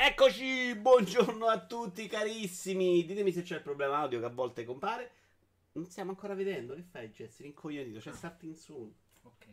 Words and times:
Eccoci, 0.00 0.76
buongiorno 0.76 1.46
a 1.46 1.58
tutti 1.66 2.06
carissimi. 2.06 3.04
Ditemi 3.04 3.32
se 3.32 3.42
c'è 3.42 3.56
il 3.56 3.62
problema 3.62 3.96
audio 3.96 4.20
che 4.20 4.26
a 4.26 4.30
volte 4.30 4.64
compare. 4.64 5.10
Non 5.72 5.86
stiamo 5.86 6.10
ancora 6.10 6.34
vedendo. 6.34 6.76
Che 6.76 6.84
fai, 6.84 7.08
Jess? 7.08 7.40
Rincoglionito. 7.40 7.98
C'è 7.98 8.12
starting 8.12 8.54
soon. 8.54 8.94
Ok. 9.22 9.46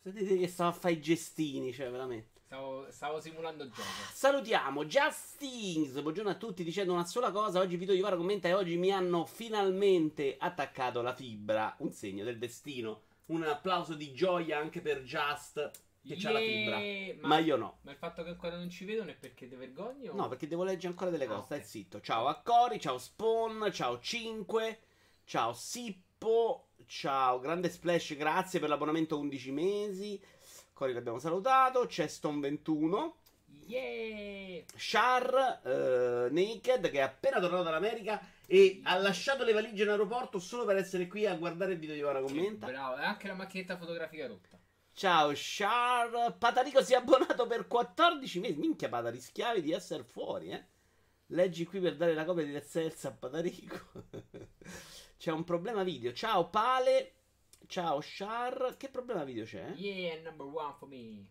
Sapete 0.00 0.38
che 0.38 0.46
stavo 0.46 0.70
a 0.70 0.72
fare 0.72 0.94
i 0.94 1.00
gestini, 1.00 1.72
cioè 1.72 1.90
veramente. 1.90 2.42
Stavo, 2.44 2.86
stavo 2.88 3.20
simulando 3.20 3.64
il 3.64 3.70
gioco. 3.70 3.88
Salutiamo 4.12 4.84
Justins. 4.84 6.00
Buongiorno 6.00 6.30
a 6.30 6.36
tutti 6.36 6.62
dicendo 6.62 6.92
una 6.92 7.04
sola 7.04 7.32
cosa. 7.32 7.58
Oggi 7.58 7.76
Vito 7.76 7.92
Ivara 7.92 8.14
commenta 8.14 8.46
e 8.46 8.54
oggi 8.54 8.76
mi 8.76 8.92
hanno 8.92 9.26
finalmente 9.26 10.36
attaccato 10.38 11.02
la 11.02 11.16
fibra. 11.16 11.74
Un 11.78 11.90
segno 11.90 12.22
del 12.22 12.38
destino. 12.38 13.02
Un 13.26 13.42
applauso 13.42 13.94
di 13.94 14.12
gioia 14.12 14.56
anche 14.56 14.80
per 14.80 15.02
Just 15.02 15.68
che 16.06 16.16
c'ha 16.16 16.30
la 16.32 16.38
fibra. 16.38 16.78
Yeah! 16.78 17.16
Ma, 17.20 17.38
io 17.38 17.56
no. 17.56 17.78
Ma 17.82 17.90
il 17.92 17.96
fatto 17.96 18.22
che 18.22 18.30
ancora 18.30 18.56
non 18.56 18.70
ci 18.70 18.84
vedono 18.84 19.10
è 19.10 19.14
perché 19.14 19.48
ti 19.48 19.54
vergogni? 19.54 20.08
O... 20.08 20.14
No, 20.14 20.28
perché 20.28 20.46
devo 20.46 20.64
leggere 20.64 20.88
ancora 20.88 21.10
delle 21.10 21.24
Ah, 21.24 21.28
cose. 21.28 21.44
Stai 21.44 21.62
zitto. 21.64 22.00
Ciao 22.00 22.26
a 22.26 22.40
Cori, 22.42 22.80
ciao 22.80 22.98
Spawn, 22.98 23.70
ciao 23.72 23.98
5, 24.00 24.78
ciao 25.24 25.52
Sippo, 25.52 26.68
ciao 26.86 27.38
Grande 27.38 27.68
Splash, 27.70 28.16
grazie 28.16 28.60
per 28.60 28.68
l'abbonamento 28.68 29.18
11 29.18 29.50
mesi. 29.52 30.20
Cori 30.72 30.92
l'abbiamo 30.92 31.18
salutato. 31.18 31.86
C'è 31.86 32.06
Stone21. 32.06 33.12
Yeah! 33.66 34.64
Char 34.76 35.60
eh, 35.64 36.28
Naked 36.30 36.90
che 36.90 36.98
è 36.98 37.02
appena 37.02 37.38
tornato 37.40 37.62
dall'America 37.64 38.20
e 38.46 38.80
ha 38.84 38.96
lasciato 38.96 39.44
le 39.44 39.52
valigie 39.52 39.84
in 39.84 39.90
aeroporto 39.90 40.38
solo 40.40 40.64
per 40.64 40.76
essere 40.76 41.06
qui 41.06 41.26
a 41.26 41.34
guardare 41.36 41.72
il 41.74 41.78
video 41.78 41.94
di 41.94 42.02
Ora 42.02 42.20
Commenta. 42.20 42.66
Bravo, 42.66 42.96
e 42.96 43.04
anche 43.04 43.28
la 43.28 43.34
macchinetta 43.34 43.76
fotografica 43.76 44.26
rotta. 44.26 44.58
Ciao 44.92 45.32
Char. 45.34 46.36
Patarico 46.36 46.82
si 46.82 46.92
è 46.92 46.96
abbonato 46.96 47.46
per 47.46 47.66
14 47.66 48.40
mesi. 48.40 48.58
Minchia 48.58 48.88
Pata, 48.88 49.10
rischiavi 49.10 49.62
di 49.62 49.72
essere 49.72 50.04
fuori, 50.04 50.50
eh. 50.50 50.64
Leggi 51.26 51.64
qui 51.64 51.80
per 51.80 51.96
dare 51.96 52.14
la 52.14 52.24
copia 52.24 52.44
di 52.44 52.62
Cells 52.68 53.04
a 53.04 53.12
Patarico. 53.12 54.02
c'è 55.16 55.30
un 55.30 55.44
problema 55.44 55.82
video. 55.82 56.12
Ciao 56.12 56.48
Pale. 56.48 57.14
Ciao 57.66 58.00
Char. 58.02 58.74
Che 58.76 58.88
problema 58.88 59.24
video 59.24 59.44
c'è? 59.44 59.72
Yeah, 59.76 60.20
number 60.22 60.46
one 60.46 60.74
for 60.76 60.88
me. 60.88 61.26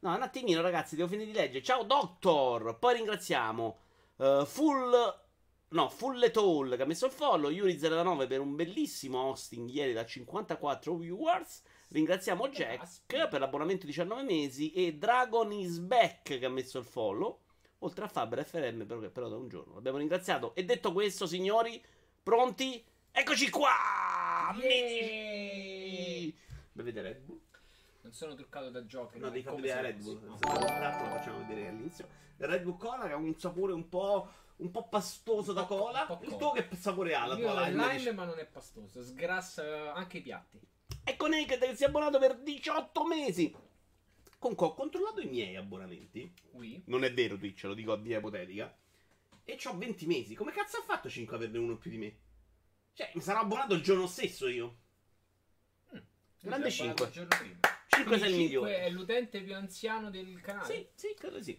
No, 0.00 0.14
un 0.14 0.22
attimino, 0.22 0.60
ragazzi, 0.60 0.94
devo 0.94 1.08
finire 1.08 1.32
di 1.32 1.36
leggere. 1.36 1.62
Ciao, 1.62 1.82
Doctor. 1.82 2.78
Poi 2.78 2.94
ringraziamo 2.94 3.78
eh, 4.18 4.44
Full. 4.46 5.26
No, 5.70 5.88
Full 5.88 6.30
Toll 6.30 6.76
che 6.76 6.82
ha 6.82 6.86
messo 6.86 7.06
il 7.06 7.12
follow. 7.12 7.50
Yuri09 7.50 8.26
per 8.28 8.40
un 8.40 8.54
bellissimo 8.54 9.22
hosting 9.22 9.68
ieri 9.68 9.92
da 9.92 10.06
54 10.06 10.94
viewers. 10.94 11.62
Ringraziamo 11.90 12.48
Jack 12.48 13.28
per 13.28 13.40
l'abbonamento 13.40 13.86
19 13.86 14.22
mesi. 14.22 14.72
E 14.72 14.94
Dragon 14.94 15.50
is 15.52 15.78
back 15.78 16.38
che 16.38 16.44
ha 16.44 16.50
messo 16.50 16.78
il 16.78 16.84
follow. 16.84 17.40
Oltre 17.82 18.04
a 18.04 18.08
Faber 18.08 18.44
FRM, 18.44 18.84
però, 18.86 19.00
che 19.00 19.08
però 19.08 19.28
da 19.28 19.36
un 19.36 19.48
giorno. 19.48 19.74
L'abbiamo 19.74 19.98
ringraziato. 19.98 20.54
E 20.54 20.64
detto 20.64 20.92
questo, 20.92 21.26
signori, 21.26 21.82
pronti? 22.22 22.84
Eccoci 23.10 23.48
qua! 23.50 24.48
Amici! 24.48 26.36
Bevete 26.72 27.02
Red 27.02 27.20
Bull? 27.20 27.40
Non 28.02 28.12
sono 28.12 28.34
truccato 28.34 28.70
da 28.70 28.84
giochi. 28.84 29.18
No, 29.18 29.30
devi 29.30 29.48
vedere 29.48 29.82
Red 29.82 30.02
Bull. 30.02 30.38
Tra 30.38 30.78
l'altro 30.78 31.06
lo 31.08 31.12
facciamo 31.16 31.38
vedere 31.46 31.68
all'inizio. 31.68 32.06
Il 32.38 32.46
Red 32.46 32.62
Bull 32.62 32.76
Cola 32.78 33.06
che 33.06 33.12
ha 33.12 33.16
un 33.16 33.34
sapore 33.38 33.72
un 33.72 33.88
po', 33.88 34.28
un 34.56 34.70
po' 34.70 34.88
pastoso 34.88 35.52
da 35.52 35.62
Un 35.62 35.66
po' 35.66 35.76
cola. 35.76 36.04
po' 36.06 36.18
Il 36.22 36.36
tuo 36.36 36.50
che 36.52 36.68
sapore 36.76 37.14
ha 37.14 37.26
la 37.26 37.36
tua 37.36 37.66
è 37.66 37.70
lime? 37.70 37.96
lime, 37.98 38.12
ma 38.12 38.24
non 38.24 38.38
è 38.38 38.46
pastoso. 38.46 39.02
Sgrassa 39.02 39.92
anche 39.94 40.18
i 40.18 40.20
piatti. 40.22 40.60
Ecco 41.04 41.26
Naked 41.26 41.58
che 41.60 41.74
si 41.74 41.84
è 41.84 41.86
abbonato 41.86 42.18
per 42.18 42.38
18 42.38 43.06
mesi. 43.06 43.54
Comunque 44.38 44.66
ho 44.66 44.74
controllato 44.74 45.20
i 45.20 45.26
miei 45.26 45.56
abbonamenti. 45.56 46.32
Qui. 46.52 46.82
Non 46.86 47.04
è 47.04 47.12
vero 47.12 47.36
Twitch, 47.36 47.64
lo 47.64 47.74
dico 47.74 47.92
a 47.92 47.96
via 47.96 48.18
ipotetica. 48.18 48.76
E 49.44 49.58
ho 49.64 49.76
20 49.76 50.06
mesi. 50.06 50.34
Come 50.34 50.52
cazzo 50.52 50.78
ha 50.78 50.82
fatto 50.82 51.08
5 51.08 51.34
a 51.34 51.38
averne 51.38 51.58
uno 51.58 51.76
più 51.76 51.90
di 51.90 51.98
me? 51.98 52.16
Cioè, 52.92 53.10
mi 53.14 53.20
sarò 53.20 53.40
abbonato 53.40 53.74
il 53.74 53.82
giorno 53.82 54.06
stesso 54.06 54.48
io. 54.48 54.76
Grande 56.40 56.70
sono 56.70 56.90
abbonato 56.90 56.94
5. 56.94 57.06
il 57.06 57.12
giorno 57.12 57.36
prima. 57.36 57.78
5 57.88 58.18
sei 58.18 58.30
il 58.30 58.36
migliore. 58.36 58.78
è 58.78 58.90
l'utente 58.90 59.40
più 59.40 59.54
anziano 59.54 60.10
del 60.10 60.40
canale. 60.40 60.66
Sì, 60.66 60.86
sì, 60.94 61.14
credo 61.16 61.42
sì. 61.42 61.58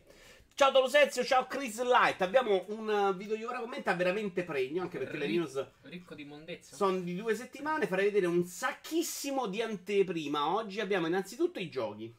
Ciao 0.60 0.72
Dolosezio, 0.72 1.24
ciao 1.24 1.48
Chris 1.48 1.82
Light. 1.82 2.20
Abbiamo 2.22 2.66
un 2.68 2.90
uh, 2.90 3.16
video 3.16 3.38
di 3.38 3.46
ora 3.46 3.62
commenta 3.62 3.94
veramente 3.96 4.44
pregno, 4.44 4.82
anche 4.82 4.98
perché 4.98 5.16
le 5.16 5.26
Ric- 5.26 5.38
news 5.38 5.68
Ricco 5.84 6.16
di 6.16 6.26
mondezza. 6.26 6.76
sono 6.76 7.00
di 7.00 7.16
due 7.16 7.34
settimane. 7.34 7.88
Farei 7.88 8.08
vedere 8.08 8.26
un 8.26 8.44
sacchissimo 8.44 9.48
di 9.48 9.62
anteprima. 9.62 10.54
Oggi 10.54 10.82
abbiamo 10.82 11.08
innanzitutto 11.08 11.60
i 11.60 11.70
giochi. 11.70 12.14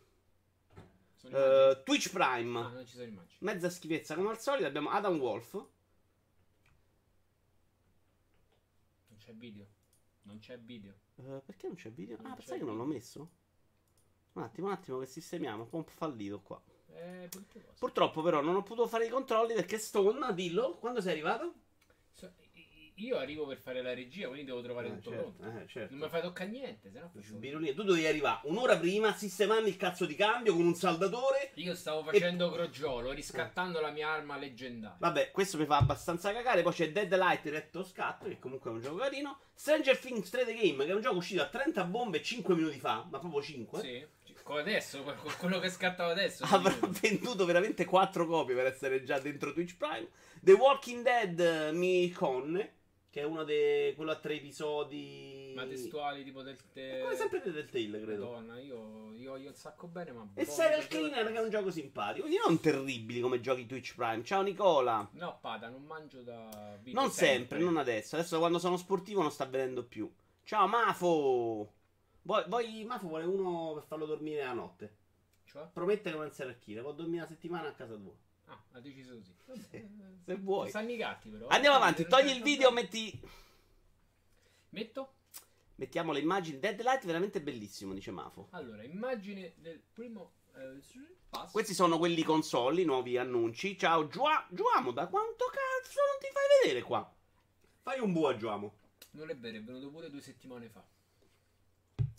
Eh, 1.25 1.83
Twitch 1.85 2.11
Prime. 2.13 2.59
Ah, 2.59 2.69
non 2.69 2.87
ci 2.87 2.95
sono 2.95 3.05
immagini. 3.09 3.37
Mezza 3.41 3.69
schifezza 3.69 4.15
come 4.15 4.31
al 4.31 4.41
solito. 4.41 4.67
Abbiamo 4.67 4.89
Adam 4.89 5.19
Wolf. 5.19 5.53
Non 5.53 5.69
c'è 9.19 9.35
video. 9.35 9.67
Non 10.23 10.39
c'è 10.39 10.59
video. 10.59 10.95
Eh, 11.17 11.43
perché 11.45 11.67
non 11.67 11.77
c'è 11.77 11.91
video? 11.91 12.17
Non 12.23 12.31
Ah, 12.33 12.37
c'è 12.37 12.41
sai 12.41 12.59
che 12.59 12.65
non 12.65 12.79
l'ho 12.79 12.87
messo? 12.87 13.29
Un 14.33 14.43
attimo, 14.45 14.69
un 14.69 14.73
attimo 14.73 14.99
che 14.99 15.05
sistemiamo. 15.05 15.65
Un 15.65 15.85
po' 15.85 15.91
fallito 15.91 16.41
qua. 16.41 16.59
Eh. 16.95 17.29
Purtroppo 17.79 18.23
però 18.23 18.41
non 18.41 18.57
ho 18.57 18.63
potuto 18.63 18.89
fare 18.89 19.07
i 19.07 19.09
controlli 19.09 19.55
perché 19.55 19.79
Stone, 19.79 20.35
dillo, 20.35 20.77
quando 20.79 21.01
sei 21.01 21.13
arrivato? 21.13 21.55
So- 22.13 22.31
io 22.97 23.17
arrivo 23.17 23.47
per 23.47 23.57
fare 23.57 23.81
la 23.81 23.95
regia, 23.95 24.27
quindi 24.27 24.45
devo 24.45 24.61
trovare 24.61 24.89
Eh, 24.89 24.91
tutto 24.97 25.11
certo, 25.11 25.33
pronto. 25.39 25.59
eh, 25.59 25.67
certo. 25.67 25.95
Non 25.95 26.03
mi 26.03 26.09
fai 26.11 26.21
toccare 26.21 26.51
niente, 26.51 26.91
se 26.91 26.99
no 27.01 27.11
faccio... 27.15 27.39
Tu 27.75 27.83
dovevi 27.83 28.07
arrivare 28.07 28.41
un'ora 28.45 28.77
prima, 28.77 29.15
sistemando 29.15 29.69
il 29.69 29.77
cazzo 29.79 30.05
di 30.05 30.15
cambio 30.15 30.55
con 30.55 30.67
un 30.67 30.75
saldatore. 30.75 31.53
Io 31.55 31.75
stavo 31.75 32.03
facendo 32.03 32.51
crogiolo, 32.51 33.13
riscattando 33.13 33.81
la 33.81 33.91
mia 33.91 34.09
arma 34.11 34.37
leggendaria. 34.37 34.99
Vabbè, 34.99 35.31
questo 35.31 35.57
mi 35.57 35.65
fa 35.65 35.79
abbastanza 35.79 36.31
cagare. 36.33 36.63
Poi 36.63 36.73
c'è 36.75 36.93
Dead 36.93 37.15
Light 37.17 37.47
Retto 37.47 37.83
Scatto, 37.85 38.27
che 38.27 38.39
comunque 38.39 38.71
è 38.71 38.75
un 38.75 38.81
gioco 38.83 38.97
carino. 38.97 39.39
Stranger 39.55 39.99
Things 39.99 40.31
3D 40.31 40.55
Game, 40.55 40.85
che 40.85 40.91
è 40.91 40.95
un 40.95 41.01
gioco 41.01 41.17
uscito 41.17 41.41
a 41.43 41.47
30 41.47 41.85
bombe 41.85 42.23
5 42.23 42.55
minuti 42.55 42.79
fa, 42.79 43.07
ma 43.11 43.19
proprio 43.19 43.41
5. 43.41 43.81
Sì, 43.81 44.07
adesso, 44.57 45.03
quello 45.39 45.59
che 45.59 45.71
scattava 45.71 46.13
adesso. 46.13 46.45
Avrà 46.49 46.75
venduto 47.01 47.45
veramente 47.45 47.85
4 47.85 48.27
copie 48.27 48.55
per 48.55 48.67
essere 48.67 49.03
già 49.03 49.19
dentro 49.19 49.53
Twitch 49.53 49.77
Prime. 49.77 50.09
The 50.41 50.53
Walking 50.53 51.03
Dead 51.03 51.39
eh, 51.39 51.73
Miconne, 51.73 52.73
che 53.11 53.21
è 53.21 53.25
uno 53.25 53.45
dei 53.45 53.95
quello 53.95 54.13
a 54.13 54.17
tre 54.17 54.35
episodi. 54.35 55.53
Ma 55.55 55.67
testuali 55.67 56.25
tipo 56.25 56.43
del 56.43 56.57
te... 56.73 57.01
Come 57.03 57.17
sempre 57.17 57.41
del 57.43 57.69
Telltale, 57.69 58.03
credo. 58.03 58.31
Madonna, 58.31 58.59
io, 58.61 59.13
io, 59.17 59.37
io 59.37 59.53
sacco 59.53 59.87
bene, 59.87 60.13
ma... 60.13 60.29
E 60.35 60.45
Serial 60.45 60.81
mi 60.81 60.87
Cleaner, 60.87 61.27
che 61.33 61.39
è 61.39 61.43
un 61.43 61.51
gioco 61.51 61.71
simpatico. 61.71 62.27
Quindi 62.27 62.41
non 62.47 62.61
terribili 62.61 63.21
come 63.21 63.41
giochi 63.41 63.67
Twitch 63.67 63.95
Prime. 63.95 64.23
Ciao 64.25 64.43
Nicola. 64.43 65.09
No, 65.13 65.39
Pada, 65.41 65.69
non 65.69 65.85
mangio 65.85 66.23
da... 66.23 66.79
video 66.81 67.01
Non 67.01 67.11
sempre, 67.11 67.59
non 67.59 67.77
adesso. 67.77 68.17
Adesso 68.17 68.39
quando 68.39 68.59
sono 68.59 68.77
sportivo 68.77 69.23
non 69.23 69.33
sta 69.33 69.45
avvenendo 69.45 69.85
più. 69.85 70.11
Ciao 70.45 70.67
Mafo. 70.67 71.73
Vuoi, 72.23 72.45
vuoi- 72.49 72.85
Mafo 72.85 73.09
vuole 73.09 73.25
uno 73.25 73.75
per 73.75 73.83
farlo 73.85 74.07
dormire 74.07 74.45
la 74.45 74.53
notte. 74.53 74.97
Cioè? 75.45 75.67
Promette 75.73 76.11
che 76.11 76.17
non 76.17 76.27
essere 76.27 76.51
archivio. 76.51 76.83
Può 76.83 76.93
dormire 76.93 77.19
una 77.19 77.27
settimana 77.29 77.69
a 77.69 77.73
casa 77.73 77.95
tua. 77.97 78.13
Ah, 78.47 78.63
ha 78.73 78.81
deciso 78.81 79.15
così. 79.15 79.35
Se 80.25 80.35
vuoi. 80.37 80.69
Stanno 80.69 80.91
i 80.93 80.97
gatti 80.97 81.29
però. 81.29 81.47
Andiamo 81.49 81.77
avanti. 81.77 82.07
Togli 82.07 82.31
il 82.31 82.43
video, 82.43 82.71
metti. 82.73 83.21
Metto? 84.71 85.15
Mettiamo 85.77 86.13
le 86.13 86.21
immagini. 86.21 86.59
Deadlight 86.61 87.05
veramente 87.07 87.41
bellissimo, 87.41 87.95
dice 87.95 88.11
Mafo. 88.11 88.49
Allora, 88.51 88.83
immagine 88.83 89.55
del 89.57 89.81
primo... 89.93 90.33
eh. 90.55 90.79
Questi 91.51 91.75
sono 91.75 91.97
quelli 91.99 92.23
consoli, 92.23 92.85
nuovi 92.85 93.17
annunci. 93.17 93.79
Ciao 93.79 94.07
Giua- 94.09 94.47
Giuamo, 94.51 94.91
da 94.93 95.07
quanto 95.07 95.47
cazzo 95.47 95.99
non 96.11 96.19
ti 96.21 96.27
fai 96.33 96.43
vedere 96.63 96.85
qua? 96.85 97.11
Fai 97.83 97.99
un 98.01 98.13
bu 98.13 98.25
a 98.25 98.37
Giuamo. 98.37 98.75
Non 99.13 99.31
è 99.31 99.37
vero, 99.37 99.57
è 99.57 99.63
venuto 99.63 99.91
pure 99.91 100.11
due 100.11 100.21
settimane 100.21 100.69
fa. 100.69 100.85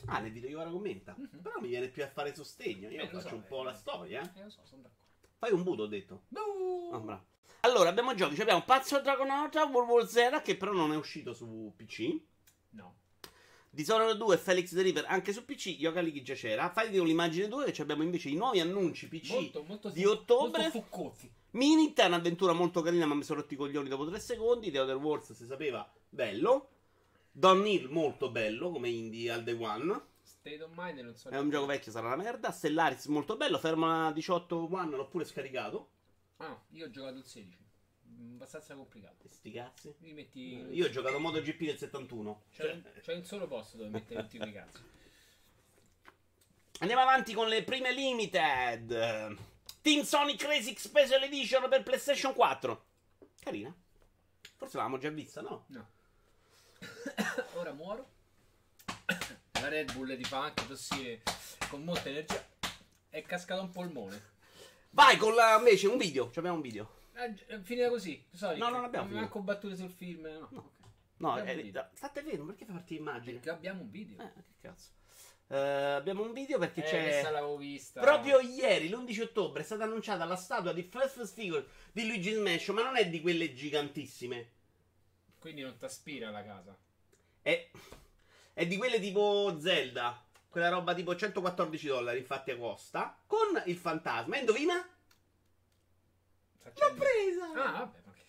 Ah, 0.05 0.19
nel 0.19 0.31
video 0.31 0.49
io 0.49 0.59
ora 0.59 0.69
commenta. 0.69 1.15
Però 1.41 1.59
mi 1.59 1.67
viene 1.67 1.87
più 1.87 2.03
a 2.03 2.07
fare 2.07 2.33
sostegno. 2.33 2.89
Io. 2.89 3.01
Eh, 3.01 3.07
faccio 3.07 3.29
so, 3.29 3.35
un 3.35 3.45
po' 3.47 3.61
eh. 3.61 3.65
la 3.65 3.73
storia, 3.73 4.21
eh. 4.21 4.39
Eh, 4.39 4.43
lo 4.43 4.49
so, 4.49 4.61
sono 4.63 4.81
d'accordo. 4.81 5.27
Fai 5.37 5.51
un 5.51 5.63
buto, 5.63 5.83
ho 5.83 5.87
detto. 5.87 6.23
Ah, 6.91 6.99
bravo. 6.99 7.25
Allora, 7.61 7.89
abbiamo 7.89 8.13
giochi. 8.15 8.35
Ci 8.35 8.41
abbiamo 8.41 8.63
Pazzo 8.63 8.99
Dragonauta, 9.01 9.65
World 9.65 9.89
War 9.89 10.07
Z, 10.07 10.41
che 10.43 10.57
però 10.57 10.71
non 10.71 10.93
è 10.93 10.95
uscito 10.95 11.33
su 11.33 11.71
PC. 11.75 12.19
No. 12.71 12.95
Dishonored 13.69 14.17
2 14.17 14.35
e 14.35 14.37
Felix 14.37 14.73
the 14.73 14.81
Reaper 14.81 15.05
anche 15.07 15.31
su 15.31 15.45
PC. 15.45 15.75
Yoga 15.79 16.01
League 16.01 16.21
già 16.23 16.33
c'era. 16.33 16.69
Fai 16.69 16.87
vedere 16.87 17.05
l'immagine 17.05 17.47
2 17.47 17.71
che 17.71 17.81
abbiamo 17.81 18.03
invece 18.03 18.29
i 18.29 18.35
nuovi 18.35 18.59
annunci 18.59 19.07
PC 19.07 19.31
Molto, 19.31 19.63
molto 19.63 19.89
di 19.89 20.05
ottobre. 20.05 20.63
Molto 20.63 20.81
fuccozzi. 20.81 21.31
Mini, 21.51 21.93
è 21.93 22.05
un'avventura 22.05 22.53
molto 22.53 22.81
carina, 22.81 23.05
ma 23.05 23.15
mi 23.15 23.23
sono 23.23 23.41
rotti 23.41 23.53
i 23.53 23.57
coglioni 23.57 23.89
dopo 23.89 24.07
3 24.07 24.19
secondi. 24.19 24.71
The 24.71 24.79
Other 24.79 24.97
Wars, 24.97 25.33
si 25.33 25.45
sapeva, 25.45 25.89
bello. 26.09 26.69
Don 27.31 27.65
Hill, 27.65 27.89
molto 27.89 28.29
bello, 28.29 28.71
come 28.71 28.89
indie 28.89 29.31
al 29.31 29.43
day 29.43 29.55
one. 29.55 30.09
State 30.21 30.61
of 30.61 30.71
Mind 30.75 30.99
non 30.99 31.15
so 31.15 31.29
È 31.29 31.37
un 31.37 31.49
gioco 31.49 31.65
vecchio, 31.67 31.91
sarà 31.91 32.07
una 32.07 32.15
merda. 32.15 32.51
Stellaris, 32.51 33.05
molto 33.05 33.37
bello. 33.37 33.57
Ferma 33.57 34.11
18 34.11 34.67
One, 34.71 34.95
l'ho 34.95 35.07
pure 35.07 35.23
scaricato. 35.23 35.89
Ah, 36.37 36.59
io 36.71 36.85
ho 36.85 36.89
giocato 36.89 37.17
il 37.17 37.25
16. 37.25 37.57
Mm, 38.09 38.33
Abbastanza 38.33 38.75
complicato. 38.75 39.27
Sti 39.29 39.51
cazzi. 39.51 39.95
Metti. 39.99 40.67
Io 40.71 40.85
ho 40.87 40.89
giocato 40.89 41.19
MotoGP 41.19 41.63
del 41.65 41.77
71. 41.77 42.43
C'è, 42.51 42.63
Cioè, 42.63 42.71
un, 42.73 42.83
c'è 43.01 43.13
un 43.15 43.23
solo 43.25 43.47
posto 43.47 43.77
dove 43.77 43.89
mettere 43.89 44.21
tutti 44.23 44.37
quei 44.37 44.51
cazzi. 44.51 44.81
Andiamo 46.81 47.01
avanti 47.03 47.33
con 47.33 47.47
le 47.47 47.63
prime 47.63 47.93
limited. 47.93 49.37
Team 49.81 50.01
Sonic 50.03 50.41
Racing 50.43 50.75
Special 50.77 51.21
Edition 51.23 51.69
per 51.69 51.83
PlayStation 51.83 52.33
4. 52.33 52.85
Carina. 53.39 53.73
Forse 54.57 54.77
l'avevamo 54.77 54.99
già 55.01 55.09
vista, 55.09 55.41
no? 55.41 55.65
No. 55.67 55.89
Ora 57.55 57.71
muoro. 57.73 58.09
La 59.59 59.67
Red 59.69 59.93
Bull 59.93 60.15
ti 60.17 60.23
fa 60.23 60.43
anche 60.43 60.65
tossire 60.67 61.21
con 61.69 61.83
molta 61.83 62.09
energia. 62.09 62.43
È 63.09 63.21
cascato 63.21 63.61
un 63.61 63.69
polmone. 63.69 64.29
Vai 64.91 65.17
con 65.17 65.35
la, 65.35 65.57
invece 65.57 65.87
un 65.87 65.97
video. 65.97 66.31
Ci 66.31 66.39
abbiamo 66.39 66.57
un 66.57 66.61
video. 66.63 66.99
Gi- 67.13 67.43
è 67.45 67.59
finita 67.59 67.89
così. 67.89 68.25
Sonic. 68.31 68.57
No, 68.57 68.69
non 68.69 68.83
abbiamo 68.83 69.05
finito. 69.05 69.21
manco 69.21 69.41
battute 69.41 69.75
sul 69.75 69.91
film. 69.91 70.25
No. 70.25 70.47
No. 70.51 70.71
No, 71.17 71.33
Abbiamo 71.33 71.61
eh, 71.61 71.89
state 71.93 72.23
fermo, 72.23 72.45
perché 72.45 72.65
fai 72.65 72.73
partire 72.73 72.99
immagini? 72.99 73.33
Perché 73.33 73.49
abbiamo 73.51 73.81
un 73.81 73.91
video. 73.91 74.19
Eh, 74.23 74.31
che 74.33 74.53
cazzo. 74.59 74.89
Eh, 75.49 75.55
abbiamo 75.57 76.23
un 76.23 76.33
video 76.33 76.57
perché 76.57 76.83
Eh, 76.83 76.89
c'è. 76.89 77.29
l'avevo 77.29 77.57
vista. 77.57 78.01
Proprio 78.01 78.39
ieri, 78.39 78.89
l'11 78.89 79.21
ottobre, 79.21 79.61
è 79.61 79.63
stata 79.63 79.83
annunciata 79.83 80.25
la 80.25 80.35
statua 80.35 80.73
di 80.73 80.81
First 80.81 81.17
First 81.17 81.35
Figure 81.35 81.63
di 81.91 82.07
Luigi 82.07 82.31
Smash, 82.31 82.69
ma 82.69 82.81
non 82.81 82.97
è 82.97 83.07
di 83.07 83.21
quelle 83.21 83.53
gigantissime. 83.53 84.49
Quindi 85.41 85.61
non 85.63 85.75
ti 85.75 85.85
aspira 85.85 86.29
la 86.29 86.43
casa. 86.45 86.77
È, 87.41 87.71
è 88.53 88.67
di 88.67 88.77
quelle 88.77 88.99
tipo 88.99 89.57
Zelda. 89.59 90.23
Quella 90.47 90.69
roba 90.69 90.93
tipo 90.93 91.15
114 91.15 91.87
dollari, 91.87 92.19
infatti 92.19 92.55
costa. 92.55 93.17
Con 93.25 93.59
il 93.65 93.75
fantasma. 93.75 94.37
Indovina? 94.37 94.75
L'ho 96.63 96.93
presa! 96.93 97.45
Ah, 97.55 97.71
vabbè, 97.71 98.01
ma 98.05 98.13
che... 98.13 98.23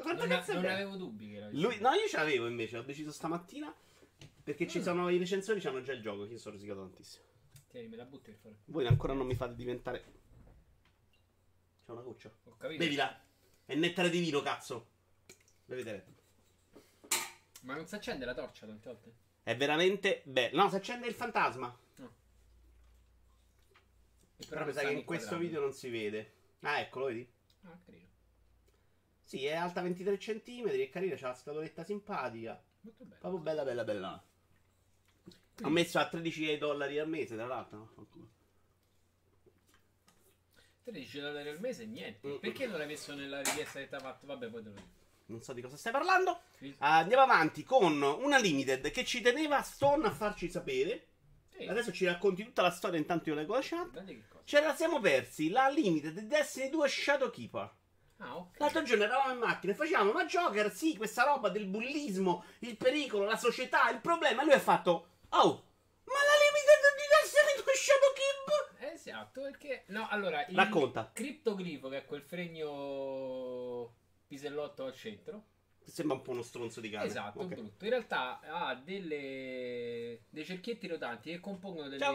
Quanto 0.00 0.26
Non, 0.26 0.44
non 0.46 0.64
avevo 0.66 0.94
dubbi 0.96 1.30
che 1.30 1.36
era 1.36 1.48
Lui, 1.50 1.80
no, 1.80 1.90
io 1.94 2.06
ce 2.06 2.16
l'avevo 2.16 2.46
invece, 2.46 2.76
l'ho 2.76 2.82
deciso 2.84 3.10
stamattina. 3.10 3.74
Perché 4.44 4.68
ci 4.68 4.78
Mm. 4.78 4.82
sono 4.82 5.08
i 5.08 5.18
recensori, 5.18 5.60
hanno 5.66 5.82
già 5.82 5.92
il 5.92 6.00
gioco, 6.00 6.26
che 6.26 6.34
io 6.34 6.38
sono 6.38 6.54
risicato 6.54 6.78
tantissimo. 6.80 7.24
Tieni, 7.68 7.88
me 7.88 7.96
la 7.96 8.04
butti 8.04 8.30
per 8.30 8.38
fare. 8.40 8.54
Voi 8.66 8.86
ancora 8.86 9.14
non 9.14 9.26
mi 9.26 9.34
fate 9.34 9.56
diventare. 9.56 10.04
C'è 11.84 11.90
una 11.90 12.02
goccia. 12.02 12.30
Ho 12.44 12.56
capito. 12.56 12.78
Bevila. 12.84 13.20
È 13.64 13.74
nettare 13.74 14.10
di 14.10 14.20
vino, 14.20 14.42
cazzo. 14.42 14.86
Bevete. 15.64 16.14
Ma 17.66 17.74
non 17.74 17.86
si 17.86 17.96
accende 17.96 18.24
la 18.24 18.32
torcia 18.32 18.64
tante 18.64 18.88
volte? 18.88 19.12
È 19.42 19.56
veramente 19.56 20.22
bello. 20.24 20.62
No, 20.62 20.68
si 20.68 20.76
accende 20.76 21.08
il 21.08 21.14
fantasma. 21.14 21.76
E 24.38 24.44
Però 24.46 24.60
non 24.60 24.68
mi 24.68 24.74
sa 24.74 24.80
che 24.82 24.92
in 24.92 25.04
questo 25.04 25.34
inquadrati. 25.34 25.44
video 25.46 25.60
non 25.60 25.72
si 25.72 25.88
vede. 25.88 26.32
Ah, 26.60 26.78
eccolo, 26.78 27.06
vedi? 27.06 27.28
Ah, 27.62 27.78
carino. 27.84 28.04
Sì, 29.24 29.44
è 29.46 29.54
alta 29.54 29.82
23 29.82 30.16
cm, 30.16 30.68
è 30.68 30.88
carina, 30.90 31.16
c'ha 31.16 31.28
la 31.28 31.34
scatoletta 31.34 31.82
simpatica. 31.82 32.62
Molto 32.82 33.04
bello. 33.04 33.18
Proprio 33.18 33.40
bella, 33.40 33.64
bella, 33.64 33.84
bella. 33.84 34.24
Ho 35.62 35.68
messo 35.70 35.98
a 35.98 36.08
13 36.08 36.58
dollari 36.58 36.98
al 37.00 37.08
mese, 37.08 37.34
tra 37.34 37.46
l'altro. 37.46 37.78
no? 37.78 38.28
13 40.84 41.18
dollari 41.20 41.48
al 41.48 41.60
mese 41.60 41.84
niente. 41.86 42.28
Mm. 42.28 42.36
Perché 42.36 42.66
non 42.66 42.78
l'hai 42.78 42.86
messo 42.86 43.12
nella 43.14 43.40
richiesta 43.42 43.80
che 43.80 43.88
ti 43.88 43.94
ha 43.96 43.98
fatto? 44.00 44.26
Vabbè, 44.26 44.48
poi 44.50 44.62
te 44.62 44.68
lo 44.68 44.74
dico. 44.74 45.04
Non 45.26 45.42
so 45.42 45.52
di 45.52 45.60
cosa 45.60 45.76
stai 45.76 45.92
parlando. 45.92 46.40
Ah, 46.78 46.98
Andiamo 46.98 47.22
avanti 47.22 47.64
con 47.64 48.00
una 48.00 48.38
limited 48.38 48.90
che 48.90 49.04
ci 49.04 49.20
teneva 49.20 49.60
Stone 49.62 50.06
a 50.06 50.10
farci 50.12 50.48
sapere. 50.48 51.08
Sì, 51.48 51.64
Adesso 51.66 51.92
ci 51.92 52.04
racconti 52.04 52.44
tutta 52.44 52.62
la 52.62 52.70
storia, 52.70 52.98
intanto 52.98 53.30
io 53.30 53.34
leggo 53.34 53.54
la 53.54 53.60
chat. 53.62 54.04
Ce 54.44 54.60
la 54.60 54.74
siamo 54.74 55.00
persi 55.00 55.48
la 55.48 55.68
limited 55.68 56.18
di 56.20 56.26
Destiny 56.26 56.68
2 56.68 56.88
Shadowkeeper. 56.88 57.74
Ah, 58.18 58.36
ok. 58.36 58.58
L'altro 58.60 58.82
giorno 58.82 59.04
eravamo 59.04 59.32
in 59.32 59.38
macchina 59.38 59.72
e 59.72 59.76
facevamo, 59.76 60.12
ma 60.12 60.24
Joker, 60.26 60.72
sì, 60.72 60.96
questa 60.96 61.24
roba 61.24 61.48
del 61.48 61.66
bullismo, 61.66 62.44
il 62.60 62.76
pericolo, 62.76 63.24
la 63.24 63.36
società, 63.36 63.90
il 63.90 64.00
problema. 64.00 64.42
E 64.42 64.44
lui 64.44 64.54
ha 64.54 64.60
fatto, 64.60 64.90
oh, 65.30 65.64
ma 66.04 66.12
la 66.14 66.36
limited 66.44 66.84
di 66.94 67.06
Destiny 67.20 67.64
2 67.64 67.72
Shadowkeep? 67.74 68.94
Esatto, 68.94 69.40
perché... 69.42 69.84
No, 69.88 70.06
allora... 70.08 70.46
Racconta. 70.50 71.10
criptogrifo, 71.12 71.88
che 71.88 71.98
è 71.98 72.04
quel 72.04 72.22
fregno 72.22 73.94
pisellotto 74.26 74.84
al 74.84 74.94
centro. 74.94 75.44
Sembra 75.82 76.16
un 76.16 76.22
po' 76.22 76.32
uno 76.32 76.42
stronzo 76.42 76.80
di 76.80 76.90
cane. 76.90 77.06
Esatto, 77.06 77.40
Ok. 77.40 77.46
brutto. 77.46 77.84
In 77.84 77.90
realtà 77.90 78.40
ha 78.40 78.74
delle... 78.74 80.22
dei 80.28 80.44
cerchietti 80.44 80.86
rotanti 80.88 81.30
che 81.30 81.40
compongono 81.40 81.88
delle... 81.88 82.00
Ciao 82.00 82.12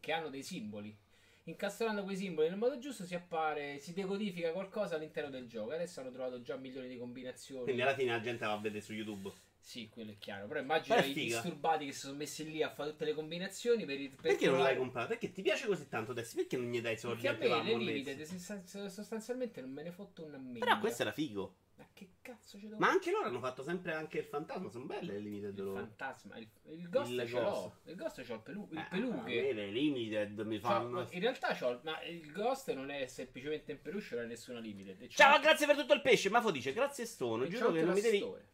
che 0.00 0.12
hanno 0.12 0.28
dei 0.28 0.42
simboli. 0.42 0.96
Incastrando 1.44 2.04
quei 2.04 2.16
simboli 2.16 2.48
nel 2.48 2.58
modo 2.58 2.78
giusto 2.78 3.04
si 3.04 3.14
appare, 3.14 3.78
si 3.80 3.94
decodifica 3.94 4.52
qualcosa 4.52 4.96
all'interno 4.96 5.30
del 5.30 5.48
gioco. 5.48 5.72
Adesso 5.72 6.00
hanno 6.00 6.10
trovato 6.10 6.40
già 6.42 6.56
milioni 6.56 6.88
di 6.88 6.98
combinazioni. 6.98 7.64
Quindi 7.64 7.82
alla 7.82 7.94
fine 7.94 8.12
la 8.12 8.20
gente 8.20 8.44
va 8.44 8.52
a 8.52 8.58
vedere 8.58 8.82
su 8.82 8.92
YouTube. 8.92 9.32
Sì, 9.68 9.90
quello 9.90 10.12
è 10.12 10.16
chiaro. 10.16 10.46
Però 10.46 10.60
immagina 10.60 10.96
è 10.96 11.04
i 11.04 11.12
figa. 11.12 11.40
disturbati 11.42 11.84
che 11.84 11.92
si 11.92 11.98
sono 11.98 12.16
messi 12.16 12.50
lì 12.50 12.62
a 12.62 12.70
fare 12.70 12.88
tutte 12.92 13.04
le 13.04 13.12
combinazioni 13.12 13.84
per, 13.84 13.98
per 13.98 14.16
Perché 14.22 14.46
non 14.46 14.60
l'hai 14.60 14.78
comprato? 14.78 15.08
Perché 15.08 15.30
ti 15.30 15.42
piace 15.42 15.66
così 15.66 15.86
tanto 15.88 16.12
adesso? 16.12 16.36
Perché 16.36 16.56
non 16.56 16.70
gli 16.70 16.80
dai 16.80 16.94
i 16.94 16.98
soldi 16.98 17.20
Perché 17.20 17.50
a 17.52 17.62
me 17.62 17.76
le 17.76 17.84
limited 17.84 18.22
sostan- 18.22 18.66
sostanzialmente 18.88 19.60
non 19.60 19.70
me 19.70 19.82
ne 19.82 19.90
fotto 19.92 20.24
una 20.24 20.38
meno. 20.38 20.60
Però 20.64 20.78
questo 20.78 21.02
era 21.02 21.12
figo. 21.12 21.54
Ma 21.76 21.86
che 21.92 22.12
cazzo 22.22 22.58
ce 22.58 22.66
devo 22.68 22.78
Ma 22.80 22.88
anche 22.88 23.10
loro 23.10 23.26
hanno 23.26 23.40
fatto 23.40 23.62
sempre 23.62 23.92
anche 23.92 24.18
il 24.20 24.24
fantasma. 24.24 24.70
Sono 24.70 24.86
belle 24.86 25.12
le 25.12 25.18
limited 25.18 25.58
Il 25.58 25.62
loro. 25.64 25.76
fantasma, 25.80 26.38
il, 26.38 26.48
il 26.70 26.88
ghost 26.88 27.10
Il 27.10 27.28
ce 27.28 27.38
l'ho. 27.40 27.74
Il 27.84 27.94
ghost 27.94 28.22
c'ho 28.26 28.34
il, 28.34 28.40
pelu- 28.40 28.72
il 28.72 28.78
Eh, 28.78 28.98
me 28.98 29.52
le 29.52 29.66
limited 29.70 30.38
mi 30.46 30.58
C'ho- 30.60 30.66
fanno. 30.66 31.06
in 31.10 31.20
realtà 31.20 31.54
c'ho, 31.54 31.78
ma 31.84 32.02
il 32.04 32.32
ghost 32.32 32.72
non 32.72 32.88
è 32.90 33.06
semplicemente 33.06 33.72
in 33.72 33.82
peluche, 33.82 34.14
non 34.14 34.24
è 34.24 34.28
nessuna 34.28 34.60
limited. 34.60 34.98
C'ho 34.98 35.08
Ciao, 35.08 35.34
anche- 35.34 35.46
grazie 35.46 35.66
per 35.66 35.76
tutto 35.76 35.92
il 35.92 36.00
pesce. 36.00 36.30
Mafo 36.30 36.50
dice 36.50 36.72
grazie 36.72 37.04
Stone. 37.04 37.44
c'ho 37.44 37.50
Giuro 37.50 37.72
che 37.72 37.82
non 37.82 37.92
mi 37.92 38.00
devi. 38.00 38.16
storia. 38.16 38.46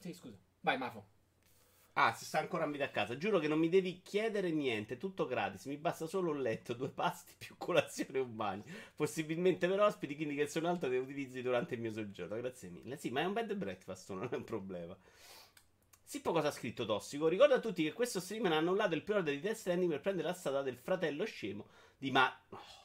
Sì, 0.00 0.12
scusa. 0.12 0.36
Vai, 0.60 0.78
Mafo. 0.78 1.06
Ah, 1.94 2.14
si 2.14 2.24
sta 2.24 2.38
ancora 2.38 2.64
a 2.64 2.66
vita 2.68 2.84
a 2.84 2.88
casa. 2.88 3.16
Giuro 3.16 3.38
che 3.38 3.48
non 3.48 3.58
mi 3.58 3.68
devi 3.68 4.00
chiedere 4.02 4.50
niente, 4.50 4.96
tutto 4.96 5.26
gratis. 5.26 5.66
Mi 5.66 5.76
basta 5.76 6.06
solo 6.06 6.30
un 6.30 6.40
letto, 6.40 6.72
due 6.72 6.88
pasti 6.88 7.34
più 7.36 7.56
colazione 7.58 8.18
e 8.18 8.20
un 8.22 8.34
bagno. 8.34 8.64
Possibilmente 8.94 9.68
per 9.68 9.80
ospiti, 9.80 10.16
quindi 10.16 10.34
che 10.34 10.46
sono 10.46 10.68
alto 10.68 10.88
che 10.88 10.96
utilizzi 10.96 11.42
durante 11.42 11.74
il 11.74 11.80
mio 11.80 11.92
soggiorno. 11.92 12.36
Grazie 12.36 12.70
mille. 12.70 12.96
Sì, 12.96 13.10
ma 13.10 13.20
è 13.20 13.24
un 13.24 13.34
bed 13.34 13.50
and 13.50 13.58
breakfast, 13.58 14.10
non 14.12 14.28
è 14.30 14.34
un 14.34 14.44
problema. 14.44 14.96
Sippo 16.02 16.32
cosa 16.32 16.48
ha 16.48 16.52
scritto 16.52 16.86
Tossico? 16.86 17.28
Ricorda 17.28 17.56
a 17.56 17.60
tutti 17.60 17.82
che 17.82 17.92
questo 17.92 18.18
streamer 18.18 18.52
ha 18.52 18.56
annullato 18.56 18.94
il 18.94 19.02
pre-order 19.02 19.34
di 19.34 19.40
Death 19.40 19.56
Stranding 19.56 19.90
per 19.90 20.00
prendere 20.00 20.28
la 20.28 20.34
strada 20.34 20.62
del 20.62 20.76
fratello 20.76 21.24
scemo 21.24 21.68
di 21.98 22.10
Ma... 22.10 22.34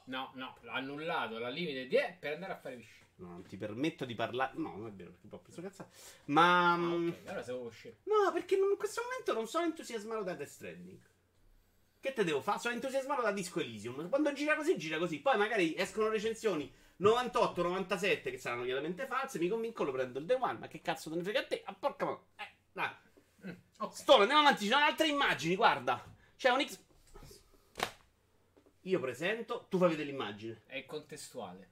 No, 0.04 0.30
no, 0.34 0.58
l'ha 0.60 0.74
annullato 0.74 1.38
la 1.38 1.48
limited 1.48 1.88
di 1.88 1.96
per 2.20 2.34
andare 2.34 2.52
a 2.52 2.56
fare 2.56 2.76
visci. 2.76 3.05
No, 3.18 3.28
non 3.28 3.44
ti 3.46 3.56
permetto 3.56 4.04
di 4.04 4.14
parlare... 4.14 4.52
No, 4.56 4.76
non 4.76 4.88
è 4.88 4.92
vero, 4.92 5.10
perché 5.12 5.26
poi 5.28 5.38
ho 5.38 5.42
preso 5.42 5.62
cazzata. 5.62 5.88
Ma... 6.26 6.72
Ah, 6.72 6.76
mm, 6.76 7.08
ok, 7.08 7.20
allora 7.26 7.42
se 7.42 7.52
vuoi 7.52 7.66
uscire. 7.66 7.96
No, 8.04 8.30
perché 8.32 8.56
in 8.56 8.76
questo 8.76 9.00
momento 9.02 9.32
non 9.32 9.46
sono 9.46 9.64
entusiasmato 9.64 10.22
da 10.22 10.34
Death 10.34 10.48
Stranding. 10.50 10.98
Che 11.98 12.12
te 12.12 12.24
devo 12.24 12.42
fare? 12.42 12.58
Sono 12.58 12.74
entusiasmato 12.74 13.22
da 13.22 13.32
Disco 13.32 13.60
Elysium. 13.60 14.08
Quando 14.10 14.32
gira 14.32 14.54
così, 14.54 14.76
gira 14.76 14.98
così. 14.98 15.20
Poi 15.20 15.38
magari 15.38 15.74
escono 15.76 16.08
recensioni 16.08 16.70
98, 16.96 17.62
97 17.62 18.30
che 18.30 18.38
saranno 18.38 18.64
chiaramente 18.64 19.06
false. 19.06 19.38
Mi 19.38 19.48
convinco, 19.48 19.82
lo 19.82 19.92
prendo 19.92 20.18
il 20.18 20.26
Day 20.26 20.36
One. 20.38 20.58
Ma 20.58 20.68
che 20.68 20.82
cazzo 20.82 21.08
te 21.10 21.16
ne 21.16 21.22
frega 21.22 21.40
a 21.40 21.46
te? 21.46 21.62
A 21.64 21.74
porca 21.74 22.04
mo- 22.04 22.26
Eh, 22.36 22.48
dai. 22.72 22.90
Mm, 23.46 23.50
ok. 23.78 23.96
Stone, 23.96 24.20
andiamo 24.22 24.42
avanti. 24.42 24.64
Ci 24.64 24.70
sono 24.70 24.84
altre 24.84 25.08
immagini, 25.08 25.56
guarda. 25.56 26.04
C'è 26.36 26.50
un 26.50 26.64
X. 26.66 26.78
Io 28.82 29.00
presento, 29.00 29.66
tu 29.68 29.78
fai 29.78 29.88
vedere 29.88 30.08
l'immagine. 30.10 30.62
È 30.66 30.84
contestuale. 30.84 31.70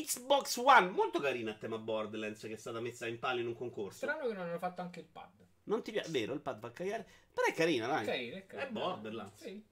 Xbox 0.00 0.56
One, 0.56 0.88
molto 0.90 1.20
carina 1.20 1.52
a 1.52 1.54
tema 1.54 1.78
Borderlands 1.78 2.40
che 2.40 2.54
è 2.54 2.56
stata 2.56 2.80
messa 2.80 3.06
in 3.06 3.18
palio 3.20 3.42
in 3.42 3.48
un 3.48 3.54
concorso. 3.54 3.98
Strano 3.98 4.26
che 4.26 4.32
non 4.34 4.48
hanno 4.48 4.58
fatto 4.58 4.80
anche 4.80 5.00
il 5.00 5.06
pad. 5.06 5.30
Non 5.64 5.82
ti 5.82 5.92
piace? 5.92 6.10
Vero, 6.10 6.32
il 6.32 6.40
pad 6.40 6.58
fa 6.58 6.72
cagare. 6.72 7.06
Però 7.32 7.46
è 7.46 7.54
carina, 7.54 7.86
dai. 7.86 8.04
Carino, 8.04 8.36
è 8.36 8.46
carino. 8.46 8.68
È 8.68 8.72
Borderlands. 8.72 9.42
Sì. 9.42 9.64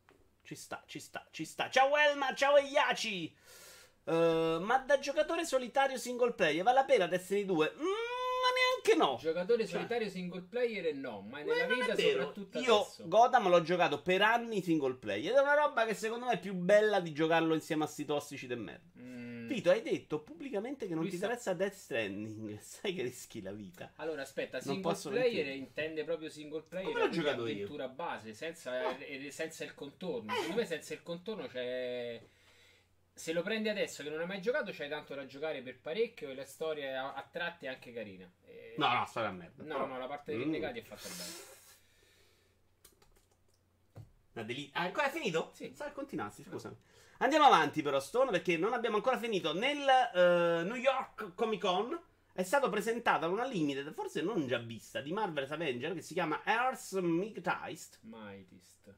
Ci 0.45 0.55
sta, 0.55 0.83
ci 0.87 1.01
sta, 1.01 1.27
ci 1.31 1.45
sta. 1.45 1.69
Ciao 1.71 1.97
Elma, 1.97 2.35
ciao 2.35 2.57
Iaci. 2.57 3.35
Eh, 4.05 4.59
ma 4.61 4.79
da 4.79 4.99
giocatore 4.99 5.45
solitario 5.45 5.97
single 5.97 6.33
player 6.33 6.63
vale 6.65 6.79
la 6.79 6.85
pena 6.85 7.07
Destiny 7.07 7.45
2? 7.45 7.73
Mm, 7.77 7.81
ma 7.81 7.85
neanche 7.85 8.97
no. 8.97 9.17
Giocatore 9.21 9.63
Cioè. 9.65 9.73
solitario 9.75 10.09
single 10.09 10.43
player 10.43 10.95
no, 10.95 11.21
ma 11.23 11.39
nella 11.39 11.65
è 11.65 11.67
vita 11.69 11.97
soprattutto 11.97 12.59
Io 12.59 12.81
adesso. 12.81 13.09
Gotham 13.09 13.49
l'ho 13.49 13.63
giocato 13.63 14.03
per 14.03 14.23
anni 14.23 14.63
single 14.63 14.95
player 14.95 15.33
ed 15.33 15.39
è 15.39 15.41
una 15.41 15.55
roba 15.55 15.85
che 15.85 15.95
secondo 15.95 16.27
me 16.27 16.33
è 16.33 16.39
più 16.41 16.55
bella 16.55 17.01
di 17.01 17.13
giocarlo 17.13 17.55
insieme 17.55 17.85
a 17.85 17.87
sti 17.87 18.05
tossici 18.05 18.47
del 18.49 18.59
merda. 18.59 18.91
Mm, 18.99 19.32
Tito, 19.49 19.71
hai 19.71 19.83
detto 19.83 20.21
pubblicamente 20.21 20.87
che 20.87 20.95
non 20.95 21.03
Lui 21.03 21.11
ti 21.11 21.17
sta- 21.17 21.27
interessa 21.27 21.55
Death 21.55 21.73
Stranding. 21.75 22.59
Sai 22.61 22.95
che 22.95 23.03
rischi 23.03 23.41
la 23.43 23.53
vita. 23.53 23.93
Allora, 23.97 24.23
aspetta, 24.23 24.59
Non 24.65 24.75
single 24.83 24.95
player 25.03 25.25
mentire. 25.47 25.55
intende 25.55 26.05
proprio 26.05 26.29
single 26.31 26.63
player 26.63 26.87
Come 26.93 26.99
l'ho 27.05 27.09
giocato 27.11 27.47
io? 27.47 27.53
avventura 27.53 27.89
base, 27.89 28.35
senza, 28.35 28.81
No. 28.83 28.97
eh, 28.99 29.31
senza 29.31 29.65
il 29.65 29.75
contorno. 29.75 30.33
Eh. 30.33 30.37
Secondo 30.37 30.61
me 30.61 30.67
senza 30.67 30.95
il 30.95 31.03
contorno 31.03 31.47
c'è... 31.47 32.23
Se 33.15 33.33
lo 33.35 33.43
prendi 33.43 33.69
adesso 33.69 34.03
che 34.03 34.09
non 34.09 34.21
hai 34.21 34.27
mai 34.27 34.41
giocato, 34.41 34.73
c'hai 34.73 34.89
tanto 34.89 35.15
da 35.15 35.27
giocare 35.27 35.61
per 35.61 35.79
parecchio 35.79 36.31
e 36.31 36.35
la 36.35 36.47
storia 36.47 37.15
a, 37.15 37.23
tratti 37.31 37.67
è 37.67 37.69
anche 37.69 37.93
carina. 37.93 38.31
Eh, 38.47 38.75
No, 38.79 38.91
no, 38.93 39.05
storia 39.07 39.29
a 39.29 39.33
merda. 39.33 39.63
No, 39.65 39.75
Però- 39.75 39.87
no, 39.87 39.99
la 39.99 40.07
parte 40.07 40.31
dei 40.33 40.41
Mm. 40.41 40.45
rinnegati 40.45 40.79
è 40.79 40.83
fatta 40.83 41.09
bene. 41.09 41.51
Una 44.35 44.45
deli- 44.45 44.71
ah, 44.73 44.81
ancora 44.85 45.11
finito? 45.11 45.51
Sì. 45.55 45.73
Sai, 45.75 45.93
continuassi, 45.93 46.43
scusami. 46.43 46.75
Andiamo 47.23 47.45
avanti 47.45 47.83
però, 47.83 48.01
Stone, 48.01 48.33
perché 48.33 48.57
non 48.57 48.73
abbiamo 48.73 48.97
ancora 48.97 49.17
finito. 49.17 49.55
Nel 49.55 49.79
eh, 49.79 50.65
New 50.65 50.75
York 50.75 51.35
Comic 51.37 51.61
Con 51.61 51.99
è 52.33 52.43
stata 52.43 52.69
presentata 52.69 53.29
una 53.29 53.45
limited, 53.45 53.93
forse 53.93 54.23
non 54.23 54.45
già 54.49 54.59
vista, 54.59 55.01
di 55.01 55.13
Marvel's 55.13 55.53
Avenger 55.53 55.95
che 55.95 56.03
si 56.03 56.15
chiama 56.15 56.41
Earth's 56.45 56.93
Megheist. 56.95 58.01
Mightiest. 58.03 58.93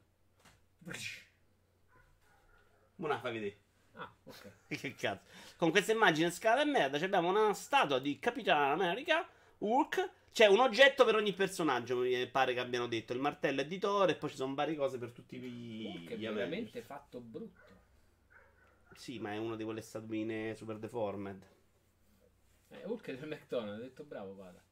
Buona, 2.95 3.19
fai 3.19 3.33
vedere. 3.33 3.57
Ah, 3.93 4.11
ok. 4.23 4.51
che 4.75 4.95
cazzo. 4.95 5.29
Con 5.55 5.69
questa 5.69 5.91
immagine 5.91 6.31
scala 6.31 6.63
e 6.63 6.65
merda 6.65 6.97
abbiamo 6.97 7.29
una 7.29 7.53
statua 7.53 7.99
di 7.99 8.17
Capitan 8.17 8.71
America, 8.71 9.27
Hulk. 9.59 10.09
C'è 10.31 10.47
un 10.47 10.59
oggetto 10.61 11.05
per 11.05 11.15
ogni 11.15 11.33
personaggio, 11.33 11.97
mi 11.97 12.27
pare 12.27 12.55
che 12.55 12.59
abbiano 12.59 12.87
detto. 12.87 13.13
Il 13.13 13.19
martello 13.19 13.61
è 13.61 13.67
di 13.67 13.77
Thor 13.77 14.09
e 14.09 14.15
poi 14.15 14.31
ci 14.31 14.35
sono 14.35 14.55
varie 14.55 14.75
cose 14.75 14.97
per 14.97 15.11
tutti 15.11 15.37
i... 15.37 15.85
Hulk 15.85 16.09
è 16.09 16.15
gli 16.15 16.27
veramente 16.27 16.81
fatto 16.81 17.19
brutto. 17.19 17.64
Sì, 18.95 19.19
ma 19.19 19.33
è 19.33 19.37
una 19.37 19.55
di 19.55 19.63
quelle 19.63 19.81
statuine 19.81 20.55
super 20.55 20.77
deformed. 20.77 21.45
Eh, 22.69 22.83
Hulk 22.85 23.07
è 23.07 23.15
del 23.17 23.27
McDonald's, 23.27 23.79
ho 23.79 23.83
detto 23.83 24.03
bravo, 24.03 24.35
vada. 24.35 24.63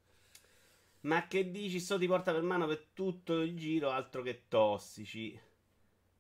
Ma 1.01 1.27
che 1.27 1.51
dici? 1.51 1.79
Sto 1.79 1.97
ti 1.97 2.07
porta 2.07 2.31
per 2.31 2.41
mano 2.41 2.65
per 2.65 2.87
tutto 2.93 3.41
il 3.41 3.57
giro, 3.57 3.89
altro 3.91 4.21
che 4.21 4.45
tossici. 4.47 5.37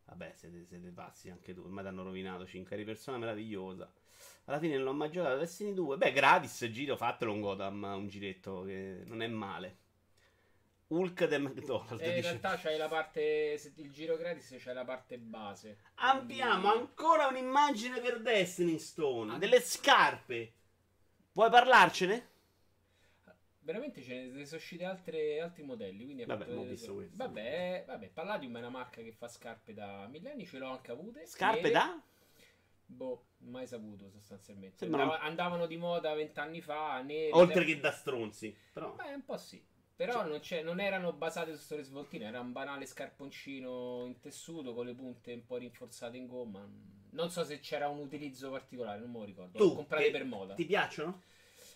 Vabbè, 0.05 0.33
siete, 0.35 0.65
siete 0.65 0.89
pazzi 0.89 1.29
anche 1.29 1.53
tu. 1.53 1.61
Ormai 1.61 1.83
ti 1.83 1.89
hanno 1.89 2.03
rovinato 2.03 2.45
5. 2.45 2.75
Eri 2.75 2.85
persona 2.85 3.17
meravigliosa. 3.17 3.91
Alla 4.45 4.59
fine 4.59 4.75
non 4.75 4.83
l'ho 4.83 4.93
mai 4.93 5.09
giocato. 5.09 5.37
Destiny 5.37 5.73
2. 5.73 5.97
Beh, 5.97 6.11
gratis 6.11 6.67
giro, 6.69 6.97
fatelo 6.97 7.31
un 7.31 7.39
Gotham. 7.39 7.83
Un 7.83 8.07
giretto 8.07 8.63
che 8.63 9.03
non 9.05 9.21
è 9.21 9.27
male. 9.27 9.77
Hulk 10.93 11.25
del 11.27 11.41
McDonald's. 11.41 12.01
Eh, 12.03 12.15
in 12.17 12.21
realtà 12.21 12.55
c'hai 12.57 12.77
la 12.77 12.87
parte. 12.87 13.59
Il 13.75 13.91
giro 13.91 14.15
gratis 14.17 14.55
c'hai 14.59 14.73
la 14.73 14.85
parte 14.85 15.17
base. 15.17 15.79
Abbiamo 15.95 16.69
Quindi- 16.71 16.77
ancora 16.79 17.27
un'immagine 17.27 17.99
per 17.99 18.21
Destiny 18.21 18.77
Stone. 18.79 19.33
Ah. 19.33 19.37
Delle 19.37 19.59
scarpe. 19.59 20.53
Vuoi 21.33 21.49
parlarcene? 21.49 22.29
Veramente 23.59 24.01
ce 24.01 24.25
ne 24.25 24.45
sono 24.45 24.57
usciti 24.59 24.83
altre- 24.83 25.39
altri 25.39 25.63
modelli. 25.63 26.03
Quindi 26.03 26.25
Vabbè, 26.25 26.49
ho 26.53 26.63
visto 26.63 26.93
questo. 26.95 27.15
Vabbè, 27.15 27.85
vabbè, 27.87 28.09
Palladium 28.09 28.55
è 28.57 28.59
una 28.59 28.69
marca 28.69 29.01
che 29.01 29.13
fa 29.13 29.27
scarpe 29.29 29.73
da 29.73 30.05
millenni. 30.07 30.45
Ce 30.45 30.57
l'ho 30.57 30.67
anche 30.69 30.91
avute. 30.91 31.25
Scarpe 31.25 31.61
nere. 31.61 31.71
da? 31.73 32.01
Boh, 32.85 33.23
mai 33.37 33.65
saputo 33.65 34.09
sostanzialmente. 34.09 34.75
Sembrano- 34.77 35.11
Andava- 35.13 35.27
andavano 35.27 35.65
di 35.65 35.77
moda 35.77 36.13
vent'anni 36.13 36.59
fa, 36.61 37.01
nere. 37.01 37.31
Oltre 37.31 37.63
che 37.63 37.79
da 37.79 37.91
stronzi. 37.91 38.55
Però. 38.73 38.93
Beh, 38.95 39.13
un 39.13 39.23
po' 39.23 39.37
sì. 39.37 39.63
Però 39.95 40.25
non, 40.25 40.39
c'è- 40.39 40.63
non 40.63 40.79
erano 40.79 41.13
basate 41.13 41.55
su 41.55 41.61
storie 41.61 41.83
svoltine, 41.83 42.25
era 42.25 42.39
un 42.39 42.51
banale 42.51 42.85
scarponcino 42.85 44.05
in 44.07 44.19
tessuto 44.19 44.73
con 44.73 44.85
le 44.85 44.93
punte 44.95 45.33
un 45.33 45.45
po' 45.45 45.57
rinforzate 45.57 46.17
in 46.17 46.25
gomma. 46.27 46.67
Non 47.11 47.29
so 47.29 47.43
se 47.43 47.59
c'era 47.59 47.87
un 47.89 47.99
utilizzo 47.99 48.49
particolare, 48.49 48.99
non 48.99 49.11
me 49.11 49.19
lo 49.19 49.23
ricordo. 49.25 49.59
L'ho 49.59 49.69
Tu, 49.69 49.75
comprate 49.75 50.05
che- 50.05 50.11
per 50.11 50.25
moda. 50.25 50.55
Ti 50.55 50.65
piacciono? 50.65 51.21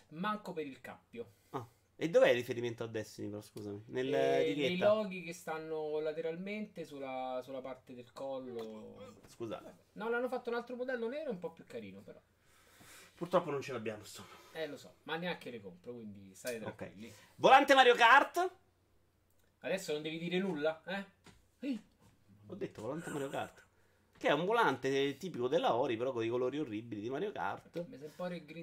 Manco 0.09 0.51
per 0.53 0.65
il 0.65 0.81
cappio. 0.81 1.33
Ah. 1.51 1.67
E 1.99 2.09
dov'è 2.09 2.29
il 2.29 2.35
riferimento 2.35 2.83
a 2.83 2.87
Destiny, 2.87 3.27
però, 3.29 3.41
scusami? 3.41 3.77
E 3.87 3.91
nei 3.91 4.03
Nell'etichetta? 4.03 4.93
loghi 4.93 5.23
che 5.23 5.33
stanno 5.33 5.99
lateralmente 5.99 6.85
sulla, 6.85 7.39
sulla 7.43 7.61
parte 7.61 7.93
del 7.93 8.11
collo. 8.11 9.19
Scusate. 9.27 9.75
No, 9.93 10.09
l'hanno 10.09 10.27
fatto 10.27 10.49
un 10.49 10.55
altro 10.55 10.75
modello 10.75 11.07
nero 11.07 11.29
un 11.31 11.39
po' 11.39 11.51
più 11.51 11.65
carino, 11.67 12.01
però. 12.01 12.19
Purtroppo 13.17 13.49
non 13.49 13.63
ce 13.63 13.73
l'abbiamo, 13.73 14.03
sto. 14.03 14.23
Eh, 14.51 14.67
lo 14.67 14.77
so, 14.77 14.97
ma 15.03 15.15
neanche 15.15 15.49
le 15.49 15.59
compro, 15.59 15.91
quindi 15.91 16.35
state 16.35 16.59
tranquilli. 16.59 17.11
Volante 17.37 17.73
Mario 17.73 17.95
Kart? 17.95 18.51
Adesso 19.61 19.93
non 19.93 20.03
devi 20.03 20.19
dire 20.19 20.37
nulla, 20.37 20.83
eh? 20.85 21.03
Ehi. 21.61 21.81
Ho 22.45 22.53
detto 22.53 22.83
volante 22.83 23.09
Mario 23.09 23.29
Kart. 23.29 23.65
Che 24.15 24.27
è 24.27 24.31
un 24.31 24.45
volante 24.45 25.17
tipico 25.17 25.47
della 25.47 25.73
Ori, 25.73 25.97
però 25.97 26.11
con 26.11 26.23
i 26.23 26.29
colori 26.29 26.59
orribili 26.59 27.01
di 27.01 27.09
Mario 27.09 27.31
Kart. 27.31 27.85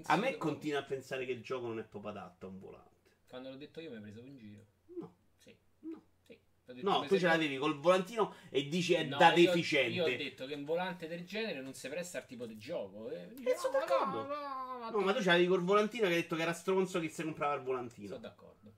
A 0.04 0.16
me 0.16 0.36
continua 0.36 0.78
a 0.78 0.84
pensare 0.84 1.26
che 1.26 1.32
il 1.32 1.42
gioco 1.42 1.66
non 1.66 1.80
è 1.80 1.84
proprio 1.84 2.12
adatto 2.12 2.46
a 2.46 2.50
un 2.50 2.60
volante. 2.60 3.10
Quando 3.26 3.50
l'ho 3.50 3.56
detto 3.56 3.80
io 3.80 3.90
mi 3.90 3.96
hai 3.96 4.02
preso 4.02 4.20
in 4.20 4.38
giro. 4.38 4.64
No. 4.98 5.14
Sì. 5.38 5.56
No. 5.80 6.00
Sì. 6.20 6.32
Ho 6.32 6.36
detto, 6.36 6.53
No, 6.82 7.04
tu 7.06 7.18
ce 7.18 7.26
l'avevi 7.26 7.58
col 7.58 7.78
volantino 7.78 8.34
e 8.48 8.68
dici 8.68 8.94
è 8.94 9.04
No, 9.04 9.18
da 9.18 9.34
io- 9.34 9.50
deficiente. 9.50 9.92
Io 9.94 10.04
ho 10.04 10.08
detto 10.16 10.46
che 10.46 10.54
un 10.54 10.64
volante 10.64 11.06
del 11.06 11.24
genere 11.26 11.60
non 11.60 11.74
si 11.74 11.88
presta 11.88 12.18
al 12.18 12.26
tipo 12.26 12.46
di 12.46 12.56
gioco. 12.56 13.10
E 13.10 13.28
dice, 13.34 13.50
Eh, 13.52 13.56
sono 13.56 13.78
"No, 13.78 13.84
d'accordo." 13.84 14.22
no, 14.22 14.26
no, 14.26 14.78
no, 14.78 14.90
No, 14.90 14.98
ma 15.00 15.12
tu 15.12 15.20
ce 15.20 15.26
l'avevi 15.28 15.46
col 15.46 15.62
volantino 15.62 16.06
che 16.06 16.14
hai 16.14 16.20
detto 16.22 16.36
che 16.36 16.42
era 16.42 16.52
stronzo 16.54 17.00
chi 17.00 17.10
si 17.10 17.22
comprava 17.22 17.54
il 17.54 17.62
volantino. 17.62 18.08
Sono 18.08 18.20
d'accordo. 18.20 18.72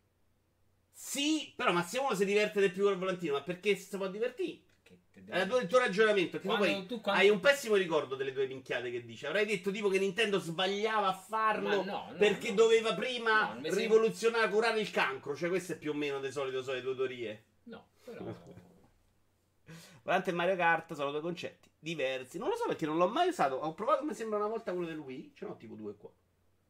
Sì, 0.91 1.53
però 1.55 1.73
ma 1.73 1.83
se 1.83 1.99
uno 1.99 2.15
si 2.15 2.25
diverte 2.25 2.61
di 2.61 2.71
più 2.71 2.85
col 2.85 2.97
volantino, 2.97 3.35
ma 3.35 3.43
perché 3.43 3.77
si 3.77 3.97
può 3.97 4.09
divertire? 4.09 4.61
Che 4.83 4.99
te 5.13 5.25
È 5.33 5.39
devo- 5.45 5.59
il 5.59 5.67
tuo 5.69 5.79
ragionamento. 5.79 6.39
Che 6.39 6.47
Quando- 6.47 6.65
poi 6.65 6.87
tu 6.87 7.01
quando- 7.01 7.21
hai 7.23 7.29
un 7.29 7.41
pessimo 7.41 7.75
ricordo 7.75 8.15
delle 8.17 8.33
tue 8.33 8.47
minchiate 8.47 8.91
che 8.91 9.05
dici. 9.05 9.27
Avrai 9.27 9.45
detto 9.47 9.71
tipo 9.71 9.89
che 9.89 9.99
Nintendo 9.99 10.39
sbagliava 10.39 11.09
a 11.09 11.13
farlo 11.15 11.83
no, 11.83 12.07
no, 12.11 12.15
perché 12.19 12.49
no. 12.51 12.55
doveva 12.57 12.95
prima 12.95 13.57
rivoluzionare, 13.63 14.49
curare 14.49 14.81
il 14.81 14.91
cancro. 14.91 15.37
Cioè, 15.37 15.49
questo 15.49 15.73
è 15.73 15.79
più 15.79 15.91
o 15.91 15.95
meno 15.95 16.19
di 16.21 16.31
solito 16.31 16.63
sono 16.63 16.77
le 16.77 16.83
tue 16.83 16.95
teorie. 16.97 17.45
No, 17.67 17.87
però... 18.05 18.25
Volante 20.03 20.31
e 20.31 20.33
Mario 20.33 20.57
Kart 20.57 20.95
sono 20.95 21.11
due 21.11 21.21
concetti 21.21 21.69
diversi. 21.79 22.39
Non 22.39 22.49
lo 22.49 22.57
so 22.57 22.67
perché 22.67 22.87
non 22.87 22.97
l'ho 22.97 23.09
mai 23.09 23.29
usato. 23.29 23.57
Ho 23.57 23.75
provato, 23.75 24.05
mi 24.05 24.15
sembra 24.15 24.39
una 24.39 24.49
volta 24.49 24.73
quello 24.73 24.89
del 24.89 24.99
Wii. 24.99 25.33
Ce 25.35 25.47
n'ho 25.47 25.57
tipo 25.57 25.75
due 25.75 25.95
qua. 25.97 26.11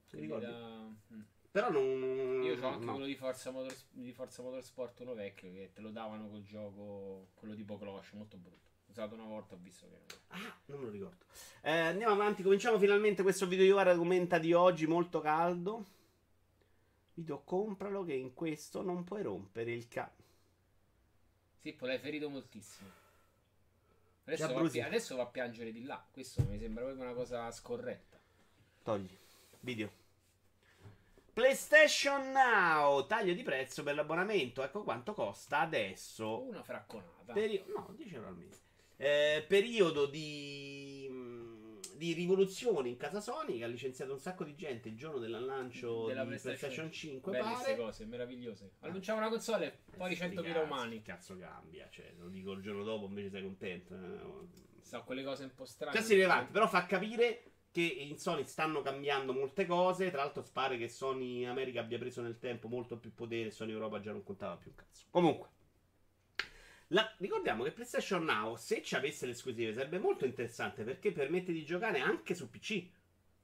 Ti 0.09 0.17
quindi 0.17 0.27
ricordi? 0.27 0.47
da- 0.47 1.15
mm. 1.15 1.21
Però 1.51 1.71
non. 1.71 2.43
Io 2.43 2.61
ho 2.61 2.67
anche 2.69 2.85
no. 2.85 2.93
quello 2.93 3.07
di 3.07 3.15
Forza, 3.15 3.51
Motors- 3.51 3.87
di 3.91 4.13
Forza 4.13 4.43
Motorsport, 4.43 5.01
uno 5.01 5.15
vecchio, 5.15 5.51
che 5.53 5.71
te 5.73 5.81
lo 5.81 5.91
davano 5.91 6.29
col 6.29 6.43
gioco, 6.43 7.29
quello 7.35 7.55
tipo 7.55 7.79
Cloche, 7.79 8.15
molto 8.15 8.37
brutto. 8.37 8.71
Usato 8.89 9.15
una 9.15 9.25
volta, 9.25 9.55
ho 9.55 9.59
visto 9.61 9.87
che... 9.89 10.15
Ah, 10.29 10.55
non 10.67 10.81
me 10.81 10.85
lo 10.85 10.91
ricordo. 10.91 11.25
Eh, 11.63 11.71
andiamo 11.71 12.13
avanti. 12.13 12.43
Cominciamo 12.43 12.79
finalmente 12.79 13.23
questo 13.23 13.47
video 13.47 13.65
di 13.65 13.71
Ora 13.71 13.97
commenta 13.97 14.39
di 14.39 14.53
oggi, 14.53 14.87
molto 14.87 15.21
caldo. 15.21 15.85
Video 17.15 17.43
compralo 17.43 18.05
che 18.05 18.13
in 18.13 18.35
questo 18.35 18.83
non 18.83 19.05
puoi 19.05 19.23
rompere 19.23 19.73
il 19.73 19.89
ca... 19.89 20.11
Poi 21.73 21.89
l'hai 21.89 21.99
ferito 21.99 22.29
moltissimo. 22.29 22.89
Adesso 24.25 24.53
va, 24.53 24.69
pi- 24.69 24.81
adesso 24.81 25.17
va 25.17 25.23
a 25.23 25.27
piangere 25.27 25.71
di 25.73 25.85
là. 25.85 26.05
Questo 26.11 26.43
mi 26.49 26.59
sembra 26.59 26.83
proprio 26.85 27.05
una 27.05 27.15
cosa 27.15 27.51
scorretta. 27.53 28.19
Togli. 28.83 29.17
Video. 29.61 29.91
PlayStation 31.33 32.33
Now. 32.33 33.07
Taglio 33.07 33.35
di 33.35 33.43
prezzo 33.43 33.83
per 33.83 33.95
l'abbonamento. 33.95 34.63
Ecco 34.63 34.83
quanto 34.83 35.13
costa 35.13 35.61
adesso. 35.61 36.43
Una 36.43 36.63
fracconata. 36.63 37.33
Perio- 37.33 37.65
no, 37.69 37.93
10 37.97 38.15
euro 38.15 38.29
al 38.29 38.37
mese. 38.37 38.61
Eh, 38.97 39.45
periodo 39.47 40.07
di, 40.07 41.09
di 41.97 42.13
rivoluzione 42.13 42.89
in 42.89 42.97
casa 42.97 43.21
Sony 43.21 43.59
che 43.59 43.65
ha 43.65 43.69
licenziato 43.69 44.13
un 44.13 44.19
sacco 44.19 44.45
di 44.45 44.55
gente 44.55 44.89
il 44.89 44.97
giorno 44.97 45.19
del 45.19 45.31
lancio 45.45 46.07
Della 46.07 46.23
di 46.23 46.29
PlayStation 46.29 46.59
PlayStation 46.59 46.93
5. 46.93 47.33
Belle 47.33 47.53
queste 47.53 47.77
cose, 47.77 48.05
meravigliose. 48.07 48.71
Annunciamo 48.81 49.19
una 49.19 49.29
console, 49.29 49.81
poi 49.97 50.15
Sti 50.15 50.25
100.000 50.25 50.43
cazzi, 50.43 50.59
umani. 50.59 50.97
Che 50.97 51.03
cazzo 51.03 51.39
cambia? 51.39 51.89
Cioè, 51.91 52.15
lo 52.19 52.29
dico 52.29 52.53
il 52.53 52.63
giorno 52.63 52.85
dopo, 52.85 53.07
invece 53.07 53.31
sei 53.31 53.43
contento. 53.43 53.95
eh. 53.95 54.65
Sono 54.83 55.05
quelle 55.05 55.25
cose 55.25 55.45
un 55.45 55.55
po' 55.55 55.65
strane. 55.65 55.97
Cazzi 55.97 56.15
rilevanti, 56.15 56.53
però 56.53 56.69
fa 56.69 56.87
capire 56.87 57.51
che 57.73 57.83
in 57.83 58.17
Sony 58.19 58.45
stanno 58.45 58.83
cambiando 58.83 59.33
molte 59.33 59.67
cose. 59.67 60.11
Tra 60.11 60.23
l'altro, 60.23 60.45
pare 60.53 60.79
che 60.79 60.89
Sony 60.89 61.45
America 61.45 61.81
abbia 61.81 61.99
preso 61.99 62.23
nel 62.23 62.39
tempo 62.39 62.69
molto 62.69 62.97
più 62.97 63.13
potere. 63.13 63.51
Sony 63.51 63.73
Europa 63.73 64.01
già 64.01 64.13
non 64.13 64.23
contava 64.23 64.57
più 64.57 64.71
un 64.71 64.77
cazzo. 64.77 65.07
Comunque, 65.11 65.49
la- 66.89 67.15
ricordiamo 67.19 67.65
che 67.65 67.73
PlayStation 67.73 68.25
Now, 68.25 68.57
se 68.57 68.83
ci 68.83 68.95
avesse 68.95 69.27
le 69.27 69.33
esclusive, 69.33 69.73
sarebbe 69.73 69.99
molto 69.99 70.25
interessante 70.25 70.85
perché 70.85 71.13
permette 71.13 71.53
di 71.53 71.65
giocare 71.65 72.01
anche 72.01 72.35
su 72.35 72.49
PC. 72.49 72.89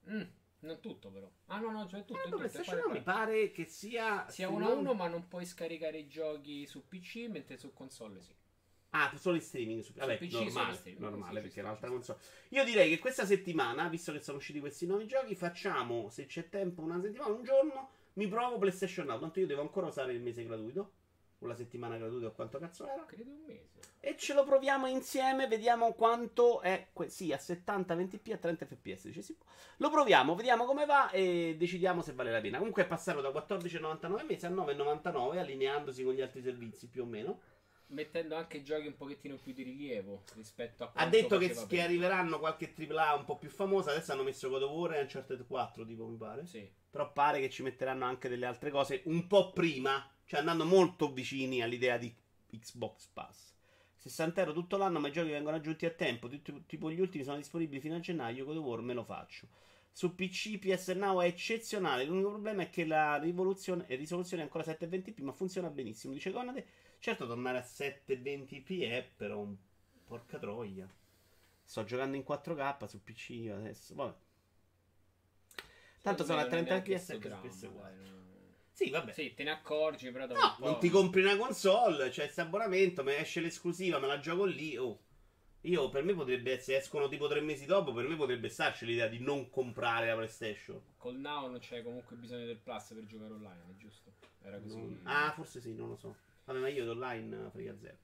Mm, 0.09 0.21
non 0.59 0.79
tutto 0.79 1.09
però. 1.09 1.29
Ah 1.47 1.59
no, 1.59 1.71
no, 1.71 1.87
cioè 1.87 2.05
tutto. 2.05 2.19
Eh, 2.19 2.21
è 2.21 2.25
tutto, 2.25 2.37
PlayStation 2.37 2.77
è 2.77 2.81
Now 2.81 2.91
mi 2.91 3.01
pare 3.01 3.51
che 3.51 3.65
sia. 3.65 4.29
Sia 4.29 4.49
uno 4.49 4.67
a 4.67 4.73
uno, 4.73 4.93
ma 4.93 5.07
non 5.07 5.27
puoi 5.27 5.45
scaricare 5.45 5.97
i 5.97 6.07
giochi 6.07 6.65
su 6.65 6.87
PC, 6.87 7.27
mentre 7.29 7.57
su 7.57 7.73
console 7.73 8.21
sì. 8.21 8.33
Ah, 8.95 9.11
solo 9.17 9.35
in 9.37 9.41
streaming 9.41 9.81
su 9.81 9.91
Vabbè, 9.93 10.17
PC 10.19 10.33
normale, 10.33 10.75
streaming, 10.75 11.01
normale 11.03 11.41
perché 11.41 11.61
l'altra 11.63 11.87
ci 11.87 11.93
console. 11.93 12.19
Io 12.49 12.63
direi 12.63 12.89
che 12.89 12.99
questa 12.99 13.25
settimana, 13.25 13.87
visto 13.87 14.11
che 14.11 14.19
sono 14.21 14.37
usciti 14.37 14.59
questi 14.59 14.85
nuovi 14.85 15.07
giochi, 15.07 15.35
facciamo, 15.35 16.09
se 16.09 16.27
c'è 16.27 16.47
tempo, 16.47 16.81
una 16.81 17.01
settimana, 17.01 17.33
un 17.33 17.43
giorno, 17.43 17.89
mi 18.13 18.27
provo 18.27 18.59
PlayStation 18.59 19.07
Now. 19.07 19.19
Tanto 19.19 19.39
io 19.39 19.47
devo 19.47 19.61
ancora 19.61 19.87
usare 19.87 20.13
il 20.13 20.21
mese 20.21 20.45
gratuito, 20.45 20.91
la 21.47 21.55
settimana 21.55 21.97
gratuita 21.97 22.27
o 22.27 22.31
quanto 22.31 22.59
cazzo 22.59 22.87
era. 22.87 23.05
Credo 23.05 23.31
un 23.31 23.43
mese. 23.45 23.91
E 23.99 24.17
ce 24.17 24.33
lo 24.33 24.43
proviamo 24.43 24.85
insieme, 24.87 25.47
vediamo 25.47 25.93
quanto 25.93 26.61
è, 26.61 26.89
que- 26.91 27.09
sì, 27.09 27.31
a 27.31 27.37
70, 27.37 27.95
20p, 27.95 28.33
a 28.33 28.37
30 28.37 28.65
fps. 28.65 29.05
Dice, 29.05 29.21
sì. 29.21 29.37
Lo 29.77 29.89
proviamo, 29.89 30.35
vediamo 30.35 30.65
come 30.65 30.85
va 30.85 31.09
e 31.09 31.55
decidiamo 31.57 32.01
se 32.01 32.13
vale 32.13 32.31
la 32.31 32.41
pena. 32.41 32.57
Comunque 32.57 32.83
è 32.83 32.87
passato 32.87 33.21
da 33.21 33.29
14,99 33.29 34.19
al 34.19 34.25
mese 34.25 34.47
a 34.47 34.49
9,99, 34.49 35.37
allineandosi 35.37 36.03
con 36.03 36.13
gli 36.13 36.21
altri 36.21 36.41
servizi 36.41 36.87
più 36.87 37.03
o 37.03 37.05
meno. 37.05 37.39
Mettendo 37.87 38.35
anche 38.35 38.63
giochi 38.63 38.87
un 38.87 38.95
pochettino 38.95 39.35
più 39.35 39.53
di 39.53 39.61
rilievo 39.61 40.23
rispetto 40.35 40.83
a 40.83 40.91
Ha 40.95 41.05
detto 41.07 41.37
che, 41.37 41.55
che 41.67 41.81
arriveranno 41.81 42.39
qualche 42.39 42.73
AAA 42.75 43.15
un 43.15 43.25
po' 43.25 43.37
più 43.37 43.49
famosa. 43.49 43.91
Adesso 43.91 44.11
hanno 44.13 44.23
messo 44.23 44.49
God 44.49 44.63
of 44.63 44.71
War 44.71 44.93
e 44.95 45.01
Uncharted 45.01 45.45
4, 45.45 45.85
tipo, 45.85 46.07
mi 46.07 46.17
pare. 46.17 46.45
Sì. 46.45 46.67
Però 46.89 47.11
pare 47.11 47.39
che 47.39 47.49
ci 47.49 47.63
metteranno 47.63 48.05
anche 48.05 48.29
delle 48.29 48.45
altre 48.45 48.69
cose 48.69 49.01
un 49.05 49.27
po' 49.27 49.51
prima, 49.51 50.12
cioè 50.25 50.39
andando 50.39 50.65
molto 50.65 51.11
vicini 51.11 51.61
all'idea 51.61 51.97
di 51.97 52.13
Xbox 52.59 53.07
Pass. 53.07 53.51
60 53.97 54.41
euro 54.41 54.53
tutto 54.53 54.77
l'anno, 54.77 54.99
ma 54.99 55.07
i 55.07 55.11
giochi 55.11 55.29
vengono 55.29 55.55
aggiunti 55.55 55.85
a 55.85 55.89
tempo. 55.89 56.27
Tutti- 56.27 56.65
tipo 56.65 56.91
gli 56.91 56.99
ultimi 56.99 57.23
sono 57.23 57.37
disponibili 57.37 57.79
fino 57.79 57.95
a 57.95 57.99
gennaio. 57.99 58.45
God 58.45 58.57
of 58.57 58.65
War 58.65 58.81
me 58.81 58.93
lo 58.93 59.03
faccio. 59.03 59.47
Su 59.91 60.15
PC 60.15 60.57
PS 60.57 60.89
Now 60.89 61.21
è 61.21 61.27
eccezionale. 61.27 62.03
L'unico 62.03 62.29
problema 62.29 62.63
è 62.63 62.69
che 62.69 62.85
la 62.85 63.17
rivoluzione 63.17 63.85
e 63.87 63.95
risoluzione 63.95 64.41
è 64.41 64.45
ancora 64.45 64.65
720p, 64.65 65.21
ma 65.21 65.31
funziona 65.31 65.69
benissimo. 65.69 66.13
Dice 66.13 66.31
Conade. 66.31 66.65
Certo, 66.99 67.27
tornare 67.27 67.59
a 67.59 67.61
720p 67.61 68.89
è 68.89 69.09
però 69.15 69.39
un 69.39 69.55
porca 70.03 70.37
troia. 70.37 70.91
Sto 71.63 71.83
giocando 71.83 72.17
in 72.17 72.23
4K 72.27 72.85
su 72.85 73.01
PC 73.01 73.49
adesso. 73.51 73.95
Vabbè. 73.95 74.15
Tanto 76.01 76.25
sono 76.25 76.39
a 76.39 76.45
30 76.47 76.69
neanche 76.69 76.99
fps 76.99 77.17
dramma, 77.17 77.41
PS4. 77.47 78.22
Sì, 78.73 78.89
vabbè. 78.89 79.11
Sì, 79.11 79.33
te 79.35 79.43
ne 79.43 79.51
accorgi, 79.51 80.11
però 80.11 80.25
dopo 80.25 80.39
No, 80.39 80.55
non 80.59 80.79
ti 80.79 80.89
compri 80.89 81.21
una 81.21 81.37
console, 81.37 82.09
c'è 82.09 82.23
questo 82.23 82.41
abbonamento, 82.41 83.03
mi 83.03 83.13
esce 83.13 83.39
l'esclusiva, 83.39 83.99
me 83.99 84.07
la 84.07 84.19
gioco 84.19 84.45
lì. 84.45 84.75
Oh. 84.75 84.99
Io 85.61 85.89
per 85.89 86.03
me 86.03 86.13
potrebbe 86.13 86.53
essere, 86.53 86.77
escono 86.77 87.07
tipo 87.07 87.27
tre 87.27 87.39
mesi 87.39 87.65
dopo, 87.65 87.93
per 87.93 88.07
me 88.07 88.15
potrebbe 88.15 88.49
starci 88.49 88.85
l'idea 88.85 89.07
di 89.07 89.19
non 89.19 89.49
comprare 89.49 90.07
la 90.07 90.15
PlayStation. 90.15 90.81
Col 90.97 91.15
Now 91.17 91.49
non 91.49 91.59
c'è 91.59 91.83
comunque 91.83 92.15
bisogno 92.17 92.45
del 92.45 92.57
Plus 92.57 92.91
per 92.93 93.05
giocare 93.05 93.33
online, 93.33 93.75
giusto? 93.77 94.11
Era 94.41 94.59
così. 94.59 94.75
Non- 94.75 95.01
Ah, 95.03 95.31
forse 95.33 95.61
sì, 95.61 95.73
non 95.73 95.89
lo 95.89 95.95
so. 95.95 96.15
Vabbè, 96.45 96.59
ma 96.59 96.67
io 96.67 96.89
online 96.89 97.49
frega 97.51 97.77
zero. 97.77 97.97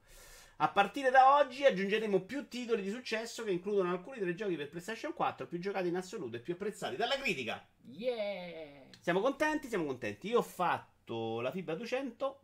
A 0.61 0.69
partire 0.69 1.09
da 1.09 1.37
oggi 1.37 1.65
aggiungeremo 1.65 2.21
più 2.21 2.47
titoli 2.47 2.81
di 2.81 2.89
successo 2.91 3.43
che 3.43 3.51
includono 3.51 3.91
alcuni 3.91 4.19
dei 4.19 4.35
giochi 4.35 4.55
per 4.55 4.69
PlayStation 4.69 5.13
4 5.13 5.47
più 5.47 5.57
giocati 5.57 5.87
in 5.87 5.95
assoluto 5.95 6.35
e 6.35 6.39
più 6.41 6.53
apprezzati 6.53 6.95
dalla 6.95 7.15
critica. 7.17 7.65
Yeah! 7.91 8.87
Siamo 8.99 9.21
contenti? 9.21 9.67
Siamo 9.67 9.85
contenti. 9.85 10.27
Io 10.27 10.39
ho 10.39 10.43
fatto 10.43 11.41
la 11.41 11.51
fibra 11.51 11.75
200. 11.75 12.39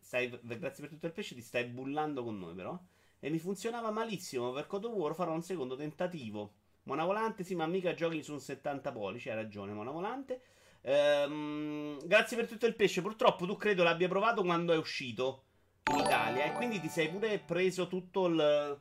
Stai, 0.00 0.28
grazie 0.42 0.82
per 0.82 0.88
tutto 0.90 1.06
il 1.06 1.12
pesce, 1.12 1.34
ti 1.34 1.40
stai 1.42 1.64
bullando 1.64 2.22
con 2.22 2.38
noi 2.38 2.54
però. 2.54 2.78
E 3.18 3.30
mi 3.30 3.38
funzionava 3.38 3.90
malissimo. 3.90 4.52
Per 4.52 4.66
Code 4.66 4.86
War 4.86 5.14
farò 5.14 5.32
un 5.32 5.42
secondo 5.42 5.76
tentativo. 5.76 6.54
Mona 6.84 7.04
Volante, 7.04 7.42
sì, 7.42 7.54
ma 7.56 7.66
mica 7.66 7.94
giochi 7.94 8.22
su 8.22 8.32
un 8.32 8.40
70 8.40 8.92
pollici. 8.92 9.28
Hai 9.28 9.34
ragione, 9.34 9.72
Mona 9.72 9.90
Volante. 9.90 10.40
Ehm, 10.82 11.98
grazie 12.06 12.36
per 12.36 12.46
tutto 12.46 12.66
il 12.66 12.76
pesce. 12.76 13.02
Purtroppo 13.02 13.46
tu 13.46 13.56
credo 13.56 13.82
l'abbia 13.82 14.08
provato 14.08 14.42
quando 14.44 14.72
è 14.72 14.76
uscito 14.76 15.42
in 15.90 15.98
Italia. 15.98 16.44
E 16.44 16.52
quindi 16.52 16.80
ti 16.80 16.88
sei 16.88 17.08
pure 17.08 17.38
preso 17.40 17.88
tutto 17.88 18.26
il. 18.26 18.78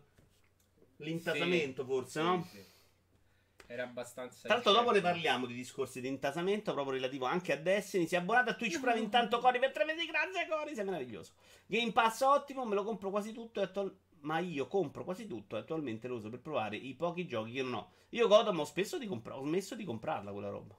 L'intasamento, 0.98 1.84
Sì, 1.84 1.88
forse, 1.90 2.20
sì, 2.20 2.26
no? 2.26 2.48
sì. 2.52 2.64
Era 3.68 3.84
abbastanza. 3.84 4.48
L'altro, 4.48 4.72
dopo 4.72 4.92
ne 4.92 5.02
parliamo 5.02 5.46
di 5.46 5.54
discorsi 5.54 6.00
di 6.02 6.08
intasamento, 6.08 6.74
proprio 6.74 6.94
relativo 6.96 7.26
anche 7.26 7.52
a 7.54 7.58
Destiny. 7.58 8.08
Si 8.08 8.16
è 8.16 8.20
abbonato 8.20 8.52
a 8.52 8.54
Twitch 8.54 8.80
Prime 8.80 9.00
intanto 9.00 9.40
Cori 9.42 9.60
per 9.60 9.72
tre 9.72 9.86
mesi. 9.86 10.06
Grazie, 10.06 10.48
Cori, 10.48 10.76
sei 10.76 10.86
meraviglioso. 10.86 11.34
Game 11.66 11.92
Pass 11.92 12.22
ottimo, 12.22 12.66
me 12.66 12.76
lo 12.76 12.84
compro 12.84 13.10
quasi 13.10 13.34
tutto. 13.34 13.62
attual- 13.62 13.96
Ma 14.22 14.40
io 14.40 14.68
compro 14.68 15.04
quasi 15.04 15.26
tutto 15.28 15.56
e 15.56 15.60
attualmente 15.60 16.08
lo 16.08 16.16
uso 16.16 16.30
per 16.30 16.40
provare 16.42 16.76
i 16.78 16.94
pochi 16.94 17.26
giochi 17.26 17.54
che 17.54 17.62
non 17.64 17.74
ho. 17.74 17.92
Io 18.10 18.28
Godam 18.28 18.60
ho 18.60 18.66
spesso 18.66 18.98
di 19.00 19.08
compra- 19.08 19.38
ho 19.38 19.44
smesso 19.44 19.76
di 19.76 19.84
comprarla 19.84 20.32
quella 20.32 20.50
roba. 20.50 20.76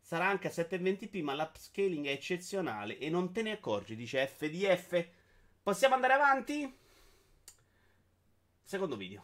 Sarà 0.00 0.26
anche 0.26 0.48
a 0.48 0.50
720p, 0.50 1.22
ma 1.22 1.34
l'upscaling 1.34 2.06
è 2.06 2.10
eccezionale 2.10 2.98
e 2.98 3.08
non 3.08 3.32
te 3.32 3.40
ne 3.40 3.52
accorgi, 3.52 3.96
dice 3.96 4.26
FDF. 4.26 5.06
Possiamo 5.62 5.94
andare 5.94 6.12
avanti? 6.12 6.78
Secondo 8.62 8.96
video. 8.96 9.22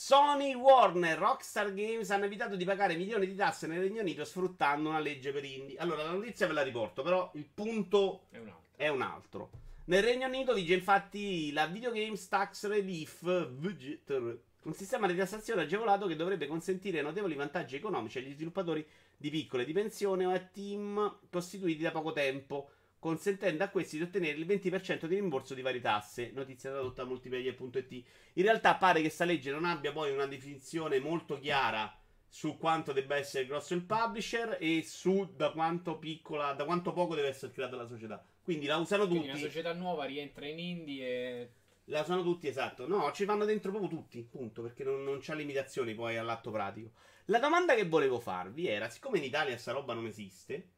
Sony, 0.00 0.54
Warner, 0.54 1.18
Rockstar 1.18 1.74
Games 1.74 2.08
hanno 2.10 2.26
evitato 2.26 2.54
di 2.54 2.64
pagare 2.64 2.94
milioni 2.94 3.26
di 3.26 3.34
tasse 3.34 3.66
nel 3.66 3.80
Regno 3.80 4.00
Unito 4.00 4.24
sfruttando 4.24 4.90
una 4.90 5.00
legge 5.00 5.32
per 5.32 5.44
indie. 5.44 5.76
Allora, 5.76 6.04
la 6.04 6.12
notizia 6.12 6.46
ve 6.46 6.52
la 6.52 6.62
riporto, 6.62 7.02
però 7.02 7.28
il 7.34 7.44
punto 7.52 8.26
È 8.30 8.38
un 8.38 8.46
altro. 8.46 8.62
è 8.76 8.86
un 8.86 9.02
altro. 9.02 9.50
Nel 9.86 10.04
Regno 10.04 10.28
Unito 10.28 10.54
vige 10.54 10.74
infatti 10.74 11.50
la 11.50 11.66
Video 11.66 11.90
Games 11.90 12.28
Tax 12.28 12.68
Relief 12.68 13.48
VGTR, 13.48 14.38
un 14.62 14.72
sistema 14.72 15.08
di 15.08 15.16
tassazione 15.16 15.62
agevolato 15.62 16.06
che 16.06 16.14
dovrebbe 16.14 16.46
consentire 16.46 17.02
notevoli 17.02 17.34
vantaggi 17.34 17.74
economici 17.74 18.18
agli 18.18 18.32
sviluppatori 18.34 18.86
di 19.16 19.30
piccole 19.30 19.64
di 19.64 19.72
pensione 19.72 20.24
o 20.24 20.30
a 20.30 20.38
team 20.38 21.18
costituiti 21.28 21.82
da 21.82 21.90
poco 21.90 22.12
tempo, 22.12 22.70
consentendo 22.98 23.64
a 23.64 23.68
questi 23.68 23.96
di 23.96 24.02
ottenere 24.02 24.38
il 24.38 24.46
20% 24.46 25.06
di 25.06 25.14
rimborso 25.14 25.54
di 25.54 25.62
varie 25.62 25.80
tasse. 25.80 26.30
Notizia 26.32 26.70
tradotta 26.70 27.02
a 27.02 27.04
multiplayer.it. 27.06 27.92
In 28.34 28.42
realtà 28.42 28.74
pare 28.76 29.00
che 29.00 29.10
sta 29.10 29.24
legge 29.24 29.50
non 29.50 29.64
abbia 29.64 29.92
poi 29.92 30.12
una 30.12 30.26
definizione 30.26 30.98
molto 30.98 31.38
chiara 31.38 31.96
su 32.30 32.58
quanto 32.58 32.92
debba 32.92 33.16
essere 33.16 33.46
grosso 33.46 33.74
il 33.74 33.84
publisher 33.84 34.58
e 34.60 34.82
su 34.84 35.32
da 35.34 35.50
quanto 35.50 35.98
piccola, 35.98 36.52
da 36.52 36.64
quanto 36.64 36.92
poco 36.92 37.14
deve 37.14 37.28
essere 37.28 37.52
creata 37.52 37.76
la 37.76 37.86
società. 37.86 38.22
Quindi 38.42 38.66
la 38.66 38.76
usano 38.76 39.06
Quindi 39.06 39.26
tutti. 39.26 39.38
una 39.38 39.46
società 39.46 39.72
nuova 39.72 40.04
rientra 40.04 40.46
in 40.46 40.58
indie 40.58 41.06
e. 41.06 41.50
La 41.88 42.02
usano 42.02 42.22
tutti, 42.22 42.48
esatto. 42.48 42.86
No, 42.86 43.10
ci 43.12 43.24
vanno 43.24 43.46
dentro 43.46 43.70
proprio 43.70 43.90
tutti, 43.90 44.22
punto, 44.22 44.60
perché 44.60 44.84
non, 44.84 45.02
non 45.04 45.20
c'ha 45.22 45.32
limitazioni 45.32 45.94
poi 45.94 46.18
all'atto 46.18 46.50
pratico. 46.50 46.90
La 47.26 47.38
domanda 47.38 47.74
che 47.74 47.86
volevo 47.86 48.20
farvi 48.20 48.66
era, 48.66 48.90
siccome 48.90 49.18
in 49.18 49.24
Italia 49.24 49.56
sta 49.56 49.72
roba 49.72 49.94
non 49.94 50.04
esiste, 50.04 50.68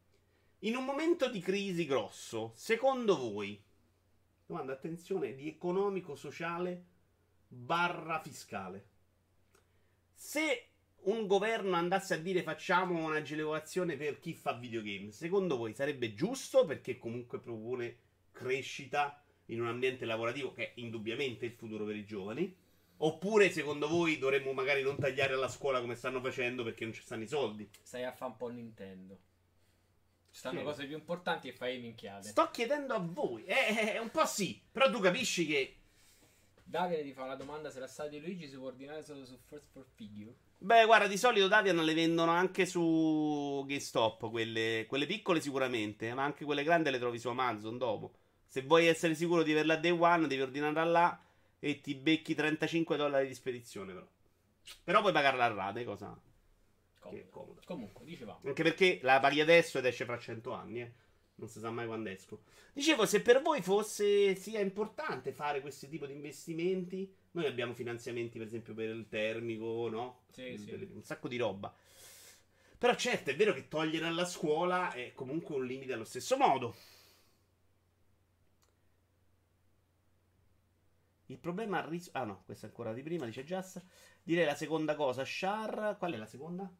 in 0.61 0.77
un 0.77 0.85
momento 0.85 1.29
di 1.31 1.41
crisi 1.41 1.87
grosso, 1.87 2.53
secondo 2.55 3.17
voi, 3.17 3.63
domanda, 4.47 4.73
attenzione, 4.73 5.35
di 5.35 5.49
economico-sociale 5.49 6.85
barra 7.49 8.21
fiscale, 8.21 8.89
se 10.13 10.67
un 11.03 11.27
governo 11.27 11.77
andasse 11.77 12.15
a 12.15 12.19
dire 12.19 12.43
facciamo 12.43 13.07
un'agevolazione 13.07 13.97
per 13.97 14.19
chi 14.19 14.35
fa 14.35 14.53
videogame, 14.53 15.13
secondo 15.13 15.57
voi 15.57 15.73
sarebbe 15.73 16.13
giusto 16.15 16.67
perché 16.67 16.99
comunque 16.99 17.41
propone 17.41 17.97
crescita 18.31 19.23
in 19.47 19.63
un 19.63 19.69
ambiente 19.69 20.05
lavorativo 20.05 20.53
che 20.53 20.65
è 20.65 20.73
indubbiamente 20.75 21.47
il 21.47 21.53
futuro 21.53 21.87
per 21.87 21.97
i 21.97 22.05
giovani? 22.05 22.55
Oppure 22.99 23.51
secondo 23.51 23.89
voi 23.89 24.19
dovremmo 24.19 24.53
magari 24.53 24.83
non 24.83 24.99
tagliare 24.99 25.33
alla 25.33 25.49
scuola 25.49 25.81
come 25.81 25.95
stanno 25.95 26.21
facendo 26.21 26.63
perché 26.63 26.85
non 26.85 26.93
ci 26.93 27.01
stanno 27.01 27.23
i 27.23 27.29
soldi? 27.29 27.67
Stai 27.81 28.05
a 28.05 28.13
fare 28.13 28.33
un 28.33 28.37
po' 28.37 28.49
Nintendo. 28.49 29.19
Ci 30.33 30.39
stanno 30.39 30.59
Sì. 30.61 30.65
cose 30.65 30.87
più 30.87 30.97
importanti 30.97 31.49
e 31.49 31.53
fai 31.53 31.79
minchiate. 31.81 32.29
Sto 32.29 32.51
chiedendo 32.51 32.95
a 32.95 32.99
voi. 32.99 33.45
Eh, 33.45 33.95
eh, 33.95 33.99
un 33.99 34.11
po' 34.11 34.25
sì, 34.27 34.61
però 34.71 34.91
tu 34.91 35.01
capisci 35.01 35.47
che 35.47 35.75
Davide 36.63 37.03
ti 37.03 37.13
fa 37.13 37.25
una 37.25 37.35
domanda 37.35 37.69
se 37.69 37.81
la 37.81 37.89
strada 37.89 38.11
di 38.11 38.21
Luigi 38.21 38.47
si 38.47 38.57
può 38.57 38.67
ordinare 38.69 39.03
solo 39.03 39.25
su 39.27 39.37
First 39.45 39.67
for 39.73 39.85
Figure. 39.97 40.33
Beh, 40.59 40.85
guarda, 40.85 41.09
di 41.09 41.17
solito 41.17 41.49
Davian 41.49 41.83
le 41.85 41.95
vendono 41.95 42.31
anche 42.31 42.65
su 42.65 43.65
GameStop, 43.67 44.31
quelle, 44.31 44.85
quelle 44.87 45.07
piccole 45.07 45.41
sicuramente, 45.41 46.15
ma 46.15 46.23
anche 46.23 46.45
quelle 46.45 46.63
grandi 46.63 46.91
le 46.91 46.99
trovi 47.01 47.19
su 47.19 47.29
Amazon 47.29 47.77
dopo. 47.77 48.13
Se 48.47 48.63
vuoi 48.63 48.87
essere 48.87 49.17
sicuro 49.17 49.43
di 49.43 49.51
averla 49.51 49.77
day 49.77 49.91
one, 49.91 50.29
devi 50.29 50.43
ordinarla 50.43 50.85
là 50.85 51.21
e 51.59 51.81
ti 51.81 51.95
becchi 51.97 52.35
35 52.35 52.97
dollari 52.97 53.27
di 53.27 53.35
spedizione 53.35 53.93
però. 53.93 54.07
Però 54.85 55.01
puoi 55.01 55.13
pagarla 55.13 55.47
a 55.47 55.53
rate, 55.53 55.85
cosa 55.85 56.17
Comodo. 57.01 57.21
che 57.21 57.27
è 57.27 57.31
comoda. 57.31 57.61
Comunque, 57.65 58.05
dicevamo. 58.05 58.41
Anche 58.45 58.63
perché 58.63 59.01
la 59.03 59.19
paghi 59.21 59.41
adesso 59.41 59.79
ed 59.79 59.87
esce 59.87 60.05
fra 60.05 60.19
100 60.19 60.53
anni, 60.53 60.83
eh. 60.83 60.93
Non 61.37 61.49
si 61.49 61.59
sa 61.59 61.71
mai 61.71 61.87
quando 61.87 62.11
esco. 62.11 62.43
Dicevo, 62.73 63.07
se 63.07 63.23
per 63.23 63.41
voi 63.41 63.63
fosse 63.63 64.35
sia 64.37 64.61
importante 64.61 65.33
fare 65.33 65.63
questo 65.63 65.89
tipo 65.89 66.07
di 66.07 66.13
investimenti, 66.13 67.13
noi 67.33 67.47
abbiamo 67.47 67.73
finanziamenti, 67.73 68.37
per 68.39 68.47
esempio, 68.47 68.75
per 68.75 68.91
il 68.91 69.09
termico, 69.09 69.89
no? 69.89 70.21
Sì, 70.31 70.57
sì. 70.59 70.67
Delle- 70.67 70.89
Un 70.93 71.03
sacco 71.03 71.29
di 71.29 71.39
roba. 71.39 71.75
Però 72.79 72.95
certo, 72.95 73.31
è 73.31 73.37
vero 73.37 73.53
che 73.55 73.69
togliere 73.69 74.07
alla 74.07 74.25
scuola 74.27 74.93
è 74.93 75.13
comunque 75.15 75.55
un 75.55 75.65
limite 75.67 75.93
allo 75.95 76.05
stesso 76.05 76.37
modo. 76.37 76.75
Il 81.27 81.39
problema 81.39 81.79
ha 81.83 81.89
ris- 81.89 82.11
Ah 82.13 82.25
no, 82.25 82.43
questa 82.45 82.67
è 82.67 82.69
ancora 82.69 82.93
di 82.93 83.03
prima, 83.03 83.25
dice 83.25 83.45
Just. 83.45 83.83
Direi 84.23 84.45
la 84.45 84.55
seconda 84.55 84.95
cosa, 84.95 85.23
Char... 85.25 85.97
Qual 85.99 86.13
è 86.13 86.17
la 86.19 86.27
seconda? 86.27 86.71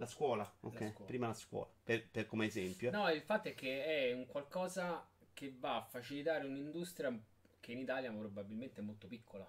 La 0.00 0.06
scuola. 0.06 0.50
Ok, 0.60 0.76
scuola. 0.78 1.04
prima 1.04 1.26
la 1.26 1.34
scuola, 1.34 1.70
per, 1.84 2.08
per 2.08 2.26
come 2.26 2.46
esempio. 2.46 2.90
No, 2.90 3.10
il 3.10 3.20
fatto 3.20 3.48
è 3.48 3.54
che 3.54 3.84
è 3.84 4.12
un 4.14 4.26
qualcosa 4.26 5.06
che 5.34 5.54
va 5.58 5.76
a 5.76 5.82
facilitare 5.82 6.46
un'industria 6.46 7.14
che 7.60 7.72
in 7.72 7.78
Italia 7.80 8.10
probabilmente 8.10 8.80
è 8.80 8.82
molto 8.82 9.06
piccola. 9.06 9.46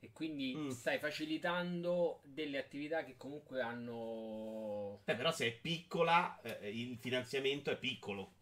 E 0.00 0.12
quindi 0.12 0.54
Mm. 0.56 0.70
stai 0.70 0.98
facilitando 0.98 2.20
delle 2.24 2.56
attività 2.58 3.04
che 3.04 3.18
comunque 3.18 3.60
hanno. 3.60 5.02
Eh, 5.04 5.14
però 5.14 5.30
se 5.32 5.48
è 5.48 5.52
piccola, 5.52 6.40
eh, 6.40 6.70
il 6.70 6.96
finanziamento 6.96 7.70
è 7.70 7.76
piccolo. 7.78 8.32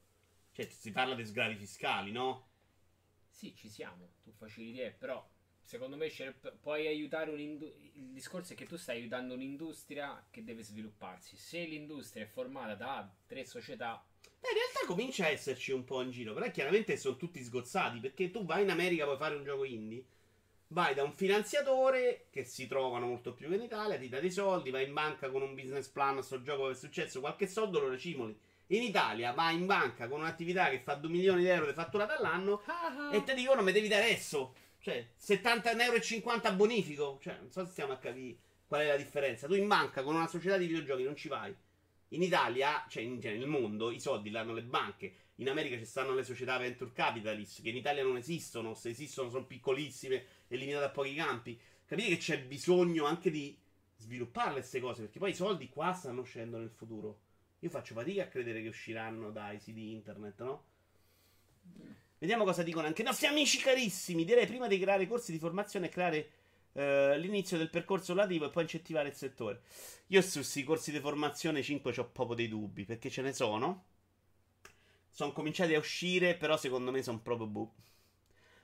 Cioè, 0.52 0.66
si 0.66 0.92
parla 0.92 1.16
di 1.16 1.24
sgravi 1.26 1.56
fiscali, 1.56 2.12
no? 2.12 2.46
Sì, 3.28 3.52
ci 3.56 3.68
siamo, 3.68 4.10
tu 4.22 4.30
faciliti, 4.30 4.94
però 4.96 5.28
secondo 5.64 5.96
me 5.96 6.12
puoi 6.60 6.86
aiutare 6.86 7.30
un'industria. 7.30 7.90
Il 7.94 8.12
discorso 8.12 8.52
è 8.52 8.56
che 8.56 8.66
tu 8.66 8.76
stai 8.76 8.98
aiutando 8.98 9.34
un'industria 9.34 10.26
che 10.30 10.44
deve 10.44 10.62
svilupparsi. 10.62 11.36
Se 11.36 11.64
l'industria 11.64 12.24
è 12.24 12.28
formata 12.28 12.74
da 12.74 13.12
tre 13.26 13.44
società, 13.44 14.04
Beh, 14.44 14.50
in 14.50 14.56
realtà 14.56 14.86
comincia 14.86 15.24
a 15.24 15.28
esserci 15.28 15.72
un 15.72 15.84
po' 15.84 16.02
in 16.02 16.10
giro, 16.10 16.34
però 16.34 16.50
chiaramente 16.50 16.98
sono 16.98 17.16
tutti 17.16 17.42
sgozzati, 17.42 17.98
perché 17.98 18.30
tu 18.30 18.44
vai 18.44 18.62
in 18.62 18.70
America 18.70 19.04
puoi 19.04 19.16
fare 19.16 19.36
un 19.36 19.42
gioco 19.42 19.64
indie, 19.64 20.04
vai 20.68 20.92
da 20.92 21.02
un 21.02 21.14
finanziatore, 21.14 22.26
che 22.30 22.44
si 22.44 22.66
trovano 22.66 23.06
molto 23.06 23.32
più 23.32 23.48
che 23.48 23.54
in 23.54 23.62
Italia, 23.62 23.96
ti 23.96 24.10
dà 24.10 24.20
dei 24.20 24.30
soldi, 24.30 24.70
vai 24.70 24.84
in 24.86 24.92
banca 24.92 25.30
con 25.30 25.40
un 25.40 25.54
business 25.54 25.88
plan, 25.88 26.22
sto 26.22 26.42
gioco 26.42 26.68
è 26.68 26.74
successo, 26.74 27.20
qualche 27.20 27.46
soldo 27.46 27.80
lo 27.80 27.88
racimoli. 27.88 28.38
In 28.68 28.82
Italia 28.82 29.32
vai 29.32 29.54
in 29.54 29.64
banca 29.64 30.08
con 30.08 30.20
un'attività 30.20 30.68
che 30.68 30.80
fa 30.80 30.94
2 30.94 31.10
milioni 31.10 31.42
di 31.42 31.48
euro 31.48 31.66
di 31.66 31.72
fatturata 31.72 32.16
all'anno 32.16 32.62
e 33.12 33.22
ti 33.22 33.34
dicono 33.34 33.62
mi 33.62 33.72
devi 33.72 33.88
dare 33.88 34.04
adesso. 34.04 34.54
Cioè, 34.84 35.12
70,50 35.18 36.44
euro 36.44 36.56
bonifico. 36.56 37.18
Cioè, 37.22 37.38
non 37.40 37.50
so 37.50 37.64
se 37.64 37.70
stiamo 37.70 37.94
a 37.94 37.96
capire 37.96 38.36
qual 38.66 38.82
è 38.82 38.86
la 38.88 38.96
differenza. 38.96 39.46
Tu 39.46 39.54
in 39.54 39.66
banca 39.66 40.02
con 40.02 40.14
una 40.14 40.26
società 40.26 40.58
di 40.58 40.66
videogiochi 40.66 41.04
non 41.04 41.16
ci 41.16 41.28
vai. 41.28 41.56
In 42.08 42.22
Italia, 42.22 42.84
cioè 42.90 43.02
in 43.02 43.18
genere 43.18 43.40
nel 43.40 43.48
mondo, 43.48 43.90
i 43.90 43.98
soldi 43.98 44.28
li 44.28 44.36
hanno 44.36 44.52
le 44.52 44.62
banche. 44.62 45.14
In 45.36 45.48
America 45.48 45.78
ci 45.78 45.86
stanno 45.86 46.12
le 46.12 46.22
società 46.22 46.58
venture 46.58 46.92
capitalist 46.92 47.62
che 47.62 47.70
in 47.70 47.76
Italia 47.76 48.02
non 48.02 48.18
esistono. 48.18 48.74
Se 48.74 48.90
esistono 48.90 49.30
sono 49.30 49.46
piccolissime 49.46 50.22
e 50.48 50.56
limitate 50.56 50.84
a 50.84 50.90
pochi 50.90 51.14
campi. 51.14 51.58
capite 51.86 52.08
che 52.10 52.16
c'è 52.18 52.42
bisogno 52.42 53.06
anche 53.06 53.30
di 53.30 53.56
sviluppare 53.96 54.52
queste 54.52 54.80
cose, 54.80 55.04
perché 55.04 55.18
poi 55.18 55.30
i 55.30 55.34
soldi 55.34 55.70
qua 55.70 55.94
stanno 55.94 56.20
uscendo 56.20 56.58
nel 56.58 56.68
futuro. 56.70 57.20
Io 57.60 57.70
faccio 57.70 57.94
fatica 57.94 58.24
a 58.24 58.28
credere 58.28 58.60
che 58.60 58.68
usciranno 58.68 59.30
dai 59.30 59.58
siti 59.58 59.92
internet, 59.92 60.42
no? 60.42 60.64
Vediamo 62.24 62.44
cosa 62.44 62.62
dicono 62.62 62.86
anche 62.86 63.02
i 63.02 63.04
nostri 63.04 63.26
amici 63.26 63.58
carissimi. 63.58 64.24
Direi 64.24 64.46
prima 64.46 64.66
di 64.66 64.78
creare 64.78 65.06
corsi 65.06 65.30
di 65.30 65.38
formazione 65.38 65.90
creare 65.90 66.30
eh, 66.72 67.18
l'inizio 67.18 67.58
del 67.58 67.68
percorso 67.68 68.14
lavorativo 68.14 68.46
e 68.46 68.50
poi 68.50 68.62
incentivare 68.62 69.08
il 69.08 69.14
settore. 69.14 69.60
Io 70.06 70.22
su 70.22 70.38
questi 70.38 70.64
corsi 70.64 70.90
di 70.90 71.00
formazione 71.00 71.62
5 71.62 71.92
ho 71.98 72.08
proprio 72.08 72.34
dei 72.34 72.48
dubbi, 72.48 72.86
perché 72.86 73.10
ce 73.10 73.20
ne 73.20 73.34
sono. 73.34 73.84
Sono 75.10 75.32
cominciati 75.32 75.74
a 75.74 75.78
uscire, 75.78 76.34
però 76.34 76.56
secondo 76.56 76.90
me 76.90 77.02
sono 77.02 77.20
proprio 77.20 77.46
buh. 77.46 77.70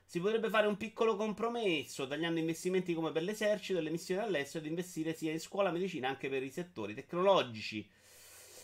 Si 0.05 0.19
potrebbe 0.19 0.49
fare 0.49 0.65
un 0.65 0.77
piccolo 0.77 1.15
compromesso, 1.15 2.07
tagliando 2.07 2.39
investimenti 2.39 2.95
come 2.95 3.11
per 3.11 3.21
l'esercito 3.21 3.77
e 3.77 3.83
le 3.83 3.91
missioni 3.91 4.21
all'estero, 4.21 4.65
ed 4.65 4.71
investire 4.71 5.13
sia 5.13 5.31
in 5.31 5.39
scuola 5.39 5.69
medicina 5.69 6.07
anche 6.07 6.29
per 6.29 6.41
i 6.41 6.49
settori 6.49 6.95
tecnologici. 6.95 7.87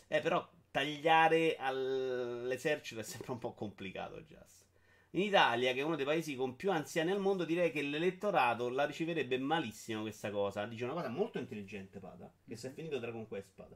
Eh, 0.08 0.22
però 0.22 0.50
tagliare 0.72 1.56
all'esercito 1.56 3.00
è 3.00 3.04
sempre 3.04 3.34
un 3.34 3.38
po' 3.38 3.54
complicato, 3.54 4.20
Just. 4.22 4.67
In 5.12 5.22
Italia, 5.22 5.74
che 5.74 5.80
è 5.80 5.84
uno 5.84 5.96
dei 5.96 6.06
paesi 6.06 6.36
con 6.36 6.56
più 6.56 6.70
anziani 6.72 7.12
al 7.12 7.20
mondo, 7.20 7.46
direi 7.46 7.72
che 7.72 7.82
l'elettorato 7.82 8.70
la 8.70 8.86
riceverebbe 8.86 9.38
malissimo 9.38 10.02
questa 10.02 10.30
cosa. 10.32 10.66
Dice 10.66 10.84
una 10.84 10.94
cosa 10.94 11.08
molto 11.10 11.40
intelligente, 11.40 12.00
Pada, 12.00 12.32
che 12.46 12.56
si 12.56 12.68
è 12.68 12.72
finito 12.72 13.00
Dragon 13.00 13.26
Quest, 13.28 13.50
Pada. 13.56 13.76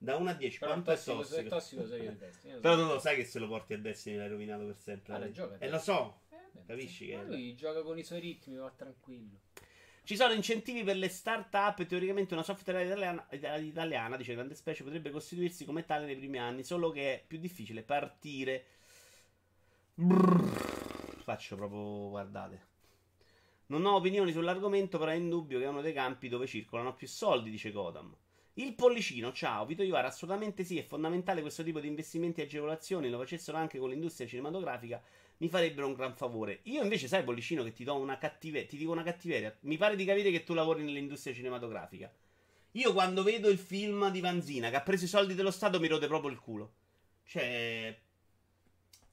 Da 0.00 0.14
1 0.16 0.30
a 0.30 0.34
10, 0.34 0.58
Però 0.58 0.70
quanto 0.70 0.92
tossico, 0.92 1.16
è 1.16 1.22
tossico? 1.24 1.40
è 1.40 1.48
tossico 1.48 1.86
sei 1.86 2.16
Destiny. 2.16 2.54
Lo 2.54 2.60
Però 2.60 2.76
tu 2.76 2.82
lo 2.84 2.98
sai 3.00 3.16
che 3.16 3.24
se 3.24 3.38
lo 3.40 3.48
porti 3.48 3.72
a 3.74 3.78
Destiny 3.78 4.16
l'hai 4.16 4.28
rovinato 4.28 4.64
per 4.64 4.76
sempre. 4.76 5.12
Ah, 5.14 5.30
gioca 5.32 5.58
E 5.58 5.68
lo 5.68 5.78
so. 5.78 6.20
Eh, 6.30 6.36
Capisci 6.64 7.06
che- 7.06 7.22
lui 7.24 7.54
gioca 7.56 7.82
con 7.82 7.98
i 7.98 8.04
suoi 8.04 8.20
ritmi, 8.20 8.56
va 8.56 8.70
tranquillo. 8.70 9.40
Ci 10.04 10.16
sono 10.16 10.32
incentivi 10.32 10.84
per 10.84 10.96
le 10.96 11.08
start-up 11.08 11.80
e 11.80 11.86
teoricamente 11.86 12.32
una 12.32 12.42
software 12.44 12.84
italiana, 12.84 13.26
italiana, 13.30 14.16
dice 14.16 14.32
Grande 14.32 14.54
Specie, 14.54 14.82
potrebbe 14.84 15.10
costituirsi 15.10 15.66
come 15.66 15.84
tale 15.84 16.06
nei 16.06 16.16
primi 16.16 16.38
anni, 16.38 16.62
solo 16.62 16.90
che 16.90 17.14
è 17.14 17.24
più 17.26 17.38
difficile 17.38 17.82
partire. 17.82 18.64
Brrr. 20.00 21.22
Faccio 21.24 21.56
proprio, 21.56 22.10
guardate. 22.10 22.66
Non 23.66 23.84
ho 23.84 23.96
opinioni 23.96 24.30
sull'argomento, 24.30 24.96
però 24.96 25.10
è 25.10 25.14
indubbio 25.14 25.58
che 25.58 25.64
è 25.64 25.68
uno 25.68 25.80
dei 25.80 25.92
campi 25.92 26.28
dove 26.28 26.46
circolano 26.46 26.94
più 26.94 27.08
soldi, 27.08 27.50
dice 27.50 27.72
Godam. 27.72 28.16
Il 28.54 28.74
pollicino, 28.74 29.32
ciao, 29.32 29.66
Vito 29.66 29.82
Iovara, 29.82 30.06
assolutamente 30.06 30.62
sì, 30.62 30.78
è 30.78 30.84
fondamentale 30.84 31.40
questo 31.40 31.64
tipo 31.64 31.80
di 31.80 31.88
investimenti 31.88 32.40
e 32.40 32.44
agevolazioni, 32.44 33.10
lo 33.10 33.18
facessero 33.18 33.56
anche 33.56 33.80
con 33.80 33.90
l'industria 33.90 34.28
cinematografica, 34.28 35.02
mi 35.38 35.48
farebbero 35.48 35.88
un 35.88 35.94
gran 35.94 36.14
favore. 36.14 36.60
Io 36.64 36.80
invece, 36.80 37.08
sai, 37.08 37.24
pollicino, 37.24 37.64
che 37.64 37.72
ti 37.72 37.82
do 37.82 37.96
una 37.96 38.18
cattiveria, 38.18 38.68
ti 38.68 38.76
dico 38.76 38.92
una 38.92 39.02
cattiveria, 39.02 39.56
mi 39.62 39.76
pare 39.76 39.96
di 39.96 40.04
capire 40.04 40.30
che 40.30 40.44
tu 40.44 40.54
lavori 40.54 40.84
nell'industria 40.84 41.34
cinematografica. 41.34 42.12
Io 42.72 42.92
quando 42.92 43.24
vedo 43.24 43.48
il 43.48 43.58
film 43.58 44.10
di 44.10 44.20
Vanzina 44.20 44.70
che 44.70 44.76
ha 44.76 44.82
preso 44.82 45.06
i 45.06 45.08
soldi 45.08 45.34
dello 45.34 45.50
Stato 45.50 45.80
mi 45.80 45.88
rode 45.88 46.06
proprio 46.06 46.30
il 46.30 46.38
culo. 46.38 46.72
Cioè... 47.24 48.06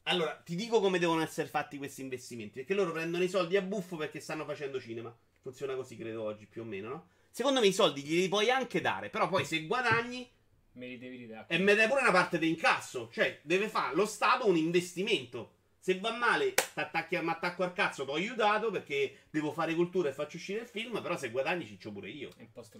Allora, 0.07 0.35
ti 0.43 0.55
dico 0.55 0.79
come 0.79 0.99
devono 0.99 1.21
essere 1.21 1.47
fatti 1.47 1.77
questi 1.77 2.01
investimenti, 2.01 2.59
perché 2.59 2.73
loro 2.75 2.91
prendono 2.91 3.23
i 3.23 3.29
soldi 3.29 3.57
a 3.57 3.61
buffo 3.61 3.95
perché 3.97 4.19
stanno 4.19 4.45
facendo 4.45 4.79
cinema. 4.79 5.15
Funziona 5.41 5.75
così, 5.75 5.95
credo, 5.97 6.23
oggi, 6.23 6.45
più 6.45 6.61
o 6.61 6.65
meno, 6.65 6.89
no? 6.89 7.07
Secondo 7.31 7.59
me 7.59 7.67
i 7.67 7.73
soldi 7.73 8.01
glieli 8.03 8.27
puoi 8.29 8.49
anche 8.49 8.81
dare, 8.81 9.09
però 9.09 9.27
poi 9.27 9.45
se 9.45 9.65
guadagni 9.65 10.29
Me 10.73 10.87
li 10.87 10.97
devi 10.97 11.17
ridare. 11.17 11.47
e 11.49 11.57
me 11.57 11.73
dai 11.75 11.87
pure 11.87 12.01
una 12.01 12.11
parte 12.11 12.37
di 12.37 12.47
incasso. 12.49 13.09
Cioè, 13.11 13.39
deve 13.43 13.67
fare 13.67 13.95
lo 13.95 14.05
Stato 14.05 14.47
un 14.47 14.55
investimento. 14.57 15.53
Se 15.79 15.99
va 15.99 16.11
male, 16.15 16.53
t'attacchi- 16.53 17.19
mi 17.19 17.29
attacco 17.29 17.63
al 17.63 17.73
cazzo, 17.73 18.05
ti 18.05 18.09
ho 18.11 18.13
aiutato 18.15 18.71
perché 18.71 19.25
devo 19.29 19.51
fare 19.51 19.75
cultura 19.75 20.09
e 20.09 20.13
faccio 20.13 20.37
uscire 20.37 20.61
il 20.61 20.67
film, 20.67 21.01
però 21.01 21.17
se 21.17 21.29
guadagni 21.29 21.65
ciccio 21.65 21.91
pure 21.91 22.09
io. 22.09 22.29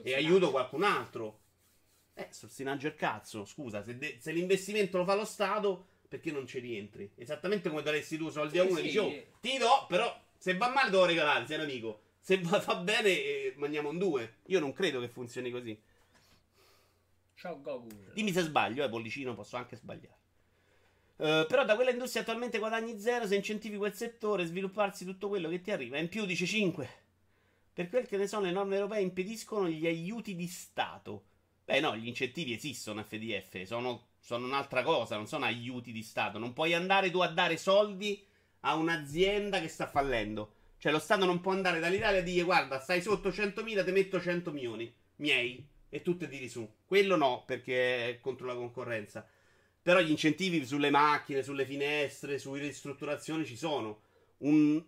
E 0.04 0.14
aiuto 0.16 0.52
qualcun 0.52 0.84
altro. 0.84 1.40
Eh, 2.14 2.28
sorsinaggio 2.32 2.88
il 2.88 2.96
cazzo. 2.96 3.46
Scusa, 3.46 3.84
se, 3.84 3.98
de- 3.98 4.18
se 4.20 4.32
l'investimento 4.32 4.98
lo 4.98 5.06
fa 5.06 5.16
lo 5.16 5.26
Stato, 5.26 5.88
perché 6.08 6.32
non 6.32 6.48
ci 6.48 6.60
rientri? 6.60 7.12
Esattamente 7.16 7.70
come 7.70 7.82
daresti 7.82 8.18
tu 8.18 8.30
soldi 8.30 8.60
a 8.60 8.64
uno 8.64 8.80
e 8.80 8.82
dici, 8.84 8.98
oh, 8.98 9.12
ti 9.42 9.58
do, 9.58 9.86
però 9.88 10.22
se 10.38 10.56
va 10.56 10.70
male 10.70 10.90
devo 10.90 11.06
regalare, 11.06 11.46
sei 11.46 11.58
un 11.58 11.64
amico. 11.64 12.02
Se 12.20 12.40
va, 12.40 12.60
fa 12.60 12.76
bene, 12.76 13.10
eh, 13.10 13.54
mangiamo 13.58 13.90
un 13.90 13.98
due. 13.98 14.38
Io 14.48 14.60
non 14.60 14.74
credo 14.74 15.00
che 15.00 15.08
funzioni 15.08 15.52
così. 15.52 15.80
Ciao 17.36 17.62
Goku. 17.62 17.88
Dimmi 18.14 18.32
se 18.32 18.42
sbaglio, 18.42 18.84
eh, 18.84 18.90
pollicino, 18.90 19.36
posso 19.36 19.58
anche 19.58 19.76
sbagliare. 19.76 20.18
Eh, 21.18 21.46
però 21.48 21.64
da 21.64 21.76
quella 21.76 21.92
industria 21.92 22.22
attualmente 22.22 22.58
guadagni 22.58 23.00
zero 23.00 23.28
se 23.28 23.36
incentivi 23.36 23.78
quel 23.78 23.94
settore, 23.94 24.46
svilupparsi 24.46 25.06
tutto 25.06 25.28
quello 25.28 25.50
che 25.50 25.62
ti 25.62 25.72
arriva. 25.72 25.98
In 25.98 26.10
più 26.10 26.26
dice 26.26 26.46
5. 26.46 26.90
Per 27.74 27.90
quel 27.90 28.08
che 28.08 28.18
ne 28.18 28.28
so, 28.28 28.40
le 28.40 28.52
norme 28.52 28.76
europee 28.76 29.02
impediscono 29.02 29.68
gli 29.68 29.86
aiuti 29.86 30.36
di 30.36 30.48
Stato. 30.48 31.26
Beh, 31.66 31.80
no, 31.80 31.96
gli 31.96 32.08
incentivi 32.08 32.54
esistono 32.54 33.04
FDF, 33.04 33.64
sono, 33.64 34.08
sono 34.26 34.48
un'altra 34.48 34.82
cosa, 34.82 35.18
non 35.18 35.28
sono 35.28 35.46
aiuti 35.46 35.92
di 35.92 36.02
Stato. 36.02 36.40
Non 36.40 36.54
puoi 36.54 36.74
andare 36.74 37.12
tu 37.12 37.20
a 37.20 37.28
dare 37.28 37.58
soldi 37.58 38.26
a 38.62 38.74
un'azienda 38.74 39.62
che 39.62 39.68
sta 39.68 39.86
fallendo. 39.86 40.54
Cioè, 40.80 40.92
lo 40.92 40.98
Stato 40.98 41.26
non 41.26 41.42
può 41.42 41.52
andare 41.52 41.80
dall'Italia 41.80 42.22
e 42.22 42.24
dire: 42.24 42.42
Guarda, 42.42 42.80
stai 42.80 43.04
sotto 43.04 43.30
100.000, 43.30 43.86
ti 43.86 43.92
metto 43.92 44.20
100 44.20 44.52
milioni 44.52 44.92
miei 45.18 45.64
e 45.90 46.02
tu 46.02 46.18
te 46.18 46.28
tiri 46.28 46.50
su. 46.50 46.68
Quello 46.88 47.16
no, 47.18 47.44
perché 47.46 48.10
è 48.10 48.20
contro 48.20 48.48
la 48.48 48.56
concorrenza. 48.56 49.28
Però 49.80 50.00
gli 50.00 50.10
incentivi 50.10 50.66
sulle 50.66 50.90
macchine, 50.90 51.44
sulle 51.44 51.66
finestre, 51.68 52.40
sulle 52.40 52.62
ristrutturazioni 52.62 53.46
ci 53.46 53.56
sono. 53.56 54.02
Un- 54.38 54.84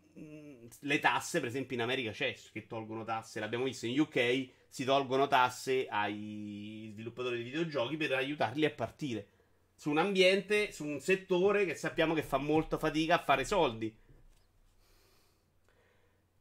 le 0.80 1.00
tasse, 1.00 1.40
per 1.40 1.50
esempio, 1.50 1.76
in 1.76 1.84
America 1.84 2.10
c'è 2.10 2.36
che 2.52 2.66
tolgono 2.66 3.04
tasse. 3.04 3.40
L'abbiamo 3.40 3.66
visto 3.66 3.86
in 3.86 4.00
UK, 4.00 4.50
si 4.70 4.84
tolgono 4.84 5.28
tasse 5.28 5.88
ai 5.88 6.90
sviluppatori 6.94 7.38
di 7.38 7.44
videogiochi 7.44 7.98
per 7.98 8.14
aiutarli 8.14 8.66
a 8.66 8.72
partire. 8.72 9.28
Su 9.76 9.90
un 9.90 9.98
ambiente, 9.98 10.72
su 10.72 10.86
un 10.86 11.00
settore 11.00 11.66
che 11.66 11.76
sappiamo 11.76 12.14
che 12.14 12.24
fa 12.24 12.38
molta 12.38 12.78
fatica 12.78 13.16
a 13.16 13.24
fare 13.24 13.46
soldi. 13.46 13.96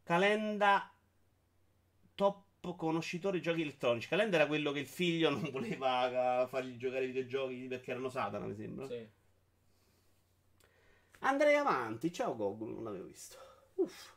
Calenda 0.02 0.90
top 2.14 2.76
conoscitore 2.76 3.40
giochi 3.40 3.62
elettronici. 3.62 4.08
Calenda 4.08 4.36
era 4.36 4.46
quello 4.46 4.72
che 4.72 4.80
il 4.80 4.86
figlio 4.86 5.30
non 5.30 5.48
voleva 5.50 6.46
fargli 6.50 6.76
giocare 6.76 7.00
ai 7.00 7.06
videogiochi 7.08 7.66
perché 7.68 7.90
erano 7.90 8.08
Satana, 8.08 8.46
mi 8.46 8.54
sembra. 8.54 8.86
Sì. 8.86 9.08
Andrei 11.20 11.56
avanti. 11.56 12.12
Ciao 12.12 12.34
Gogol, 12.34 12.72
non 12.72 12.84
l'avevo 12.84 13.06
visto. 13.06 13.36
Uff. 13.74 14.15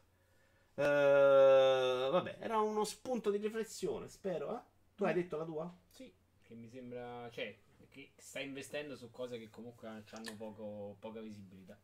Eh, 0.80 2.10
vabbè, 2.10 2.38
era 2.39 2.60
uno 2.62 2.86
spunto 2.86 3.30
di 3.30 3.38
riflessione, 3.38 4.08
spero. 4.08 4.58
Eh? 4.58 4.62
Tu 4.96 5.04
hai 5.04 5.13
detto 5.13 5.36
la 5.36 5.44
tua? 5.44 5.78
Sì, 5.89 6.10
che 6.42 6.56
mi 6.56 6.70
sembra, 6.70 7.30
cioè, 7.32 7.54
che 7.89 8.12
sta 8.15 8.39
investendo 8.39 8.96
su 8.96 9.12
cose 9.12 9.38
che 9.38 9.50
comunque 9.50 9.89
hanno 9.89 10.36
poco, 10.38 10.96
poca 11.00 11.20
visibilità. 11.20 11.78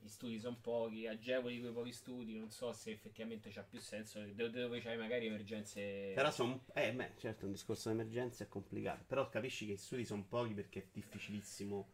Gli 0.00 0.08
studi 0.08 0.38
sono 0.38 0.58
pochi, 0.60 1.08
agevoli 1.08 1.58
quei 1.58 1.72
pochi 1.72 1.92
studi, 1.92 2.38
non 2.38 2.50
so 2.50 2.72
se 2.72 2.92
effettivamente 2.92 3.50
c'ha 3.50 3.62
più 3.62 3.80
senso, 3.80 4.20
dove, 4.20 4.50
dove 4.50 4.80
c'hai 4.80 4.98
magari 4.98 5.26
emergenze... 5.26 6.12
Però 6.14 6.30
sono. 6.30 6.66
Eh, 6.74 6.92
beh, 6.92 7.14
certo, 7.16 7.46
un 7.46 7.52
discorso 7.52 7.88
di 7.88 7.94
emergenza 7.94 8.44
è 8.44 8.48
complicato. 8.48 9.02
Però 9.08 9.28
capisci 9.28 9.66
che 9.66 9.72
i 9.72 9.76
studi 9.76 10.04
sono 10.04 10.24
pochi 10.28 10.52
perché 10.54 10.80
è 10.80 10.86
difficilissimo 10.92 11.88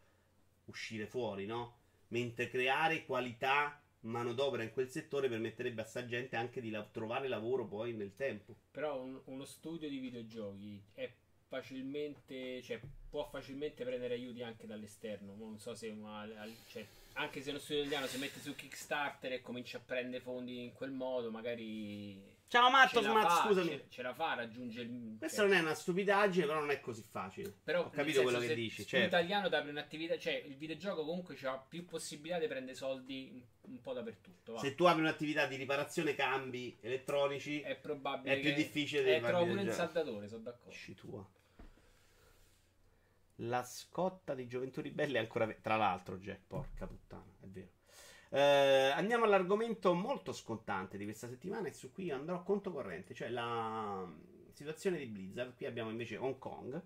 uscire 0.66 1.06
fuori, 1.06 1.46
no? 1.46 1.78
Mentre 2.08 2.50
creare 2.50 3.06
qualità 3.06 3.80
manodopera 4.02 4.62
in 4.62 4.72
quel 4.72 4.88
settore 4.88 5.28
permetterebbe 5.28 5.82
a 5.82 5.84
sta 5.84 6.06
gente 6.06 6.36
anche 6.36 6.60
di 6.60 6.70
la- 6.70 6.84
trovare 6.90 7.28
lavoro 7.28 7.66
poi 7.66 7.92
nel 7.92 8.14
tempo. 8.16 8.54
Però 8.70 9.00
un- 9.02 9.20
uno 9.26 9.44
studio 9.44 9.88
di 9.88 9.98
videogiochi 9.98 10.82
è 10.94 11.10
facilmente, 11.48 12.62
cioè, 12.62 12.80
può 13.10 13.28
facilmente 13.28 13.84
prendere 13.84 14.14
aiuti 14.14 14.42
anche 14.42 14.66
dall'esterno. 14.66 15.34
Non 15.36 15.58
so 15.58 15.74
se 15.74 15.88
una- 15.88 16.28
cioè, 16.68 16.86
anche 17.14 17.42
se 17.42 17.50
uno 17.50 17.58
studio 17.58 17.82
italiano 17.82 18.06
si 18.06 18.18
mette 18.18 18.38
su 18.40 18.54
Kickstarter 18.54 19.32
e 19.32 19.42
comincia 19.42 19.78
a 19.78 19.82
prendere 19.84 20.22
fondi 20.22 20.62
in 20.62 20.72
quel 20.72 20.92
modo, 20.92 21.30
magari 21.30 22.29
Ciao 22.50 22.68
Matto 22.68 23.00
Smart, 23.00 23.46
scusami. 23.46 23.68
ce, 23.68 23.84
ce 23.90 24.02
la 24.02 24.12
fa 24.12 24.32
a 24.32 24.34
raggiungere 24.34 24.88
il 24.88 25.14
Questa 25.20 25.42
cioè, 25.42 25.46
non 25.46 25.56
è 25.56 25.60
una 25.60 25.74
stupidaggine, 25.74 26.46
però 26.46 26.58
non 26.58 26.70
è 26.72 26.80
così 26.80 27.00
facile. 27.08 27.54
però, 27.62 27.84
Ho 27.84 27.90
capito 27.90 28.22
quello 28.22 28.40
che 28.40 28.56
dici. 28.56 28.82
tu 28.82 28.88
Certo. 28.88 29.06
italiano 29.06 29.48
ti 29.48 29.54
apri 29.54 29.70
un'attività, 29.70 30.18
cioè 30.18 30.32
il 30.34 30.56
videogioco 30.56 31.04
comunque 31.04 31.38
ha 31.44 31.56
più 31.58 31.84
possibilità 31.84 32.40
di 32.40 32.48
prendere 32.48 32.74
soldi 32.76 33.30
un, 33.32 33.70
un 33.72 33.80
po' 33.80 33.92
dappertutto. 33.92 34.54
va. 34.54 34.58
Se 34.58 34.74
tu 34.74 34.82
apri 34.86 35.00
un'attività 35.00 35.46
di 35.46 35.54
riparazione 35.54 36.16
cambi 36.16 36.76
elettronici, 36.80 37.60
È 37.60 37.76
probabile 37.76 38.34
È 38.34 38.40
più 38.40 38.52
difficile 38.52 39.02
Eh, 39.02 39.14
di 39.14 39.20
far 39.20 39.28
trovo 39.30 39.44
pure 39.46 39.58
videogiochi. 39.60 39.92
saldatore, 39.92 40.26
sono 40.28 40.42
d'accordo. 40.42 40.70
Esci 40.70 40.94
tua. 40.96 41.28
La 43.42 43.62
scotta 43.62 44.34
di 44.34 44.48
Gioventù 44.48 44.80
Ribelle 44.80 45.18
è 45.18 45.20
ancora. 45.20 45.46
ve- 45.46 45.60
Tra 45.62 45.76
l'altro, 45.76 46.16
Jack, 46.18 46.40
porca 46.48 46.84
puttana, 46.88 47.32
è 47.40 47.46
vero. 47.46 47.68
Eh, 48.32 48.92
andiamo 48.94 49.24
all'argomento 49.24 49.92
molto 49.92 50.32
scottante 50.32 50.96
di 50.96 51.04
questa 51.04 51.28
settimana 51.28 51.66
e 51.66 51.72
su 51.72 51.90
cui 51.92 52.12
andrò 52.12 52.44
conto 52.44 52.70
corrente, 52.70 53.12
cioè 53.12 53.28
la 53.28 54.04
mm, 54.06 54.52
situazione 54.52 54.98
di 54.98 55.06
Blizzard. 55.06 55.56
Qui 55.56 55.66
abbiamo 55.66 55.90
invece 55.90 56.16
Hong 56.16 56.38
Kong. 56.38 56.80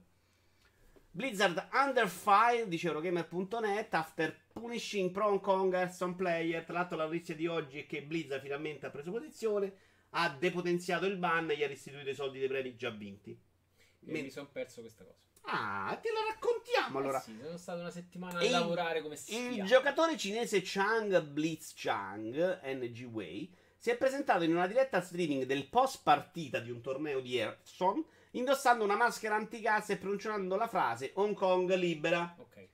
Blizzard 1.10 1.68
under 1.72 2.08
fire, 2.08 2.66
dice 2.66 2.88
Eurogamer.net, 2.88 3.92
after 3.94 4.36
punishing 4.52 5.10
pro 5.10 5.28
Hong 5.28 5.40
Kong 5.40 5.88
some 5.90 6.14
player. 6.14 6.64
Tra 6.64 6.74
l'altro 6.74 6.96
la 6.96 7.04
notizia 7.04 7.34
di 7.36 7.46
oggi 7.46 7.80
è 7.80 7.86
che 7.86 8.02
Blizzard 8.02 8.42
finalmente 8.42 8.86
ha 8.86 8.90
preso 8.90 9.10
posizione, 9.10 9.72
ha 10.10 10.30
depotenziato 10.30 11.04
il 11.04 11.18
ban 11.18 11.50
e 11.50 11.58
gli 11.58 11.62
ha 11.62 11.68
restituito 11.68 12.08
i 12.08 12.14
soldi 12.14 12.38
dei 12.38 12.48
premi 12.48 12.74
già 12.74 12.90
vinti. 12.90 13.30
E 13.30 14.12
Me- 14.12 14.22
mi 14.22 14.30
sono 14.30 14.48
perso 14.50 14.80
questa 14.80 15.04
cosa. 15.04 15.18
Ah, 15.46 15.98
te 16.00 16.10
la 16.10 16.32
raccontiamo 16.32 16.98
allora. 16.98 17.18
Eh 17.18 17.22
sì, 17.22 17.38
sono 17.42 17.56
stato 17.56 17.80
una 17.80 17.90
settimana 17.90 18.38
a 18.38 18.50
lavorare 18.50 19.02
come 19.02 19.16
spia. 19.16 19.38
Il 19.38 19.64
giocatore 19.64 20.16
cinese 20.16 20.62
Chang 20.64 21.20
Blitz 21.22 21.72
Chang, 21.76 22.60
NG 22.64 23.04
Wei, 23.04 23.52
si 23.76 23.90
è 23.90 23.96
presentato 23.96 24.44
in 24.44 24.52
una 24.52 24.66
diretta 24.66 25.02
streaming 25.02 25.44
del 25.44 25.68
post 25.68 26.00
partita 26.02 26.58
di 26.60 26.70
un 26.70 26.80
torneo 26.80 27.20
di 27.20 27.36
Hearthstone 27.36 28.02
indossando 28.30 28.84
una 28.84 28.96
maschera 28.96 29.34
anticassa 29.34 29.92
e 29.92 29.96
pronunciando 29.96 30.56
la 30.56 30.68
frase 30.68 31.12
Hong 31.14 31.34
Kong 31.34 31.74
libera. 31.74 32.34
Ok. 32.38 32.68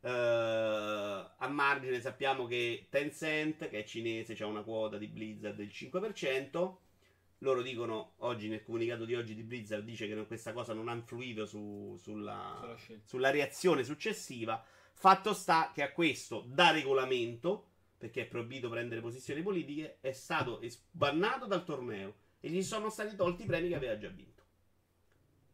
Eh, 0.00 0.08
a 0.08 1.48
margine 1.48 2.00
sappiamo 2.00 2.46
che 2.46 2.86
Tencent, 2.90 3.68
che 3.68 3.80
è 3.80 3.84
cinese, 3.84 4.36
ha 4.40 4.46
una 4.46 4.62
quota 4.62 4.98
di 4.98 5.06
Blizzard 5.06 5.56
del 5.56 5.68
5%. 5.68 6.76
Loro 7.40 7.60
dicono 7.60 8.14
oggi 8.18 8.48
nel 8.48 8.62
comunicato 8.62 9.04
di 9.04 9.14
oggi 9.14 9.34
di 9.34 9.42
Blizzard 9.42 9.84
dice 9.84 10.06
che 10.06 10.26
questa 10.26 10.52
cosa 10.52 10.72
non 10.72 10.88
ha 10.88 10.94
influito 10.94 11.44
su- 11.44 11.96
sulla, 12.00 12.76
Sulla 13.04 13.30
reazione 13.30 13.84
successiva. 13.84 14.64
Fatto 14.94 15.34
sta 15.34 15.72
che 15.74 15.82
a 15.82 15.92
questo, 15.92 16.44
da 16.48 16.70
regolamento, 16.70 17.68
perché 17.98 18.22
è 18.22 18.26
proibito 18.26 18.70
prendere 18.70 19.02
posizioni 19.02 19.42
politiche, 19.42 19.98
è 20.00 20.12
stato 20.12 20.62
bannato 20.90 21.46
dal 21.46 21.64
torneo 21.64 22.14
e 22.40 22.48
gli 22.48 22.62
sono 22.62 22.88
stati 22.88 23.14
tolti 23.14 23.42
i 23.42 23.46
premi 23.46 23.68
che 23.68 23.74
aveva 23.74 23.98
già 23.98 24.08
vinto. 24.08 24.42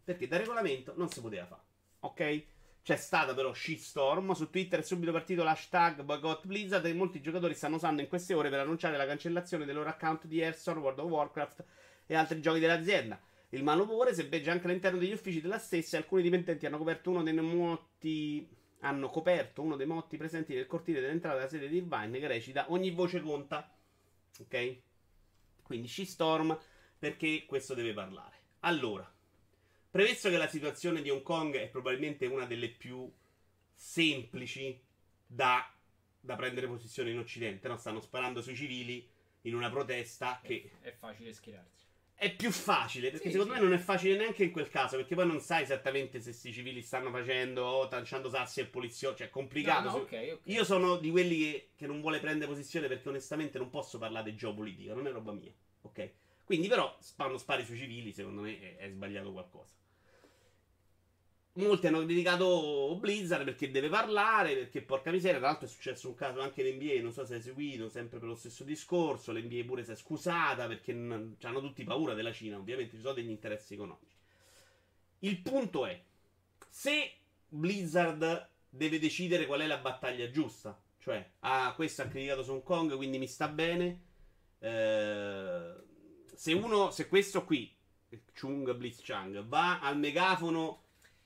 Perché 0.04 0.28
da 0.28 0.36
regolamento 0.36 0.94
non 0.96 1.08
si 1.08 1.20
poteva 1.20 1.46
fare. 1.46 1.62
Ok? 2.00 2.44
C'è 2.82 2.96
stata 2.96 3.32
però 3.32 3.52
shitstorm. 3.52 4.32
Su 4.32 4.50
Twitter 4.50 4.80
è 4.80 4.82
subito 4.82 5.12
partito 5.12 5.44
l'hashtag 5.44 6.02
boycott 6.02 6.46
Blizzard 6.46 6.84
e 6.84 6.92
molti 6.92 7.20
giocatori 7.20 7.54
stanno 7.54 7.76
usando 7.76 8.02
in 8.02 8.08
queste 8.08 8.34
ore 8.34 8.50
per 8.50 8.60
annunciare 8.60 8.96
la 8.96 9.06
cancellazione 9.06 9.64
dei 9.64 9.74
loro 9.74 9.88
account 9.88 10.26
di 10.26 10.40
Hearthstone, 10.40 10.80
World 10.80 10.98
of 10.98 11.10
Warcraft 11.10 11.64
e 12.06 12.14
altri 12.14 12.40
giochi 12.40 12.58
dell'azienda. 12.58 13.20
Il 13.50 13.62
malumore 13.62 14.14
sebbeggia 14.14 14.50
anche 14.50 14.66
all'interno 14.66 14.98
degli 14.98 15.12
uffici 15.12 15.40
della 15.40 15.58
stessa 15.58 15.96
e 15.96 16.00
alcuni 16.00 16.22
dipendenti 16.22 16.66
hanno 16.66 16.78
coperto 16.78 17.10
uno 17.10 17.22
dei 17.22 17.34
motti 17.34 18.48
hanno 18.84 19.10
coperto 19.10 19.62
uno 19.62 19.76
dei 19.76 19.86
motti 19.86 20.16
presenti 20.16 20.54
nel 20.54 20.66
cortile 20.66 21.00
dell'entrata 21.00 21.36
della 21.36 21.48
sede 21.48 21.68
di 21.68 21.76
Irvine 21.76 22.18
che 22.18 22.26
recita 22.26 22.66
ogni 22.72 22.90
voce 22.90 23.20
conta. 23.20 23.72
Ok? 24.40 24.76
Quindi 25.62 25.86
shitstorm 25.86 26.58
perché 26.98 27.44
questo 27.46 27.74
deve 27.74 27.92
parlare. 27.92 28.36
Allora, 28.60 29.08
premesso 29.92 30.30
che 30.30 30.38
la 30.38 30.48
situazione 30.48 31.02
di 31.02 31.10
Hong 31.10 31.22
Kong 31.22 31.54
è 31.56 31.68
probabilmente 31.68 32.26
una 32.26 32.46
delle 32.46 32.70
più 32.70 33.08
semplici 33.74 34.80
da, 35.26 35.70
da 36.20 36.36
prendere 36.36 36.66
posizione 36.66 37.10
in 37.10 37.18
Occidente, 37.18 37.68
no? 37.68 37.76
stanno 37.76 38.00
sparando 38.00 38.42
sui 38.42 38.56
civili 38.56 39.06
in 39.42 39.54
una 39.54 39.70
protesta 39.70 40.40
che 40.42 40.70
È 40.80 40.92
facile 40.92 41.32
schierarsi. 41.32 41.84
è 42.14 42.34
più 42.34 42.52
facile, 42.52 43.10
perché 43.10 43.26
Sì, 43.26 43.32
secondo 43.32 43.52
sì. 43.54 43.58
me 43.58 43.64
non 43.66 43.74
è 43.74 43.78
facile 43.82 44.16
neanche 44.16 44.44
in 44.44 44.52
quel 44.52 44.68
caso, 44.70 44.96
perché 44.96 45.14
poi 45.16 45.26
non 45.26 45.40
sai 45.40 45.62
esattamente 45.62 46.20
se 46.20 46.30
questi 46.30 46.52
civili 46.52 46.80
stanno 46.80 47.10
facendo 47.10 47.64
o 47.64 47.88
tranciando 47.88 48.30
sassi 48.30 48.60
al 48.60 48.68
poliziotto, 48.68 49.18
cioè 49.18 49.26
è 49.26 49.30
complicato. 49.30 49.88
No, 49.90 49.98
no, 49.98 50.08
Se- 50.08 50.16
ok, 50.16 50.32
ok. 50.34 50.40
Io 50.46 50.64
sono 50.64 50.96
di 50.98 51.10
quelli 51.10 51.38
che, 51.38 51.70
che 51.76 51.86
non 51.88 52.00
vuole 52.00 52.20
prendere 52.20 52.50
posizione 52.50 52.86
perché 52.88 53.08
onestamente 53.08 53.58
non 53.58 53.70
posso 53.70 53.98
parlare 53.98 54.30
di 54.30 54.36
geopolitica, 54.36 54.94
non 54.94 55.06
è 55.08 55.10
roba 55.10 55.32
mia, 55.32 55.52
ok? 55.82 56.10
Quindi 56.44 56.68
però 56.68 56.96
fanno 57.16 57.38
spari 57.38 57.64
sui 57.64 57.76
civili, 57.76 58.12
secondo 58.12 58.42
me 58.42 58.58
è, 58.60 58.76
è 58.76 58.88
sbagliato 58.90 59.32
qualcosa. 59.32 59.70
Molti 61.54 61.86
hanno 61.86 62.02
criticato 62.04 62.96
Blizzard 62.98 63.44
perché 63.44 63.70
deve 63.70 63.90
parlare, 63.90 64.54
perché 64.54 64.80
porca 64.80 65.10
miseria, 65.10 65.36
tra 65.38 65.48
l'altro 65.48 65.66
è 65.66 65.68
successo 65.68 66.08
un 66.08 66.14
caso 66.14 66.40
anche 66.40 66.66
in 66.66 66.76
NBA, 66.76 67.02
non 67.02 67.12
so 67.12 67.26
se 67.26 67.34
hai 67.34 67.42
seguito, 67.42 67.90
sempre 67.90 68.18
per 68.18 68.26
lo 68.26 68.34
stesso 68.34 68.64
discorso, 68.64 69.32
l'NBA 69.32 69.62
pure 69.66 69.84
si 69.84 69.90
è 69.90 69.94
scusata 69.96 70.66
perché 70.66 70.94
non- 70.94 71.36
hanno 71.42 71.60
tutti 71.60 71.84
paura 71.84 72.14
della 72.14 72.32
Cina, 72.32 72.56
ovviamente 72.56 72.96
ci 72.96 73.02
sono 73.02 73.12
degli 73.12 73.28
interessi 73.28 73.74
economici. 73.74 74.16
Il 75.20 75.38
punto 75.42 75.84
è, 75.84 76.02
se 76.70 77.12
Blizzard 77.48 78.48
deve 78.70 78.98
decidere 78.98 79.44
qual 79.44 79.60
è 79.60 79.66
la 79.66 79.76
battaglia 79.76 80.30
giusta, 80.30 80.80
cioè, 80.98 81.32
ah, 81.40 81.74
questo 81.74 82.00
ha 82.00 82.06
criticato 82.06 82.50
Hong 82.50 82.62
Kong, 82.62 82.96
quindi 82.96 83.18
mi 83.18 83.26
sta 83.26 83.48
bene, 83.48 84.00
eh, 84.58 85.74
se 86.34 86.52
uno, 86.54 86.90
se 86.90 87.08
questo 87.08 87.44
qui, 87.44 87.70
Chung 88.32 88.72
Blitz 88.74 89.00
Chang, 89.02 89.44
va 89.44 89.80
al 89.80 89.98
megafono 89.98 90.81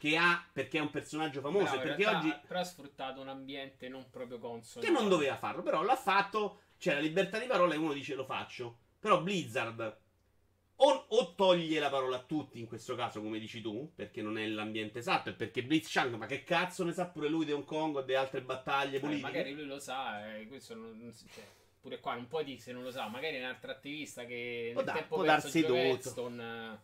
che 0.09 0.17
ha 0.17 0.47
perché 0.53 0.79
è 0.79 0.81
un 0.81 0.91
personaggio 0.91 1.41
famoso 1.41 1.75
in 1.75 1.81
perché 1.81 2.05
realtà, 2.05 2.19
oggi 2.19 2.35
Però 2.47 2.61
ha 2.61 2.65
sfruttato 2.65 3.21
un 3.21 3.29
ambiente 3.29 3.89
non 3.89 4.09
proprio 4.11 4.39
consono. 4.39 4.85
che 4.85 4.91
non 4.91 5.09
doveva 5.09 5.37
farlo, 5.37 5.63
però 5.63 5.83
l'ha 5.83 5.97
fatto. 5.97 6.61
C'è 6.79 6.93
la 6.95 7.01
libertà 7.01 7.39
di 7.39 7.47
parola 7.47 7.75
e 7.75 7.79
uno 7.79 7.93
dice 7.93 8.15
lo 8.15 8.25
faccio. 8.25 8.79
Però 9.01 9.21
Blizzard 9.23 9.99
o, 10.79 11.05
o 11.09 11.35
toglie 11.35 11.79
la 11.81 11.89
parola 11.89 12.17
a 12.17 12.23
tutti, 12.23 12.59
in 12.59 12.67
questo 12.67 12.95
caso, 12.95 13.23
come 13.23 13.39
dici 13.39 13.63
tu, 13.63 13.91
perché 13.95 14.21
non 14.21 14.37
è 14.37 14.47
l'ambiente 14.47 14.99
esatto, 14.99 15.31
e 15.31 15.33
perché 15.33 15.63
Blitz 15.65 15.91
Chang, 15.91 16.15
ma 16.17 16.27
che 16.27 16.43
cazzo 16.45 16.85
ne 16.85 16.93
sa 16.93 17.07
pure 17.07 17.29
lui 17.29 17.47
di 17.47 17.53
Hong 17.53 17.65
Kong 17.65 17.97
o 17.97 18.03
di 18.03 18.15
altre 18.15 18.43
battaglie 18.43 18.99
Eh, 18.99 19.01
politiche? 19.01 19.27
magari 19.31 19.55
lui 19.55 19.65
lo 19.65 19.79
sa, 19.79 20.35
eh, 20.37 20.47
questo 20.47 20.75
non, 20.75 20.99
non 20.99 21.13
si- 21.15 21.27
cioè, 21.33 21.45
pure 21.81 21.99
qua 21.99 22.15
non 22.15 22.27
puoi 22.29 22.45
dire 22.45 22.59
se 22.59 22.73
non 22.73 22.83
lo 22.83 22.91
sa, 22.91 23.09
magari 23.09 23.37
è 23.37 23.39
un 23.39 23.47
altro 23.47 23.71
attivista 23.71 24.27
che 24.27 24.71
Può 24.75 24.83
nel 24.83 24.93
da- 24.93 24.99
tempo 24.99 25.15
può 25.15 25.25
darsi 25.25 25.63
tutto. 25.63 26.29
Eh, 26.29 26.43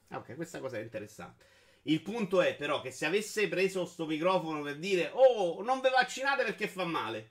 Ah, 0.09 0.17
ok, 0.17 0.35
questa 0.37 0.59
cosa 0.59 0.79
è 0.79 0.81
interessante. 0.81 1.45
Il 1.85 2.01
punto 2.03 2.41
è 2.41 2.55
però 2.55 2.81
che 2.81 2.93
se 2.93 3.07
avesse 3.07 3.49
preso 3.49 3.85
sto 3.87 4.07
microfono 4.07 4.63
per 4.63 4.79
dire 4.79 5.11
"Oh, 5.13 5.63
non 5.63 5.81
vi 5.81 5.89
vaccinate 5.91 6.45
perché 6.45 6.69
fa 6.69 6.85
male". 6.85 7.31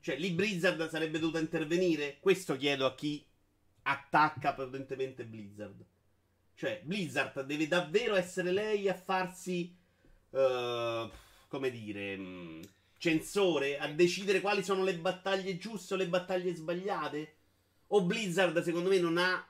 Cioè, 0.00 0.16
lì 0.16 0.30
Blizzard 0.30 0.88
sarebbe 0.88 1.18
dovuta 1.18 1.38
intervenire? 1.38 2.18
Questo 2.20 2.56
chiedo 2.56 2.86
a 2.86 2.94
chi 2.94 3.24
attacca 3.82 4.54
potentemente 4.54 5.24
Blizzard. 5.24 5.84
Cioè, 6.54 6.80
Blizzard 6.84 7.42
deve 7.42 7.68
davvero 7.68 8.16
essere 8.16 8.50
lei 8.50 8.88
a 8.88 8.94
farsi 8.94 9.74
eh, 10.30 11.10
come 11.48 11.70
dire, 11.70 12.16
mh, 12.16 12.60
censore, 12.98 13.78
a 13.78 13.88
decidere 13.88 14.40
quali 14.40 14.62
sono 14.62 14.84
le 14.84 14.96
battaglie 14.96 15.58
giuste 15.58 15.94
o 15.94 15.96
le 15.96 16.08
battaglie 16.08 16.54
sbagliate? 16.54 17.34
O 17.88 18.02
Blizzard, 18.02 18.62
secondo 18.62 18.88
me, 18.88 18.98
non 18.98 19.18
ha 19.18 19.46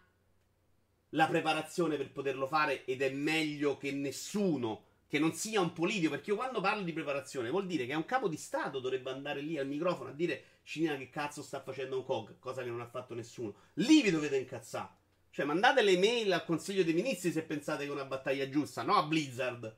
la 1.11 1.27
preparazione 1.27 1.97
per 1.97 2.11
poterlo 2.13 2.47
fare 2.47 2.85
ed 2.85 3.03
è 3.03 3.11
meglio 3.11 3.77
che 3.77 3.93
nessuno 3.93 4.85
che 5.07 5.19
non 5.19 5.33
sia 5.33 5.61
un 5.61 5.73
politico 5.73 6.13
perché 6.13 6.31
io 6.31 6.37
quando 6.37 6.61
parlo 6.61 6.83
di 6.83 6.93
preparazione 6.93 7.51
vuol 7.51 7.67
dire 7.67 7.85
che 7.85 7.95
un 7.95 8.05
capo 8.05 8.29
di 8.29 8.37
stato 8.37 8.79
dovrebbe 8.79 9.11
andare 9.11 9.41
lì 9.41 9.59
al 9.59 9.67
microfono 9.67 10.11
a 10.11 10.13
dire 10.13 10.45
Cina 10.63 10.97
che 10.97 11.11
cazzo 11.11 11.43
sta 11.43 11.61
facendo 11.63 11.97
Hong 11.97 12.05
Kong 12.05 12.39
cosa 12.39 12.63
che 12.63 12.69
non 12.69 12.81
ha 12.81 12.87
fatto 12.87 13.15
nessuno. 13.15 13.55
Lì 13.75 14.03
vi 14.03 14.11
dovete 14.11 14.37
incazzare. 14.37 14.99
Cioè 15.31 15.45
mandate 15.45 15.83
le 15.83 15.99
mail 15.99 16.33
al 16.33 16.45
consiglio 16.45 16.85
dei 16.85 16.95
ministri 16.95 17.33
se 17.33 17.43
pensate 17.43 17.85
che 17.85 17.91
è 17.91 17.93
una 17.93 18.05
battaglia 18.05 18.49
giusta 18.49 18.83
no 18.83 18.95
a 18.95 19.03
Blizzard 19.03 19.77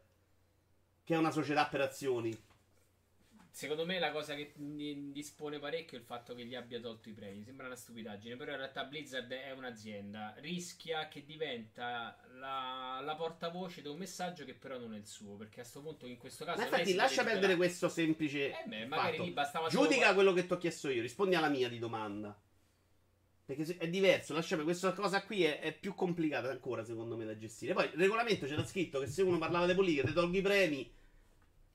che 1.03 1.15
è 1.15 1.17
una 1.17 1.31
società 1.31 1.67
per 1.67 1.81
azioni 1.81 2.39
Secondo 3.55 3.85
me 3.85 3.99
la 3.99 4.11
cosa 4.11 4.35
che 4.35 4.55
dispone 4.57 5.59
parecchio 5.59 5.99
è 5.99 6.01
il 6.01 6.07
fatto 6.07 6.35
che 6.35 6.47
gli 6.47 6.55
abbia 6.55 6.81
tolto 6.81 7.11
i 7.11 7.13
premi. 7.13 7.45
Sembra 7.45 7.67
una 7.67 7.77
stupidaggine, 7.77 8.35
però 8.37 8.53
in 8.53 8.57
realtà 8.57 8.85
Blizzard 8.85 9.31
è 9.31 9.53
un'azienda. 9.53 10.35
Rischia 10.39 11.07
che 11.09 11.23
diventa 11.27 12.19
la, 12.39 13.01
la 13.05 13.15
portavoce 13.15 13.83
di 13.83 13.89
un 13.89 13.99
messaggio 13.99 14.47
che 14.47 14.55
però 14.55 14.79
non 14.79 14.95
è 14.95 14.97
il 14.97 15.07
suo. 15.07 15.37
Perché 15.37 15.61
a 15.61 15.63
questo 15.65 15.83
punto, 15.83 16.07
in 16.07 16.17
questo 16.17 16.47
caso, 16.47 16.61
ma 16.61 16.65
infatti 16.65 16.95
lascia 16.95 17.25
perdere 17.25 17.55
questo 17.57 17.91
semplice 17.91 18.49
Eh 18.49 18.65
beh, 18.67 18.87
magari 18.87 19.17
fatto. 19.19 19.29
lì 19.29 19.31
bastava 19.33 19.69
solo- 19.69 19.87
Giudica 19.87 20.15
quello 20.15 20.33
che 20.33 20.47
ti 20.47 20.53
ho 20.55 20.57
chiesto 20.57 20.89
io, 20.89 21.03
rispondi 21.03 21.35
alla 21.35 21.51
mia 21.51 21.69
di 21.69 21.79
domanda. 21.79 22.35
Perché 23.45 23.77
è 23.77 23.89
diverso, 23.91 24.33
lasciami, 24.33 24.63
questa 24.63 24.95
cosa 24.95 25.23
qui 25.25 25.45
è, 25.45 25.61
è 25.61 25.75
più 25.75 25.95
complicata 25.95 26.49
ancora 26.49 26.85
secondo 26.85 27.19
me 27.19 27.27
da 27.27 27.37
gestire. 27.37 27.75
Poi 27.75 27.85
il 27.85 27.99
regolamento 27.99 28.47
c'era 28.47 28.65
scritto 28.65 28.99
che 28.99 29.09
se 29.09 29.21
uno 29.21 29.37
parlava 29.37 29.67
di 29.67 29.75
politica 29.75 30.07
ti 30.07 30.15
tolgo 30.15 30.39
i 30.39 30.41
premi. 30.41 31.01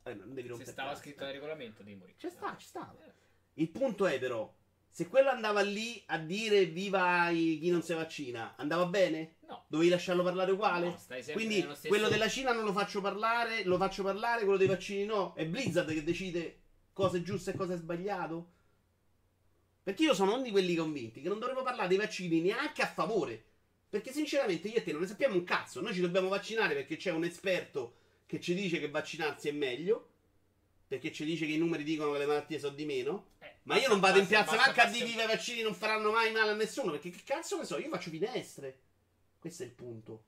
Eh, 0.09 0.13
non 0.15 0.29
devi 0.33 0.43
Se 0.43 0.47
rompere 0.49 0.71
stava 0.71 0.89
il 0.89 0.95
cazzo. 0.95 1.07
scritto 1.07 1.23
nel 1.25 1.33
regolamento, 1.33 1.83
devi 1.83 1.95
morire. 1.97 2.17
Ci 2.17 2.29
sta, 2.29 2.55
ci 2.57 2.67
sta. 2.67 2.95
Eh. 3.05 3.11
Il 3.55 3.69
punto 3.69 4.05
è 4.05 4.19
però, 4.19 4.53
se 4.89 5.07
quello 5.07 5.29
andava 5.29 5.61
lì 5.61 6.01
a 6.07 6.17
dire 6.17 6.65
viva 6.65 7.27
chi 7.31 7.69
non 7.69 7.81
si 7.81 7.93
vaccina, 7.93 8.55
andava 8.57 8.85
bene? 8.85 9.35
No. 9.47 9.65
Dovevi 9.67 9.89
lasciarlo 9.89 10.23
parlare 10.23 10.51
uguale? 10.51 10.87
No, 10.89 10.97
stai 10.97 11.23
Quindi 11.23 11.61
stesso- 11.61 11.87
quello 11.87 12.09
della 12.09 12.27
Cina 12.27 12.51
non 12.51 12.63
lo 12.65 12.71
faccio 12.73 13.01
parlare, 13.01 13.63
lo 13.63 13.77
faccio 13.77 14.03
parlare, 14.03 14.43
quello 14.43 14.57
dei 14.57 14.67
vaccini 14.67 15.05
no. 15.05 15.33
È 15.33 15.45
Blizzard 15.45 15.91
che 15.93 16.03
decide 16.03 16.59
cosa 16.93 17.17
è 17.17 17.21
giusto 17.21 17.49
e 17.51 17.55
cosa 17.55 17.73
è 17.73 17.77
sbagliato. 17.77 18.51
Perché 19.83 20.03
io 20.03 20.13
sono 20.13 20.33
uno 20.33 20.41
di 20.43 20.51
quelli 20.51 20.75
convinti 20.75 21.21
che 21.21 21.29
non 21.29 21.39
dovremmo 21.39 21.61
parlare 21.63 21.87
dei 21.87 21.97
vaccini 21.97 22.41
neanche 22.41 22.81
a 22.81 22.87
favore. 22.87 23.43
Perché 23.89 24.11
sinceramente 24.11 24.67
io 24.67 24.75
e 24.77 24.83
te 24.83 24.91
non 24.91 25.01
ne 25.01 25.07
sappiamo 25.07 25.35
un 25.35 25.45
cazzo. 25.45 25.79
Noi 25.79 25.93
ci 25.93 26.01
dobbiamo 26.01 26.27
vaccinare 26.27 26.73
perché 26.73 26.97
c'è 26.97 27.11
un 27.11 27.23
esperto 27.23 27.95
che 28.27 28.39
ci 28.39 28.53
dice 28.53 28.79
che 28.79 28.89
vaccinarsi 28.89 29.47
è 29.47 29.51
meglio. 29.51 30.09
Perché 30.87 31.11
ci 31.11 31.25
dice 31.25 31.45
che 31.45 31.51
i 31.51 31.57
numeri 31.57 31.83
dicono 31.83 32.13
che 32.13 32.19
le 32.19 32.25
malattie 32.25 32.59
sono 32.59 32.73
di 32.75 32.85
meno. 32.85 33.31
Eh, 33.39 33.55
Ma 33.63 33.73
io 33.73 33.79
basta- 33.81 33.89
non 33.89 33.99
vado 33.99 34.19
in 34.19 34.23
basta- 34.27 34.35
piazza 34.37 34.51
basta 34.55 34.65
manca 34.67 34.81
a 34.81 34.85
passare- 34.85 35.05
dire 35.05 35.17
che 35.17 35.23
i 35.23 35.35
vaccini 35.35 35.61
non 35.61 35.73
faranno 35.73 36.11
mai 36.11 36.31
male 36.31 36.51
a 36.51 36.53
nessuno. 36.55 36.91
Perché 36.91 37.09
che 37.09 37.23
cazzo 37.25 37.57
ne 37.57 37.65
so, 37.65 37.77
io 37.77 37.89
faccio 37.89 38.09
finestre. 38.09 38.79
Questo 39.39 39.63
è 39.63 39.65
il 39.65 39.71
punto. 39.73 40.23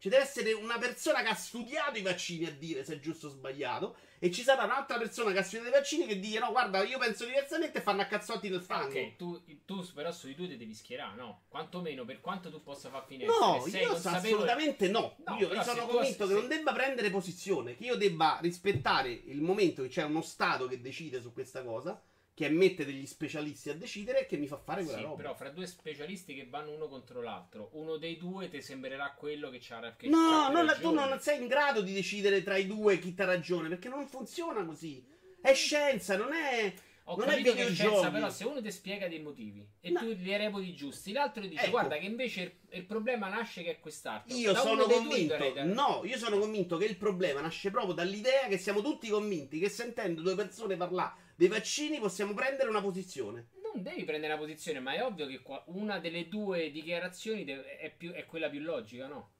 Ci 0.00 0.08
deve 0.08 0.22
essere 0.22 0.54
una 0.54 0.78
persona 0.78 1.20
che 1.22 1.28
ha 1.28 1.34
studiato 1.34 1.98
i 1.98 2.02
vaccini 2.02 2.46
a 2.46 2.50
dire 2.50 2.84
se 2.84 2.94
è 2.94 3.00
giusto 3.00 3.26
o 3.26 3.30
sbagliato. 3.30 3.96
E 4.18 4.30
ci 4.30 4.40
sarà 4.40 4.64
un'altra 4.64 4.96
persona 4.96 5.30
che 5.30 5.40
ha 5.40 5.42
studiato 5.42 5.68
i 5.68 5.72
vaccini 5.72 6.06
che 6.06 6.18
dice: 6.18 6.38
No, 6.38 6.52
guarda, 6.52 6.82
io 6.84 6.98
penso 6.98 7.26
diversamente 7.26 7.78
e 7.78 7.80
fanno 7.82 8.00
a 8.00 8.06
cazzotti 8.06 8.48
nel 8.48 8.62
fango. 8.62 8.98
Ok, 8.98 9.16
tu, 9.16 9.42
tu 9.66 9.86
però 9.92 10.10
su 10.10 10.26
di 10.26 10.34
tu 10.34 10.48
ti 10.48 10.56
devi 10.56 10.72
schierare, 10.72 11.16
no? 11.16 11.42
Quantomeno 11.48 12.06
per 12.06 12.22
quanto 12.22 12.50
tu 12.50 12.62
possa 12.62 12.88
far 12.88 13.04
finire. 13.06 13.26
No, 13.26 13.62
io 13.66 13.92
assolutamente 13.92 14.88
no. 14.88 15.16
No, 15.26 15.36
io, 15.36 15.62
sono 15.62 15.86
convinto 15.86 16.26
che 16.26 16.32
se- 16.32 16.38
non 16.38 16.48
debba 16.48 16.72
prendere 16.72 17.10
posizione, 17.10 17.76
che 17.76 17.84
io 17.84 17.96
debba 17.96 18.38
rispettare 18.40 19.10
il 19.10 19.42
momento 19.42 19.82
che 19.82 19.88
c'è 19.88 20.04
uno 20.04 20.22
Stato 20.22 20.66
che 20.66 20.80
decide 20.80 21.20
su 21.20 21.34
questa 21.34 21.62
cosa, 21.62 22.02
che 22.40 22.48
mette 22.48 22.86
degli 22.86 23.04
specialisti 23.04 23.68
a 23.68 23.74
decidere 23.74 24.20
e 24.20 24.26
che 24.26 24.38
mi 24.38 24.46
fa 24.46 24.56
fare 24.56 24.82
quella 24.82 24.96
Sì, 24.96 25.04
roba. 25.04 25.16
però 25.16 25.34
fra 25.34 25.50
due 25.50 25.66
specialisti 25.66 26.34
che 26.34 26.46
vanno 26.48 26.72
uno 26.72 26.88
contro 26.88 27.20
l'altro, 27.20 27.68
uno 27.74 27.98
dei 27.98 28.16
due 28.16 28.48
ti 28.48 28.62
sembrerà 28.62 29.12
quello 29.12 29.50
che 29.50 29.58
c'ha 29.60 29.94
che 29.94 30.08
No, 30.08 30.48
non 30.50 30.64
la- 30.64 30.74
tu 30.74 30.90
non 30.90 31.20
sei 31.20 31.42
in 31.42 31.48
grado 31.48 31.82
di 31.82 31.92
decidere 31.92 32.42
tra 32.42 32.56
i 32.56 32.66
due 32.66 32.98
chi 32.98 33.14
ha 33.18 33.24
ragione, 33.26 33.68
perché 33.68 33.90
non 33.90 34.06
funziona 34.08 34.64
così. 34.64 35.04
È 35.42 35.52
scienza, 35.52 36.16
non 36.16 36.32
è. 36.32 36.72
Ho 37.04 37.16
non 37.16 37.26
capito 37.26 37.52
che 37.54 37.66
scienza, 37.74 38.10
però 38.10 38.30
se 38.30 38.44
uno 38.44 38.62
ti 38.62 38.70
spiega 38.70 39.06
dei 39.08 39.20
motivi 39.20 39.66
e 39.80 39.90
No. 39.90 39.98
tu 40.00 40.06
li 40.06 40.36
reputi 40.36 40.72
giusti, 40.74 41.12
l'altro 41.12 41.42
ti 41.42 41.48
dice 41.48 41.62
Ecco. 41.62 41.70
guarda 41.72 41.98
che 41.98 42.06
invece 42.06 42.40
il, 42.42 42.52
il 42.78 42.84
problema 42.84 43.28
nasce 43.28 43.62
che 43.62 43.70
è 43.72 43.80
quest'altro. 43.80 44.34
Io 44.34 44.52
Da 44.52 44.60
sono 44.60 44.84
due 44.86 44.94
convinto. 44.94 45.52
No, 45.64 46.02
io 46.04 46.16
sono 46.16 46.38
convinto 46.38 46.78
che 46.78 46.86
il 46.86 46.96
problema 46.96 47.40
nasce 47.42 47.70
proprio 47.70 47.92
dall'idea 47.92 48.46
che 48.48 48.56
siamo 48.56 48.80
tutti 48.80 49.08
convinti 49.10 49.58
che 49.58 49.68
sentendo 49.68 50.22
due 50.22 50.34
persone 50.36 50.76
parlare 50.76 51.28
dei 51.40 51.48
vaccini 51.48 51.98
possiamo 51.98 52.34
prendere 52.34 52.68
una 52.68 52.82
posizione. 52.82 53.48
Non 53.72 53.82
devi 53.82 54.04
prendere 54.04 54.34
una 54.34 54.42
posizione, 54.42 54.78
ma 54.78 54.92
è 54.92 55.02
ovvio 55.02 55.26
che 55.26 55.40
qua- 55.40 55.62
una 55.68 55.98
delle 55.98 56.28
due 56.28 56.70
dichiarazioni 56.70 57.46
è, 57.46 57.90
più- 57.96 58.12
è 58.12 58.26
quella 58.26 58.50
più 58.50 58.60
logica, 58.60 59.06
no? 59.06 59.30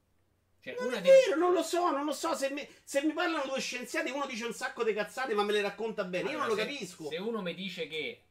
Cioè, 0.63 0.77
Non 0.79 0.87
una 0.87 0.97
è 0.97 1.03
vero, 1.03 1.37
non 1.37 1.53
lo 1.53 1.63
so, 1.63 1.91
non 1.91 2.07
lo 2.07 2.13
so. 2.13 2.35
Se 2.35 2.49
mi, 2.53 2.67
se 2.85 3.03
mi 3.05 3.13
parlano 3.13 3.45
due 3.47 3.61
scienziati, 3.61 4.11
uno 4.11 4.25
dice 4.25 4.47
un 4.47 4.55
sacco 4.55 4.83
di 4.83 4.95
cazzate, 4.95 5.35
ma 5.35 5.43
me 5.43 5.53
le 5.53 5.61
racconta 5.61 6.05
bene. 6.05 6.31
Io 6.31 6.39
non 6.39 6.47
lo 6.47 6.53
Allora, 6.55 6.63
se- 6.67 6.73
capisco. 6.73 7.09
Se 7.11 7.17
uno 7.19 7.43
mi 7.43 7.55
dice 7.55 7.87
che 7.87 8.23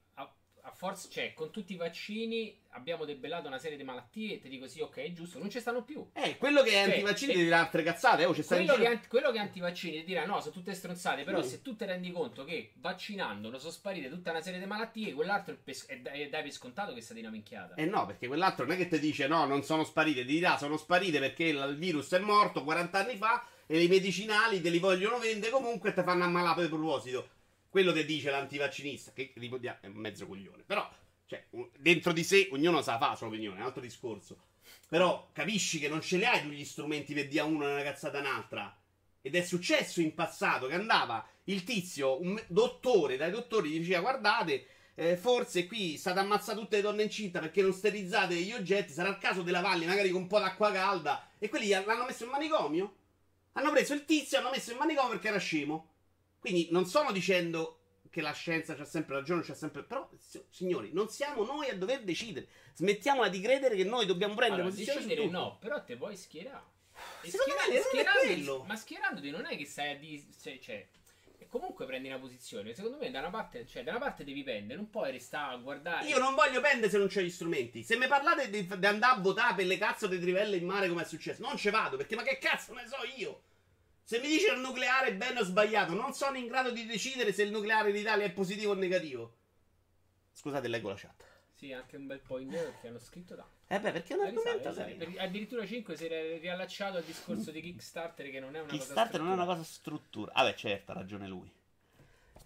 forza, 0.79 1.09
cioè, 1.09 1.33
con 1.33 1.51
tutti 1.51 1.73
i 1.73 1.75
vaccini 1.75 2.57
abbiamo 2.73 3.03
debellato 3.03 3.47
una 3.47 3.57
serie 3.57 3.75
di 3.75 3.83
malattie 3.83 4.35
e 4.35 4.39
ti 4.39 4.47
dico 4.47 4.65
sì, 4.65 4.79
ok, 4.79 4.95
è 4.99 5.11
giusto, 5.11 5.37
non 5.37 5.49
ci 5.49 5.59
stanno 5.59 5.83
più. 5.83 6.07
Eh, 6.13 6.37
quello 6.37 6.61
che 6.61 6.69
è 6.69 6.85
Cioè, 6.85 6.93
antivaccini 6.93 7.33
ti 7.33 7.43
dirà 7.43 7.59
altre 7.59 7.83
cazzate. 7.83 8.23
Oh, 8.23 8.33
ci 8.33 8.41
sta 8.43 8.55
Quello 8.55 8.75
che, 8.75 8.89
è 8.89 8.99
quello 9.09 9.31
che 9.31 9.37
è 9.39 9.41
antivaccini 9.41 9.97
ti 9.99 10.05
dirà 10.05 10.25
no, 10.25 10.39
sono 10.39 10.53
tutte 10.53 10.73
stronzate, 10.73 11.23
però 11.23 11.39
Mm. 11.39 11.43
se 11.43 11.61
tu 11.61 11.75
ti 11.75 11.83
rendi 11.83 12.11
conto 12.13 12.45
che 12.45 12.71
vaccinando 12.77 13.49
sono 13.59 13.71
sparite 13.73 14.07
tutta 14.07 14.31
una 14.31 14.41
serie 14.41 14.59
di 14.59 14.65
malattie, 14.65 15.13
quell'altro 15.13 15.53
è, 15.53 15.57
pes- 15.57 15.85
è, 15.87 16.01
è 16.01 16.29
dai 16.29 16.43
per 16.43 16.51
scontato 16.53 16.93
che 16.93 17.01
sta 17.01 17.13
di 17.13 17.19
una 17.19 17.29
minchiata. 17.29 17.75
Eh 17.75 17.85
no, 17.85 18.05
perché 18.05 18.27
quell'altro 18.27 18.65
non 18.65 18.75
è 18.75 18.77
che 18.77 18.87
ti 18.87 18.99
dice 18.99 19.27
no, 19.27 19.43
non 19.45 19.63
sono 19.63 19.83
sparite, 19.83 20.21
ti 20.21 20.31
dirà 20.31 20.57
sono 20.57 20.77
sparite 20.77 21.19
perché 21.19 21.43
il 21.43 21.57
il 21.69 21.75
virus 21.75 22.09
è 22.13 22.19
morto 22.19 22.63
40 22.63 22.99
anni 22.99 23.17
fa 23.17 23.45
e 23.67 23.83
i 23.83 23.87
medicinali 23.89 24.61
te 24.61 24.69
li 24.69 24.79
vogliono 24.79 25.19
vendere 25.19 25.51
comunque 25.51 25.89
e 25.89 25.93
ti 25.93 26.01
fanno 26.03 26.23
ammalare 26.23 26.61
per 26.61 26.69
proposito. 26.69 27.29
Quello 27.69 27.91
che 27.91 28.03
dice 28.03 28.31
l'antivaccinista, 28.31 29.11
che 29.13 29.31
è 29.33 29.87
un 29.87 29.93
mezzo 29.93 30.25
coglione. 30.25 30.63
Però, 30.65 30.89
cioè, 31.25 31.45
dentro 31.77 32.11
di 32.11 32.23
sé 32.23 32.49
ognuno 32.51 32.81
sa 32.81 32.97
fa 32.97 33.09
la 33.09 33.15
sua 33.15 33.27
opinione, 33.27 33.57
è 33.57 33.59
un 33.61 33.67
altro 33.67 33.81
discorso. 33.81 34.47
Però 34.87 35.29
capisci 35.31 35.79
che 35.79 35.87
non 35.87 36.01
ce 36.01 36.17
li 36.17 36.25
hai 36.25 36.41
tu 36.41 36.49
gli 36.49 36.65
strumenti 36.65 37.13
per 37.13 37.27
dire 37.27 37.41
a 37.41 37.45
uno 37.45 37.69
una 37.69 37.83
cazzata 37.83 38.19
un'altra. 38.19 38.75
Ed 39.21 39.35
è 39.35 39.43
successo 39.43 40.01
in 40.01 40.15
passato 40.15 40.67
che 40.67 40.73
andava 40.73 41.27
il 41.45 41.63
tizio, 41.63 42.19
un 42.21 42.41
dottore, 42.47 43.17
dai 43.17 43.31
dottori, 43.31 43.69
gli 43.69 43.79
diceva 43.79 44.01
guardate, 44.01 44.65
eh, 44.95 45.15
forse 45.15 45.67
qui 45.67 45.97
state 45.97 46.19
ammazzate 46.19 46.59
tutte 46.59 46.77
le 46.77 46.81
donne 46.81 47.03
incinta 47.03 47.39
perché 47.39 47.61
non 47.61 47.73
sterilizzate 47.73 48.35
gli 48.35 48.51
oggetti, 48.51 48.91
sarà 48.91 49.09
il 49.09 49.17
caso 49.17 49.43
di 49.43 49.51
lavarli 49.51 49.85
magari 49.85 50.09
con 50.09 50.21
un 50.21 50.27
po' 50.27 50.39
d'acqua 50.39 50.71
calda. 50.71 51.29
E 51.37 51.49
quelli 51.49 51.69
l'hanno 51.69 52.05
messo 52.05 52.23
in 52.23 52.31
manicomio. 52.31 52.95
Hanno 53.53 53.71
preso 53.71 53.93
il 53.93 54.05
tizio 54.05 54.37
e 54.37 54.41
hanno 54.41 54.51
messo 54.51 54.71
in 54.71 54.77
manicomio 54.77 55.11
perché 55.11 55.27
era 55.27 55.37
scemo. 55.37 55.87
Quindi 56.39 56.69
non 56.71 56.85
sono 56.85 57.11
dicendo 57.11 57.75
che 58.09 58.21
la 58.21 58.31
scienza 58.31 58.75
c'ha 58.75 58.85
sempre 58.85 59.15
ragione, 59.15 59.43
c'ha 59.43 59.53
sempre... 59.53 59.83
Però, 59.83 60.09
si- 60.17 60.43
signori, 60.49 60.91
non 60.93 61.09
siamo 61.09 61.43
noi 61.43 61.69
a 61.69 61.77
dover 61.77 62.03
decidere. 62.03 62.47
Smettiamola 62.73 63.29
di 63.29 63.39
credere 63.41 63.75
che 63.75 63.83
noi 63.83 64.05
dobbiamo 64.05 64.33
prendere 64.33 64.61
Allora, 64.61 64.75
posizione 64.75 65.05
decidere 65.05 65.29
no, 65.29 65.57
però 65.59 65.83
te 65.83 65.95
vuoi 65.95 66.15
schierare. 66.15 66.77
E 67.21 67.29
Secondo 67.29 67.53
me 67.69 67.81
schiera- 67.81 68.13
non 68.13 68.21
è 68.21 68.25
quello. 68.25 68.63
Ma 68.67 68.75
schierandoti 68.75 69.29
non 69.29 69.45
è 69.45 69.55
che 69.57 69.65
stai 69.65 69.91
a 69.93 69.97
di... 69.97 70.27
Cioè, 70.41 70.59
cioè, 70.59 70.87
e 71.37 71.47
comunque 71.47 71.85
prendi 71.85 72.07
una 72.07 72.19
posizione. 72.19 72.73
Secondo 72.73 72.97
me 72.97 73.11
da 73.11 73.19
una 73.19 73.29
parte, 73.29 73.65
cioè, 73.65 73.83
da 73.83 73.91
una 73.91 73.99
parte 73.99 74.23
devi 74.23 74.43
pendere, 74.43 74.75
non 74.75 74.89
puoi 74.89 75.11
restare 75.11 75.53
a 75.53 75.57
guardare. 75.57 76.07
Io 76.07 76.17
non 76.17 76.35
voglio 76.35 76.61
pendere 76.61 76.89
se 76.89 76.97
non 76.97 77.07
c'ho 77.07 77.21
gli 77.21 77.29
strumenti. 77.29 77.83
Se 77.83 77.95
mi 77.95 78.07
parlate 78.07 78.49
di, 78.49 78.65
di 78.65 78.85
andare 78.85 79.17
a 79.17 79.21
votare 79.21 79.55
per 79.55 79.65
le 79.65 79.77
cazzo 79.77 80.07
di 80.07 80.19
trivelle 80.19 80.57
in 80.57 80.65
mare 80.65 80.89
come 80.89 81.03
è 81.03 81.05
successo, 81.05 81.41
non 81.41 81.57
ci 81.57 81.69
vado 81.69 81.95
perché 81.95 82.15
ma 82.15 82.23
che 82.23 82.37
cazzo 82.39 82.73
ne 82.73 82.87
so 82.87 82.97
io? 83.15 83.43
Se 84.09 84.17
mi 84.19 84.27
dice 84.27 84.51
il 84.53 84.59
nucleare 84.59 85.09
è 85.09 85.15
bene 85.15 85.41
o 85.41 85.43
sbagliato, 85.43 85.93
non 85.93 86.13
sono 86.13 86.35
in 86.35 86.47
grado 86.47 86.71
di 86.71 86.87
decidere 86.87 87.31
se 87.31 87.43
il 87.43 87.51
nucleare 87.51 87.91
in 87.91 87.95
Italia 87.95 88.25
è 88.25 88.31
positivo 88.31 88.71
o 88.71 88.73
negativo. 88.73 89.35
Scusate, 90.31 90.67
leggo 90.67 90.89
la 90.89 90.95
chat. 90.95 91.23
Sì, 91.53 91.71
anche 91.73 91.95
un 91.95 92.07
bel 92.07 92.19
po' 92.19 92.39
indietro 92.39 92.71
perché 92.71 92.87
hanno 92.87 92.97
scritto 92.97 93.35
tanto. 93.35 93.51
Eh 93.67 93.79
beh, 93.79 93.91
perché 93.91 94.15
è 94.15 94.17
un 94.17 94.25
argomento 94.25 94.73
carino. 94.73 95.05
Per- 95.05 95.19
Addirittura 95.19 95.63
5 95.63 95.95
si 95.95 96.05
era 96.07 96.37
riallacciato 96.39 96.97
al 96.97 97.03
discorso 97.03 97.51
di 97.51 97.61
Kickstarter 97.61 98.31
che 98.31 98.39
non 98.39 98.55
è 98.55 98.61
una 98.61 98.69
Kickstarter 98.69 99.11
cosa 99.11 99.23
non 99.23 99.31
è 99.31 99.33
una 99.35 99.45
cosa 99.45 99.63
struttura. 99.63 100.31
Vabbè, 100.33 100.55
certo, 100.55 100.89
ha 100.89 100.95
ragione 100.95 101.27
lui. 101.27 101.51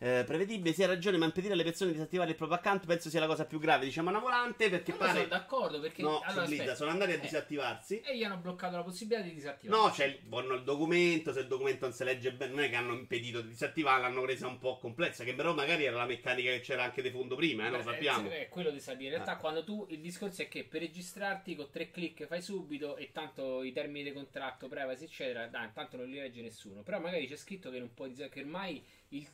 Eh, 0.05 0.25
prevedibile, 0.25 0.83
ha 0.83 0.87
ragione, 0.87 1.15
ma 1.15 1.23
impedire 1.23 1.53
alle 1.53 1.63
persone 1.63 1.91
di 1.91 1.95
disattivare 1.95 2.31
il 2.31 2.35
proprio 2.35 2.57
account 2.57 2.85
penso 2.85 3.09
sia 3.09 3.21
la 3.21 3.25
cosa 3.25 3.45
più 3.45 3.57
grave. 3.57 3.85
Diciamo 3.85 4.09
una 4.09 4.19
volante 4.19 4.69
perché 4.69 4.91
Non 4.91 4.99
lo 4.99 5.05
pare. 5.05 5.17
sono 5.19 5.29
d'accordo 5.29 5.79
perché 5.79 6.01
No, 6.01 6.19
allora, 6.25 6.43
aspetta. 6.43 6.75
sono 6.75 6.89
andati 6.91 7.11
a 7.11 7.15
Eh, 7.15 7.19
disattivarsi. 7.21 8.01
E 8.01 8.17
gli 8.17 8.23
hanno 8.25 8.35
bloccato 8.35 8.75
la 8.75 8.83
possibilità 8.83 9.21
di 9.23 9.33
disattivare. 9.33 9.81
No, 9.81 9.89
c'è 9.91 10.03
il, 10.05 10.19
buono 10.23 10.55
il 10.55 10.63
documento, 10.63 11.31
se 11.31 11.39
il 11.39 11.47
documento 11.47 11.85
non 11.85 11.93
si 11.95 12.03
legge 12.03 12.33
bene, 12.33 12.51
non 12.53 12.63
è 12.65 12.69
che 12.69 12.75
hanno 12.75 12.91
impedito 12.95 13.39
di 13.39 13.47
disattivarla, 13.47 14.07
l'hanno 14.09 14.25
resa 14.25 14.45
un 14.47 14.57
po' 14.59 14.77
complessa, 14.77 15.23
che 15.23 15.33
però 15.35 15.53
magari 15.53 15.85
era 15.85 15.95
la 15.95 16.05
meccanica 16.05 16.51
che 16.51 16.59
c'era 16.59 16.83
anche 16.83 17.01
di 17.01 17.09
fondo 17.09 17.35
prima, 17.37 17.67
eh, 17.67 17.69
lo 17.69 17.77
Beh, 17.77 17.83
sappiamo. 17.83 18.29
È 18.29 18.49
quello 18.49 18.71
di 18.71 18.81
sa 18.81 18.95
dire. 18.95 19.05
In 19.05 19.13
realtà, 19.13 19.31
Ah. 19.33 19.37
quando 19.37 19.63
tu 19.63 19.85
il 19.89 20.01
discorso 20.01 20.41
è 20.41 20.49
che 20.49 20.65
per 20.65 20.81
registrarti 20.81 21.55
con 21.55 21.69
tre 21.71 21.91
clic 21.91 22.25
fai 22.27 22.41
subito 22.41 22.97
e 22.97 23.11
tanto 23.13 23.63
i 23.63 23.71
termini 23.71 24.03
di 24.09 24.11
contratto, 24.11 24.67
privacy, 24.67 25.05
eccetera, 25.05 25.47
dai, 25.47 25.69
tanto 25.73 25.95
non 25.95 26.07
li 26.07 26.15
legge 26.15 26.41
nessuno. 26.41 26.81
Però 26.83 26.99
magari 26.99 27.25
c'è 27.25 27.37
scritto 27.37 27.69
che 27.71 27.79
non 27.79 27.93
puoi 27.93 28.11
che 28.13 28.39
ormai 28.41 28.83
il 29.09 29.25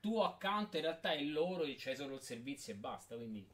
tuo 0.00 0.24
account 0.24 0.74
in 0.74 0.80
realtà 0.82 1.12
è 1.12 1.22
loro 1.22 1.62
e 1.64 1.76
c'hai 1.78 1.94
solo 1.96 2.14
il 2.14 2.20
servizio 2.22 2.72
e 2.72 2.76
basta. 2.76 3.14
Quindi 3.16 3.46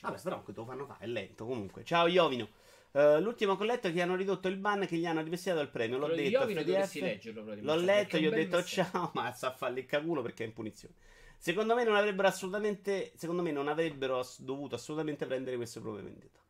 Vabbè, 0.00 0.20
però 0.20 0.42
che 0.42 0.52
te 0.52 0.60
lo 0.60 0.66
fanno 0.66 0.86
fare, 0.86 1.04
è 1.04 1.06
lento 1.06 1.46
comunque. 1.46 1.84
Ciao 1.84 2.06
Iovino. 2.06 2.48
Eh, 2.92 3.20
l'ultimo 3.20 3.56
colletto 3.56 3.90
che 3.90 4.02
hanno 4.02 4.14
ridotto 4.14 4.48
il 4.48 4.56
ban 4.56 4.86
che 4.86 4.96
gli 4.96 5.06
hanno 5.06 5.22
rivestito 5.22 5.58
il 5.60 5.68
premio. 5.68 5.98
L'ho 5.98 6.06
Quello 6.06 6.20
detto. 6.22 6.38
Iovino 6.38 6.62
dovresti 6.62 7.00
leggerlo 7.00 7.54
L'ho 7.60 7.76
letto, 7.76 8.18
gli 8.18 8.26
ho 8.26 8.30
detto 8.30 8.56
messaggio. 8.58 8.90
ciao, 8.90 9.10
ma 9.14 9.32
sta 9.32 9.48
a 9.48 9.52
fare 9.54 9.80
il 9.80 9.86
caculo 9.86 10.22
perché 10.22 10.44
è 10.44 10.46
in 10.46 10.52
punizione. 10.52 10.94
Secondo 11.38 11.74
me 11.74 11.84
non 11.84 11.96
avrebbero 11.96 12.28
assolutamente. 12.28 13.12
Secondo 13.16 13.42
me 13.42 13.50
non 13.50 13.68
avrebbero 13.68 14.24
dovuto 14.38 14.74
assolutamente 14.74 15.26
prendere 15.26 15.56
questo 15.56 15.80
provvedimento. 15.80 16.42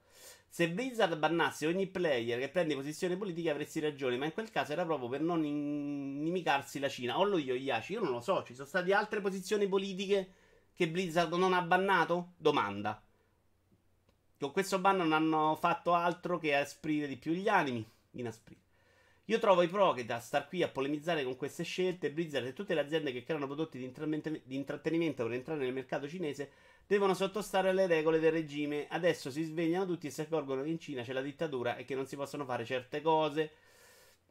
Se 0.55 0.71
Blizzard 0.71 1.19
bannasse 1.19 1.67
ogni 1.67 1.89
player 1.89 2.39
che 2.39 2.49
prende 2.49 2.77
posizione 2.77 3.17
politica 3.17 3.51
avresti 3.51 3.81
ragione, 3.81 4.17
ma 4.17 4.27
in 4.27 4.33
quel 4.33 4.53
caso 4.53 4.71
era 4.71 4.85
proprio 4.85 5.09
per 5.09 5.21
non 5.21 5.45
inimicarsi 5.45 6.79
la 6.79 6.89
Cina. 6.89 7.19
O 7.19 7.25
lo 7.25 7.39
io, 7.39 7.55
Iaci, 7.55 7.95
io 7.95 8.01
non 8.01 8.13
lo 8.13 8.21
so, 8.21 8.45
ci 8.45 8.55
sono 8.55 8.69
state 8.69 8.93
altre 8.93 9.21
posizioni 9.21 9.67
politiche 9.67 10.29
che 10.73 10.89
Blizzard 10.89 11.33
non 11.33 11.55
ha 11.55 11.63
bannato? 11.63 12.35
Domanda. 12.37 13.03
Con 14.39 14.53
questo 14.53 14.79
ban 14.79 14.99
non 14.99 15.13
hanno 15.13 15.57
fatto 15.57 15.93
altro 15.93 16.39
che 16.39 16.55
asprire 16.55 17.09
di 17.09 17.17
più 17.17 17.33
gli 17.33 17.49
animi. 17.49 17.85
Inasprire. 18.13 18.61
Io 19.25 19.41
trovo 19.41 19.63
ipocrita 19.63 20.15
da 20.15 20.21
star 20.21 20.47
qui 20.47 20.63
a 20.63 20.69
polemizzare 20.69 21.25
con 21.25 21.35
queste 21.35 21.65
scelte. 21.65 22.13
Blizzard 22.13 22.47
e 22.47 22.53
tutte 22.53 22.75
le 22.75 22.81
aziende 22.81 23.11
che 23.11 23.25
creano 23.25 23.47
prodotti 23.47 23.77
di 23.77 24.55
intrattenimento 24.55 25.25
per 25.25 25.33
entrare 25.33 25.65
nel 25.65 25.73
mercato 25.73 26.07
cinese 26.07 26.53
devono 26.87 27.15
sottostare 27.15 27.71
alle 27.71 27.87
regole 27.87 28.19
del 28.19 28.33
regime. 28.33 28.87
Adesso 28.89 29.31
si 29.31 29.43
svegliano 29.43 29.87
tutti 29.87 30.07
e 30.07 30.11
si 30.11 30.21
accorgono 30.21 30.63
che 30.63 30.69
in 30.69 30.79
Cina 30.79 31.03
c'è 31.03 31.13
la 31.13 31.23
dittatura 31.23 31.77
e 31.77 31.85
che 31.85 31.95
non 31.95 32.07
si 32.07 32.17
possono 32.17 32.45
fare 32.45 32.65
certe 32.65 33.01
cose. 33.01 33.53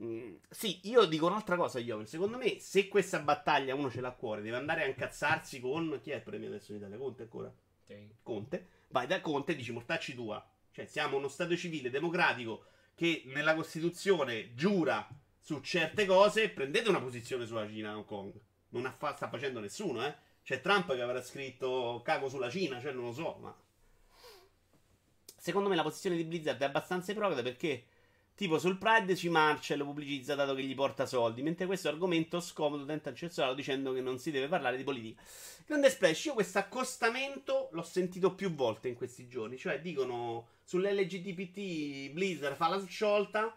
Mm, 0.02 0.36
sì, 0.50 0.80
io 0.84 1.06
dico 1.06 1.28
un'altra 1.28 1.56
cosa, 1.56 1.80
Ioven. 1.80 2.08
Secondo 2.08 2.38
me, 2.38 2.60
se 2.60 2.88
questa 2.88 3.20
battaglia 3.20 3.76
uno 3.76 3.90
ce 3.90 4.02
l'ha 4.02 4.10
a 4.10 4.14
cuore, 4.14 4.42
deve 4.42 4.58
andare 4.58 4.84
a 4.84 4.88
incazzarsi 4.88 5.60
con. 5.60 6.00
Chi 6.02 6.12
è 6.12 6.16
il 6.16 6.22
premio 6.22 6.48
adesso 6.48 6.72
in 6.72 6.78
Italia? 6.78 6.98
Conte 6.98 7.24
ancora? 7.24 7.54
Sì. 7.84 8.10
Conte, 8.22 8.68
vai 8.90 9.08
da 9.08 9.22
Conte 9.22 9.52
e 9.52 9.56
dici 9.56 9.72
mortacci 9.72 10.16
tua. 10.16 10.46
Cioè, 10.72 10.86
siamo 10.86 11.18
uno 11.18 11.28
Stato 11.28 11.56
civile 11.56 11.90
democratico 11.90 12.66
che 12.96 13.24
nella 13.26 13.56
Costituzione 13.56 14.54
giura 14.56 15.08
su 15.40 15.60
certe 15.62 16.06
cose. 16.06 16.50
Prendete 16.50 16.90
una 16.90 17.02
posizione 17.02 17.46
sulla 17.46 17.68
Cina 17.68 17.96
Hong 17.96 18.06
Kong. 18.06 18.34
Non 18.70 18.92
fa- 18.98 19.16
sta 19.16 19.30
facendo 19.30 19.60
nessuno, 19.60 20.06
eh. 20.06 20.16
C'è 20.44 20.60
Trump 20.62 20.94
che 20.94 21.02
avrà 21.02 21.22
scritto 21.22 22.02
cago 22.04 22.28
sulla 22.28 22.50
Cina, 22.50 22.82
cioè 22.82 22.92
non 22.92 23.06
lo 23.06 23.14
so, 23.14 23.38
ma. 23.40 23.56
Secondo 25.38 25.70
me 25.70 25.76
la 25.76 25.84
posizione 25.84 26.16
di 26.16 26.24
Blizzard 26.24 26.60
è 26.62 26.66
abbastanza 26.66 27.12
ipocrita 27.12 27.42
perché. 27.42 27.86
Tipo 28.36 28.58
sul 28.58 28.80
Pride 28.80 29.16
ci 29.16 29.30
marcia 29.30 29.76
e 29.76 29.78
lo 29.78 29.86
pubblicizza 29.86 30.34
dato 30.34 30.56
che 30.56 30.64
gli 30.64 30.74
porta 30.74 31.06
soldi, 31.06 31.44
mentre 31.44 31.68
questo 31.68 31.88
argomento 31.88 32.40
scomodo 32.40 32.84
tenta 32.84 33.12
di 33.12 33.16
censurarlo 33.18 33.54
dicendo 33.54 33.94
che 33.94 34.02
non 34.02 34.18
si 34.18 34.32
deve 34.32 34.48
parlare 34.48 34.76
di 34.76 34.84
politica. 34.84 35.22
Grande 35.68 35.92
Splash, 35.92 36.26
io 36.26 36.34
questo 36.34 36.58
accostamento 36.58 37.70
l'ho 37.74 37.84
sentito 37.84 38.34
più 38.34 38.56
volte 38.56 38.88
in 38.88 38.96
questi 38.96 39.28
giorni. 39.28 39.56
Cioè, 39.56 39.82
dicono 39.82 40.48
sull'LGTBT 40.64 42.12
Blizzard 42.12 42.56
fa 42.56 42.70
la 42.70 42.84
sciolta 42.84 43.56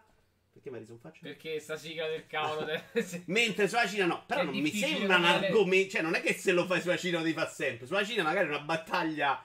Perché 0.57 0.69
mi 0.69 0.75
hai 0.77 0.81
riso 0.81 0.93
in 0.93 0.99
faccia? 0.99 1.19
Perché 1.21 1.59
sta 1.59 1.77
sigla 1.77 2.07
del 2.07 2.25
cavolo. 2.25 2.65
de- 2.65 2.83
Mentre 3.27 3.67
sulla 3.67 3.87
Cina 3.87 4.05
no, 4.05 4.23
però 4.25 4.41
È 4.41 4.43
non 4.45 4.55
mi 4.55 4.61
difficile 4.63 4.97
sembra 4.97 5.17
un 5.17 5.25
argomento. 5.25 5.91
Cioè, 5.91 6.01
non 6.01 6.15
è 6.15 6.21
che 6.21 6.33
se 6.33 6.51
lo 6.51 6.65
fai 6.65 6.81
sulla 6.81 6.97
Cina 6.97 7.17
lo 7.17 7.23
devi 7.23 7.35
fare 7.35 7.49
sempre. 7.51 7.85
Sulla 7.85 8.03
Cina 8.03 8.23
magari 8.23 8.47
è 8.47 8.49
una 8.49 8.61
battaglia 8.61 9.43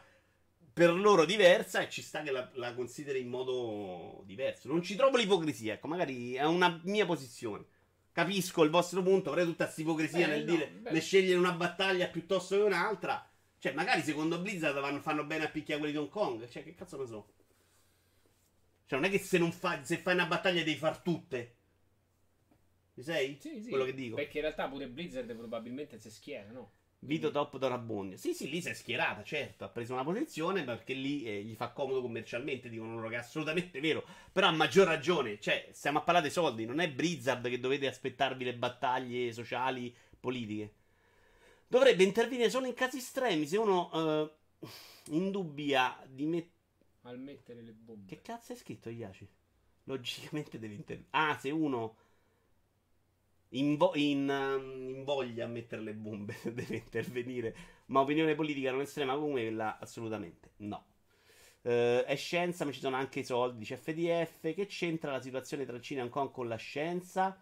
per 0.72 0.90
loro 0.94 1.26
diversa 1.26 1.80
e 1.82 1.90
ci 1.90 2.00
sta 2.00 2.22
che 2.22 2.30
la, 2.30 2.48
la 2.54 2.72
consideri 2.74 3.20
in 3.20 3.28
modo 3.28 4.22
diverso. 4.24 4.68
Non 4.68 4.82
ci 4.82 4.96
trovo 4.96 5.18
l'ipocrisia, 5.18 5.74
ecco, 5.74 5.86
magari 5.88 6.32
è 6.34 6.44
una 6.44 6.80
mia 6.84 7.04
posizione. 7.04 7.66
Capisco 8.10 8.62
il 8.62 8.70
vostro 8.70 9.02
punto, 9.02 9.28
avrei 9.30 9.44
tutta 9.44 9.64
questa 9.64 9.82
ipocrisia 9.82 10.26
Beh, 10.26 10.32
nel 10.34 10.44
no, 10.44 10.50
dire 10.54 10.68
beh. 10.68 10.90
nel 10.92 11.02
scegliere 11.02 11.38
una 11.38 11.52
battaglia 11.52 12.06
piuttosto 12.08 12.56
che 12.56 12.62
un'altra. 12.62 13.26
Cioè, 13.58 13.72
magari 13.74 14.02
secondo 14.02 14.40
Blizzard 14.40 14.80
vanno- 14.80 15.00
fanno 15.00 15.24
bene 15.24 15.44
a 15.44 15.48
picchiare 15.48 15.78
quelli 15.78 15.94
di 15.94 16.00
Hong 16.00 16.10
Kong. 16.10 16.48
Cioè, 16.48 16.62
che 16.64 16.74
cazzo 16.74 16.98
ne 16.98 17.06
so? 17.06 17.26
Cioè, 18.92 19.00
non 19.00 19.08
è 19.08 19.10
che 19.10 19.24
se, 19.24 19.38
non 19.38 19.52
fai, 19.52 19.78
se 19.84 19.96
fai 19.96 20.12
una 20.12 20.26
battaglia 20.26 20.62
devi 20.62 20.76
far 20.76 20.98
tutte. 20.98 21.54
Mi 22.92 23.02
sei? 23.02 23.38
Sì, 23.40 23.62
sì. 23.62 23.70
Quello 23.70 23.86
che 23.86 23.94
dico. 23.94 24.16
Perché 24.16 24.36
in 24.36 24.42
realtà 24.42 24.68
pure 24.68 24.86
Blizzard 24.86 25.34
probabilmente 25.34 25.98
si 25.98 26.10
schiera, 26.10 26.50
no? 26.50 26.72
Vito 26.98 27.30
top 27.30 27.56
da 27.56 27.68
Rabboni. 27.68 28.18
Sì, 28.18 28.34
sì, 28.34 28.50
lì 28.50 28.60
si 28.60 28.68
è 28.68 28.74
schierata, 28.74 29.22
certo. 29.22 29.64
Ha 29.64 29.70
preso 29.70 29.94
una 29.94 30.04
posizione 30.04 30.62
perché 30.64 30.92
lì 30.92 31.24
eh, 31.24 31.42
gli 31.42 31.54
fa 31.54 31.70
comodo 31.70 32.02
commercialmente. 32.02 32.68
Dicono 32.68 32.96
loro 32.96 33.08
che 33.08 33.14
è 33.14 33.18
assolutamente 33.20 33.80
vero. 33.80 34.04
Però 34.30 34.46
a 34.46 34.50
maggior 34.50 34.86
ragione, 34.86 35.40
cioè, 35.40 35.70
stiamo 35.72 36.00
a 36.00 36.02
parlare 36.02 36.26
dei 36.26 36.34
soldi. 36.34 36.66
Non 36.66 36.78
è 36.78 36.90
Blizzard 36.90 37.48
che 37.48 37.60
dovete 37.60 37.86
aspettarvi 37.86 38.44
le 38.44 38.56
battaglie 38.56 39.32
sociali, 39.32 39.96
politiche. 40.20 40.74
Dovrebbe 41.66 42.04
intervenire 42.04 42.50
solo 42.50 42.66
in 42.66 42.74
casi 42.74 42.98
estremi. 42.98 43.46
Se 43.46 43.56
uno 43.56 43.90
eh, 43.94 44.68
indubbia 45.14 45.98
di 46.06 46.26
mettere. 46.26 46.60
Al 47.02 47.18
mettere 47.18 47.62
le 47.62 47.72
bombe. 47.72 48.06
Che 48.06 48.22
cazzo 48.22 48.52
è 48.52 48.56
scritto, 48.56 48.88
Iaci? 48.88 49.28
Logicamente 49.84 50.58
deve 50.58 50.74
intervenire. 50.74 51.10
Ah, 51.10 51.36
se 51.36 51.50
uno 51.50 51.96
invo- 53.50 53.94
in, 53.96 54.28
um, 54.28 54.88
invoglia 54.94 55.44
a 55.44 55.48
mettere 55.48 55.82
le 55.82 55.94
bombe 55.94 56.36
deve 56.52 56.76
intervenire. 56.76 57.54
Ma 57.86 58.00
opinione 58.00 58.34
politica 58.34 58.70
non 58.70 58.82
estrema 58.82 59.16
come 59.16 59.42
quella, 59.42 59.78
assolutamente 59.78 60.52
no. 60.58 60.86
Eh, 61.62 62.04
è 62.04 62.16
scienza, 62.16 62.64
ma 62.64 62.72
ci 62.72 62.80
sono 62.80 62.96
anche 62.96 63.20
i 63.20 63.24
soldi. 63.24 63.58
Dice 63.58 63.76
FDF. 63.76 64.54
Che 64.54 64.66
c'entra 64.66 65.12
la 65.12 65.20
situazione 65.20 65.64
tra 65.64 65.80
Cina 65.80 66.00
e 66.00 66.04
Hong 66.04 66.12
Kong 66.12 66.30
con 66.30 66.48
la 66.48 66.56
scienza? 66.56 67.40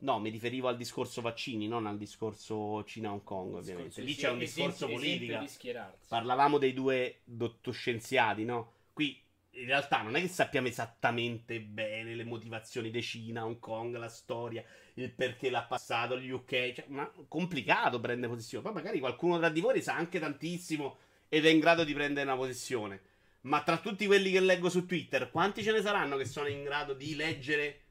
No, 0.00 0.18
mi 0.18 0.30
riferivo 0.30 0.68
al 0.68 0.76
discorso 0.76 1.20
vaccini, 1.20 1.68
non 1.68 1.86
al 1.86 1.98
discorso 1.98 2.82
Cina-Hong 2.84 3.22
Kong, 3.22 3.54
ovviamente. 3.54 4.00
Lì 4.00 4.14
c'è 4.14 4.30
un 4.30 4.38
discorso 4.38 4.86
esempio, 4.86 5.06
esempio 5.06 5.46
schierarsi. 5.46 6.08
Parlavamo 6.08 6.56
dei 6.56 6.72
due 6.72 7.18
dottoscienziati, 7.24 8.44
no? 8.44 8.72
Qui 9.00 9.18
in 9.52 9.64
realtà 9.64 10.02
non 10.02 10.14
è 10.14 10.20
che 10.20 10.28
sappiamo 10.28 10.66
esattamente 10.66 11.58
bene 11.58 12.14
le 12.14 12.24
motivazioni 12.24 12.90
di 12.90 13.00
Cina, 13.00 13.46
Hong 13.46 13.58
Kong, 13.58 13.96
la 13.96 14.10
storia, 14.10 14.62
il 14.94 15.10
perché 15.10 15.48
l'ha 15.48 15.62
passato, 15.62 16.20
gli 16.20 16.28
UK. 16.28 16.72
Cioè, 16.74 16.84
ma 16.88 17.10
complicato 17.26 17.98
prendere 17.98 18.30
posizione. 18.30 18.62
Poi 18.62 18.74
magari 18.74 18.98
qualcuno 18.98 19.38
tra 19.38 19.48
di 19.48 19.62
voi 19.62 19.80
sa 19.80 19.94
anche 19.94 20.20
tantissimo 20.20 20.98
ed 21.30 21.46
è 21.46 21.48
in 21.48 21.60
grado 21.60 21.84
di 21.84 21.94
prendere 21.94 22.26
una 22.26 22.36
posizione. 22.36 23.00
Ma 23.42 23.62
tra 23.62 23.78
tutti 23.78 24.04
quelli 24.04 24.32
che 24.32 24.40
leggo 24.40 24.68
su 24.68 24.84
Twitter, 24.84 25.30
quanti 25.30 25.62
ce 25.62 25.72
ne 25.72 25.80
saranno 25.80 26.18
che 26.18 26.26
sono 26.26 26.48
in 26.48 26.62
grado 26.62 26.92
di 26.92 27.14
leggere 27.14 27.84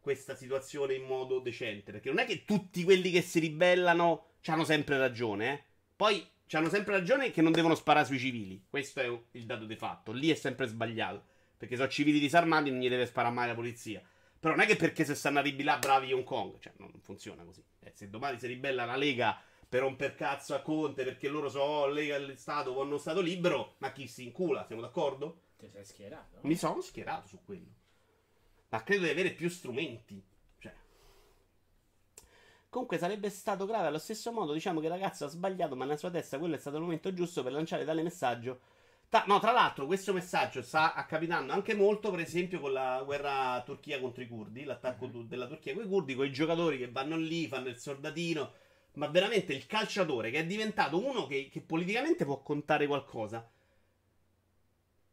questa 0.00 0.36
situazione 0.36 0.92
in 0.92 1.04
modo 1.04 1.38
decente? 1.38 1.92
Perché 1.92 2.10
non 2.10 2.18
è 2.18 2.26
che 2.26 2.44
tutti 2.44 2.84
quelli 2.84 3.10
che 3.10 3.22
si 3.22 3.38
ribellano 3.38 4.32
hanno 4.44 4.64
sempre 4.64 4.98
ragione, 4.98 5.50
eh? 5.50 5.64
Poi 5.96 6.22
hanno 6.56 6.68
sempre 6.68 6.94
ragione 6.94 7.30
che 7.30 7.42
non 7.42 7.52
devono 7.52 7.74
sparare 7.74 8.06
sui 8.06 8.18
civili. 8.18 8.64
Questo 8.68 9.00
è 9.00 9.20
il 9.32 9.46
dato 9.46 9.64
di 9.64 9.76
fatto. 9.76 10.12
Lì 10.12 10.30
è 10.30 10.34
sempre 10.34 10.66
sbagliato. 10.66 11.24
Perché 11.56 11.76
sono 11.76 11.88
civili 11.88 12.18
disarmati 12.18 12.70
non 12.70 12.80
gli 12.80 12.88
deve 12.88 13.06
sparare 13.06 13.34
mai 13.34 13.48
la 13.48 13.54
polizia. 13.54 14.02
Però 14.38 14.54
non 14.54 14.64
è 14.64 14.66
che 14.66 14.76
perché 14.76 15.04
se 15.04 15.14
stanno 15.14 15.38
a 15.38 15.42
ribellare 15.42 15.78
bravi 15.78 16.12
Hong 16.12 16.24
Kong. 16.24 16.58
Cioè, 16.58 16.72
non 16.78 16.90
funziona 17.00 17.44
così. 17.44 17.62
Eh, 17.80 17.92
se 17.94 18.10
domani 18.10 18.38
si 18.38 18.46
ribella 18.46 18.84
la 18.84 18.96
Lega 18.96 19.40
per 19.68 19.80
romper 19.80 20.14
cazzo 20.14 20.54
a 20.54 20.60
Conte 20.60 21.02
perché 21.02 21.28
loro 21.28 21.48
sono 21.48 21.64
oh, 21.64 21.86
Lega 21.86 22.18
del 22.18 22.36
Stato 22.36 22.74
con 22.74 22.88
uno 22.88 22.98
Stato 22.98 23.22
libero, 23.22 23.76
ma 23.78 23.90
chi 23.90 24.06
si 24.06 24.24
incula? 24.24 24.66
Siamo 24.66 24.82
d'accordo? 24.82 25.40
Ti 25.56 25.66
sei 25.70 25.84
schierato? 25.84 26.40
Mi 26.42 26.56
sono 26.56 26.82
schierato 26.82 27.26
su 27.26 27.38
quello. 27.42 27.72
Ma 28.68 28.82
credo 28.82 29.04
di 29.04 29.10
avere 29.10 29.30
più 29.30 29.48
strumenti. 29.48 30.22
Comunque 32.72 32.96
sarebbe 32.96 33.28
stato 33.28 33.66
grave 33.66 33.88
allo 33.88 33.98
stesso 33.98 34.32
modo. 34.32 34.54
Diciamo 34.54 34.80
che 34.80 34.86
il 34.86 34.92
ragazzo 34.92 35.26
ha 35.26 35.28
sbagliato, 35.28 35.76
ma 35.76 35.84
nella 35.84 35.98
sua 35.98 36.08
testa 36.08 36.38
quello 36.38 36.54
è 36.54 36.58
stato 36.58 36.76
il 36.76 36.82
momento 36.82 37.12
giusto 37.12 37.42
per 37.42 37.52
lanciare 37.52 37.84
tale 37.84 38.02
messaggio. 38.02 38.60
Ta- 39.10 39.24
no, 39.26 39.38
tra 39.40 39.52
l'altro, 39.52 39.84
questo 39.84 40.14
messaggio 40.14 40.62
sta 40.62 40.94
accapitando 40.94 41.52
anche 41.52 41.74
molto, 41.74 42.10
per 42.10 42.20
esempio, 42.20 42.60
con 42.60 42.72
la 42.72 43.02
guerra 43.04 43.60
Turchia 43.62 44.00
contro 44.00 44.22
i 44.22 44.26
curdi. 44.26 44.64
L'attacco 44.64 45.10
tu- 45.10 45.26
della 45.26 45.46
Turchia 45.46 45.74
con 45.74 45.84
i 45.84 45.86
curdi, 45.86 46.14
con 46.14 46.24
i 46.24 46.32
giocatori 46.32 46.78
che 46.78 46.90
vanno 46.90 47.16
lì, 47.16 47.46
fanno 47.46 47.68
il 47.68 47.76
soldatino. 47.76 48.52
Ma 48.94 49.06
veramente 49.08 49.52
il 49.52 49.66
calciatore 49.66 50.30
che 50.30 50.38
è 50.38 50.46
diventato 50.46 50.98
uno 50.98 51.26
che, 51.26 51.50
che 51.52 51.60
politicamente 51.60 52.24
può 52.24 52.40
contare 52.40 52.86
qualcosa. 52.86 53.46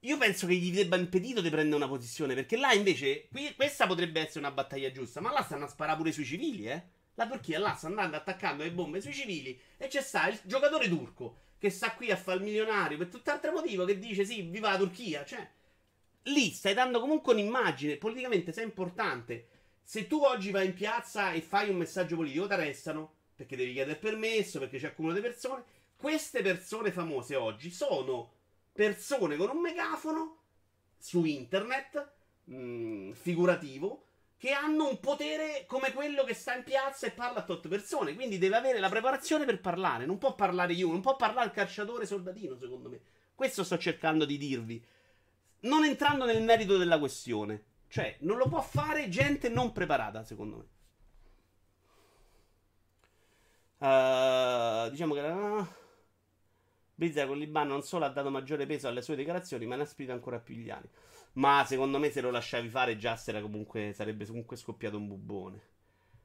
Io 0.03 0.17
penso 0.17 0.47
che 0.47 0.55
gli 0.55 0.71
debba 0.71 0.95
impedito 0.95 1.41
di 1.41 1.49
prendere 1.49 1.75
una 1.75 1.89
posizione. 1.89 2.35
Perché 2.35 2.55
là 2.55 2.71
invece, 2.71 3.27
qui, 3.27 3.53
questa 3.55 3.85
potrebbe 3.85 4.21
essere 4.21 4.39
una 4.39 4.51
battaglia 4.51 4.91
giusta. 4.91 5.19
Ma 5.19 5.33
là 5.33 5.43
stanno 5.43 5.65
a 5.65 5.67
sparare 5.67 5.97
pure 5.97 6.13
sui 6.13 6.23
civili, 6.23 6.69
eh. 6.69 6.97
La 7.15 7.27
Turchia 7.27 7.59
là 7.59 7.73
sta 7.73 7.87
andando 7.87 8.15
attaccando 8.15 8.63
le 8.63 8.71
bombe 8.71 9.01
sui 9.01 9.13
civili. 9.13 9.59
E 9.77 9.87
c'è 9.87 10.01
sta 10.01 10.27
il 10.27 10.39
giocatore 10.43 10.87
turco 10.87 11.37
che 11.57 11.69
sta 11.69 11.93
qui 11.93 12.11
a 12.11 12.15
fare 12.15 12.37
il 12.37 12.43
milionario 12.43 12.97
per 12.97 13.07
tutt'altro 13.07 13.51
motivo. 13.51 13.85
Che 13.85 13.99
dice 13.99 14.25
sì, 14.25 14.41
viva 14.43 14.71
la 14.71 14.77
Turchia. 14.77 15.25
Cioè, 15.25 15.49
lì 16.23 16.51
stai 16.51 16.73
dando 16.73 16.99
comunque 16.99 17.33
un'immagine. 17.33 17.97
Politicamente 17.97 18.53
sei 18.53 18.63
importante. 18.63 19.47
Se 19.83 20.07
tu 20.07 20.21
oggi 20.23 20.51
vai 20.51 20.67
in 20.67 20.73
piazza 20.73 21.31
e 21.31 21.41
fai 21.41 21.69
un 21.69 21.77
messaggio 21.77 22.15
politico, 22.15 22.47
ti 22.47 22.53
arrestano. 22.53 23.13
Perché 23.35 23.55
devi 23.55 23.73
chiedere 23.73 23.97
permesso, 23.97 24.59
perché 24.59 24.77
c'è 24.77 24.87
accumulo 24.87 25.13
di 25.13 25.21
persone. 25.21 25.63
Queste 25.95 26.41
persone 26.41 26.91
famose 26.91 27.35
oggi 27.35 27.71
sono 27.71 28.31
persone 28.71 29.35
con 29.35 29.49
un 29.49 29.59
megafono 29.59 30.37
su 30.97 31.25
internet, 31.25 32.11
mh, 32.45 33.11
figurativo, 33.11 34.08
che 34.39 34.53
hanno 34.53 34.87
un 34.87 35.01
potere 35.01 35.65
come 35.67 35.91
quello 35.91 36.23
che 36.23 36.33
sta 36.33 36.55
in 36.55 36.63
piazza 36.63 37.05
e 37.05 37.11
parla 37.11 37.39
a 37.39 37.43
tot 37.43 37.67
persone. 37.67 38.15
Quindi 38.15 38.37
deve 38.37 38.55
avere 38.55 38.79
la 38.79 38.87
preparazione 38.87 39.43
per 39.43 39.59
parlare. 39.59 40.05
Non 40.05 40.17
può 40.17 40.33
parlare 40.33 40.71
io, 40.71 40.87
non 40.87 41.01
può 41.01 41.17
parlare 41.17 41.47
il 41.47 41.51
calciatore 41.51 42.05
soldatino, 42.05 42.55
secondo 42.57 42.87
me. 42.87 43.01
Questo 43.35 43.65
sto 43.65 43.77
cercando 43.77 44.23
di 44.23 44.37
dirvi. 44.37 44.81
Non 45.61 45.83
entrando 45.83 46.23
nel 46.23 46.41
merito 46.41 46.77
della 46.77 46.97
questione. 46.97 47.65
Cioè, 47.89 48.15
non 48.21 48.37
lo 48.37 48.47
può 48.47 48.61
fare 48.61 49.09
gente 49.09 49.49
non 49.49 49.73
preparata, 49.73 50.23
secondo 50.23 50.55
me. 50.55 50.67
Uh, 53.79 54.89
diciamo 54.89 55.13
che. 55.15 55.87
Blizzard 56.99 57.29
con 57.29 57.37
l'Iban 57.37 57.65
non 57.65 57.81
solo 57.81 58.03
ha 58.03 58.09
dato 58.09 58.29
maggiore 58.29 58.65
peso 58.65 58.89
alle 58.89 59.01
sue 59.01 59.15
dichiarazioni, 59.15 59.65
ma 59.65 59.77
ne 59.77 59.83
ha 59.83 59.85
spinto 59.85 60.11
ancora 60.11 60.37
più 60.37 60.55
gli 60.55 60.69
anni. 60.69 60.89
Ma 61.33 61.63
secondo 61.65 61.97
me 61.97 62.11
se 62.11 62.19
lo 62.19 62.29
lasciavi 62.29 62.67
fare 62.67 62.97
già 62.97 63.17
comunque, 63.41 63.93
sarebbe 63.93 64.25
comunque 64.25 64.57
scoppiato 64.57 64.97
un 64.97 65.07
bubone. 65.07 65.61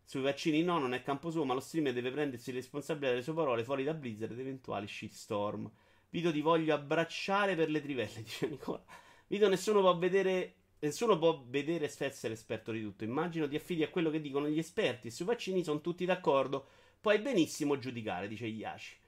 Sui 0.02 0.20
vaccini 0.20 0.64
no, 0.64 0.80
non 0.80 0.92
è 0.92 1.04
campo 1.04 1.30
suo, 1.30 1.44
ma 1.44 1.54
lo 1.54 1.60
streamer 1.60 1.92
deve 1.92 2.10
prendersi 2.10 2.50
le 2.50 2.58
responsabilità 2.58 3.12
delle 3.12 3.22
sue 3.22 3.34
parole 3.34 3.62
fuori 3.62 3.84
da 3.84 3.94
Blizzard 3.94 4.32
ed 4.32 4.40
eventuali 4.40 4.88
shitstorm. 4.88 5.70
Vito 6.10 6.32
ti 6.32 6.40
voglio 6.40 6.74
abbracciare 6.74 7.54
per 7.54 7.70
le 7.70 7.80
trivelle, 7.80 8.20
dice 8.24 8.48
Nicola. 8.48 8.82
Vito 9.28 9.48
nessuno 9.48 9.80
può 9.80 9.96
vedere... 9.96 10.54
Nessuno 10.80 11.16
può 11.16 11.44
vedere 11.46 11.88
e 11.88 12.04
essere 12.04 12.34
esperto 12.34 12.72
di 12.72 12.82
tutto. 12.82 13.04
Immagino 13.04 13.48
ti 13.48 13.54
affidi 13.54 13.84
a 13.84 13.88
quello 13.88 14.10
che 14.10 14.20
dicono 14.20 14.48
gli 14.48 14.58
esperti. 14.58 15.10
Sui 15.10 15.24
vaccini 15.24 15.62
sono 15.62 15.80
tutti 15.80 16.04
d'accordo. 16.04 16.66
Puoi 17.00 17.20
benissimo 17.20 17.78
giudicare, 17.78 18.28
dice 18.28 18.44
Yashi. 18.44 19.02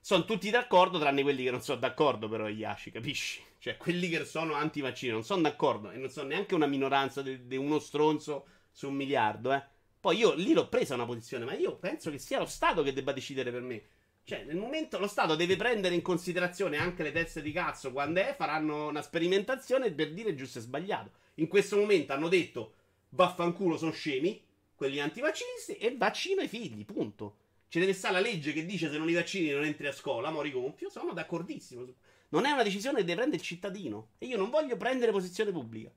Sono 0.00 0.24
tutti 0.24 0.50
d'accordo, 0.50 0.98
tranne 0.98 1.22
quelli 1.22 1.44
che 1.44 1.50
non 1.50 1.60
sono 1.60 1.78
d'accordo, 1.78 2.28
però, 2.28 2.48
Yashi, 2.48 2.90
capisci? 2.90 3.42
Cioè, 3.58 3.76
quelli 3.76 4.08
che 4.08 4.24
sono 4.24 4.54
anti-vaccini 4.54 5.12
non 5.12 5.24
sono 5.24 5.42
d'accordo 5.42 5.90
e 5.90 5.96
non 5.96 6.08
sono 6.08 6.28
neanche 6.28 6.54
una 6.54 6.66
minoranza 6.66 7.20
di 7.22 7.56
uno 7.56 7.78
stronzo 7.78 8.46
su 8.70 8.88
un 8.88 8.94
miliardo, 8.94 9.52
eh. 9.52 9.62
Poi 10.00 10.16
io 10.16 10.34
lì 10.34 10.52
l'ho 10.52 10.68
presa 10.68 10.94
una 10.94 11.04
posizione, 11.04 11.44
ma 11.44 11.54
io 11.54 11.76
penso 11.76 12.10
che 12.10 12.18
sia 12.18 12.38
lo 12.38 12.46
Stato 12.46 12.82
che 12.82 12.92
debba 12.92 13.12
decidere 13.12 13.50
per 13.50 13.62
me. 13.62 13.82
Cioè, 14.22 14.44
nel 14.44 14.56
momento 14.56 14.98
lo 14.98 15.08
Stato 15.08 15.34
deve 15.34 15.56
prendere 15.56 15.94
in 15.94 16.02
considerazione 16.02 16.76
anche 16.76 17.02
le 17.02 17.12
teste 17.12 17.42
di 17.42 17.50
cazzo 17.50 17.92
quando 17.92 18.20
è, 18.20 18.34
faranno 18.36 18.88
una 18.88 19.02
sperimentazione 19.02 19.90
per 19.90 20.12
dire 20.12 20.34
giusto 20.34 20.58
e 20.58 20.62
sbagliato. 20.62 21.10
In 21.34 21.48
questo 21.48 21.76
momento 21.76 22.12
hanno 22.12 22.28
detto 22.28 22.74
vaffanculo, 23.10 23.76
sono 23.76 23.90
scemi, 23.90 24.40
quelli 24.76 25.00
antivaccinisti, 25.00 25.76
e 25.76 25.96
vaccino 25.96 26.42
i 26.42 26.48
figli, 26.48 26.84
punto. 26.84 27.36
Ci 27.68 27.78
deve 27.78 27.92
stare 27.92 28.14
la 28.14 28.20
legge 28.20 28.52
che 28.52 28.64
dice 28.64 28.90
se 28.90 28.96
non 28.96 29.08
i 29.10 29.14
vaccini 29.14 29.50
non 29.50 29.64
entri 29.64 29.86
a 29.86 29.92
scuola, 29.92 30.30
mori 30.30 30.50
gonfio, 30.50 30.88
sono 30.88 31.12
d'accordissimo. 31.12 31.86
Non 32.30 32.46
è 32.46 32.50
una 32.50 32.62
decisione 32.62 32.98
che 32.98 33.04
deve 33.04 33.16
prendere 33.16 33.40
il 33.42 33.46
cittadino. 33.46 34.10
E 34.18 34.26
io 34.26 34.38
non 34.38 34.50
voglio 34.50 34.76
prendere 34.76 35.12
posizione 35.12 35.52
pubblica. 35.52 35.90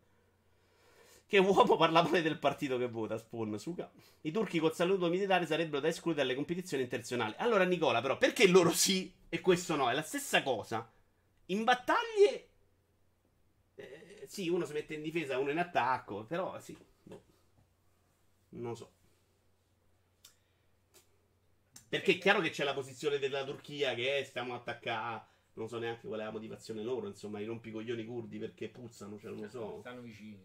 Che 1.26 1.38
uomo 1.38 1.78
parla 1.78 2.02
male 2.02 2.22
del 2.22 2.40
partito 2.40 2.78
che 2.78 2.90
vota, 2.90 3.18
Spawn, 3.18 3.58
Suga. 3.58 3.90
I 4.22 4.32
turchi 4.32 4.60
col 4.60 4.76
saluto 4.76 5.08
militare 5.08 5.46
sarebbero 5.46 5.80
da 5.80 5.88
escludere 5.88 6.24
dalle 6.24 6.36
competizioni 6.36 6.84
internazionali. 6.84 7.36
Allora, 7.38 7.64
Nicola, 7.64 8.02
però, 8.02 8.18
perché 8.18 8.48
loro 8.48 8.74
sì 8.74 9.10
e 9.30 9.40
questo 9.40 9.78
no? 9.78 9.90
È 9.90 9.94
la 9.94 10.02
stessa 10.02 10.44
cosa. 10.44 10.92
In 11.46 11.64
battaglie. 11.64 12.50
Eh, 13.76 14.26
sì, 14.28 14.50
uno 14.50 14.66
si 14.66 14.74
mette 14.74 14.96
in 14.96 15.02
difesa, 15.02 15.40
uno 15.40 15.52
in 15.52 15.60
attacco. 15.60 16.26
Però, 16.26 16.60
sì. 16.60 16.76
boh. 17.04 17.24
Non 18.50 18.76
so. 18.76 18.92
Perché 21.92 22.14
è 22.14 22.18
chiaro 22.20 22.40
che 22.40 22.52
c'è 22.52 22.64
la 22.64 22.74
posizione 22.74 23.20
della 23.20 23.44
Turchia 23.44 23.94
che 23.94 24.20
è, 24.20 24.24
stiamo 24.24 24.54
attaccando. 24.54 25.26
Non 25.56 25.68
so 25.68 25.78
neanche 25.78 26.08
qual 26.08 26.22
è 26.22 26.24
la 26.24 26.32
motivazione 26.32 26.84
loro, 26.84 27.08
insomma, 27.08 27.42
i 27.42 27.46
rompicoglioni 27.46 28.06
curdi 28.06 28.38
perché 28.38 28.70
puzzano, 28.70 29.20
cioè 29.20 29.32
non 29.32 29.42
lo 29.42 29.50
so. 29.50 29.80
Stanno 29.82 30.00
vicini. 30.00 30.40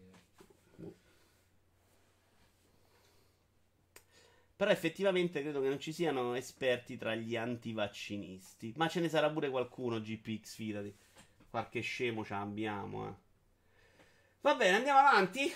Però 4.57 4.69
effettivamente 4.69 5.41
credo 5.41 5.61
che 5.61 5.69
non 5.69 5.79
ci 5.79 5.93
siano 5.93 6.35
esperti 6.35 6.97
tra 6.97 7.15
gli 7.15 7.37
antivaccinisti. 7.37 8.73
Ma 8.75 8.89
ce 8.89 8.99
ne 8.99 9.07
sarà 9.07 9.31
pure 9.31 9.49
qualcuno, 9.49 10.01
GPX, 10.01 10.53
fidati. 10.53 10.93
Qualche 11.49 11.79
scemo 11.79 12.25
ce 12.25 12.33
l'abbiamo, 12.33 13.07
eh. 13.07 13.13
Va 14.41 14.53
bene, 14.55 14.75
andiamo 14.75 14.99
avanti. 14.99 15.49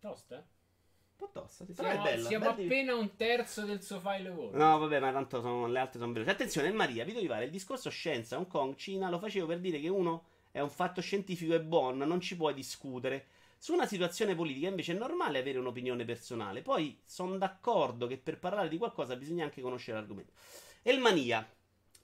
Tosta? 0.00 0.53
Po' 1.24 1.40
tosta, 1.40 1.64
sì, 1.64 1.72
però 1.72 1.88
è 1.88 1.92
Siamo, 1.92 2.04
bella. 2.04 2.28
siamo 2.28 2.44
bella 2.44 2.56
di- 2.56 2.64
appena 2.64 2.94
un 2.94 3.16
terzo 3.16 3.62
del 3.64 3.82
suo 3.82 3.98
file 4.00 4.22
lavoro. 4.24 4.56
No, 4.56 4.78
vabbè, 4.78 5.00
ma 5.00 5.12
tanto 5.12 5.40
sono, 5.40 5.66
le 5.66 5.78
altre 5.78 5.98
sono 5.98 6.12
veloci. 6.12 6.30
Attenzione, 6.30 6.70
Maria, 6.72 7.04
vi 7.04 7.12
devo 7.12 7.26
fare 7.26 7.44
il 7.46 7.50
discorso 7.50 7.88
scienza, 7.90 8.36
Hong 8.36 8.46
Kong, 8.46 8.74
Cina, 8.76 9.08
lo 9.08 9.18
facevo 9.18 9.46
per 9.46 9.60
dire 9.60 9.80
che 9.80 9.88
uno 9.88 10.24
è 10.50 10.60
un 10.60 10.70
fatto 10.70 11.00
scientifico 11.00 11.54
e 11.54 11.62
buono, 11.62 12.04
non 12.04 12.20
ci 12.20 12.36
puoi 12.36 12.52
discutere. 12.54 13.26
Su 13.58 13.72
una 13.72 13.86
situazione 13.86 14.34
politica 14.34 14.68
invece 14.68 14.92
è 14.92 14.98
normale 14.98 15.38
avere 15.38 15.58
un'opinione 15.58 16.04
personale. 16.04 16.60
Poi 16.60 17.00
sono 17.06 17.38
d'accordo 17.38 18.06
che 18.06 18.18
per 18.18 18.38
parlare 18.38 18.68
di 18.68 18.76
qualcosa 18.76 19.16
bisogna 19.16 19.44
anche 19.44 19.62
conoscere 19.62 19.96
l'argomento. 19.98 20.32
Elmania. 20.82 21.48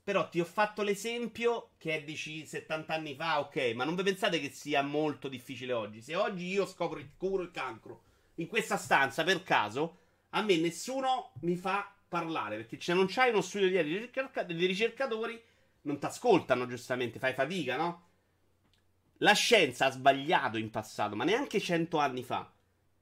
Però 0.03 0.27
ti 0.29 0.39
ho 0.39 0.45
fatto 0.45 0.81
l'esempio 0.81 1.69
che 1.77 1.97
è 1.97 2.03
dici 2.03 2.43
70 2.47 2.91
anni 2.95 3.13
fa, 3.13 3.39
ok, 3.39 3.73
ma 3.75 3.83
non 3.83 3.93
vi 3.95 4.01
pensate 4.01 4.39
che 4.39 4.49
sia 4.49 4.81
molto 4.81 5.27
difficile 5.27 5.73
oggi. 5.73 6.01
Se 6.01 6.15
oggi 6.15 6.47
io 6.47 6.65
scopro 6.65 6.97
il 6.97 7.11
curo 7.15 7.43
il 7.43 7.51
cancro 7.51 8.01
in 8.35 8.47
questa 8.47 8.77
stanza 8.77 9.23
per 9.23 9.43
caso, 9.43 9.97
a 10.29 10.41
me 10.41 10.57
nessuno 10.57 11.31
mi 11.41 11.55
fa 11.55 11.93
parlare 12.07 12.57
perché 12.57 12.79
se 12.79 12.93
non 12.93 13.07
c'hai 13.07 13.29
uno 13.29 13.41
studio 13.41 13.69
di 13.69 13.97
ricerca- 13.97 14.43
di 14.43 14.65
ricercatori 14.65 15.41
non 15.83 15.99
ti 15.99 16.05
ascoltano 16.05 16.67
giustamente, 16.67 17.19
fai 17.19 17.33
fatica, 17.33 17.75
no? 17.75 18.09
La 19.17 19.33
scienza 19.33 19.85
ha 19.85 19.91
sbagliato 19.91 20.57
in 20.57 20.69
passato, 20.69 21.15
ma 21.15 21.23
neanche 21.23 21.59
cento 21.59 21.97
anni 21.99 22.23
fa, 22.23 22.51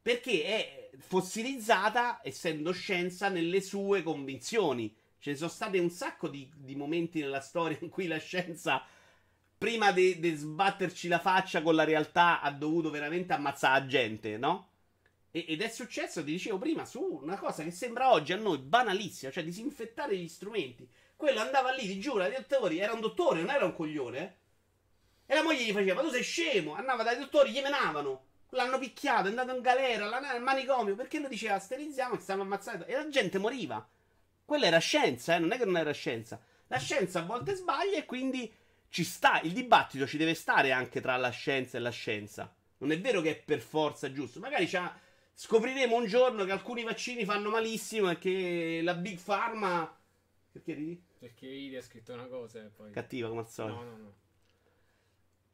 perché 0.02 0.44
è 0.44 0.90
fossilizzata, 0.98 2.20
essendo 2.24 2.72
scienza, 2.72 3.30
nelle 3.30 3.62
sue 3.62 4.04
convinzioni. 4.04 4.94
Ce 5.18 5.32
ne 5.32 5.38
sono 5.38 5.50
state 5.50 5.80
un 5.80 5.90
sacco 5.90 6.28
di, 6.28 6.50
di 6.56 6.76
momenti 6.76 7.20
nella 7.20 7.42
storia 7.42 7.78
in 7.82 7.90
cui 7.90 8.08
la 8.08 8.18
scienza, 8.18 8.84
prima 9.58 9.92
di 9.92 10.34
sbatterci 10.34 11.08
la 11.08 11.20
faccia 11.20 11.62
con 11.62 11.76
la 11.76 11.84
realtà, 11.84 12.42
ha 12.42 12.52
dovuto 12.52 12.90
veramente 12.90 13.34
ammazzare 13.34 13.82
la 13.82 13.86
gente, 13.86 14.38
no? 14.38 14.69
Ed 15.32 15.62
è 15.62 15.70
successo, 15.70 16.24
ti 16.24 16.32
dicevo 16.32 16.58
prima, 16.58 16.86
su 16.86 17.20
una 17.22 17.38
cosa 17.38 17.64
che 17.64 17.72
sembra 17.72 18.12
oggi 18.12 18.34
a 18.34 18.38
noi 18.38 18.58
banalissima, 18.58 19.32
cioè 19.32 19.44
disinfettare 19.44 20.16
gli 20.18 20.28
strumenti. 20.28 20.90
Quello 21.16 21.40
andava 21.40 21.72
lì, 21.72 21.82
ti 21.82 22.00
giuro, 22.00 22.24
ai 22.24 22.32
dottori, 22.32 22.80
era 22.80 22.94
un 22.94 23.02
dottore, 23.02 23.42
non 23.42 23.50
era 23.54 23.66
un 23.66 23.76
coglione, 23.76 24.20
eh. 24.20 24.38
E 25.32 25.36
la 25.36 25.44
moglie 25.44 25.64
gli 25.64 25.72
faceva, 25.72 25.94
ma 25.94 26.02
tu 26.02 26.10
sei 26.10 26.24
scemo, 26.24 26.74
andava 26.74 27.04
dai 27.04 27.20
dottori, 27.20 27.52
gli 27.52 27.62
menavano. 27.62 28.26
L'hanno 28.52 28.80
picchiato, 28.80 29.28
è 29.28 29.30
andato 29.30 29.54
in 29.54 29.62
galera, 29.62 30.08
l'hanno 30.08 30.28
al 30.28 30.42
manicomio, 30.42 30.96
perché 30.96 31.20
lui 31.20 31.30
diceva 31.30 31.60
sterilizziamo 31.60 32.16
che 32.16 32.22
stanno 32.24 32.42
ammazzando. 32.42 32.86
E 32.86 32.94
la 32.94 33.08
gente 33.10 33.38
moriva. 33.38 33.88
Quella 34.44 34.66
era 34.66 34.80
scienza, 34.80 35.36
eh, 35.36 35.40
non 35.40 35.52
è 35.52 35.58
che 35.58 35.66
non 35.66 35.78
era 35.78 35.92
scienza. 35.92 36.42
La 36.66 36.80
scienza 36.80 37.20
a 37.20 37.24
volte 37.26 37.54
sbaglia 37.54 37.98
e 37.98 38.06
quindi 38.06 38.52
ci 38.90 39.04
sta, 39.04 39.40
il 39.42 39.54
dibattito 39.54 40.08
ci 40.08 40.18
deve 40.18 40.34
stare 40.34 40.72
anche 40.72 41.00
tra 41.00 41.16
la 41.18 41.30
scienza 41.30 41.78
e 41.78 41.82
la 41.82 41.92
scienza. 41.92 42.52
Non 42.80 42.92
è 42.92 43.00
vero 43.00 43.22
che 43.22 43.30
è 43.30 43.36
per 43.36 43.62
forza 43.62 44.12
giusto. 44.12 44.40
Magari 44.40 44.66
c'ha- 44.66 44.98
scopriremo 45.42 45.96
un 45.96 46.06
giorno 46.06 46.44
che 46.44 46.52
alcuni 46.52 46.84
vaccini 46.84 47.24
fanno 47.24 47.50
malissimo 47.50 48.10
e 48.10 48.18
che 48.18 48.82
la 48.84 48.94
Big 48.94 49.18
Pharma... 49.18 49.98
Perché 50.52 50.74
ridi? 50.74 51.02
Perché 51.18 51.48
Idi 51.48 51.78
ha 51.78 51.82
scritto 51.82 52.12
una 52.12 52.26
cosa 52.26 52.60
e 52.60 52.68
poi... 52.68 52.92
Cattiva 52.92 53.30
come 53.30 53.40
al 53.40 53.48
solito. 53.48 53.82
No, 53.82 53.90
no, 53.90 53.98
no. 53.98 54.14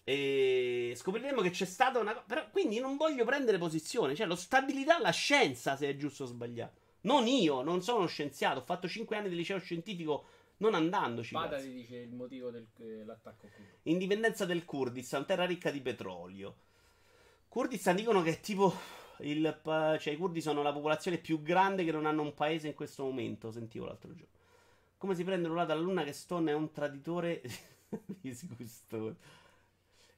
E 0.03 0.93
scopriremo 0.95 1.41
che 1.41 1.51
c'è 1.51 1.65
stata 1.65 1.99
una. 1.99 2.15
Però, 2.15 2.49
quindi 2.49 2.79
non 2.79 2.97
voglio 2.97 3.25
prendere 3.25 3.59
posizione. 3.59 4.15
Cioè, 4.15 4.25
lo 4.25 4.35
stabilirà 4.35 4.97
la 4.99 5.11
scienza 5.11 5.75
se 5.75 5.87
è 5.87 5.95
giusto 5.95 6.23
o 6.23 6.27
sbagliato. 6.27 6.81
Non 7.01 7.27
io, 7.27 7.61
non 7.61 7.83
sono 7.83 7.99
uno 7.99 8.07
scienziato. 8.07 8.61
Ho 8.61 8.63
fatto 8.63 8.87
5 8.87 9.15
anni 9.15 9.29
di 9.29 9.35
liceo 9.35 9.59
scientifico 9.59 10.25
non 10.57 10.73
andandoci. 10.73 11.33
Bada 11.33 11.59
ti 11.59 11.71
dice 11.71 11.97
il 11.97 12.13
motivo 12.13 12.49
dell'attacco 12.49 13.49
qui. 13.55 13.65
Indipendenza 13.83 14.45
del 14.45 14.65
Kurdistan, 14.65 15.27
terra 15.27 15.45
ricca 15.45 15.69
di 15.69 15.81
petrolio. 15.81 16.55
Kurdistan 17.47 17.95
dicono 17.95 18.23
che 18.23 18.31
è 18.31 18.39
tipo. 18.39 19.03
Il, 19.19 19.59
cioè, 19.63 20.13
i 20.13 20.17
kurdi 20.17 20.41
sono 20.41 20.61
la 20.61 20.73
popolazione 20.73 21.17
più 21.17 21.41
grande 21.41 21.83
che 21.83 21.91
non 21.91 22.05
hanno 22.05 22.21
un 22.21 22.33
paese 22.33 22.67
in 22.67 22.73
questo 22.73 23.03
momento. 23.03 23.51
Sentivo 23.51 23.85
l'altro 23.85 24.13
giorno. 24.13 24.33
Come 24.97 25.15
si 25.15 25.23
prende 25.23 25.47
l'urata 25.47 25.73
alla 25.73 25.81
luna 25.81 26.03
che 26.03 26.13
Stone 26.13 26.51
è 26.51 26.53
un 26.53 26.71
traditore 26.71 27.41
disgustoso. 28.05 29.43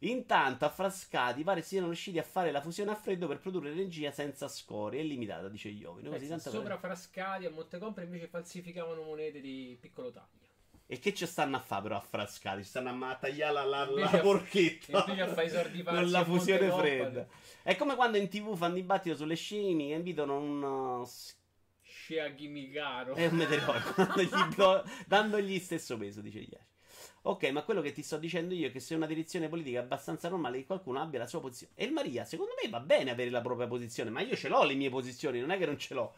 Intanto, 0.01 0.65
a 0.65 0.69
Frascati 0.69 1.43
pare 1.43 1.63
siano 1.63 1.87
riusciti 1.87 2.19
a 2.19 2.23
fare 2.23 2.51
la 2.51 2.61
fusione 2.61 2.91
a 2.91 2.95
freddo 2.95 3.27
per 3.27 3.39
produrre 3.39 3.71
energia 3.71 4.11
senza 4.11 4.47
scorie. 4.47 5.01
È 5.01 5.03
limitata, 5.03 5.49
dice 5.49 5.69
Iovine. 5.69 6.09
Così 6.09 6.27
Pensa, 6.27 6.51
sopra 6.51 6.77
Frascati 6.77 7.45
a 7.45 7.49
Montecompre 7.49 8.03
invece 8.03 8.27
falsificavano 8.27 9.01
monete 9.01 9.41
di 9.41 9.75
piccolo 9.79 10.11
taglio. 10.11 10.45
E 10.85 10.99
che 10.99 11.13
ci 11.13 11.25
stanno 11.25 11.57
a 11.57 11.59
fare 11.59 11.81
però 11.81 11.97
a 11.97 11.99
Frascati? 11.99 12.61
Ci 12.61 12.69
stanno 12.69 13.05
a 13.07 13.15
tagliare 13.15 13.53
la, 13.53 13.63
la, 13.63 13.89
la 13.89 14.19
porchetta. 14.19 15.03
invece 15.07 15.21
a 15.21 15.27
fare 15.33 15.47
i 15.47 15.49
sordi 15.49 15.81
con 15.83 15.93
falsi 15.95 16.11
la 16.11 16.23
fusione 16.23 16.71
fredda. 16.71 17.27
È 17.67 17.75
come 17.75 17.95
quando 17.95 18.15
in 18.15 18.29
tv 18.29 18.55
fanno 18.55 18.75
dibattito 18.75 19.13
sulle 19.17 19.35
scimmie 19.35 19.93
e 19.93 19.97
invitano 19.97 20.37
un... 20.39 20.63
uh, 20.63 21.03
s- 21.03 21.35
Scea 21.81 22.33
Chimicaro. 22.33 23.13
È 23.13 23.25
un 23.25 23.35
meteorico, 23.35 23.93
dandogli, 23.93 24.29
do- 24.55 24.83
dandogli 25.05 25.59
stesso 25.59 25.97
peso, 25.97 26.21
dice 26.21 26.39
Iaci. 26.39 26.65
Ok, 27.23 27.49
ma 27.49 27.63
quello 27.63 27.81
che 27.81 27.91
ti 27.91 28.03
sto 28.03 28.17
dicendo 28.17 28.53
io 28.53 28.67
è 28.67 28.71
che 28.71 28.79
se 28.79 28.95
una 28.95 29.05
direzione 29.05 29.49
politica 29.49 29.79
è 29.79 29.81
abbastanza 29.81 30.29
normale 30.29 30.59
che 30.59 30.65
qualcuno 30.65 31.01
abbia 31.01 31.19
la 31.19 31.27
sua 31.27 31.41
posizione. 31.41 31.73
E 31.75 31.83
il 31.83 31.91
Maria, 31.91 32.23
secondo 32.23 32.53
me 32.63 32.69
va 32.69 32.79
bene 32.79 33.11
avere 33.11 33.29
la 33.29 33.41
propria 33.41 33.67
posizione, 33.67 34.11
ma 34.11 34.21
io 34.21 34.37
ce 34.37 34.47
l'ho 34.47 34.63
le 34.63 34.73
mie 34.75 34.89
posizioni, 34.89 35.41
non 35.41 35.51
è 35.51 35.57
che 35.57 35.65
non 35.65 35.77
ce 35.77 35.93
l'ho. 35.93 36.13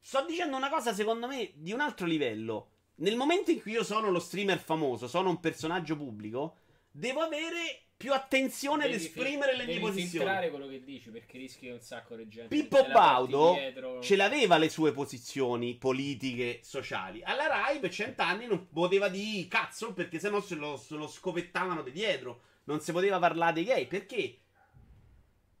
Sto 0.00 0.24
dicendo 0.24 0.56
una 0.56 0.70
cosa, 0.70 0.94
secondo 0.94 1.26
me, 1.26 1.50
di 1.56 1.72
un 1.72 1.80
altro 1.80 2.06
livello. 2.06 2.68
Nel 2.98 3.16
momento 3.16 3.50
in 3.50 3.60
cui 3.60 3.72
io 3.72 3.82
sono 3.82 4.08
lo 4.12 4.20
streamer 4.20 4.60
famoso, 4.60 5.08
sono 5.08 5.30
un 5.30 5.40
personaggio 5.40 5.96
pubblico, 5.96 6.58
devo 6.92 7.22
avere 7.22 7.85
più 7.96 8.12
attenzione 8.12 8.84
ad 8.84 8.90
Devi 8.90 9.02
fi- 9.02 9.08
esprimere 9.08 9.52
le 9.56 9.64
mie 9.64 9.74
devi 9.74 9.80
posizioni. 9.80 10.08
filtrare 10.24 10.50
quello 10.50 10.66
che 10.68 10.84
dici 10.84 11.10
perché 11.10 11.38
rischi 11.38 11.68
un 11.68 11.80
sacco 11.80 12.14
di 12.14 12.28
gente 12.28 12.54
Pippo 12.54 12.84
Baudo 12.92 13.54
dietro. 13.54 14.02
ce 14.02 14.16
l'aveva 14.16 14.58
le 14.58 14.68
sue 14.68 14.92
posizioni 14.92 15.76
politiche, 15.76 16.60
sociali. 16.62 17.22
Alla 17.22 17.46
Rai 17.46 17.78
per 17.78 17.90
cent'anni 17.90 18.46
non 18.46 18.68
poteva 18.68 19.08
di 19.08 19.46
cazzo 19.48 19.92
perché 19.94 20.18
sennò 20.18 20.40
se 20.42 20.56
lo, 20.56 20.76
se 20.76 20.94
lo 20.94 21.08
scopettavano 21.08 21.82
di 21.82 21.90
dietro. 21.92 22.40
Non 22.64 22.80
si 22.80 22.92
poteva 22.92 23.18
parlare 23.18 23.54
dei 23.54 23.64
gay 23.64 23.86
perché 23.86 24.40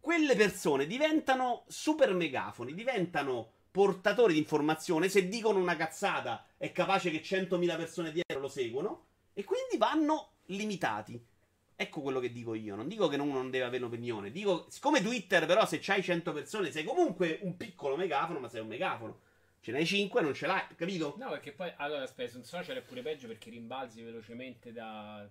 quelle 0.00 0.36
persone 0.36 0.86
diventano 0.86 1.64
super 1.68 2.12
megafoni, 2.12 2.74
diventano 2.74 3.52
portatori 3.70 4.34
di 4.34 4.38
informazione. 4.40 5.08
Se 5.08 5.28
dicono 5.28 5.58
una 5.58 5.76
cazzata 5.76 6.46
è 6.56 6.70
capace 6.72 7.10
che 7.10 7.22
100.000 7.22 7.76
persone 7.76 8.12
dietro 8.12 8.40
lo 8.40 8.48
seguono 8.48 9.06
e 9.32 9.44
quindi 9.44 9.76
vanno 9.78 10.32
limitati. 10.46 11.34
Ecco 11.78 12.00
quello 12.00 12.20
che 12.20 12.32
dico 12.32 12.54
io. 12.54 12.74
Non 12.74 12.88
dico 12.88 13.06
che 13.06 13.16
uno 13.16 13.34
non 13.34 13.50
deve 13.50 13.66
avere 13.66 13.84
un'opinione. 13.84 14.30
Dico, 14.30 14.66
siccome 14.70 15.02
Twitter, 15.02 15.44
però, 15.44 15.66
se 15.66 15.78
c'hai 15.78 16.02
100 16.02 16.32
persone, 16.32 16.72
sei 16.72 16.84
comunque 16.84 17.38
un 17.42 17.56
piccolo 17.58 17.96
megafono, 17.96 18.40
ma 18.40 18.48
sei 18.48 18.62
un 18.62 18.68
megafono. 18.68 19.20
Ce 19.60 19.72
n'hai 19.72 19.84
5, 19.84 20.22
non 20.22 20.32
ce 20.32 20.46
l'hai, 20.46 20.62
capito? 20.74 21.16
No, 21.18 21.28
perché 21.28 21.52
poi 21.52 21.70
allora 21.76 22.02
aspetta, 22.02 22.30
su 22.30 22.38
un 22.38 22.44
social 22.44 22.76
è 22.76 22.82
pure 22.82 23.02
peggio 23.02 23.26
perché 23.26 23.50
rimbalzi 23.50 24.00
velocemente 24.00 24.72
da, 24.72 25.28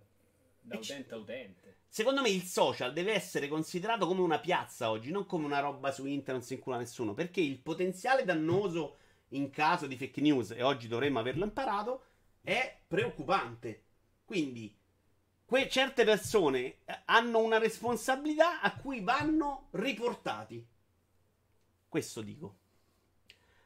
da 0.59 0.77
utente 0.77 1.13
a 1.13 1.17
utente. 1.17 1.77
Secondo 1.87 2.21
me 2.21 2.29
il 2.29 2.43
social 2.43 2.91
deve 2.91 3.13
essere 3.13 3.47
considerato 3.47 4.05
come 4.05 4.21
una 4.21 4.39
piazza 4.39 4.89
oggi, 4.89 5.09
non 5.09 5.25
come 5.25 5.45
una 5.45 5.61
roba 5.61 5.91
su 5.91 6.05
internet 6.05 6.33
non 6.33 6.41
si 6.43 6.53
incula 6.55 6.77
nessuno. 6.77 7.13
Perché 7.13 7.39
il 7.39 7.59
potenziale 7.59 8.25
dannoso 8.25 8.97
in 9.29 9.49
caso 9.49 9.87
di 9.87 9.95
fake 9.95 10.21
news, 10.21 10.51
e 10.51 10.61
oggi 10.61 10.87
dovremmo 10.87 11.19
averlo 11.19 11.45
imparato, 11.45 12.03
è 12.41 12.77
preoccupante. 12.87 13.83
Quindi, 14.25 14.75
que- 15.45 15.69
certe 15.69 16.03
persone 16.03 16.79
eh, 16.85 17.01
hanno 17.05 17.39
una 17.39 17.57
responsabilità 17.57 18.61
a 18.61 18.75
cui 18.75 19.01
vanno 19.01 19.67
riportati. 19.71 20.65
Questo 21.87 22.21
dico. 22.21 22.57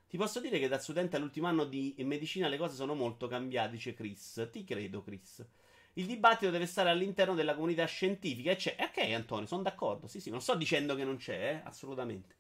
Ti 0.10 0.18
posso 0.18 0.40
dire 0.40 0.60
che 0.60 0.68
da 0.68 0.80
studente 0.80 1.18
all'ultimo 1.18 1.48
anno 1.48 1.66
di 1.66 1.94
medicina 2.00 2.48
le 2.48 2.58
cose 2.58 2.76
sono 2.76 2.96
molto 2.96 3.28
cambiate, 3.28 3.72
dice 3.72 3.94
Chris. 3.94 4.50
Ti 4.52 4.64
credo, 4.64 5.04
Chris. 5.04 5.46
Il 5.94 6.06
dibattito 6.06 6.50
deve 6.52 6.66
stare 6.66 6.90
all'interno 6.90 7.36
della 7.36 7.54
comunità 7.54 7.86
scientifica 7.86 8.52
e 8.52 8.56
c'è. 8.56 8.76
Ok, 8.80 9.12
Antonio, 9.12 9.46
sono 9.46 9.62
d'accordo. 9.62 10.08
Sì, 10.08 10.20
sì, 10.20 10.30
non 10.30 10.42
sto 10.42 10.56
dicendo 10.56 10.96
che 10.96 11.04
non 11.04 11.18
c'è, 11.18 11.56
eh, 11.56 11.62
assolutamente. 11.64 12.36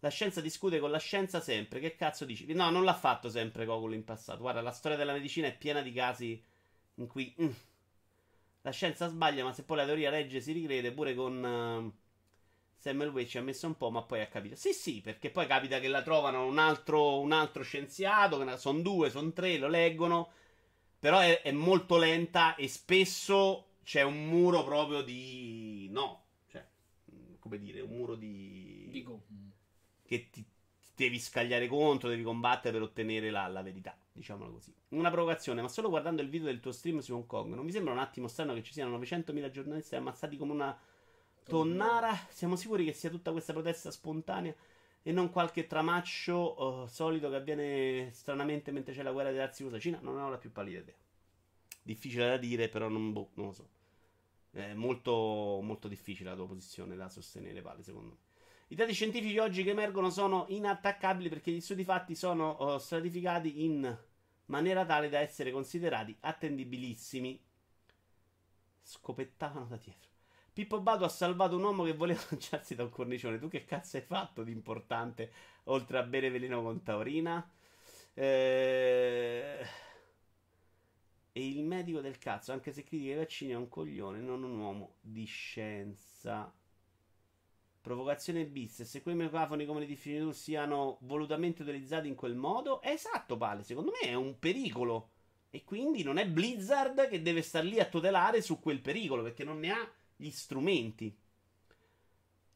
La 0.00 0.08
scienza 0.08 0.40
discute 0.40 0.78
con 0.80 0.90
la 0.90 0.98
scienza 0.98 1.40
sempre. 1.40 1.80
Che 1.80 1.96
cazzo 1.96 2.24
dici? 2.24 2.50
No, 2.54 2.70
non 2.70 2.84
l'ha 2.84 2.94
fatto 2.94 3.28
sempre 3.28 3.64
Gogol 3.66 3.94
in 3.94 4.04
passato. 4.04 4.40
Guarda, 4.40 4.62
la 4.62 4.72
storia 4.72 4.96
della 4.96 5.12
medicina 5.12 5.48
è 5.48 5.56
piena 5.56 5.82
di 5.82 5.92
casi 5.92 6.42
in 6.96 7.06
cui 7.06 7.34
mm, 7.40 7.50
la 8.62 8.70
scienza 8.70 9.08
sbaglia, 9.08 9.44
ma 9.44 9.52
se 9.52 9.64
poi 9.64 9.76
la 9.76 9.84
teoria 9.84 10.10
regge 10.10 10.40
si 10.40 10.52
ricrede 10.52 10.92
pure 10.92 11.14
con. 11.14 11.44
eh, 11.44 12.00
Samuel 12.76 13.26
ci 13.28 13.38
ha 13.38 13.42
messo 13.42 13.66
un 13.68 13.76
po', 13.76 13.90
ma 13.90 14.02
poi 14.02 14.22
ha 14.22 14.26
capito. 14.26 14.56
Sì, 14.56 14.72
sì, 14.72 15.00
perché 15.00 15.30
poi 15.30 15.46
capita 15.46 15.78
che 15.78 15.88
la 15.88 16.02
trovano 16.02 16.44
un 16.46 16.58
altro, 16.58 17.20
un 17.20 17.30
altro 17.30 17.62
scienziato, 17.62 18.56
sono 18.56 18.80
due, 18.80 19.08
sono 19.08 19.32
tre, 19.32 19.56
lo 19.56 19.68
leggono, 19.68 20.30
però 20.98 21.20
è, 21.20 21.42
è, 21.42 21.52
molto 21.52 21.96
lenta 21.96 22.56
e 22.56 22.66
spesso 22.66 23.74
c'è 23.84 24.02
un 24.02 24.26
muro 24.26 24.64
proprio 24.64 25.02
di... 25.02 25.88
no, 25.90 26.24
cioè, 26.48 26.66
come 27.38 27.58
dire, 27.58 27.80
un 27.82 27.90
muro 27.90 28.16
di... 28.16 28.88
Dico. 28.90 29.26
Che 30.04 30.28
ti, 30.30 30.44
ti 30.44 30.88
devi 30.96 31.20
scagliare 31.20 31.68
contro, 31.68 32.08
devi 32.08 32.24
combattere 32.24 32.72
per 32.72 32.82
ottenere 32.82 33.30
la, 33.30 33.46
la 33.46 33.62
verità, 33.62 33.96
diciamola 34.12 34.50
così. 34.50 34.72
Una 34.90 35.10
provocazione, 35.10 35.62
ma 35.62 35.68
solo 35.68 35.88
guardando 35.88 36.22
il 36.22 36.28
video 36.28 36.46
del 36.46 36.60
tuo 36.60 36.72
stream 36.72 36.98
su 36.98 37.14
Hong 37.14 37.26
Kong, 37.26 37.54
non 37.54 37.64
mi 37.64 37.72
sembra 37.72 37.92
un 37.92 37.98
attimo 37.98 38.28
strano 38.28 38.54
che 38.54 38.62
ci 38.62 38.72
siano 38.72 38.98
900.000 38.98 39.50
giornalisti 39.50 39.96
ammazzati 39.96 40.36
come 40.36 40.52
una 40.52 40.78
Tonnara, 41.44 42.14
siamo 42.28 42.54
sicuri 42.56 42.84
che 42.84 42.92
sia 42.92 43.10
tutta 43.10 43.32
questa 43.32 43.52
protesta 43.52 43.90
spontanea 43.90 44.54
e 45.02 45.10
non 45.10 45.30
qualche 45.30 45.66
tramaccio 45.66 46.62
uh, 46.62 46.86
solito 46.86 47.28
che 47.28 47.36
avviene 47.36 48.10
stranamente 48.12 48.70
mentre 48.70 48.94
c'è 48.94 49.02
la 49.02 49.10
guerra 49.10 49.32
della 49.32 49.46
Russia-Cina? 49.46 49.98
Non 50.00 50.18
ho 50.18 50.30
la 50.30 50.38
più 50.38 50.52
pallida 50.52 50.78
idea. 50.78 50.94
Difficile 51.82 52.28
da 52.28 52.36
dire, 52.36 52.68
però 52.68 52.88
non, 52.88 53.12
boh, 53.12 53.30
non 53.34 53.46
lo 53.46 53.52
so. 53.52 53.68
È 54.50 54.72
molto, 54.74 55.60
molto 55.62 55.88
difficile 55.88 56.30
la 56.30 56.36
tua 56.36 56.46
posizione 56.46 56.94
da 56.94 57.08
sostenere, 57.08 57.60
Pale, 57.60 57.82
secondo 57.82 58.10
me. 58.10 58.21
I 58.72 58.74
dati 58.74 58.94
scientifici 58.94 59.36
oggi 59.36 59.64
che 59.64 59.72
emergono 59.72 60.08
sono 60.08 60.46
inattaccabili 60.48 61.28
perché 61.28 61.50
gli 61.50 61.60
studi 61.60 61.84
fatti 61.84 62.14
sono 62.14 62.56
uh, 62.58 62.78
stratificati 62.78 63.66
in 63.66 63.98
maniera 64.46 64.86
tale 64.86 65.10
da 65.10 65.18
essere 65.18 65.50
considerati 65.50 66.16
attendibilissimi. 66.20 67.38
Scopettavano 68.80 69.66
da 69.66 69.76
dietro. 69.76 70.08
Pippo 70.54 70.80
Bado 70.80 71.04
ha 71.04 71.10
salvato 71.10 71.56
un 71.56 71.64
uomo 71.64 71.84
che 71.84 71.92
voleva 71.92 72.22
lanciarsi 72.30 72.74
da 72.74 72.84
un 72.84 72.88
cornicione. 72.88 73.38
Tu 73.38 73.48
che 73.48 73.66
cazzo 73.66 73.98
hai 73.98 74.04
fatto 74.04 74.42
di 74.42 74.52
importante 74.52 75.30
oltre 75.64 75.98
a 75.98 76.02
bere 76.04 76.30
veleno 76.30 76.62
con 76.62 76.82
taurina? 76.82 77.46
Eh... 78.14 79.66
E 81.30 81.46
il 81.46 81.62
medico 81.62 82.00
del 82.00 82.16
cazzo, 82.16 82.52
anche 82.52 82.72
se 82.72 82.84
critica 82.84 83.12
i 83.12 83.16
vaccini, 83.16 83.52
è 83.52 83.56
un 83.56 83.68
coglione, 83.68 84.18
non 84.18 84.42
un 84.42 84.58
uomo 84.58 84.94
di 85.02 85.26
scienza. 85.26 86.50
Provocazione 87.82 88.46
bis. 88.46 88.82
Se 88.82 89.02
quei 89.02 89.16
microfoni 89.16 89.66
come 89.66 89.80
li 89.80 89.86
defini 89.86 90.20
tu 90.20 90.30
siano 90.30 90.98
volutamente 91.00 91.62
utilizzati 91.62 92.06
in 92.06 92.14
quel 92.14 92.36
modo, 92.36 92.80
è 92.80 92.90
esatto, 92.90 93.36
Pale. 93.36 93.64
Secondo 93.64 93.90
me 93.90 94.08
è 94.08 94.14
un 94.14 94.38
pericolo. 94.38 95.10
E 95.50 95.64
quindi 95.64 96.04
non 96.04 96.16
è 96.16 96.26
Blizzard 96.26 97.08
che 97.08 97.20
deve 97.20 97.42
star 97.42 97.64
lì 97.64 97.80
a 97.80 97.88
tutelare 97.88 98.40
su 98.40 98.60
quel 98.60 98.80
pericolo, 98.80 99.22
perché 99.22 99.42
non 99.42 99.58
ne 99.58 99.70
ha 99.72 99.92
gli 100.16 100.30
strumenti. 100.30 101.14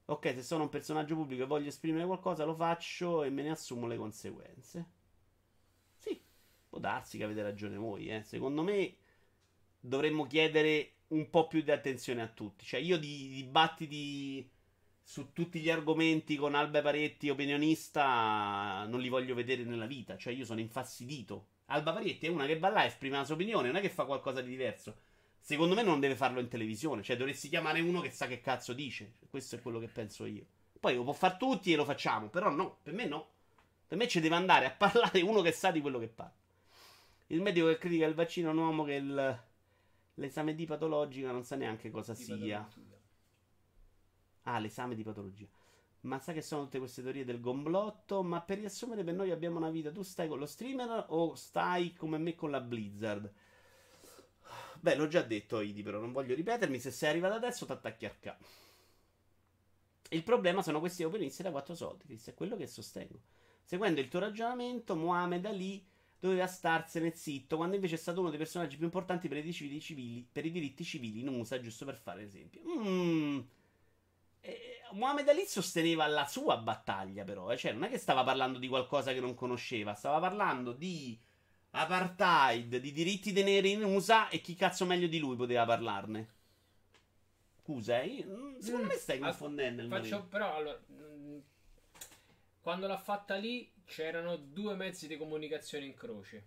Ok, 0.06 0.32
se 0.32 0.42
sono 0.44 0.62
un 0.62 0.68
personaggio 0.68 1.16
pubblico 1.16 1.42
e 1.42 1.46
voglio 1.46 1.68
esprimere 1.68 2.06
qualcosa, 2.06 2.44
lo 2.44 2.54
faccio 2.54 3.24
e 3.24 3.30
me 3.30 3.42
ne 3.42 3.50
assumo 3.50 3.88
le 3.88 3.96
conseguenze. 3.96 4.86
Sì, 5.96 6.22
può 6.68 6.78
darsi 6.78 7.18
che 7.18 7.24
avete 7.24 7.42
ragione 7.42 7.76
voi, 7.76 8.08
eh. 8.10 8.22
Secondo 8.22 8.62
me 8.62 8.96
dovremmo 9.80 10.24
chiedere 10.26 10.92
un 11.08 11.28
po' 11.28 11.48
più 11.48 11.62
di 11.62 11.72
attenzione 11.72 12.22
a 12.22 12.28
tutti. 12.28 12.64
Cioè, 12.64 12.78
io 12.78 12.96
di 12.96 13.28
dibattiti 13.30 14.48
su 15.08 15.32
tutti 15.32 15.60
gli 15.60 15.70
argomenti 15.70 16.34
con 16.34 16.56
Alba 16.56 16.82
Paretti, 16.82 17.30
opinionista, 17.30 18.84
non 18.88 19.00
li 19.00 19.08
voglio 19.08 19.36
vedere 19.36 19.62
nella 19.62 19.86
vita. 19.86 20.16
Cioè, 20.16 20.32
io 20.32 20.44
sono 20.44 20.58
infastidito. 20.58 21.46
Alba 21.66 21.92
Paretti 21.92 22.26
è 22.26 22.28
una 22.28 22.44
che 22.44 22.58
va 22.58 22.70
là, 22.70 22.84
esprime 22.84 23.16
la 23.16 23.24
sua 23.24 23.36
opinione, 23.36 23.68
non 23.68 23.76
è 23.76 23.80
che 23.80 23.88
fa 23.88 24.04
qualcosa 24.04 24.40
di 24.40 24.50
diverso. 24.50 24.96
Secondo 25.38 25.76
me 25.76 25.84
non 25.84 26.00
deve 26.00 26.16
farlo 26.16 26.40
in 26.40 26.48
televisione. 26.48 27.04
Cioè, 27.04 27.16
dovresti 27.16 27.48
chiamare 27.48 27.80
uno 27.80 28.00
che 28.00 28.10
sa 28.10 28.26
che 28.26 28.40
cazzo 28.40 28.72
dice. 28.72 29.14
Questo 29.30 29.54
è 29.54 29.62
quello 29.62 29.78
che 29.78 29.86
penso 29.86 30.26
io. 30.26 30.44
Poi 30.80 30.96
lo 30.96 31.04
può 31.04 31.12
fare 31.12 31.36
tutti 31.38 31.72
e 31.72 31.76
lo 31.76 31.84
facciamo. 31.84 32.28
Però 32.28 32.50
no, 32.50 32.78
per 32.82 32.92
me 32.92 33.06
no. 33.06 33.28
Per 33.86 33.96
me 33.96 34.08
ci 34.08 34.18
deve 34.18 34.34
andare 34.34 34.66
a 34.66 34.70
parlare 34.72 35.20
uno 35.20 35.40
che 35.40 35.52
sa 35.52 35.70
di 35.70 35.80
quello 35.80 36.00
che 36.00 36.08
parla. 36.08 36.34
Il 37.28 37.42
medico 37.42 37.68
che 37.68 37.78
critica 37.78 38.06
il 38.06 38.14
vaccino 38.14 38.48
è 38.48 38.52
un 38.52 38.58
uomo 38.58 38.82
che 38.82 38.94
il, 38.94 39.42
l'esame 40.14 40.56
di 40.56 40.66
patologica 40.66 41.30
non 41.30 41.44
sa 41.44 41.54
neanche 41.54 41.90
cosa 41.90 42.12
di 42.12 42.24
sia. 42.24 42.58
Patologia. 42.58 42.95
Ah, 44.46 44.58
l'esame 44.58 44.94
di 44.94 45.02
patologia. 45.02 45.46
Ma 46.02 46.18
sa 46.20 46.32
che 46.32 46.42
sono 46.42 46.64
tutte 46.64 46.78
queste 46.78 47.02
teorie 47.02 47.24
del 47.24 47.40
gomblotto. 47.40 48.22
Ma 48.22 48.40
per 48.40 48.58
riassumere, 48.58 49.04
per 49.04 49.14
noi 49.14 49.30
abbiamo 49.30 49.56
una 49.58 49.70
vita. 49.70 49.90
Tu 49.90 50.02
stai 50.02 50.28
con 50.28 50.38
lo 50.38 50.46
streamer 50.46 51.06
o 51.08 51.34
stai 51.34 51.92
come 51.94 52.18
me 52.18 52.34
con 52.34 52.50
la 52.50 52.60
Blizzard? 52.60 53.32
Beh, 54.80 54.94
l'ho 54.94 55.08
già 55.08 55.22
detto, 55.22 55.60
Idi, 55.60 55.82
però 55.82 55.98
non 55.98 56.12
voglio 56.12 56.34
ripetermi. 56.34 56.78
Se 56.78 56.90
sei 56.90 57.10
arrivato 57.10 57.34
adesso, 57.34 57.66
ti 57.66 57.72
attacchi 57.72 58.06
al 58.06 58.18
ca. 58.20 58.38
Il 60.10 60.22
problema 60.22 60.62
sono 60.62 60.78
questi 60.78 61.02
opinionisti 61.02 61.42
da 61.42 61.50
4 61.50 61.74
soldi, 61.74 62.04
Chris, 62.04 62.28
è 62.28 62.34
quello 62.34 62.56
che 62.56 62.68
sostengo. 62.68 63.20
Seguendo 63.64 64.00
il 64.00 64.08
tuo 64.08 64.20
ragionamento, 64.20 64.94
Mohamed 64.94 65.44
Ali 65.46 65.84
doveva 66.20 66.46
starsene 66.46 67.12
zitto, 67.12 67.56
quando 67.56 67.74
invece 67.74 67.96
è 67.96 67.98
stato 67.98 68.20
uno 68.20 68.28
dei 68.28 68.38
personaggi 68.38 68.76
più 68.76 68.84
importanti 68.84 69.26
per 69.26 69.44
i, 69.44 69.52
civili, 69.52 70.24
per 70.30 70.46
i 70.46 70.52
diritti 70.52 70.84
civili 70.84 71.20
in 71.20 71.28
USA, 71.28 71.58
giusto 71.60 71.84
per 71.84 71.96
fare 71.96 72.22
esempio. 72.22 72.60
Mm. 72.64 73.40
Eh, 74.46 74.80
Mohamed 74.92 75.28
Ali 75.28 75.44
sosteneva 75.46 76.06
la 76.06 76.26
sua 76.26 76.56
battaglia, 76.58 77.24
però, 77.24 77.50
eh? 77.50 77.56
cioè 77.56 77.72
non 77.72 77.84
è 77.84 77.88
che 77.88 77.98
stava 77.98 78.22
parlando 78.22 78.58
di 78.58 78.68
qualcosa 78.68 79.12
che 79.12 79.20
non 79.20 79.34
conosceva, 79.34 79.94
stava 79.94 80.20
parlando 80.20 80.72
di 80.72 81.18
apartheid, 81.70 82.76
di 82.76 82.92
diritti 82.92 83.32
dei 83.32 83.42
neri 83.42 83.72
in 83.72 83.84
USA 83.84 84.28
e 84.28 84.40
chi 84.40 84.54
cazzo 84.54 84.84
meglio 84.84 85.08
di 85.08 85.18
lui 85.18 85.36
poteva 85.36 85.64
parlarne? 85.64 86.34
Scusa, 87.62 88.00
eh? 88.00 88.24
secondo 88.60 88.86
mm. 88.86 88.88
me 88.88 88.94
stai 88.94 89.18
confondendo 89.18 89.82
il 89.82 89.88
Faccio 89.88 90.24
però 90.26 90.54
allora, 90.54 90.80
mm, 90.92 91.38
quando 92.60 92.86
l'ha 92.86 92.96
fatta 92.96 93.34
lì 93.34 93.70
c'erano 93.84 94.36
due 94.36 94.76
mezzi 94.76 95.08
di 95.08 95.16
comunicazione 95.16 95.84
in 95.84 95.94
croce. 95.94 96.46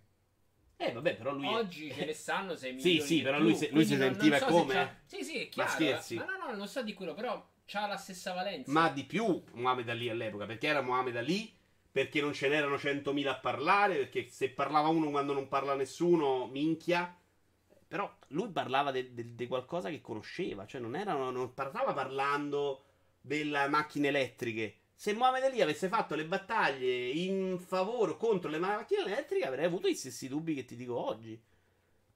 Eh, 0.76 0.92
vabbè, 0.92 1.16
però 1.16 1.34
lui. 1.34 1.46
Oggi 1.46 1.88
è... 1.88 1.94
ce 1.94 2.04
ne 2.06 2.12
stanno 2.14 2.56
6 2.56 2.72
milioni. 2.72 3.00
Sì, 3.00 3.06
sì, 3.06 3.22
però 3.22 3.38
lui, 3.38 3.54
se, 3.54 3.68
lui 3.70 3.84
si 3.84 3.96
sentiva 3.96 4.38
so 4.38 4.46
come. 4.46 5.02
Sì, 5.04 5.22
sì, 5.22 5.42
è 5.42 5.48
chiaro. 5.50 5.68
Ma 5.68 5.74
scherzi. 5.74 6.14
Ma 6.14 6.24
no, 6.24 6.46
no, 6.46 6.56
non 6.56 6.68
so 6.68 6.82
di 6.82 6.94
quello, 6.94 7.12
però 7.12 7.46
ha 7.78 7.86
la 7.86 7.96
stessa 7.96 8.32
valenza. 8.32 8.70
Ma 8.70 8.88
di 8.88 9.04
più 9.04 9.42
Muhammad 9.52 9.88
Ali 9.88 10.08
all'epoca, 10.08 10.46
perché 10.46 10.66
era 10.66 10.82
Muhammad 10.82 11.16
Ali 11.16 11.58
perché 11.90 12.20
non 12.20 12.32
ce 12.32 12.48
n'erano 12.48 12.76
100.000 12.76 13.26
a 13.26 13.38
parlare, 13.38 13.96
perché 13.96 14.28
se 14.28 14.50
parlava 14.50 14.88
uno 14.88 15.10
quando 15.10 15.32
non 15.32 15.48
parla 15.48 15.74
nessuno, 15.74 16.46
minchia. 16.46 17.16
Però 17.88 18.16
lui 18.28 18.48
parlava 18.50 18.92
di 18.92 19.46
qualcosa 19.48 19.90
che 19.90 20.00
conosceva, 20.00 20.66
cioè 20.66 20.80
non, 20.80 20.94
era, 20.94 21.14
non 21.14 21.52
parlava 21.52 21.92
parlando 21.92 22.84
delle 23.20 23.66
macchine 23.66 24.08
elettriche. 24.08 24.76
Se 24.94 25.12
Mohamed 25.14 25.44
Ali 25.44 25.62
avesse 25.62 25.88
fatto 25.88 26.14
le 26.14 26.26
battaglie 26.26 27.08
in 27.08 27.58
favore 27.58 28.12
o 28.12 28.16
contro 28.16 28.50
le 28.50 28.58
macchine 28.58 29.02
elettriche, 29.02 29.46
avrei 29.46 29.64
avuto 29.64 29.88
i 29.88 29.96
stessi 29.96 30.28
dubbi 30.28 30.54
che 30.54 30.64
ti 30.64 30.76
dico 30.76 30.94
oggi. 30.94 31.42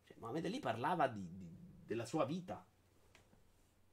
Cioè, 0.04 0.16
Mohamed 0.20 0.44
Ali 0.44 0.60
parlava 0.60 1.08
di, 1.08 1.26
di, 1.32 1.48
della 1.84 2.04
sua 2.04 2.24
vita. 2.24 2.64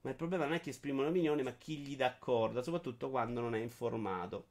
Ma 0.02 0.10
il 0.10 0.16
problema 0.16 0.46
non 0.46 0.54
è 0.54 0.60
che 0.60 0.72
esprime 0.72 1.02
un'opinione, 1.02 1.44
ma 1.44 1.54
chi 1.54 1.78
gli 1.78 1.96
dà 1.96 2.08
d'accordo, 2.08 2.64
soprattutto 2.64 3.10
quando 3.10 3.40
non 3.40 3.54
è 3.54 3.60
informato. 3.60 4.48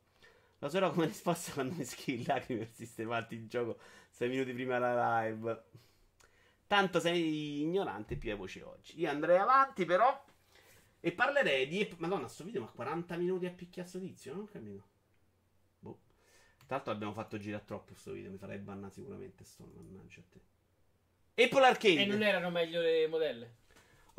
Lo 0.58 0.66
userò 0.66 0.92
come 0.92 1.06
risposta 1.06 1.52
quando 1.52 1.74
mi 1.74 1.84
scrivi 1.84 2.24
lacrime 2.24 2.60
per 2.60 2.72
sistemarti 2.72 3.34
il 3.34 3.48
gioco 3.48 3.78
6 4.10 4.28
minuti 4.28 4.52
prima 4.52 4.74
della 4.74 5.22
live. 5.22 5.64
Tanto 6.66 7.00
sei 7.00 7.62
ignorante, 7.62 8.16
più 8.16 8.30
hai 8.30 8.36
voce 8.36 8.62
oggi. 8.62 9.00
Io 9.00 9.10
andrei 9.10 9.38
avanti, 9.38 9.84
però. 9.84 10.24
E 11.00 11.12
parlerei 11.12 11.66
di. 11.66 11.96
Madonna, 11.98 12.28
sto 12.28 12.44
video, 12.44 12.60
ma 12.60 12.68
40 12.68 13.16
minuti 13.16 13.46
a 13.46 13.50
picchiasso 13.50 13.98
tizio? 13.98 14.34
Non 14.34 14.46
capito. 14.46 14.84
Boh. 15.80 15.98
Tra 16.66 16.76
l'altro 16.76 16.92
abbiamo 16.92 17.12
fatto 17.12 17.38
girare 17.38 17.64
troppo 17.64 17.94
sto 17.94 18.12
video. 18.12 18.30
Mi 18.30 18.38
farei 18.38 18.58
banna 18.58 18.88
sicuramente. 18.88 19.42
Sto, 19.44 19.68
mannaggia 19.74 20.20
a 20.20 20.24
te. 20.30 21.42
Apple 21.42 21.66
Arcade. 21.66 22.02
E 22.02 22.06
non 22.06 22.22
erano 22.22 22.50
meglio 22.50 22.80
le 22.80 23.08
modelle? 23.08 23.59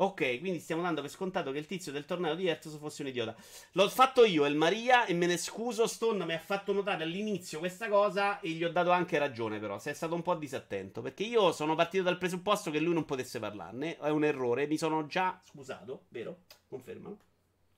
Ok, 0.02 0.40
quindi 0.40 0.58
stiamo 0.58 0.82
dando 0.82 1.00
per 1.00 1.10
scontato 1.10 1.52
che 1.52 1.58
il 1.58 1.66
tizio 1.66 1.92
del 1.92 2.04
torneo 2.04 2.34
di 2.34 2.48
Ertos 2.48 2.76
fosse 2.76 3.02
un 3.02 3.08
idiota. 3.08 3.36
L'ho 3.72 3.88
fatto 3.88 4.24
io, 4.24 4.44
il 4.46 4.56
Maria, 4.56 5.04
e 5.04 5.14
me 5.14 5.26
ne 5.26 5.36
scuso. 5.36 5.86
Stone 5.86 6.24
mi 6.24 6.34
ha 6.34 6.40
fatto 6.40 6.72
notare 6.72 7.04
all'inizio 7.04 7.60
questa 7.60 7.88
cosa 7.88 8.40
e 8.40 8.48
gli 8.48 8.64
ho 8.64 8.72
dato 8.72 8.90
anche 8.90 9.16
ragione, 9.16 9.60
però. 9.60 9.78
Se 9.78 9.92
è 9.92 9.94
stato 9.94 10.16
un 10.16 10.22
po' 10.22 10.34
disattento. 10.34 11.02
Perché 11.02 11.22
io 11.22 11.52
sono 11.52 11.76
partito 11.76 12.02
dal 12.02 12.18
presupposto 12.18 12.72
che 12.72 12.80
lui 12.80 12.94
non 12.94 13.04
potesse 13.04 13.38
parlarne. 13.38 13.96
È 13.96 14.08
un 14.08 14.24
errore. 14.24 14.66
Mi 14.66 14.76
sono 14.76 15.06
già 15.06 15.40
scusato, 15.44 16.06
vero? 16.08 16.38
Confermano? 16.68 17.18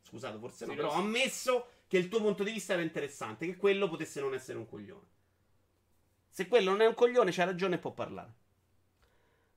Scusato, 0.00 0.38
forse 0.38 0.64
no. 0.64 0.74
Però 0.74 0.92
ho 0.92 0.94
ammesso 0.94 1.66
che 1.86 1.98
il 1.98 2.08
tuo 2.08 2.22
punto 2.22 2.42
di 2.42 2.52
vista 2.52 2.72
era 2.72 2.80
interessante. 2.80 3.44
Che 3.44 3.56
quello 3.56 3.86
potesse 3.86 4.22
non 4.22 4.32
essere 4.32 4.56
un 4.56 4.66
coglione. 4.66 5.08
Se 6.30 6.48
quello 6.48 6.70
non 6.70 6.80
è 6.80 6.86
un 6.86 6.94
coglione, 6.94 7.32
c'ha 7.32 7.44
ragione 7.44 7.74
e 7.74 7.78
può 7.78 7.92
parlare. 7.92 8.32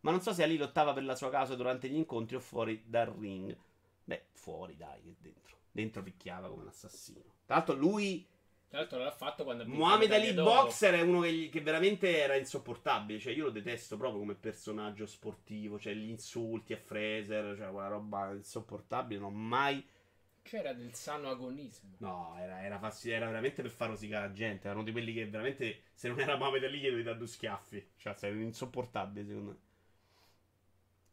Ma 0.02 0.12
non 0.12 0.22
so 0.22 0.34
se 0.34 0.44
Ali 0.44 0.58
lottava 0.58 0.94
per 0.94 1.04
la 1.04 1.16
sua 1.16 1.30
causa 1.30 1.56
durante 1.56 1.90
gli 1.90 1.96
incontri 1.96 2.36
o 2.36 2.40
fuori 2.40 2.84
dal 2.86 3.08
ring. 3.08 3.56
Beh, 4.04 4.26
fuori 4.34 4.76
dai, 4.78 5.02
che 5.02 5.16
dentro. 5.20 5.56
Dentro 5.72 6.04
picchiava 6.04 6.48
come 6.48 6.64
un 6.64 6.70
assassino. 6.70 7.34
Tra 7.46 7.56
l'altro 7.56 7.76
lui... 7.76 8.26
Tra 8.68 8.80
l'altro 8.80 9.00
l'ha 9.00 9.12
fatto 9.12 9.44
quando... 9.44 9.66
Muhammad 9.66 10.12
Ali 10.12 10.34
Boxer 10.34 10.96
è 10.96 11.02
uno 11.02 11.22
che, 11.22 11.50
che, 11.50 11.62
veramente 11.62 12.18
era 12.18 12.36
insopportabile. 12.36 13.20
Cioè 13.20 13.34
io 13.34 13.46
lo 13.46 13.50
detesto 13.50 13.98
proprio 13.98 14.20
come 14.20 14.36
personaggio 14.36 15.06
sportivo. 15.06 15.80
Cioè 15.80 15.94
gli 15.94 16.10
insulti 16.10 16.74
a 16.74 16.78
Fraser, 16.78 17.56
cioè 17.58 17.70
quella 17.72 17.88
roba 17.88 18.32
insopportabile. 18.32 19.20
Non 19.20 19.34
ho 19.34 19.36
mai 19.36 19.86
C'era 20.48 20.72
del 20.72 20.94
sano 20.94 21.30
agonismo. 21.30 21.96
No, 21.98 22.34
era, 22.40 22.64
era, 22.64 22.80
fastid- 22.80 23.12
era 23.12 23.26
veramente 23.26 23.62
per 23.62 23.70
far 23.70 23.90
rosicare 23.90 24.28
la 24.28 24.34
gente. 24.34 24.68
Erano 24.68 24.84
di 24.84 24.94
quelli 24.94 25.14
che 25.14 25.28
veramente, 25.28 25.82
se 25.94 26.08
non 26.08 26.22
era 26.22 26.38
Mohamed 26.38 26.64
Ali, 26.64 26.80
gli 26.80 26.86
dovevi 26.86 27.04
dare 27.04 27.18
due 27.18 27.28
schiaffi. 27.28 27.90
Cioè, 27.98 28.14
sei 28.16 28.42
insopportabile, 28.42 29.26
secondo 29.28 29.50
me. 29.52 29.58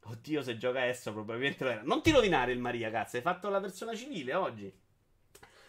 Oddio, 0.07 0.43
se 0.43 0.57
gioca 0.57 0.81
adesso, 0.81 1.13
probabilmente 1.13 1.65
lo 1.65 1.71
era. 1.71 1.83
Non 1.83 2.03
ti 2.03 2.11
rovinare 2.11 2.53
il 2.53 2.59
Maria, 2.59 2.91
cazzo. 2.91 3.17
Hai 3.17 3.23
fatto 3.23 3.49
la 3.49 3.61
persona 3.61 3.95
civile 3.95 4.35
oggi. 4.35 4.73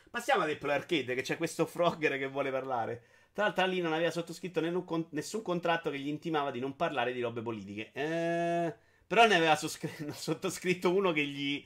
Passiamo 0.10 0.44
ad 0.44 0.50
Apple 0.50 0.74
Arcade, 0.74 1.16
che 1.16 1.22
c'è 1.22 1.38
questo 1.38 1.66
Frogger 1.66 2.18
che 2.18 2.28
vuole 2.28 2.52
parlare. 2.52 3.04
Tra 3.34 3.46
l'altro, 3.46 3.66
lì 3.66 3.82
non 3.82 3.94
aveva 3.94 4.12
sottoscritto 4.12 4.62
nessun 5.10 5.42
contratto 5.42 5.90
che 5.90 6.00
gli 6.00 6.08
intimava 6.08 6.52
di 6.52 6.60
non 6.60 6.76
parlare 6.76 7.14
di 7.14 7.22
robe 7.22 7.42
politiche. 7.42 7.92
Eh, 7.94 8.74
però 9.06 9.28
ne 9.28 9.36
aveva 9.36 9.56
sottoscritto 9.58 10.94
uno 10.94 11.12
che 11.12 11.26
gli 11.26 11.66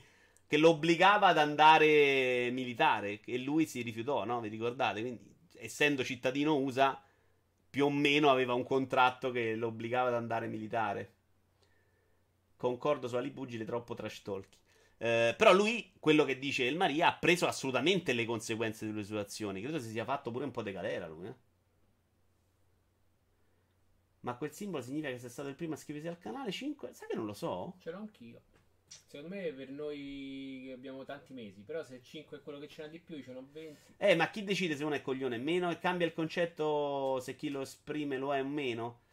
che 0.50 0.56
lo 0.56 0.70
obbligava 0.70 1.28
ad 1.28 1.38
andare 1.38 2.50
militare 2.50 3.20
e 3.24 3.38
lui 3.38 3.66
si 3.66 3.82
rifiutò, 3.82 4.24
no? 4.24 4.40
Vi 4.40 4.48
ricordate? 4.48 5.00
Quindi, 5.00 5.32
essendo 5.58 6.02
cittadino 6.02 6.56
USA, 6.56 7.00
più 7.70 7.84
o 7.84 7.90
meno 7.90 8.30
aveva 8.30 8.54
un 8.54 8.64
contratto 8.64 9.30
che 9.30 9.54
lo 9.54 9.68
obbligava 9.68 10.08
ad 10.08 10.14
andare 10.14 10.48
militare. 10.48 11.12
Concordo 12.60 13.08
su 13.08 13.16
Ali 13.16 13.30
Pugile, 13.30 13.64
troppo 13.64 13.94
trash 13.94 14.20
talk. 14.20 14.46
Eh, 14.98 15.34
però 15.34 15.54
lui, 15.54 15.94
quello 15.98 16.26
che 16.26 16.38
dice 16.38 16.64
il 16.64 16.76
Maria, 16.76 17.06
ha 17.06 17.16
preso 17.16 17.46
assolutamente 17.46 18.12
le 18.12 18.26
conseguenze 18.26 18.84
delle 18.84 19.02
sue 19.02 19.18
azioni. 19.18 19.62
Credo 19.62 19.78
si 19.78 19.88
sia 19.88 20.04
fatto 20.04 20.30
pure 20.30 20.44
un 20.44 20.50
po' 20.50 20.60
di 20.60 20.70
galera 20.70 21.06
lui, 21.06 21.26
eh? 21.26 21.34
Ma 24.20 24.34
quel 24.34 24.52
simbolo 24.52 24.82
significa 24.82 25.10
che 25.10 25.18
sei 25.18 25.30
stato 25.30 25.48
il 25.48 25.54
primo 25.54 25.72
a 25.72 25.76
iscriversi 25.76 26.08
al 26.08 26.18
canale 26.18 26.52
5? 26.52 26.92
Sai 26.92 27.08
che 27.08 27.16
non 27.16 27.24
lo 27.24 27.32
so? 27.32 27.76
Ce 27.78 27.90
l'ho 27.90 27.96
anch'io. 27.96 28.42
Secondo 29.06 29.34
me 29.34 29.50
per 29.52 29.70
noi 29.70 30.64
che 30.66 30.72
abbiamo 30.72 31.02
tanti 31.06 31.32
mesi, 31.32 31.62
però 31.62 31.82
se 31.82 32.02
5 32.02 32.36
è 32.36 32.42
quello 32.42 32.58
che 32.58 32.68
ce 32.68 32.82
n'ha 32.82 32.88
di 32.88 32.98
più, 32.98 33.22
ce 33.22 33.32
n'ho 33.32 33.48
20. 33.50 33.94
Eh, 33.96 34.14
ma 34.16 34.28
chi 34.28 34.44
decide 34.44 34.76
se 34.76 34.84
uno 34.84 34.96
è 34.96 35.00
coglione 35.00 35.36
o 35.36 35.40
meno? 35.40 35.70
E 35.70 35.78
cambia 35.78 36.06
il 36.06 36.12
concetto 36.12 37.20
se 37.20 37.36
chi 37.36 37.48
lo 37.48 37.62
esprime 37.62 38.18
lo 38.18 38.34
è 38.34 38.42
o 38.42 38.46
meno? 38.46 39.08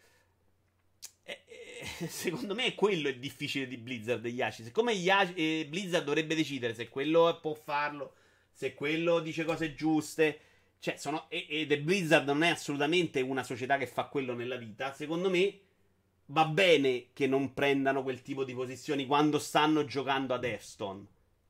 Eh, 1.77 1.87
eh, 2.05 2.07
secondo 2.07 2.55
me 2.55 2.65
è 2.65 2.75
quello 2.75 3.09
il 3.09 3.19
difficile 3.19 3.67
di 3.67 3.77
Blizzard 3.77 4.25
e 4.25 4.29
Yashi. 4.29 4.63
Siccome 4.63 4.93
Yashi, 4.93 5.33
eh, 5.35 5.67
Blizzard 5.67 6.03
dovrebbe 6.03 6.35
decidere 6.35 6.73
se 6.73 6.89
quello 6.89 7.37
può 7.41 7.53
farlo, 7.53 8.15
se 8.51 8.73
quello 8.73 9.19
dice 9.19 9.45
cose 9.45 9.75
giuste. 9.75 10.39
Cioè, 10.79 10.97
sono, 10.97 11.25
ed 11.29 11.71
è 11.71 11.79
Blizzard 11.79 12.27
non 12.27 12.43
è 12.43 12.49
assolutamente 12.49 13.19
una 13.21 13.43
società 13.43 13.77
che 13.77 13.87
fa 13.87 14.05
quello 14.05 14.33
nella 14.33 14.57
vita. 14.57 14.93
Secondo 14.93 15.29
me 15.29 15.59
va 16.27 16.45
bene 16.45 17.07
che 17.13 17.27
non 17.27 17.53
prendano 17.53 18.03
quel 18.03 18.21
tipo 18.21 18.43
di 18.43 18.53
posizioni 18.53 19.05
quando 19.05 19.39
stanno 19.39 19.85
giocando 19.85 20.33
ad 20.33 20.43
Hearthstone. 20.43 21.05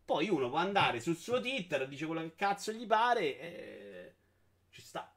Poi 0.06 0.30
uno 0.30 0.50
può 0.50 0.60
andare 0.60 1.02
sul 1.02 1.18
suo 1.18 1.42
Twitter, 1.42 1.86
dice 1.88 2.06
quello 2.06 2.22
che 2.22 2.36
cazzo 2.36 2.72
gli 2.72 2.86
pare 2.86 3.40
e 3.40 4.14
ci 4.70 4.82
sta. 4.82 5.12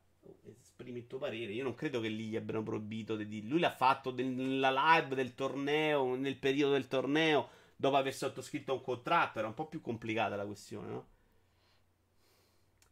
Esprimi 0.81 1.01
il 1.01 1.07
tuo 1.07 1.19
parere. 1.19 1.53
Io 1.53 1.63
non 1.63 1.75
credo 1.75 2.01
che 2.01 2.09
lì 2.09 2.29
gli 2.29 2.37
abbiano 2.37 2.63
proibito 2.63 3.15
di 3.15 3.47
Lui 3.47 3.61
l'ha 3.61 3.71
fatto 3.71 4.15
nella 4.15 4.71
live 4.71 5.15
del 5.15 5.35
torneo, 5.35 6.15
nel 6.15 6.39
periodo 6.39 6.73
del 6.73 6.89
torneo, 6.89 7.49
dopo 7.77 7.97
aver 7.97 8.15
sottoscritto 8.15 8.73
un 8.73 8.81
contratto. 8.81 9.39
Era 9.39 9.49
un 9.49 9.55
po' 9.55 9.67
più 9.67 9.83
complicata 9.83 10.37
la 10.37 10.47
questione, 10.47 10.89
no? 10.89 11.09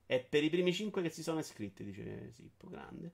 È 0.05 0.21
per 0.21 0.45
i 0.45 0.51
primi 0.51 0.73
cinque 0.73 1.01
che 1.01 1.09
si 1.09 1.23
sono 1.23 1.39
iscritti, 1.39 1.83
dice 1.83 2.31
Sippo, 2.33 2.69
grande. 2.69 3.13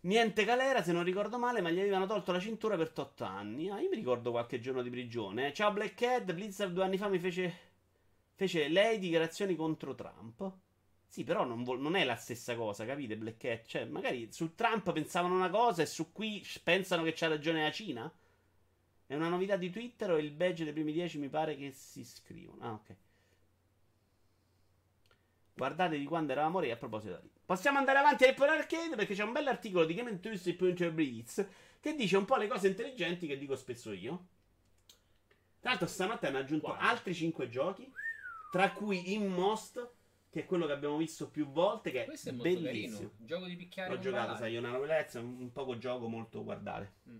Niente 0.00 0.44
galera, 0.44 0.82
se 0.82 0.92
non 0.92 1.04
ricordo 1.04 1.38
male, 1.38 1.60
ma 1.60 1.70
gli 1.70 1.80
avevano 1.80 2.06
tolto 2.06 2.32
la 2.32 2.40
cintura 2.40 2.76
per 2.76 2.92
8 2.94 3.24
anni. 3.24 3.68
Ah, 3.68 3.80
io 3.80 3.90
mi 3.90 3.96
ricordo 3.96 4.30
qualche 4.30 4.60
giorno 4.60 4.80
di 4.80 4.88
prigione. 4.90 5.52
Ciao 5.52 5.72
Black 5.72 5.94
Cat, 5.94 6.32
Blizzard 6.32 6.72
due 6.72 6.84
anni 6.84 6.96
fa 6.96 7.08
mi 7.08 7.18
fece, 7.18 7.52
fece 8.34 8.68
lei 8.68 8.98
dichiarazioni 8.98 9.54
contro 9.56 9.94
Trump. 9.94 10.64
Sì, 11.16 11.24
però 11.24 11.44
non, 11.44 11.64
vo- 11.64 11.78
non, 11.78 11.96
è 11.96 12.04
la 12.04 12.16
stessa 12.16 12.54
cosa, 12.56 12.84
capite, 12.84 13.16
Black 13.16 13.38
Cat? 13.38 13.64
Cioè, 13.66 13.86
magari 13.86 14.30
su 14.30 14.54
Trump 14.54 14.92
pensavano 14.92 15.34
una 15.34 15.48
cosa 15.48 15.80
e 15.80 15.86
su 15.86 16.12
qui 16.12 16.46
pensano 16.62 17.02
che 17.04 17.14
c'ha 17.14 17.26
ragione 17.26 17.62
la 17.62 17.72
Cina? 17.72 18.12
È 19.06 19.14
una 19.14 19.30
novità 19.30 19.56
di 19.56 19.70
Twitter 19.70 20.10
o 20.10 20.18
il 20.18 20.30
badge 20.30 20.64
dei 20.64 20.74
primi 20.74 20.92
10 20.92 21.16
mi 21.16 21.30
pare 21.30 21.56
che 21.56 21.70
si 21.70 22.04
scrivono? 22.04 22.62
Ah, 22.62 22.72
ok. 22.72 22.96
Guardate 25.54 25.96
di 25.96 26.04
quando 26.04 26.32
eravamo 26.32 26.60
re 26.60 26.72
a 26.72 26.76
proposito 26.76 27.18
di 27.22 27.30
Possiamo 27.46 27.78
andare 27.78 27.96
avanti 27.96 28.24
a 28.24 28.28
Apple 28.28 28.50
Arcade 28.50 28.94
perché 28.94 29.14
c'è 29.14 29.24
un 29.24 29.32
bell'articolo 29.32 29.86
di 29.86 29.94
Game 29.94 30.10
Enthusiast 30.10 31.48
che 31.80 31.94
dice 31.94 32.18
un 32.18 32.26
po' 32.26 32.36
le 32.36 32.46
cose 32.46 32.68
intelligenti 32.68 33.26
che 33.26 33.38
dico 33.38 33.56
spesso 33.56 33.90
io. 33.90 34.26
Tra 35.60 35.70
l'altro 35.70 35.88
stanotte 35.88 36.26
hanno 36.26 36.40
aggiunto 36.40 36.76
altri 36.76 37.14
5 37.14 37.48
giochi, 37.48 37.90
tra 38.52 38.70
cui 38.72 39.14
Inmost, 39.14 39.94
che 40.36 40.42
è 40.42 40.44
quello 40.44 40.66
che 40.66 40.72
abbiamo 40.72 40.98
visto 40.98 41.30
più 41.30 41.46
volte, 41.46 41.90
che 41.90 42.04
Questo 42.04 42.28
è, 42.28 42.32
è 42.32 42.36
bellissimo. 42.36 43.08
Carino. 43.08 43.10
Gioco 43.24 43.46
di 43.46 43.56
picchiare. 43.56 43.94
L'ho 43.94 43.98
giocato, 43.98 44.36
sai, 44.36 44.54
una 44.58 44.68
novelezza, 44.68 45.18
un 45.18 45.50
poco 45.50 45.78
gioco 45.78 46.08
molto 46.08 46.44
guardare. 46.44 46.92
Mm. 47.08 47.16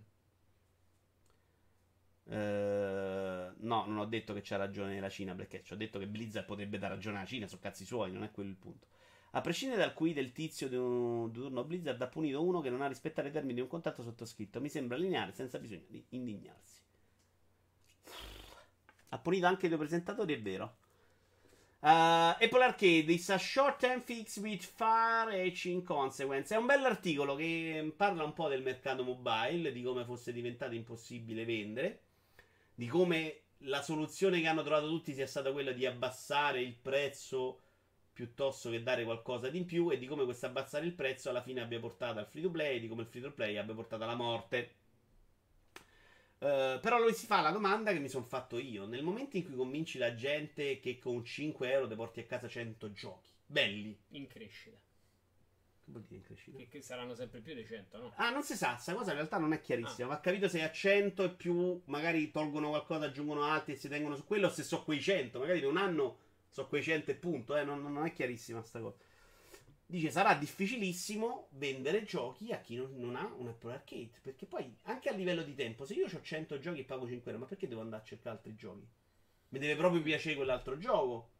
Uh, 2.24 3.54
no, 3.56 3.86
non 3.86 3.96
ho 3.96 4.04
detto 4.04 4.34
che 4.34 4.42
c'ha 4.42 4.56
ragione 4.56 5.00
la 5.00 5.08
Cina 5.08 5.34
perché 5.34 5.62
ci 5.62 5.72
ho 5.72 5.76
detto 5.76 5.98
che 5.98 6.06
Blizzard 6.06 6.44
potrebbe 6.44 6.76
dare 6.76 6.92
ragione 6.92 7.16
alla 7.16 7.26
Cina, 7.26 7.46
sono 7.46 7.62
cazzi 7.62 7.86
suoi, 7.86 8.12
non 8.12 8.22
è 8.22 8.30
quello 8.30 8.50
il 8.50 8.56
punto. 8.56 8.86
A 9.30 9.40
prescindere 9.40 9.80
dal 9.80 9.94
qui 9.94 10.12
del 10.12 10.32
tizio 10.32 10.68
di 10.68 10.76
un 10.76 11.32
turno 11.32 11.64
Blizzard 11.64 12.02
ha 12.02 12.08
punito 12.08 12.44
uno 12.44 12.60
che 12.60 12.68
non 12.68 12.82
ha 12.82 12.86
rispettato 12.86 13.28
i 13.28 13.32
termini 13.32 13.54
di 13.54 13.60
un 13.62 13.68
contratto 13.68 14.02
sottoscritto. 14.02 14.60
Mi 14.60 14.68
sembra 14.68 14.98
lineare 14.98 15.32
senza 15.32 15.58
bisogno 15.58 15.86
di 15.88 16.04
indignarsi. 16.10 16.82
Ha 19.08 19.18
punito 19.18 19.46
anche 19.46 19.64
i 19.64 19.68
due 19.70 19.78
presentatori, 19.78 20.34
è 20.34 20.42
vero. 20.42 20.84
Uh, 21.78 22.34
Apple 22.40 22.62
Arcade 22.62 23.12
is 23.12 23.28
a 23.28 23.38
short 23.38 23.78
term 23.78 24.00
fix 24.00 24.38
with 24.38 24.64
far 24.64 25.28
reaching 25.28 25.82
consequence. 25.82 26.54
È 26.54 26.58
un 26.58 26.66
bell'articolo 26.66 27.36
che 27.36 27.92
parla 27.94 28.24
un 28.24 28.32
po' 28.32 28.48
del 28.48 28.62
mercato 28.62 29.04
mobile, 29.04 29.72
di 29.72 29.82
come 29.82 30.04
fosse 30.04 30.32
diventato 30.32 30.74
impossibile 30.74 31.44
vendere, 31.44 32.00
di 32.74 32.86
come 32.86 33.42
la 33.60 33.82
soluzione 33.82 34.40
che 34.40 34.46
hanno 34.46 34.62
trovato 34.62 34.88
tutti 34.88 35.14
sia 35.14 35.26
stata 35.26 35.52
quella 35.52 35.72
di 35.72 35.86
abbassare 35.86 36.60
il 36.60 36.74
prezzo 36.74 37.60
piuttosto 38.12 38.70
che 38.70 38.82
dare 38.82 39.04
qualcosa 39.04 39.50
di 39.50 39.58
in 39.58 39.66
più 39.66 39.90
e 39.90 39.98
di 39.98 40.06
come 40.06 40.24
questo 40.24 40.46
abbassare 40.46 40.86
il 40.86 40.94
prezzo 40.94 41.28
alla 41.28 41.42
fine 41.42 41.60
abbia 41.60 41.78
portato 41.78 42.18
al 42.18 42.26
free 42.26 42.42
to 42.42 42.50
play, 42.50 42.80
di 42.80 42.88
come 42.88 43.02
il 43.02 43.08
free 43.08 43.22
to 43.22 43.32
play 43.32 43.58
abbia 43.58 43.74
portato 43.74 44.02
alla 44.02 44.14
morte. 44.14 44.70
Uh, 46.38 46.78
però 46.80 46.98
lui 47.00 47.14
si 47.14 47.24
fa 47.24 47.40
la 47.40 47.50
domanda 47.50 47.92
che 47.92 47.98
mi 47.98 48.08
sono 48.08 48.24
fatto 48.24 48.58
io. 48.58 48.86
Nel 48.86 49.02
momento 49.02 49.36
in 49.36 49.44
cui 49.44 49.54
convinci 49.54 49.98
la 49.98 50.14
gente 50.14 50.80
che 50.80 50.98
con 50.98 51.24
5 51.24 51.70
euro 51.70 51.88
ti 51.88 51.94
porti 51.94 52.20
a 52.20 52.24
casa 52.24 52.46
100 52.46 52.92
giochi 52.92 53.30
belli 53.46 53.96
in 54.10 54.26
crescita. 54.26 54.76
Che 54.76 55.92
vuol 55.92 56.02
dire 56.02 56.16
in 56.16 56.22
crescita? 56.22 56.58
Che, 56.58 56.68
che 56.68 56.82
saranno 56.82 57.14
sempre 57.14 57.40
più 57.40 57.54
di 57.54 57.64
100, 57.64 57.98
no? 57.98 58.12
Ah, 58.16 58.30
non 58.30 58.42
si 58.42 58.56
sa, 58.56 58.72
questa 58.72 58.94
cosa 58.94 59.10
in 59.10 59.16
realtà 59.16 59.38
non 59.38 59.52
è 59.52 59.60
chiarissima. 59.60 60.08
Ah. 60.08 60.10
Va 60.10 60.20
capito 60.20 60.48
se 60.48 60.62
a 60.62 60.70
100 60.70 61.24
e 61.24 61.30
più 61.30 61.80
magari 61.86 62.30
tolgono 62.30 62.70
qualcosa, 62.70 63.06
aggiungono 63.06 63.44
altri 63.44 63.74
e 63.74 63.76
si 63.76 63.88
tengono 63.88 64.16
su 64.16 64.26
quello, 64.26 64.50
se 64.50 64.62
so 64.62 64.82
quei 64.82 65.00
100, 65.00 65.38
magari 65.38 65.60
per 65.60 65.68
un 65.68 65.76
anno 65.76 66.18
so 66.48 66.66
quei 66.66 66.82
100 66.82 67.10
e 67.10 67.14
punto, 67.14 67.56
eh, 67.56 67.64
non, 67.64 67.82
non, 67.82 68.04
è 68.04 68.12
chiarissima 68.12 68.62
sta 68.62 68.80
cosa. 68.80 68.96
Dice 69.88 70.10
sarà 70.10 70.34
difficilissimo 70.34 71.46
vendere 71.52 72.02
giochi 72.02 72.52
a 72.52 72.58
chi 72.58 72.74
non, 72.74 72.92
non, 72.96 73.14
ha 73.14 73.32
un 73.38 73.46
Apple 73.46 73.72
Arcade. 73.72 74.18
Perché 74.20 74.44
poi, 74.44 74.76
anche 74.82 75.08
a 75.08 75.12
livello 75.12 75.42
di 75.42 75.54
tempo, 75.54 75.84
se 75.84 75.94
io 75.94 76.06
ho 76.06 76.20
100 76.22 76.58
giochi 76.58 76.80
e 76.80 76.84
pago 76.84 77.06
5 77.06 77.30
euro, 77.30 77.42
ma 77.42 77.48
perché 77.48 77.68
devo 77.68 77.82
andare 77.82 78.02
a 78.02 78.06
cercare 78.06 78.36
altri 78.36 78.56
giochi? 78.56 78.84
Mi 79.50 79.58
deve 79.60 79.76
proprio 79.76 80.02
piacere 80.02 80.34
quell'altro 80.34 80.76
gioco. 80.76 81.30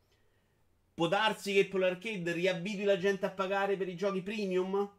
Può 0.95 1.09
darsi 1.09 1.53
che 1.53 1.61
Apple 1.61 1.87
Arcade 1.87 2.33
riabitui 2.33 2.85
la 2.85 2.97
gente 2.97 3.27
a 3.27 3.31
pagare 3.31 3.77
per 3.77 3.89
i 3.89 3.97
giochi 3.97 4.23
premium? 4.23 4.91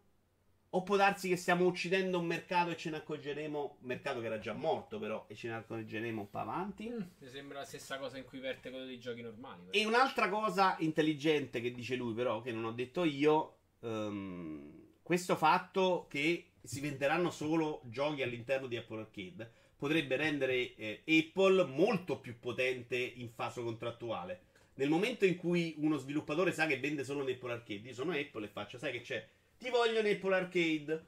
O 0.72 0.84
può 0.84 0.96
darsi 0.96 1.30
che 1.30 1.38
stiamo 1.38 1.66
uccidendo 1.66 2.20
un 2.20 2.26
mercato 2.26 2.72
e 2.72 2.78
ce 2.78 2.90
ne 2.90 2.98
accorgeremo. 2.98 3.78
Mercato 3.82 4.20
che 4.20 4.26
era 4.26 4.40
già 4.40 4.54
morto, 4.54 5.00
però, 5.00 5.26
e 5.28 5.36
ce 5.36 5.48
ne 5.48 5.56
accorgeremo 5.56 6.22
un 6.22 6.30
po' 6.30 6.40
avanti. 6.40 6.90
Mm, 6.90 7.02
mi 7.20 7.28
sembra 7.30 7.60
la 7.60 7.66
stessa 7.66 7.98
cosa 7.98 8.18
in 8.18 8.26
cui 8.26 8.40
verte 8.40 8.70
quello 8.70 8.86
dei 8.86 9.00
giochi 9.00 9.22
normali. 9.22 9.64
Però. 9.70 9.84
E 9.84 9.86
un'altra 9.86 10.30
cosa 10.30 10.76
intelligente 10.80 11.62
che 11.62 11.72
dice 11.72 11.96
lui, 11.96 12.14
però, 12.14 12.42
che 12.42 12.52
non 12.52 12.66
ho 12.66 12.72
detto 12.72 13.04
io. 13.04 13.54
Um, 13.80 14.86
questo 15.04 15.38
fatto 15.38 16.08
che 16.10 16.52
si 16.62 16.82
venderanno 16.82 17.30
solo 17.30 17.82
giochi 17.86 18.24
all'interno 18.24 18.68
di 18.68 18.76
Apple 18.76 19.00
Arcade 19.00 19.52
potrebbe 19.78 20.18
rendere 20.18 20.76
eh, 20.76 21.04
Apple 21.08 21.64
molto 21.64 22.20
più 22.20 22.40
potente 22.40 22.98
in 22.98 23.30
fase 23.30 23.62
contrattuale. 23.62 24.42
Nel 24.74 24.90
momento 24.90 25.26
in 25.26 25.38
cui 25.38 25.76
uno 25.78 25.98
sviluppatore 25.98 26.52
sa 26.52 26.66
che 26.66 26.80
vende 26.80 27.04
solo 27.04 27.22
in 27.22 27.34
Apple 27.34 27.54
Arcade, 27.54 27.88
io 27.88 27.94
sono 27.94 28.12
Apple 28.12 28.46
e 28.46 28.50
faccio, 28.50 28.78
sai 28.78 28.92
che 28.92 29.02
c'è? 29.02 29.26
Ti 29.58 29.70
voglio 29.70 30.02
nel 30.02 30.16
Apple 30.16 30.36
Arcade. 30.36 31.06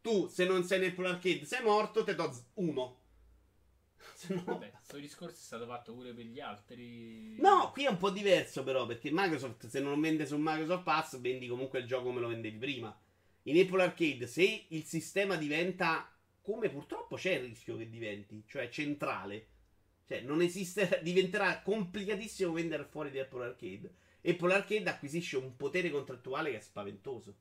Tu, 0.00 0.26
se 0.28 0.44
non 0.44 0.64
sei 0.64 0.80
nel 0.80 0.90
Apple 0.90 1.08
Arcade, 1.08 1.44
sei 1.44 1.62
morto, 1.62 2.04
te 2.04 2.14
do 2.14 2.32
uno. 2.54 3.00
Se 4.14 4.34
no... 4.34 4.42
Vabbè, 4.44 4.70
questo 4.70 4.98
discorso 4.98 5.34
è 5.34 5.38
stato 5.38 5.66
fatto 5.66 5.94
pure 5.94 6.12
per 6.12 6.24
gli 6.24 6.40
altri. 6.40 7.36
No, 7.38 7.70
qui 7.72 7.84
è 7.84 7.88
un 7.88 7.96
po' 7.96 8.10
diverso 8.10 8.62
però, 8.64 8.84
perché 8.86 9.10
Microsoft, 9.12 9.66
se 9.66 9.80
non 9.80 10.00
vende 10.00 10.26
su 10.26 10.36
Microsoft 10.38 10.82
Pass, 10.82 11.20
vendi 11.20 11.46
comunque 11.46 11.80
il 11.80 11.86
gioco 11.86 12.04
come 12.04 12.20
lo 12.20 12.28
vendevi 12.28 12.58
prima. 12.58 12.96
In 13.44 13.58
Apple 13.58 13.82
Arcade, 13.82 14.26
se 14.26 14.66
il 14.68 14.84
sistema 14.84 15.36
diventa 15.36 16.12
come 16.40 16.68
purtroppo 16.68 17.16
c'è 17.16 17.34
il 17.34 17.48
rischio 17.48 17.76
che 17.76 17.88
diventi, 17.88 18.44
cioè 18.46 18.68
centrale. 18.68 19.46
Cioè, 20.06 20.20
non 20.20 20.42
esiste, 20.42 21.00
diventerà 21.02 21.60
complicatissimo 21.62 22.52
vendere 22.52 22.84
fuori 22.84 23.10
di 23.10 23.18
Apple 23.18 23.44
Arcade. 23.44 23.94
Apple 24.24 24.54
Arcade 24.54 24.90
acquisisce 24.90 25.36
un 25.36 25.56
potere 25.56 25.90
contrattuale 25.90 26.50
che 26.50 26.58
è 26.58 26.60
spaventoso. 26.60 27.34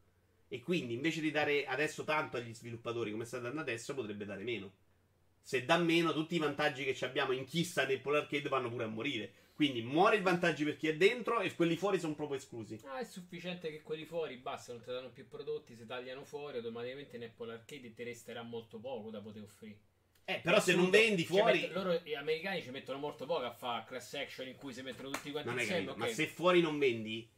E 0.54 0.60
quindi, 0.60 0.95
invece 0.95 1.22
di 1.22 1.32
dare 1.32 1.66
adesso 1.66 2.04
tanto 2.04 2.36
agli 2.36 2.54
sviluppatori 2.54 3.12
come 3.12 3.24
sta 3.24 3.39
dando 3.39 3.62
adesso, 3.62 3.93
potrebbe 3.93 4.26
dare 4.26 4.43
meno. 4.43 4.70
Se 5.39 5.64
dà 5.64 5.78
meno, 5.78 6.12
tutti 6.12 6.36
i 6.36 6.39
vantaggi 6.39 6.84
che 6.84 7.06
abbiamo 7.06 7.32
in 7.32 7.45
chi 7.45 7.64
sta 7.64 7.89
in 7.89 7.97
Apple 7.97 8.18
Arcade 8.18 8.49
vanno 8.49 8.70
pure 8.70 8.84
a 8.84 8.88
morire. 8.88 9.32
Quindi 9.54 9.82
muore 9.82 10.18
il 10.18 10.24
vantaggio 10.24 10.66
per 10.66 10.76
chi 10.76 10.89
è 10.89 10.97
dentro 10.97 11.39
e 11.39 11.56
quelli 11.56 11.78
fuori 11.78 11.99
sono 11.99 12.16
proprio 12.16 12.38
esclusi. 12.38 12.82
Ah, 12.84 12.99
è 12.99 13.06
sufficiente 13.06 13.72
che 13.72 13.82
quelli 13.82 14.04
fuori 14.04 14.36
basta, 14.36 14.74
non 14.74 14.82
ti 14.82 14.91
danno 14.91 15.10
più 15.12 15.26
prodotti, 15.26 15.74
si 15.74 15.86
tagliano 15.86 16.26
fuori, 16.26 16.58
automaticamente 16.58 17.16
in 17.16 17.24
Apple 17.24 17.54
Arcade 17.54 17.93
ti 17.93 18.04
resterà 18.04 18.41
molto 18.41 18.78
poco 18.78 19.10
da 19.10 19.22
poter 19.22 19.43
offrire. 19.43 19.80
Eh, 20.26 20.41
però 20.43 20.60
se 20.60 20.76
non 20.76 20.89
vendi 20.89 21.24
fuori. 21.24 21.62
Metto, 21.62 21.74
loro 21.74 22.02
gli 22.04 22.14
americani 22.14 22.62
ci 22.62 22.72
mettono 22.72 22.97
molto 22.99 23.26
poco 23.26 23.45
a 23.45 23.52
fare 23.52 23.86
class 23.88 24.14
action 24.16 24.47
in 24.47 24.56
cui 24.56 24.74
si 24.74 24.82
mettono 24.82 25.12
tutti 25.12 25.32
quanti 25.32 25.49
non 25.49 25.60
insieme. 25.60 25.86
Capito, 25.86 25.97
okay. 25.97 26.10
Ma 26.10 26.16
se 26.16 26.28
fuori 26.28 26.60
non 26.60 26.78
vendi, 26.78 27.30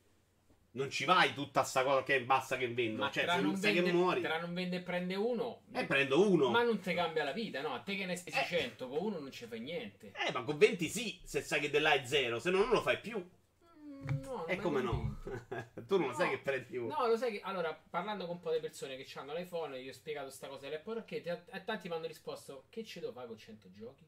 non 0.76 0.90
ci 0.90 1.06
vai 1.06 1.34
tutta 1.34 1.64
sta 1.64 1.84
cosa 1.84 2.04
che 2.04 2.24
basta 2.24 2.58
che 2.58 2.68
vendo. 2.72 3.04
Ma 3.04 3.12
cioè, 3.12 3.28
se 3.28 3.42
non 3.42 3.56
sai 3.56 3.74
vende, 3.74 3.90
che 3.92 3.96
muori. 3.96 4.22
Tra 4.22 4.40
non 4.40 4.54
vende 4.54 4.78
e 4.78 4.82
prende 4.82 5.16
uno. 5.16 5.62
Eh, 5.72 5.86
prendo 5.86 6.28
uno. 6.30 6.50
Ma 6.50 6.64
non 6.64 6.80
ti 6.80 6.94
cambia 6.94 7.24
la 7.24 7.32
vita, 7.32 7.62
no? 7.62 7.74
A 7.74 7.80
te 7.80 7.96
che 7.96 8.06
ne 8.06 8.16
spesi 8.16 8.38
Eh. 8.40 8.46
100, 8.46 8.88
con 8.88 8.98
uno 9.04 9.20
non 9.20 9.32
ci 9.32 9.46
fai 9.46 9.60
niente. 9.60 10.12
Eh, 10.28 10.32
ma 10.32 10.44
con 10.44 10.58
20 10.58 10.90
sì, 10.90 11.20
se 11.24 11.42
sai 11.42 11.60
che 11.60 11.70
dell'A 11.70 11.94
è 11.94 12.06
zero, 12.06 12.40
se 12.40 12.50
no 12.50 12.60
non 12.60 12.70
lo 12.70 12.82
fai 12.82 13.00
più. 13.00 13.18
Mm, 13.18 14.22
No, 14.24 14.46
E 14.48 14.58
come 14.58 14.82
no? 14.82 15.20
tu 15.88 15.98
non 15.98 16.08
lo 16.08 16.08
No. 16.08 16.14
sai 16.14 16.30
che 16.32 16.40
prendi 16.40 16.76
uno. 16.78 16.96
No, 16.98 17.08
lo 17.08 17.18
sai 17.18 17.34
che 17.34 17.42
allora, 17.44 17.74
parlando 17.90 18.26
con 18.26 18.36
un 18.36 18.42
po' 18.42 18.52
di 18.52 18.60
persone 18.60 18.98
che 18.98 19.08
hanno 19.20 19.34
l'iPhone, 19.34 19.80
gli 19.82 19.88
ho 19.90 19.94
spiegato 19.94 20.30
sta 20.32 20.48
cosa 20.48 20.68
dell'Apple 20.68 20.98
Arcade, 21.00 21.24
e 21.24 21.30
a, 21.30 21.44
a 21.52 21.60
tanti 21.62 21.88
mi 21.88 21.94
hanno 21.96 22.08
risposto: 22.08 22.66
Che 22.70 22.84
ci 22.84 23.00
devo 23.00 23.12
fare 23.14 23.28
con 23.28 23.38
100 23.38 23.72
giochi? 23.72 24.06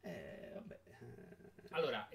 Eh, 0.00 0.50
vabbè. 0.54 0.80
Allora, 1.72 2.08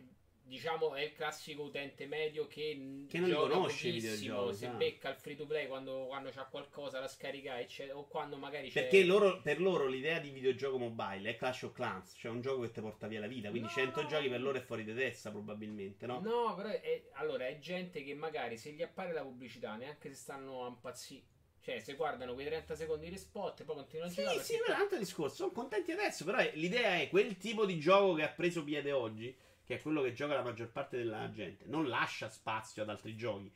diciamo 0.47 0.93
è 0.93 1.01
il 1.01 1.13
classico 1.13 1.63
utente 1.63 2.05
medio 2.05 2.47
che, 2.47 3.05
Che 3.09 3.17
non 3.19 3.31
conosce 3.31 3.87
i 3.87 3.91
pochissimo, 3.93 4.13
videogiochi, 4.15 4.55
si 4.55 4.65
ah. 4.65 4.69
becca 4.71 5.09
il 5.09 5.15
free 5.15 5.35
to 5.35 5.45
play 5.45 5.67
quando, 5.67 6.05
quando 6.05 6.29
c'ha 6.29 6.45
qualcosa 6.45 6.99
da 6.99 7.07
scaricare, 7.07 7.61
eccetera, 7.61 7.97
o 7.97 8.07
quando 8.07 8.37
magari 8.37 8.69
c'è. 8.69 8.81
Perché 8.81 9.03
loro, 9.03 9.41
per 9.41 9.59
loro 9.59 9.87
l'idea 9.87 10.19
di 10.19 10.29
videogioco 10.29 10.77
mobile 10.77 11.29
è 11.31 11.35
Clash 11.35 11.63
of 11.63 11.73
Clans, 11.73 12.13
cioè 12.17 12.31
un 12.31 12.41
gioco 12.41 12.61
che 12.61 12.71
ti 12.71 12.81
porta 12.81 13.07
via 13.07 13.19
la 13.19 13.27
vita. 13.27 13.49
Quindi 13.49 13.67
No. 13.67 13.73
100 13.73 14.05
giochi 14.05 14.29
per 14.29 14.41
loro 14.41 14.57
è 14.57 14.61
fuori 14.61 14.83
di 14.83 14.93
testa, 14.93 15.31
probabilmente, 15.31 16.05
no? 16.05 16.19
No, 16.19 16.53
però 16.55 16.69
è, 16.69 17.03
allora 17.13 17.47
è 17.47 17.57
gente 17.59 18.03
che 18.03 18.13
magari 18.13 18.57
se 18.57 18.71
gli 18.71 18.81
appare 18.83 19.13
la 19.13 19.21
pubblicità, 19.23 19.75
neanche 19.75 20.09
se 20.09 20.15
stanno 20.15 20.63
a 20.65 20.67
impazzire. 20.67 21.23
Cioè, 21.61 21.79
se 21.79 21.95
guardano 21.95 22.35
quei 22.35 22.45
30 22.45 22.75
secondi 22.75 23.09
di 23.09 23.17
spot 23.17 23.61
e 23.61 23.63
poi 23.63 23.75
continuano 23.77 24.11
a 24.11 24.13
Sì, 24.13 24.21
giocare. 24.21 24.43
sì, 24.43 24.53
perché- 24.57 24.71
è 24.71 24.75
un 24.75 24.81
altro 24.81 24.97
discorso. 24.99 25.35
Sono 25.35 25.51
contenti 25.51 25.91
adesso, 25.91 26.23
però 26.23 26.37
l'idea 26.53 26.99
è 26.99 27.09
quel 27.09 27.37
tipo 27.37 27.65
di 27.65 27.79
gioco 27.79 28.13
che 28.13 28.21
ha 28.21 28.27
preso 28.29 28.63
piede 28.63 28.91
oggi, 28.91 29.35
che 29.65 29.75
è 29.75 29.81
quello 29.81 30.01
che 30.01 30.13
gioca 30.13 30.35
la 30.35 30.43
maggior 30.43 30.69
parte 30.69 30.97
della 30.97 31.29
gente. 31.31 31.65
Non 31.67 31.87
lascia 31.87 32.29
spazio 32.29 32.83
ad 32.83 32.89
altri 32.89 33.15
giochi. 33.15 33.51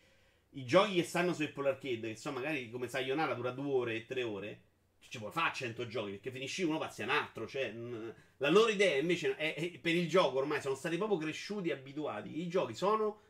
I 0.54 0.66
giochi 0.66 0.96
che 0.96 1.04
stanno 1.04 1.34
su 1.34 1.44
Apple 1.44 1.70
Arcade, 1.70 2.10
che 2.10 2.16
sono 2.16 2.40
magari 2.40 2.70
come 2.70 2.88
Sayonara 2.88 3.34
dura 3.36 3.52
due 3.52 3.72
ore 3.72 3.96
e 3.96 4.06
tre 4.06 4.24
ore, 4.24 4.62
ci 5.10 5.18
puoi 5.20 5.32
fare 5.32 5.54
100 5.54 5.88
giochi, 5.88 6.12
perché 6.12 6.32
finisci 6.32 6.64
uno, 6.64 6.78
passi 6.78 7.02
a 7.02 7.06
un 7.06 7.12
altro. 7.12 7.48
Cioè, 7.48 7.72
mh, 7.72 8.14
la 8.38 8.50
loro 8.50 8.70
idea 8.72 8.98
invece 8.98 9.36
è, 9.36 9.54
è- 9.56 9.78
per 9.80 9.96
il 9.96 10.08
gioco 10.10 10.38
ormai 10.40 10.62
sono 10.62 10.76
stati 10.76 10.98
proprio 10.98 11.18
cresciuti 11.18 11.70
e 11.70 11.74
abituati. 11.74 12.42
I 12.42 12.48
giochi 12.48 12.74
sono 12.76 13.22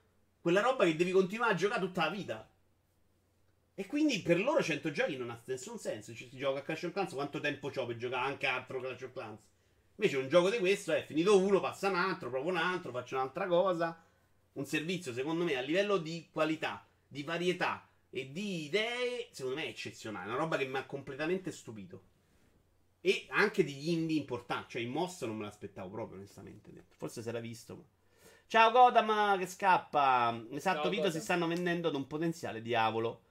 quella 0.41 0.61
roba 0.61 0.85
che 0.85 0.95
devi 0.95 1.11
continuare 1.11 1.53
a 1.53 1.55
giocare 1.55 1.81
tutta 1.81 2.05
la 2.05 2.11
vita. 2.11 2.49
E 3.73 3.87
quindi 3.87 4.21
per 4.21 4.39
loro 4.39 4.61
100 4.61 4.91
giochi 4.91 5.17
non 5.17 5.31
ha 5.31 5.41
nessun 5.45 5.79
senso. 5.79 6.13
Ci 6.13 6.29
si 6.29 6.37
gioca 6.37 6.59
a 6.59 6.61
Clash 6.61 6.83
of 6.83 6.91
Clans, 6.91 7.13
quanto 7.13 7.39
tempo 7.39 7.69
c'ho 7.69 7.85
per 7.87 7.97
giocare 7.97 8.27
anche 8.27 8.45
altro 8.45 8.79
Clash 8.79 9.01
of 9.01 9.11
Clans? 9.13 9.39
Invece 9.99 10.15
un 10.15 10.29
gioco 10.29 10.49
di 10.49 10.59
questo 10.59 10.93
è 10.93 11.03
finito 11.03 11.37
uno, 11.37 11.59
passa 11.59 11.89
un 11.89 11.95
altro, 11.95 12.29
provo 12.29 12.47
un 12.47 12.55
altro, 12.55 12.93
faccio 12.93 13.15
un'altra 13.15 13.47
cosa. 13.47 14.01
Un 14.53 14.65
servizio, 14.65 15.11
secondo 15.11 15.43
me, 15.43 15.57
a 15.57 15.61
livello 15.61 15.97
di 15.97 16.29
qualità, 16.31 16.87
di 17.05 17.21
varietà 17.23 17.85
e 18.09 18.31
di 18.31 18.63
idee, 18.63 19.27
secondo 19.31 19.57
me 19.57 19.65
è 19.65 19.67
eccezionale. 19.67 20.29
Una 20.29 20.37
roba 20.37 20.55
che 20.55 20.67
mi 20.67 20.77
ha 20.77 20.85
completamente 20.85 21.51
stupito. 21.51 22.03
E 23.01 23.25
anche 23.31 23.65
degli 23.65 23.89
indie 23.89 24.17
importanti. 24.17 24.71
Cioè, 24.71 24.81
il 24.83 24.87
Moss 24.87 25.25
non 25.25 25.35
me 25.35 25.43
l'aspettavo 25.43 25.89
proprio, 25.89 26.17
onestamente. 26.17 26.71
detto. 26.71 26.95
Forse 26.97 27.21
si 27.21 27.27
era 27.27 27.39
visto, 27.39 27.75
ma... 27.75 27.83
Ciao 28.47 28.71
Godam 28.71 29.37
che 29.37 29.47
scappa. 29.47 30.45
Esatto, 30.51 30.83
Ciao, 30.83 30.89
video 30.89 31.07
Godam. 31.07 31.19
si 31.19 31.23
stanno 31.25 31.45
vendendo 31.45 31.89
ad 31.89 31.95
un 31.95 32.07
potenziale 32.07 32.61
diavolo. 32.61 33.23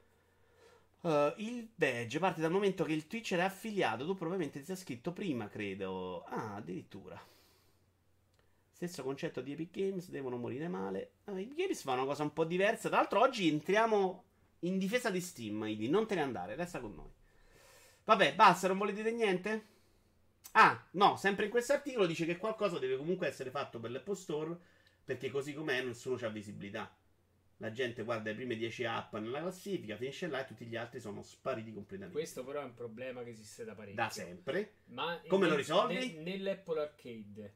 Uh, 1.00 1.32
il 1.36 1.68
badge 1.72 2.18
parte 2.18 2.40
dal 2.40 2.50
momento 2.50 2.82
che 2.84 2.92
il 2.92 3.06
Twitcher 3.06 3.38
è 3.38 3.42
affiliato. 3.44 4.04
Tu 4.04 4.14
probabilmente 4.14 4.58
ti 4.58 4.64
sei 4.64 4.76
scritto 4.76 5.12
prima, 5.12 5.48
credo. 5.48 6.24
Ah, 6.24 6.56
addirittura. 6.56 7.20
Stesso 8.72 9.02
concetto 9.02 9.40
di 9.40 9.52
Epic 9.52 9.70
Games, 9.70 10.08
devono 10.08 10.36
morire 10.36 10.68
male. 10.68 11.12
Ah, 11.24 11.38
Epic 11.38 11.56
Games 11.56 11.82
fa 11.82 11.92
una 11.92 12.04
cosa 12.04 12.22
un 12.22 12.32
po' 12.32 12.44
diversa. 12.44 12.88
Tra 12.88 12.98
l'altro, 12.98 13.20
oggi 13.20 13.48
entriamo 13.48 14.24
in 14.60 14.78
difesa 14.78 15.10
di 15.10 15.20
Steam. 15.20 15.64
Idi, 15.64 15.88
non 15.88 16.06
te 16.06 16.14
ne 16.16 16.22
andare, 16.22 16.56
resta 16.56 16.80
con 16.80 16.94
noi. 16.94 17.10
Vabbè, 18.04 18.34
basta, 18.34 18.68
non 18.68 18.78
volete 18.78 19.02
dire 19.02 19.14
niente? 19.14 19.66
Ah, 20.52 20.82
no, 20.92 21.16
sempre 21.16 21.44
in 21.44 21.50
questo 21.50 21.74
articolo 21.74 22.06
dice 22.06 22.24
che 22.24 22.38
qualcosa 22.38 22.78
deve 22.78 22.96
comunque 22.96 23.26
essere 23.28 23.50
fatto 23.50 23.78
per 23.78 23.90
l'Apple 23.90 24.16
Store. 24.16 24.56
Perché 25.04 25.30
così 25.30 25.54
com'è 25.54 25.82
nessuno 25.82 26.18
ha 26.20 26.28
visibilità. 26.28 26.94
La 27.60 27.72
gente 27.72 28.04
guarda 28.04 28.30
le 28.30 28.36
prime 28.36 28.56
10 28.56 28.84
app 28.84 29.14
nella 29.16 29.40
classifica, 29.40 29.96
finisce 29.96 30.28
là 30.28 30.42
e 30.44 30.46
tutti 30.46 30.64
gli 30.64 30.76
altri 30.76 31.00
sono 31.00 31.22
spariti 31.22 31.72
completamente. 31.72 32.16
Questo 32.16 32.44
però 32.44 32.60
è 32.60 32.64
un 32.64 32.74
problema 32.74 33.22
che 33.24 33.30
esiste 33.30 33.64
da 33.64 33.74
parecchio. 33.74 33.96
Da 34.02 34.08
sempre. 34.10 34.74
Ma 34.86 35.20
Come 35.26 35.44
lo 35.46 35.50
nel- 35.50 35.58
risolvi? 35.58 35.94
nel- 35.94 36.16
nell'Apple 36.22 36.80
Arcade 36.80 37.54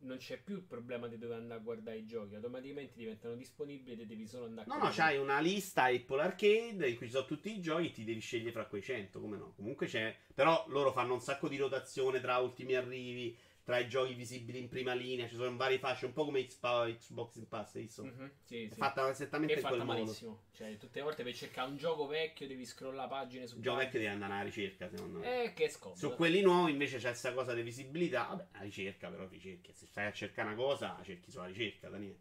non 0.00 0.16
c'è 0.18 0.38
più 0.38 0.56
il 0.56 0.62
problema 0.62 1.06
di 1.08 1.16
dover 1.18 1.38
andare 1.38 1.60
a 1.60 1.62
guardare 1.62 1.96
i 1.98 2.06
giochi, 2.06 2.34
automaticamente 2.34 2.92
diventano 2.96 3.34
disponibili 3.36 4.02
e 4.02 4.06
devi 4.06 4.26
solo 4.26 4.44
andare 4.46 4.70
a 4.70 4.74
No, 4.76 4.82
no, 4.84 4.90
c'hai 4.90 5.16
una 5.18 5.40
lista 5.40 5.84
Apple 5.84 6.20
Arcade 6.22 6.88
in 6.88 6.96
cui 6.96 7.06
ci 7.06 7.12
sono 7.12 7.24
tutti 7.26 7.50
i 7.54 7.60
giochi 7.60 7.86
e 7.86 7.90
ti 7.92 8.04
devi 8.04 8.20
scegliere 8.20 8.52
fra 8.52 8.66
quei 8.66 8.82
100, 8.82 9.20
come 9.20 9.36
no? 9.38 9.52
Comunque 9.54 9.86
c'è... 9.86 10.14
Però 10.34 10.64
loro 10.68 10.92
fanno 10.92 11.14
un 11.14 11.20
sacco 11.20 11.48
di 11.48 11.56
rotazione 11.56 12.20
tra 12.20 12.36
ultimi 12.38 12.74
arrivi, 12.74 13.34
tra 13.64 13.78
i 13.78 13.88
giochi 13.88 14.12
visibili 14.12 14.58
in 14.58 14.68
prima 14.68 14.92
linea, 14.92 15.26
ci 15.26 15.36
sono 15.36 15.56
varie 15.56 15.78
fasce, 15.78 16.04
un 16.04 16.12
po' 16.12 16.26
come 16.26 16.44
Xbox, 16.46 17.36
in 17.36 17.48
Pass, 17.48 17.72
visto? 17.78 18.04
Mhm, 18.04 18.30
sì, 18.42 18.64
È 18.64 18.68
sì. 18.68 18.74
fatta 18.74 19.08
esattamente 19.08 19.54
è 19.54 19.56
in 19.56 19.62
quel 19.62 19.78
fatta 19.78 19.84
modo. 19.86 20.04
malissimo. 20.04 20.42
Cioè, 20.52 20.76
tutte 20.76 20.98
le 20.98 21.04
volte 21.04 21.22
per 21.22 21.34
cercare 21.34 21.70
un 21.70 21.78
gioco 21.78 22.06
vecchio 22.06 22.46
devi 22.46 22.66
scrollare 22.66 23.08
pagine 23.08 23.46
su 23.46 23.56
Il 23.56 23.62
gioco 23.62 23.78
vecchio 23.78 23.98
devi 23.98 24.10
andare 24.10 24.34
alla 24.34 24.42
ricerca, 24.42 24.86
secondo 24.88 25.20
me. 25.20 25.44
Eh, 25.44 25.52
che 25.54 25.70
scomodo. 25.70 25.98
Su 25.98 26.14
quelli 26.14 26.42
nuovi 26.42 26.72
invece 26.72 26.98
c'è 26.98 27.08
questa 27.08 27.32
cosa 27.32 27.54
di 27.54 27.62
visibilità. 27.62 28.24
Vabbè, 28.24 28.46
la 28.52 28.60
ricerca 28.60 29.08
però 29.08 29.26
ricerchi. 29.26 29.72
Se 29.72 29.86
stai 29.86 30.06
a 30.06 30.12
cercare 30.12 30.48
una 30.48 30.56
cosa, 30.56 31.00
cerchi 31.02 31.30
sulla 31.30 31.46
ricerca, 31.46 31.88
Daniele. 31.88 32.18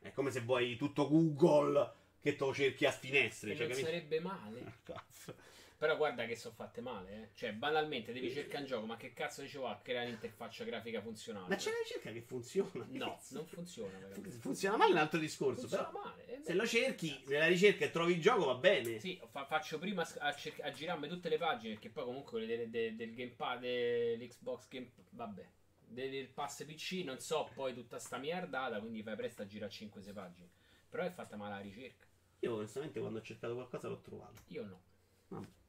È 0.00 0.10
come 0.10 0.32
se 0.32 0.40
vuoi 0.40 0.74
tutto 0.74 1.06
Google 1.08 1.92
che 2.20 2.34
te 2.34 2.44
lo 2.44 2.52
cerchi 2.52 2.84
a 2.84 2.90
finestre. 2.90 3.50
Cioè, 3.54 3.66
non 3.66 3.68
capito? 3.68 3.86
sarebbe 3.86 4.18
male. 4.18 4.72
Cazzo. 4.82 5.34
Però 5.82 5.96
guarda 5.96 6.26
che 6.26 6.36
sono 6.36 6.54
fatte 6.54 6.80
male, 6.80 7.10
eh. 7.10 7.28
Cioè, 7.34 7.54
banalmente 7.54 8.12
devi 8.12 8.30
cercare 8.30 8.60
un 8.60 8.66
gioco, 8.68 8.86
ma 8.86 8.96
che 8.96 9.12
cazzo 9.12 9.44
vuole 9.54 9.74
a 9.74 9.78
creare 9.78 10.06
un'interfaccia 10.06 10.62
grafica 10.62 11.02
funzionale? 11.02 11.48
Ma 11.48 11.56
c'è 11.56 11.72
la 11.72 11.78
ricerca 11.78 12.12
che 12.12 12.20
funziona. 12.20 12.86
No, 12.88 13.20
non 13.30 13.46
funziona. 13.46 13.98
veramente. 13.98 14.30
Funziona 14.30 14.76
male 14.76 14.90
è 14.90 14.92
un 14.92 15.00
altro 15.00 15.18
discorso. 15.18 15.62
Funziona 15.62 15.88
Però 15.88 16.04
male. 16.04 16.26
eh, 16.26 16.40
se 16.44 16.54
lo 16.54 16.64
cerchi 16.68 17.08
cazzo. 17.08 17.30
nella 17.30 17.46
ricerca 17.48 17.84
e 17.84 17.90
trovi 17.90 18.12
il 18.12 18.20
gioco 18.20 18.44
va 18.44 18.54
bene. 18.54 19.00
Sì, 19.00 19.20
fa- 19.28 19.44
faccio 19.44 19.80
prima 19.80 20.08
a, 20.18 20.32
cer- 20.32 20.60
a 20.62 20.70
girarmi 20.70 21.08
tutte 21.08 21.28
le 21.28 21.36
pagine, 21.36 21.72
perché 21.72 21.90
poi 21.90 22.04
comunque 22.04 22.30
quelle 22.30 22.70
del, 22.70 22.94
del, 22.94 23.12
gamepad, 23.12 23.58
dell'Xbox 23.58 24.68
Game... 24.68 24.88
Vabbè. 25.10 25.48
Del, 25.80 26.10
del 26.10 26.28
pass 26.28 26.64
PC 26.64 27.02
non 27.04 27.18
so 27.18 27.50
poi 27.54 27.74
tutta 27.74 27.98
sta 27.98 28.18
mierdata, 28.18 28.78
quindi 28.78 29.02
fai 29.02 29.16
presto 29.16 29.42
a 29.42 29.46
girare 29.46 29.72
5-6 29.72 30.12
pagine. 30.12 30.48
Però 30.88 31.02
è 31.02 31.10
fatta 31.10 31.34
male 31.34 31.54
la 31.54 31.60
ricerca. 31.60 32.06
Io 32.38 32.54
onestamente 32.54 33.00
quando 33.00 33.18
ho 33.18 33.22
cercato 33.22 33.54
qualcosa 33.54 33.88
l'ho 33.88 34.00
trovato. 34.00 34.42
Io 34.46 34.64
no. 34.64 34.82
Vabbè. 35.26 35.60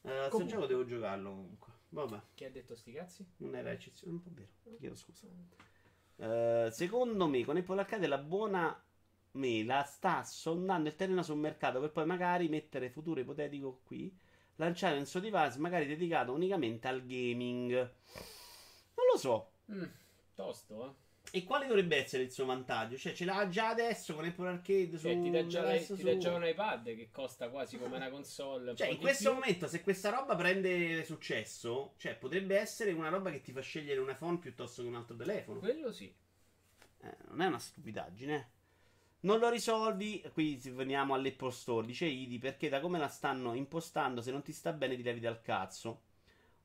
Questo 0.00 0.28
Comunque. 0.30 0.54
gioco 0.54 0.66
devo 0.66 0.84
giocarlo 0.84 1.30
comunque. 1.30 1.72
Vabbè, 1.90 2.20
Chi 2.34 2.44
ha 2.44 2.50
detto 2.50 2.74
sti 2.74 2.92
cazzi? 2.92 3.26
non 3.38 3.54
era 3.54 3.70
eccezione. 3.72 4.12
Un 4.12 4.22
po' 4.22 4.30
vero. 4.32 4.48
Ti 4.62 4.76
chiedo 4.78 4.94
scusa. 4.94 5.26
Eh, 6.16 6.68
secondo 6.72 7.26
me, 7.28 7.44
con 7.44 7.56
Apple 7.56 7.80
Arcade 7.80 8.06
la 8.06 8.18
buona 8.18 8.82
mela 9.32 9.82
sta 9.84 10.24
sondando 10.24 10.88
il 10.88 10.96
terreno 10.96 11.22
sul 11.22 11.36
mercato 11.38 11.80
per 11.80 11.92
poi 11.92 12.06
magari 12.06 12.48
mettere 12.48 12.90
futuro 12.90 13.20
ipotetico 13.20 13.80
qui. 13.84 14.14
Lanciare 14.56 14.98
un 14.98 15.06
suo 15.06 15.20
device 15.20 15.58
magari 15.58 15.86
dedicato 15.86 16.32
unicamente 16.32 16.88
al 16.88 17.04
gaming. 17.06 17.72
Non 17.74 19.06
lo 19.12 19.18
so. 19.18 19.50
Mm, 19.72 19.84
tosto, 20.34 20.86
eh. 20.86 21.06
E 21.30 21.44
quale 21.44 21.66
dovrebbe 21.66 21.96
essere 21.96 22.22
il 22.22 22.30
suo 22.32 22.46
vantaggio? 22.46 22.96
Cioè, 22.96 23.12
ce 23.12 23.24
l'ha 23.24 23.48
già 23.48 23.68
adesso 23.68 24.14
con 24.14 24.24
Apple 24.24 24.48
Arcade 24.48 24.96
su 24.96 25.06
Cioè, 25.06 25.20
ti 25.20 25.30
dà 25.30 25.46
già, 25.46 25.76
ti 25.76 25.94
suo? 25.96 26.16
già 26.16 26.34
un 26.34 26.46
iPad 26.46 26.84
che 26.96 27.10
costa 27.10 27.50
quasi 27.50 27.78
come 27.78 27.96
una 27.96 28.08
console. 28.10 28.74
Cioè, 28.74 28.88
in 28.88 28.98
questo 28.98 29.30
più. 29.30 29.38
momento, 29.38 29.68
se 29.68 29.82
questa 29.82 30.10
roba 30.10 30.34
prende 30.36 31.04
successo, 31.04 31.94
cioè, 31.98 32.16
potrebbe 32.16 32.58
essere 32.58 32.92
una 32.92 33.08
roba 33.10 33.30
che 33.30 33.42
ti 33.42 33.52
fa 33.52 33.60
scegliere 33.60 34.00
un 34.00 34.08
iPhone 34.10 34.38
piuttosto 34.38 34.82
che 34.82 34.88
un 34.88 34.94
altro 34.96 35.16
telefono. 35.16 35.58
Quello 35.58 35.92
sì. 35.92 36.12
Eh, 37.00 37.16
non 37.28 37.40
è 37.42 37.46
una 37.46 37.58
stupidaggine. 37.58 38.50
Non 39.20 39.38
lo 39.38 39.48
risolvi. 39.50 40.22
Qui 40.32 40.56
veniamo 40.72 41.14
all'Apple 41.14 41.50
Store. 41.50 41.86
Dice 41.86 42.06
Idi 42.06 42.38
perché 42.38 42.68
da 42.68 42.80
come 42.80 42.98
la 42.98 43.08
stanno 43.08 43.54
impostando, 43.54 44.22
se 44.22 44.30
non 44.30 44.42
ti 44.42 44.52
sta 44.52 44.72
bene, 44.72 44.96
ti 44.96 45.02
levi 45.02 45.20
dal 45.20 45.40
cazzo. 45.42 46.02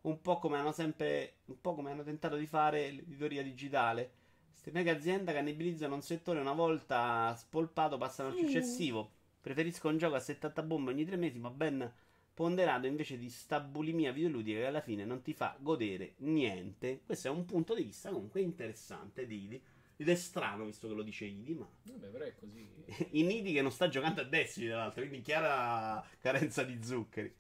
un 0.02 0.22
po' 0.22 0.38
come 0.40 0.58
hanno 0.58 0.72
sempre, 0.72 1.38
un 1.46 1.60
po' 1.62 1.74
come 1.76 1.92
hanno 1.92 2.04
tentato 2.04 2.36
di 2.36 2.46
fare 2.48 2.92
l'editoria 2.92 3.44
digitale. 3.44 4.12
Queste 4.54 4.72
mega 4.72 4.94
aziende 4.94 5.34
cannibalizzano 5.34 5.96
un 5.96 6.04
settore 6.04 6.40
una 6.40 6.54
volta 6.54 7.36
spolpato, 7.36 7.98
passano 7.98 8.30
al 8.30 8.38
successivo. 8.38 9.12
Preferisco 9.42 9.90
un 9.90 9.98
gioco 9.98 10.16
a 10.16 10.22
70 10.22 10.62
bombe 10.64 10.92
ogni 10.92 11.04
tre 11.04 11.18
mesi, 11.18 11.40
ma 11.40 11.50
ben 11.50 11.92
ponderato 12.34 12.88
invece 12.88 13.18
di 13.18 13.30
sta 13.30 13.60
bulimia 13.60 14.12
videoludica 14.12 14.60
che 14.60 14.66
alla 14.66 14.82
fine 14.82 15.06
non 15.06 15.22
ti 15.22 15.34
fa 15.34 15.58
godere 15.60 16.14
niente. 16.20 17.02
Questo 17.06 17.28
è 17.28 17.32
un 17.32 17.44
punto 17.46 17.76
di 17.76 17.84
vista 17.84 18.10
comunque 18.10 18.40
interessante 18.42 19.26
di 19.26 19.44
Idi. 19.44 19.62
Ed 19.98 20.10
è 20.10 20.16
strano 20.16 20.66
visto 20.66 20.88
che 20.88 20.94
lo 20.94 21.04
dice 21.04 21.26
Idi, 21.26 21.54
ma 21.56 21.68
Vabbè, 21.84 22.08
però 22.08 22.24
è 22.24 22.34
così. 22.36 22.68
in 23.20 23.30
Idi 23.32 23.52
che 23.54 23.62
non 23.62 23.72
sta 23.72 23.90
giocando 23.90 24.22
a 24.22 24.24
Destiny 24.24 24.68
tra 24.68 24.78
l'altro, 24.78 25.02
quindi 25.02 25.22
chiara 25.22 26.06
carenza 26.20 26.64
di 26.64 26.82
zuccheri. 26.82 27.36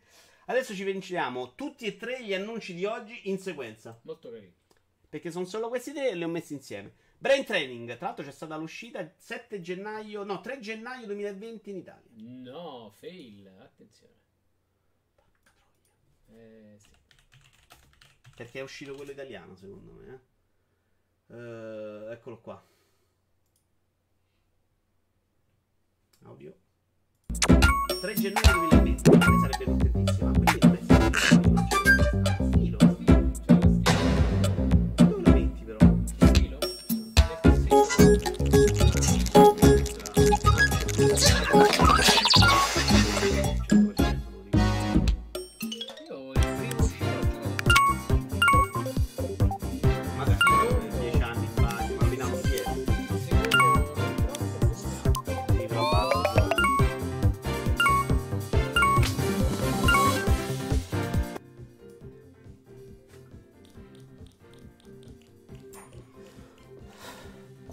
Adesso 0.47 0.75
ci 0.75 0.83
vinciamo 0.83 1.55
tutti 1.55 1.85
e 1.85 1.95
tre 1.95 2.21
gli 2.21 2.33
annunci 2.33 2.73
di 2.73 2.83
oggi 2.83 3.29
in 3.29 3.39
sequenza. 3.39 3.97
Molto 4.03 4.29
carino. 4.29 4.51
Perché 5.07 5.31
sono 5.31 5.45
solo 5.45 5.69
questi 5.69 5.93
tre 5.93 6.09
e 6.09 6.15
li 6.15 6.23
ho 6.23 6.27
messi 6.27 6.53
insieme. 6.53 6.93
Brain 7.23 7.45
Training, 7.45 7.95
tra 7.95 8.07
l'altro 8.07 8.25
c'è 8.25 8.33
stata 8.33 8.57
l'uscita 8.57 9.09
7 9.15 9.61
gennaio, 9.61 10.25
no, 10.25 10.41
3 10.41 10.59
gennaio 10.59 11.05
2020 11.05 11.69
in 11.69 11.77
Italia. 11.77 12.09
No, 12.15 12.91
fail, 12.97 13.47
attenzione. 13.61 14.13
Eh, 16.27 16.75
sì. 16.75 16.89
Perché 18.35 18.59
è 18.59 18.61
uscito 18.61 18.93
quello 18.95 19.11
italiano, 19.11 19.55
secondo 19.55 19.93
me. 19.93 20.21
eh. 21.29 21.37
Eh, 21.37 22.11
eccolo 22.11 22.41
qua. 22.41 22.61
Audio. 26.23 26.53
3 28.01 28.13
gennaio 28.15 28.67
2020. 28.67 29.09
A 29.11 29.29
me 29.29 29.39
sarebbe 29.39 29.63
contentissimo. 29.63 30.52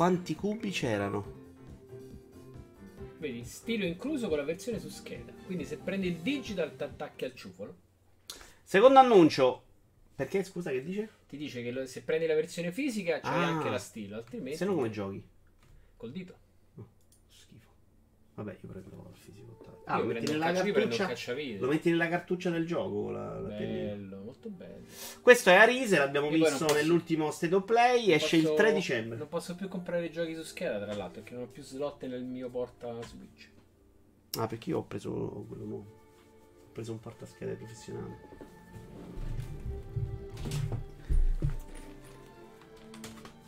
Quanti 0.00 0.34
cubi 0.34 0.70
c'erano? 0.70 1.24
Vedi, 3.18 3.44
stilo 3.44 3.84
incluso 3.84 4.28
con 4.28 4.38
la 4.38 4.44
versione 4.44 4.78
su 4.78 4.88
scheda. 4.88 5.30
Quindi 5.44 5.66
se 5.66 5.76
prendi 5.76 6.06
il 6.08 6.16
digital 6.20 6.74
ti 6.74 6.82
attacchi 6.84 7.26
al 7.26 7.34
ciufolo. 7.34 7.76
Secondo 8.64 8.98
annuncio. 8.98 9.62
Perché 10.14 10.42
scusa 10.42 10.70
che 10.70 10.82
dice? 10.82 11.10
Ti 11.28 11.36
dice 11.36 11.62
che 11.62 11.70
lo- 11.70 11.84
se 11.84 12.00
prendi 12.02 12.24
la 12.26 12.34
versione 12.34 12.72
fisica 12.72 13.20
c'hai 13.20 13.42
Ah. 13.44 13.46
anche 13.48 13.68
la 13.68 13.76
stilo, 13.76 14.16
altrimenti 14.16 14.56
Se 14.56 14.64
no 14.64 14.74
come 14.74 14.88
giochi? 14.88 15.22
col 15.98 16.12
dito. 16.12 16.34
Schifo. 17.28 17.68
Vabbè, 18.36 18.56
io 18.58 18.68
prendo 18.70 19.06
il 19.12 19.16
fisico. 19.18 19.59
Io 19.96 20.02
lo 20.02 20.12
metti 20.12 20.24
il 20.24 20.36
il 20.36 20.38
cartuccia. 20.40 21.34
Lo 21.58 21.66
metti 21.68 21.90
nella 21.90 22.08
cartuccia 22.08 22.50
del 22.50 22.66
gioco. 22.66 23.10
La, 23.10 23.38
la. 23.38 23.48
Bello, 23.48 24.22
molto 24.24 24.48
bello. 24.48 24.84
Questo 25.20 25.50
è 25.50 25.54
Arise, 25.54 25.98
l'abbiamo 25.98 26.28
non 26.30 26.38
visto 26.38 26.64
posso- 26.64 26.74
nell'ultimo 26.74 27.30
State 27.30 27.54
of 27.54 27.64
Play. 27.64 28.12
Esce 28.12 28.36
il 28.36 28.42
Posso- 28.42 28.54
3 28.54 28.72
dicembre. 28.72 29.18
Non 29.18 29.28
posso 29.28 29.54
più 29.54 29.68
comprare 29.68 30.06
i 30.06 30.10
giochi 30.10 30.34
su 30.34 30.42
scheda, 30.42 30.78
tra 30.78 30.94
l'altro, 30.94 31.20
perché 31.22 31.34
non 31.34 31.44
ho 31.44 31.48
più 31.48 31.62
slot 31.62 32.04
nel 32.06 32.24
mio 32.24 32.48
porta 32.48 32.92
Switch. 33.02 33.48
Ah, 34.38 34.46
perché 34.46 34.70
io 34.70 34.78
ho 34.78 34.84
preso 34.84 35.44
quello 35.48 35.64
nuovo. 35.64 35.98
Ho 36.68 36.72
preso 36.72 36.92
un 36.92 37.00
portaschede 37.00 37.54
professionale. 37.54 38.18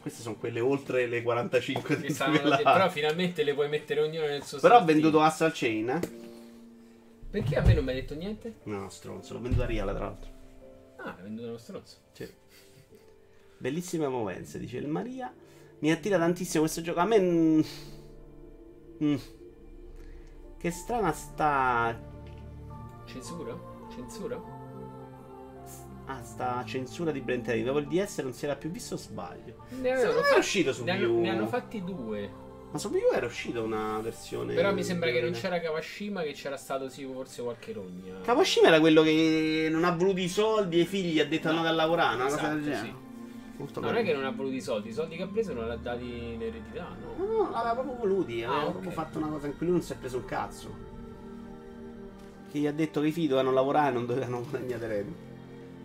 Queste 0.01 0.23
sono 0.23 0.35
quelle 0.37 0.59
oltre 0.59 1.07
le 1.07 1.23
45 1.23 2.01
Che 2.01 2.07
di 2.09 2.13
là, 2.43 2.59
Però 2.61 2.91
finalmente 2.91 3.45
le 3.45 3.55
puoi 3.55 3.69
mettere 3.69 4.01
ognuno 4.01 4.27
nel 4.27 4.43
suo 4.43 4.59
Però 4.59 4.79
ho 4.81 4.85
venduto 4.85 5.21
Hustle 5.21 5.53
Chain, 5.55 5.89
eh? 5.91 6.01
Perché 7.33 7.57
a 7.57 7.63
me 7.63 7.73
non 7.73 7.83
mi 7.85 7.91
hai 7.93 7.97
detto 7.97 8.15
niente? 8.15 8.57
No, 8.65 8.91
stronzo, 8.91 9.33
l'ho 9.33 9.41
venduto 9.41 9.63
a 9.63 9.67
Riala, 9.67 9.95
tra 9.95 10.05
l'altro. 10.05 10.31
Ah, 10.99 11.15
hai 11.17 11.23
venduto 11.23 11.49
uno 11.49 11.57
stronzo. 11.57 11.97
Sì. 12.13 12.29
Bellissime 13.57 14.07
movenze, 14.07 14.59
dice 14.59 14.77
il 14.77 14.87
Maria. 14.87 15.33
Mi 15.79 15.91
attira 15.91 16.19
tantissimo 16.19 16.61
questo 16.65 16.83
gioco. 16.83 17.01
A 17.01 17.07
me. 17.07 17.19
mm, 17.21 17.61
mm. 19.03 19.17
Che 20.59 20.71
strana 20.71 21.11
sta. 21.13 21.99
Censura? 23.07 23.59
Censura? 23.89 24.41
Ah, 26.05 26.23
sta 26.23 26.63
censura 26.67 27.13
di 27.13 27.21
Brent 27.23 27.45
Training. 27.45 27.67
Dopo 27.67 27.79
il 27.79 27.89
DS 27.89 28.19
non 28.19 28.35
si 28.35 28.45
era 28.45 28.57
più 28.57 28.71
visto 28.71 28.99
sbaglio. 28.99 29.65
Ne 29.71 29.95
me 29.95 30.03
è 30.03 30.07
fatti- 30.13 30.39
uscito 30.39 30.75
su 30.75 30.85
ne 30.85 30.91
hanno, 30.91 31.19
ne 31.19 31.31
hanno 31.31 31.47
fatti 31.47 31.83
due. 31.83 32.42
Ma 32.73 32.79
su 32.79 32.89
Wii 32.89 33.03
U 33.03 33.15
era 33.15 33.27
uscita 33.27 33.61
una 33.61 33.99
versione. 34.01 34.55
Però 34.55 34.73
mi 34.73 34.83
sembra 34.83 35.11
che 35.11 35.21
non 35.21 35.33
c'era 35.33 35.61
Kawashima, 35.61 36.23
che 36.23 36.33
c'era 36.33 36.57
stato 36.57 36.89
sì, 36.89 37.05
forse 37.05 37.43
qualche 37.43 37.73
rogna. 37.75 38.21
Kawashima 38.23 38.69
era 38.69 38.81
quello 38.81 39.03
che 39.03 39.69
non 39.71 39.85
ha 39.85 39.91
voluto 39.95 40.21
i 40.21 40.29
soldi 40.29 40.79
e 40.79 40.83
i 40.83 40.87
figli 40.87 41.21
ha 41.21 41.27
detto 41.27 41.49
No. 41.51 41.59
andate 41.59 41.69
a 41.69 41.77
lavorare, 41.77 42.15
una 42.15 42.25
cosa 42.25 42.37
Esatto, 42.39 42.55
del 42.55 42.63
genere. 42.65 42.87
sì. 42.87 42.95
Molto 43.59 43.81
No, 43.81 43.87
non 43.89 43.97
è 43.97 44.03
che 44.03 44.13
non 44.15 44.25
ha 44.25 44.31
voluto 44.31 44.55
i 44.55 44.61
soldi, 44.63 44.89
i 44.89 44.93
soldi 44.93 45.17
che 45.17 45.23
ha 45.23 45.27
preso 45.29 45.53
non 45.53 45.67
li 45.67 45.71
ha 45.73 45.77
dati 45.77 46.03
in 46.05 46.41
eredità, 46.43 46.97
no? 46.99 47.25
No, 47.27 47.33
no, 47.45 47.51
l'aveva 47.51 47.75
proprio 47.75 47.95
voluti. 47.97 48.43
Aveva 48.43 48.63
Ah, 48.63 48.71
proprio 48.71 48.91
fatto 48.91 49.19
una 49.19 49.29
cosa 49.29 49.47
in 49.49 49.57
cui 49.57 49.67
lui 49.67 49.75
non 49.77 49.85
si 49.85 49.93
è 49.93 49.97
preso 49.97 50.17
un 50.17 50.25
cazzo. 50.25 50.75
Che 52.51 52.59
gli 52.59 52.67
ha 52.67 52.73
detto 52.73 53.01
che 53.03 53.09
i 53.09 53.13
figli 53.13 53.29
dovevano 53.29 53.53
lavorare 53.55 53.91
e 53.91 53.93
non 53.93 54.07
dovevano 54.07 54.43
guadagnare 54.49 54.87
reddito. 54.89 55.31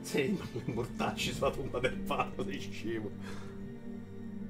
Sei 0.02 0.30
i 0.66 0.72
mortacci 0.72 1.34
sulla 1.34 1.52
tomba 1.52 1.80
del 1.80 1.98
padre, 1.98 2.46
sei 2.46 2.60
scemo. 2.72 3.10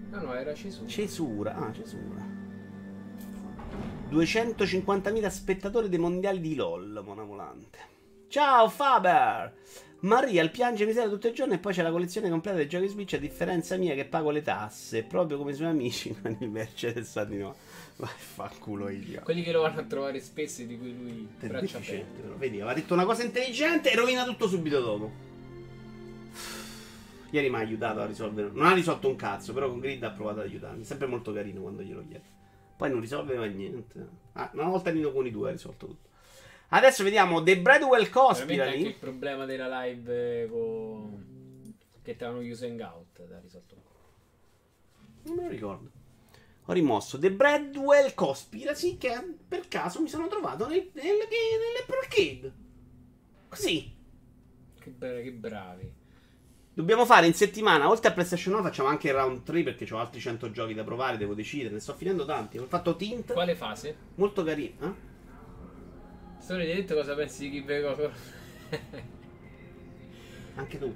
No, 0.10 0.22
no, 0.22 0.34
era 0.34 0.54
Cesura. 0.54 0.88
Cesura, 0.88 1.56
ah, 1.56 1.74
cesura. 1.74 2.36
250.000 4.10 5.28
spettatori 5.28 5.90
dei 5.90 6.00
mondiali 6.00 6.40
di 6.40 6.56
LOL, 6.56 7.02
Mona 7.06 7.24
Volante. 7.24 7.96
Ciao 8.30 8.70
Faber! 8.70 9.54
Maria, 10.02 10.44
il 10.44 10.52
piange 10.52 10.86
miseria 10.86 11.10
tutto 11.10 11.28
il 11.28 11.34
giorno 11.34 11.56
e 11.56 11.58
poi 11.58 11.74
c'è 11.74 11.82
la 11.82 11.92
collezione 11.92 12.30
completa 12.30 12.58
dei 12.58 12.68
giochi 12.68 12.88
Switch 12.88 13.14
a 13.14 13.18
differenza 13.18 13.78
mia 13.78 13.96
che 13.96 14.06
pago 14.06 14.30
le 14.30 14.44
tasse, 14.44 15.04
proprio 15.04 15.38
come 15.38 15.52
i 15.52 15.56
suoi 15.56 15.70
amici 15.70 16.16
con 16.22 16.38
il 16.40 16.50
Mercedes 16.50 17.22
di 17.24 17.38
no. 17.38 17.56
Vai 17.96 18.10
fa 18.16 18.52
culo 18.60 18.90
io. 18.90 19.22
Quelli 19.24 19.42
che 19.42 19.52
lo 19.52 19.62
vanno 19.62 19.80
a 19.80 19.84
trovare 19.84 20.20
spesso 20.20 20.64
di 20.64 20.78
cui 20.78 20.96
lui 20.96 21.28
braccia. 21.40 21.80
Vedi, 22.38 22.58
aveva 22.58 22.76
detto 22.76 22.94
una 22.94 23.06
cosa 23.06 23.24
intelligente 23.24 23.92
e 23.92 23.96
rovina 23.96 24.24
tutto 24.24 24.48
subito 24.48 24.80
dopo. 24.80 25.27
Ieri 27.30 27.50
mi 27.50 27.56
ha 27.56 27.60
aiutato 27.60 28.00
a 28.00 28.06
risolvere. 28.06 28.50
Non 28.52 28.66
ha 28.66 28.74
risolto 28.74 29.08
un 29.08 29.16
cazzo, 29.16 29.54
però 29.54 29.70
con 29.70 29.80
Grid 29.80 30.04
ha 30.04 30.12
provato 30.12 30.40
ad 30.40 30.46
aiutarmi. 30.46 30.84
Sempre 30.84 31.08
molto 31.08 31.34
carino 31.34 31.62
quando 31.62 31.82
glielo 31.82 32.06
chiedo. 32.08 32.26
Poi 32.78 32.90
non 32.90 33.02
risolveva 33.02 33.46
niente. 33.46 34.08
Ah, 34.34 34.52
una 34.54 34.66
volta 34.66 34.92
Nino 34.92 35.12
con 35.12 35.26
i 35.26 35.32
due 35.32 35.50
ha 35.50 35.52
risolto 35.52 35.88
tutto. 35.88 36.10
Adesso 36.70 37.04
vediamo 37.04 37.42
The 37.42 37.60
Bradwell 37.60 38.10
Veramente 38.10 38.62
anche 38.62 38.78
il 38.78 38.96
problema 38.96 39.46
della 39.46 39.82
live 39.82 40.44
eh, 40.44 40.48
con... 40.50 41.74
che 42.02 42.14
stavano 42.14 42.40
using 42.40 42.80
out 42.82 43.26
da 43.26 43.40
risolto. 43.40 43.76
Non 45.24 45.36
me 45.36 45.44
lo 45.44 45.50
ricordo. 45.50 45.92
Ho 46.66 46.74
rimosso 46.74 47.18
The 47.18 47.32
Bradwell 47.32 48.14
Conspiracy 48.14 48.98
che 48.98 49.36
per 49.48 49.70
caso 49.70 50.02
mi 50.02 50.10
sono 50.10 50.28
trovato 50.28 50.68
nel, 50.68 50.90
nel, 50.94 51.06
nell'Apple 51.06 51.98
Arcade. 52.02 52.54
Così. 53.48 53.96
Che, 54.78 54.90
bra- 54.90 55.22
che 55.22 55.32
bravi. 55.32 55.94
Dobbiamo 56.78 57.06
fare 57.08 57.26
in 57.26 57.34
settimana, 57.34 57.90
oltre 57.90 58.10
a 58.10 58.12
PlayStation 58.14 58.54
9, 58.54 58.68
facciamo 58.70 58.88
anche 58.88 59.08
il 59.08 59.16
round 59.16 59.42
3 59.42 59.64
perché 59.64 59.92
ho 59.92 59.98
altri 59.98 60.20
100 60.20 60.52
giochi 60.52 60.76
da 60.76 60.84
provare, 60.84 61.18
devo 61.18 61.34
decidere. 61.34 61.74
Ne 61.74 61.80
sto 61.80 61.96
finendo 61.96 62.24
tanti. 62.24 62.60
Ho 62.60 62.68
fatto 62.68 62.96
Tint, 62.96 63.34
Quale 63.34 63.56
fase? 63.56 63.96
molto 64.14 64.44
carino. 64.44 64.76
Eh? 64.86 64.92
Storia 66.38 66.66
di 66.68 66.74
detto 66.76 66.94
cosa 66.94 67.16
pensi 67.16 67.50
di 67.50 67.50
chi 67.50 67.62
vego? 67.66 67.96
Anche 70.54 70.78
tu. 70.78 70.96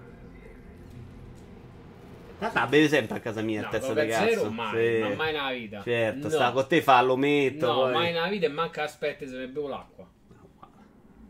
Tata 2.38 2.68
beve 2.68 2.88
sempre 2.88 3.18
a 3.18 3.20
casa 3.20 3.42
mia 3.42 3.62
il 3.62 3.66
No, 3.66 3.72
terzo 3.72 3.88
Coca 3.88 4.04
di 4.04 4.10
cazzo. 4.10 4.30
Zero 4.30 4.52
mai, 4.52 4.96
Sì. 4.98 5.02
ma 5.02 5.16
mai 5.16 5.32
nella 5.34 5.52
vita. 5.52 5.82
Certo, 5.82 6.28
no. 6.28 6.30
sta 6.30 6.52
con 6.52 6.68
te, 6.68 6.82
fa 6.84 7.02
l'ometto. 7.02 7.66
No, 7.66 7.74
poi... 7.74 7.92
mai 7.94 8.12
nella 8.14 8.28
vita 8.28 8.46
e 8.46 8.50
manca 8.50 8.84
aspetta 8.84 9.26
se 9.26 9.36
ne 9.36 9.48
bevo 9.48 9.68
l'acqua. 9.68 10.08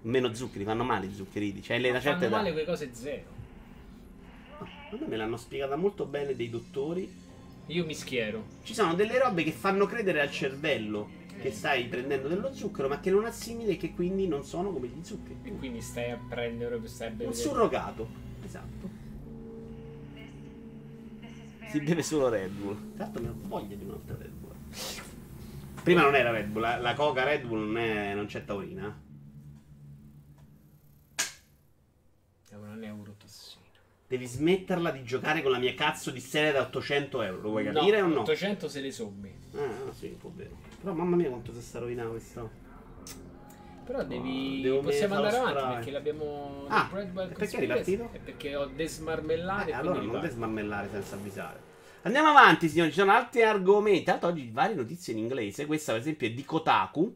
Meno 0.02 0.34
zuccheri, 0.34 0.66
fanno 0.66 0.84
male 0.84 1.06
i 1.06 1.14
zuccheriti. 1.14 1.62
Cioè, 1.62 1.80
le 1.80 1.92
certa 1.94 2.10
fanno 2.12 2.26
età. 2.26 2.36
male 2.36 2.52
quelle 2.52 2.66
cose 2.66 2.90
zero. 2.94 3.40
A 4.92 5.08
me 5.08 5.16
l'hanno 5.16 5.38
spiegata 5.38 5.76
molto 5.76 6.06
bene 6.06 6.36
dei 6.36 6.50
dottori. 6.50 7.10
Io 7.68 7.86
mi 7.86 7.94
schiero. 7.94 8.46
Ci 8.64 8.74
sono 8.74 8.94
delle 8.94 9.18
robe 9.18 9.44
che 9.44 9.52
fanno 9.52 9.86
credere 9.86 10.20
al 10.22 10.32
cervello 10.32 11.20
che 11.42 11.52
stai 11.52 11.86
prendendo 11.86 12.28
dello 12.28 12.54
zucchero, 12.54 12.88
ma 12.88 13.00
che 13.00 13.10
non 13.10 13.26
assimili 13.26 13.72
e 13.72 13.78
che 13.78 13.94
quindi 13.94 14.28
non 14.28 14.44
sono 14.44 14.72
come 14.72 14.88
gli 14.88 15.04
zuccheri. 15.04 15.40
E 15.44 15.56
quindi 15.58 15.82
stai 15.82 16.12
a 16.12 16.20
prendere, 16.30 16.80
stai 16.88 17.08
a 17.08 17.12
Un 17.12 17.18
bere. 17.18 17.34
surrogato. 17.34 18.08
Esatto. 18.44 18.90
Si 21.70 21.80
beve 21.80 22.04
solo 22.04 22.28
Red 22.28 22.52
Bull. 22.52 22.96
Tra 22.96 23.06
l'altro 23.06 23.22
mi 23.22 23.28
ho 23.30 23.36
voglia 23.48 23.76
di 23.76 23.84
un'altra 23.86 24.18
Red 24.18 24.32
Bull. 24.32 24.56
Prima 25.84 26.02
non 26.02 26.16
era 26.16 26.32
Red 26.32 26.48
Bull, 26.50 26.62
la, 26.62 26.78
la 26.78 26.94
Coca 26.94 27.24
Red 27.24 27.46
Bull 27.46 27.60
non, 27.60 27.78
è, 27.78 28.14
non 28.14 28.26
c'è 28.26 28.44
taurina. 28.44 29.02
È 32.50 32.56
una 32.56 32.76
neurotossina. 32.76 33.61
Devi 34.12 34.26
smetterla 34.26 34.92
di 34.92 35.06
giocare 35.06 35.42
con 35.42 35.52
la 35.52 35.58
mia 35.58 35.74
cazzo 35.74 36.12
di 36.12 36.20
serie 36.20 36.52
da 36.52 36.64
800 36.64 37.22
euro. 37.22 37.42
Lo 37.44 37.50
vuoi 37.52 37.64
capire 37.64 38.02
no, 38.02 38.08
o 38.08 38.10
no? 38.10 38.20
800 38.20 38.68
se 38.68 38.82
le 38.82 38.92
sommi. 38.92 39.34
Ah, 39.56 39.86
no, 39.86 39.94
sì, 39.94 40.08
può 40.08 40.30
vero. 40.36 40.58
Però 40.82 40.92
mamma 40.92 41.16
mia 41.16 41.30
quanto 41.30 41.54
si 41.54 41.62
sta 41.62 41.80
rovinando 41.80 42.12
questo. 42.12 42.50
Però 43.86 44.04
devi. 44.04 44.70
possiamo 44.84 45.16
andare 45.16 45.38
avanti 45.38 45.60
spray. 45.60 45.74
perché 45.76 45.92
l'abbiamo. 45.92 46.66
Ah, 46.68 46.90
perché 46.92 47.56
è 47.56 47.60
ripartito? 47.62 48.10
È 48.12 48.20
perché 48.20 48.54
ho 48.58 48.66
desmarmellato 48.66 49.70
Eh, 49.70 49.74
allora 49.74 49.96
non 49.96 50.04
riparto. 50.08 50.28
desmarmellare 50.28 50.90
senza 50.92 51.16
avvisare. 51.16 51.60
Andiamo 52.02 52.30
avanti, 52.32 52.68
signori. 52.68 52.90
Ci 52.90 53.00
sono 53.00 53.14
altri 53.14 53.44
argomenti. 53.44 54.04
L'altro, 54.08 54.28
oggi 54.28 54.50
varie 54.52 54.76
notizie 54.76 55.14
in 55.14 55.20
inglese. 55.20 55.66
Questa, 55.66 55.94
per 55.94 56.02
esempio, 56.02 56.28
è 56.28 56.32
di 56.32 56.44
Kotaku. 56.44 57.16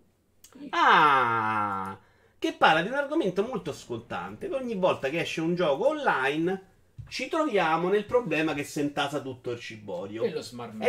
Ah, 0.69 1.99
che 2.39 2.53
parla 2.53 2.81
di 2.81 2.87
un 2.87 2.93
argomento 2.93 3.43
molto 3.43 3.73
scottante. 3.73 4.47
Che 4.47 4.55
ogni 4.55 4.75
volta 4.75 5.09
che 5.09 5.19
esce 5.19 5.41
un 5.41 5.55
gioco 5.55 5.89
online, 5.89 6.73
ci 7.07 7.27
troviamo 7.29 7.89
nel 7.89 8.05
problema 8.05 8.53
che 8.53 8.63
si 8.63 8.79
intasa 8.81 9.19
tutto 9.21 9.51
il 9.51 9.59
ciborio. 9.59 10.23
Ed 10.23 10.35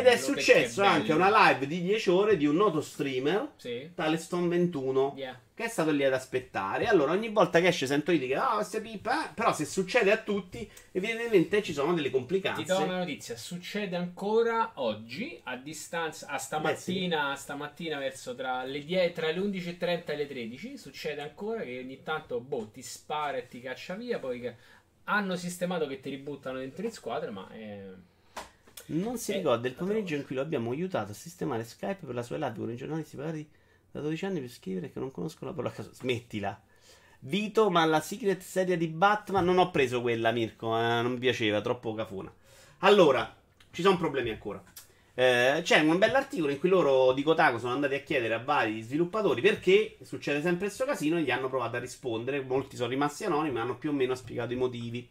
è 0.06 0.16
successo 0.16 0.80
bello. 0.82 0.92
anche 0.94 1.12
una 1.12 1.48
live 1.50 1.66
di 1.66 1.82
10 1.82 2.10
ore 2.10 2.36
di 2.36 2.46
un 2.46 2.56
noto 2.56 2.80
streamer, 2.80 3.52
Sì. 3.56 3.90
tale 3.94 4.16
Stone 4.16 4.48
21 4.48 5.14
Yeah. 5.16 5.38
che 5.54 5.64
è 5.64 5.68
stato 5.68 5.90
lì 5.90 6.04
ad 6.04 6.12
aspettare. 6.12 6.86
Allora, 6.86 7.12
ogni 7.12 7.28
volta 7.30 7.60
che 7.60 7.68
esce 7.68 7.86
sento 7.86 8.12
io 8.12 8.18
dire, 8.18 8.34
ah, 8.36 8.54
queste 8.56 8.80
pipa, 8.80 9.26
eh." 9.26 9.34
però 9.34 9.52
se 9.54 9.64
succede 9.64 10.10
a 10.12 10.16
tutti, 10.18 10.68
evidentemente 10.92 11.62
ci 11.62 11.72
sono 11.72 11.92
delle 11.94 12.08
Ti 12.08 12.12
do 12.12 12.18
complicanze. 12.18 12.72
una 12.72 12.98
notizia, 12.98 13.36
succede 13.36 13.96
ancora 13.96 14.72
oggi 14.76 15.38
a 15.44 15.56
distanza, 15.56 16.26
a 16.28 16.38
stamattina, 16.38 17.34
stamattina 17.36 17.98
verso 17.98 18.34
tra 18.34 18.64
le, 18.64 18.84
10 18.84 19.12
tra 19.12 19.30
le 19.30 19.38
11.30 19.40 20.12
e 20.12 20.16
le 20.16 20.26
13, 20.26 20.76
succede 20.76 21.20
ancora 21.22 21.60
che 21.62 21.78
ogni 21.78 22.02
tanto 22.02 22.40
boh, 22.40 22.68
ti 22.70 22.82
spara 22.82 23.36
e 23.36 23.48
ti 23.48 23.60
caccia 23.60 23.94
via, 23.94 24.18
poi 24.18 24.52
hanno 25.06 25.36
sistemato 25.36 25.86
che 25.86 26.00
ti 26.00 26.10
ributtano 26.10 26.58
dentro 26.58 26.84
in 26.84 26.92
squadra, 26.92 27.30
ma 27.30 27.48
è... 27.50 27.84
Non 28.88 29.18
si 29.18 29.32
Eh, 29.32 29.36
ricorda 29.38 29.66
il 29.68 29.74
pomeriggio 29.74 30.14
in 30.14 30.24
cui 30.24 30.36
lo 30.36 30.42
abbiamo 30.42 30.70
aiutato 30.70 31.10
a 31.10 31.14
sistemare 31.14 31.64
Skype 31.64 32.06
per 32.06 32.14
la 32.14 32.22
sua 32.22 32.36
live 32.36 32.54
con 32.56 32.70
i 32.70 32.76
giornalisti 32.76 33.16
pagati 33.16 33.48
da 33.90 34.00
12 34.00 34.24
anni 34.26 34.40
per 34.40 34.50
scrivere 34.50 34.92
che 34.92 34.98
non 35.00 35.10
conoscono 35.10 35.50
la 35.50 35.56
parola 35.56 35.72
a 35.72 35.76
caso. 35.76 35.92
Smettila. 35.92 36.60
Vito, 37.20 37.70
ma 37.70 37.84
la 37.84 38.00
secret 38.00 38.40
serie 38.42 38.76
di 38.76 38.88
Batman 38.88 39.44
non 39.44 39.58
ho 39.58 39.70
preso 39.70 40.00
quella, 40.02 40.30
Mirko, 40.32 40.76
eh, 40.78 41.02
non 41.02 41.12
mi 41.12 41.18
piaceva, 41.18 41.60
troppo 41.60 41.94
cafona. 41.94 42.32
Allora, 42.80 43.34
ci 43.70 43.82
sono 43.82 43.96
problemi 43.96 44.30
ancora. 44.30 44.62
Eh, 45.18 45.60
c'è 45.62 45.80
un 45.80 45.96
bell'articolo 45.96 46.52
in 46.52 46.58
cui 46.58 46.68
loro 46.68 47.14
di 47.14 47.22
Kotaku 47.22 47.56
sono 47.56 47.72
andati 47.72 47.94
a 47.94 48.00
chiedere 48.00 48.34
a 48.34 48.38
vari 48.38 48.82
sviluppatori 48.82 49.40
perché 49.40 49.96
succede 50.02 50.42
sempre 50.42 50.66
questo 50.66 50.84
casino 50.84 51.16
e 51.16 51.22
gli 51.22 51.30
hanno 51.30 51.48
provato 51.48 51.76
a 51.76 51.78
rispondere. 51.78 52.42
Molti 52.42 52.76
sono 52.76 52.90
rimasti 52.90 53.24
anonimi, 53.24 53.54
ma 53.54 53.62
hanno 53.62 53.78
più 53.78 53.88
o 53.90 53.92
meno 53.94 54.14
spiegato 54.14 54.52
i 54.52 54.56
motivi. 54.56 55.08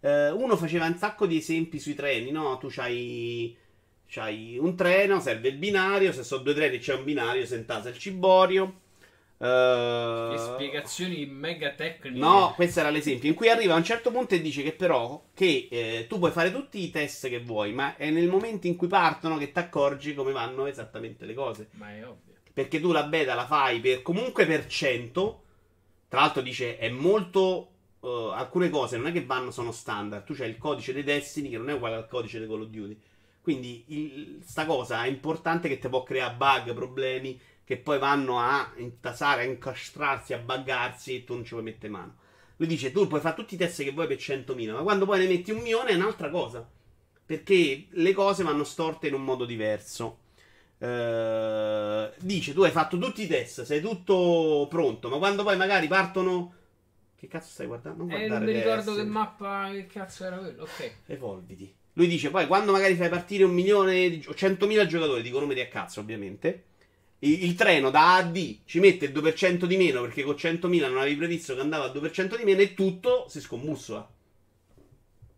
Eh, 0.00 0.30
uno 0.30 0.56
faceva 0.56 0.86
un 0.86 0.96
sacco 0.96 1.26
di 1.26 1.36
esempi 1.36 1.78
sui 1.78 1.94
treni, 1.94 2.32
no? 2.32 2.58
Tu 2.58 2.66
c'hai, 2.70 3.56
c'hai 4.08 4.58
un 4.58 4.74
treno, 4.74 5.20
serve 5.20 5.48
il 5.48 5.56
binario, 5.58 6.12
se 6.12 6.24
sono 6.24 6.42
due 6.42 6.54
treni 6.54 6.78
c'è 6.78 6.94
un 6.94 7.04
binario, 7.04 7.46
se 7.46 7.54
il 7.54 7.98
ciborio. 7.98 8.80
Eh, 9.38 10.28
Le 10.30 10.38
spiegazioni 10.38 11.26
mega 11.26 11.70
tecniche. 11.72 12.18
No, 12.18 12.52
questo 12.54 12.80
era 12.80 12.90
l'esempio 12.90 13.28
in 13.28 13.34
cui 13.34 13.48
arriva 13.50 13.74
a 13.74 13.76
un 13.76 13.84
certo 13.84 14.10
punto 14.10 14.34
e 14.34 14.40
dice 14.40 14.62
che 14.62 14.72
però 14.72 15.22
che 15.34 15.68
eh, 15.70 16.06
tu 16.08 16.18
puoi 16.18 16.30
fare 16.30 16.50
tutti 16.50 16.82
i 16.82 16.90
test 16.90 17.28
che 17.28 17.40
vuoi, 17.40 17.72
ma 17.72 17.96
è 17.96 18.10
nel 18.10 18.28
momento 18.28 18.66
in 18.66 18.76
cui 18.76 18.86
partono 18.88 19.36
che 19.36 19.52
ti 19.52 19.58
accorgi 19.58 20.14
come 20.14 20.32
vanno 20.32 20.66
esattamente 20.66 21.26
le 21.26 21.34
cose. 21.34 21.68
Ma 21.72 21.90
è 21.94 22.06
ovvio. 22.06 22.34
Perché 22.52 22.80
tu 22.80 22.92
la 22.92 23.04
beta 23.04 23.34
la 23.34 23.46
fai 23.46 23.80
per 23.80 24.02
comunque 24.02 24.46
per 24.46 24.66
100. 24.66 25.42
Tra 26.08 26.20
l'altro 26.20 26.40
dice 26.40 26.78
è 26.78 26.88
molto 26.88 27.70
eh, 28.02 28.30
alcune 28.32 28.70
cose 28.70 28.96
non 28.96 29.08
è 29.08 29.12
che 29.12 29.24
vanno 29.26 29.50
sono 29.50 29.72
standard. 29.72 30.24
Tu 30.24 30.32
c'hai 30.34 30.48
il 30.48 30.56
codice 30.56 30.94
dei 30.94 31.02
Destiny 31.04 31.50
che 31.50 31.58
non 31.58 31.68
è 31.68 31.74
uguale 31.74 31.96
al 31.96 32.08
codice 32.08 32.40
di 32.40 32.46
Call 32.46 32.62
of 32.62 32.68
Duty. 32.68 32.98
Quindi 33.42 33.84
il- 33.88 34.40
sta 34.44 34.64
cosa 34.64 35.04
è 35.04 35.08
importante 35.08 35.68
che 35.68 35.78
ti 35.78 35.88
può 35.88 36.02
creare 36.02 36.34
bug, 36.34 36.72
problemi 36.74 37.38
che 37.66 37.76
poi 37.78 37.98
vanno 37.98 38.38
a 38.38 38.72
intasare, 38.76 39.42
a 39.42 39.44
incastrarsi, 39.44 40.32
a 40.32 40.38
buggarsi 40.38 41.16
e 41.16 41.24
tu 41.24 41.34
non 41.34 41.44
ci 41.44 41.50
puoi 41.50 41.64
mettere 41.64 41.92
mano. 41.92 42.14
Lui 42.58 42.68
dice 42.68 42.92
tu 42.92 43.08
puoi 43.08 43.20
fare 43.20 43.34
tutti 43.34 43.54
i 43.54 43.58
test 43.58 43.82
che 43.82 43.90
vuoi 43.90 44.06
per 44.06 44.18
100.000, 44.18 44.72
ma 44.72 44.82
quando 44.82 45.04
poi 45.04 45.18
ne 45.18 45.26
metti 45.26 45.50
un 45.50 45.58
milione 45.58 45.90
è 45.90 45.94
un'altra 45.96 46.30
cosa. 46.30 46.64
Perché 47.26 47.88
le 47.90 48.12
cose 48.12 48.44
vanno 48.44 48.62
storte 48.62 49.08
in 49.08 49.14
un 49.14 49.24
modo 49.24 49.44
diverso. 49.44 50.18
Eh, 50.78 52.10
dice 52.20 52.52
tu 52.54 52.62
hai 52.62 52.70
fatto 52.70 52.98
tutti 52.98 53.22
i 53.22 53.26
test, 53.26 53.62
sei 53.62 53.80
tutto 53.80 54.66
pronto, 54.70 55.08
ma 55.08 55.18
quando 55.18 55.42
poi 55.42 55.56
magari 55.56 55.88
partono... 55.88 56.54
Che 57.16 57.26
cazzo 57.26 57.48
stai 57.50 57.66
guardando? 57.66 58.04
Non 58.04 58.12
Eh, 58.12 58.26
guardare 58.26 58.44
non 58.44 58.54
mi 58.54 58.60
ricordo 58.60 58.94
che 58.94 59.04
mappa, 59.04 59.70
che 59.72 59.86
cazzo 59.86 60.24
era 60.24 60.36
quello. 60.36 60.62
Ok. 60.62 60.92
Evolviti. 61.06 61.74
Lui 61.94 62.06
dice 62.06 62.30
poi 62.30 62.46
quando 62.46 62.72
magari 62.72 62.94
fai 62.94 63.08
partire 63.08 63.42
un 63.44 63.52
milione 63.54 64.08
di, 64.08 64.24
o 64.28 64.34
100.000 64.34 64.86
giocatori, 64.86 65.22
dico 65.22 65.40
numeri 65.40 65.62
a 65.62 65.68
cazzo 65.68 66.00
ovviamente, 66.00 66.64
il, 67.26 67.44
il 67.44 67.54
treno 67.54 67.90
da 67.90 68.14
A 68.14 68.16
a 68.16 68.22
D 68.22 68.58
ci 68.64 68.80
mette 68.80 69.06
il 69.06 69.12
2% 69.12 69.64
di 69.64 69.76
meno 69.76 70.00
perché 70.02 70.22
con 70.22 70.34
100.000 70.34 70.88
non 70.88 70.98
avevi 70.98 71.16
previsto 71.16 71.54
che 71.54 71.60
andava 71.60 71.84
al 71.84 71.92
2% 71.92 72.36
di 72.36 72.44
meno 72.44 72.60
e 72.60 72.74
tutto 72.74 73.26
si 73.28 73.40
scombussola. 73.40 74.08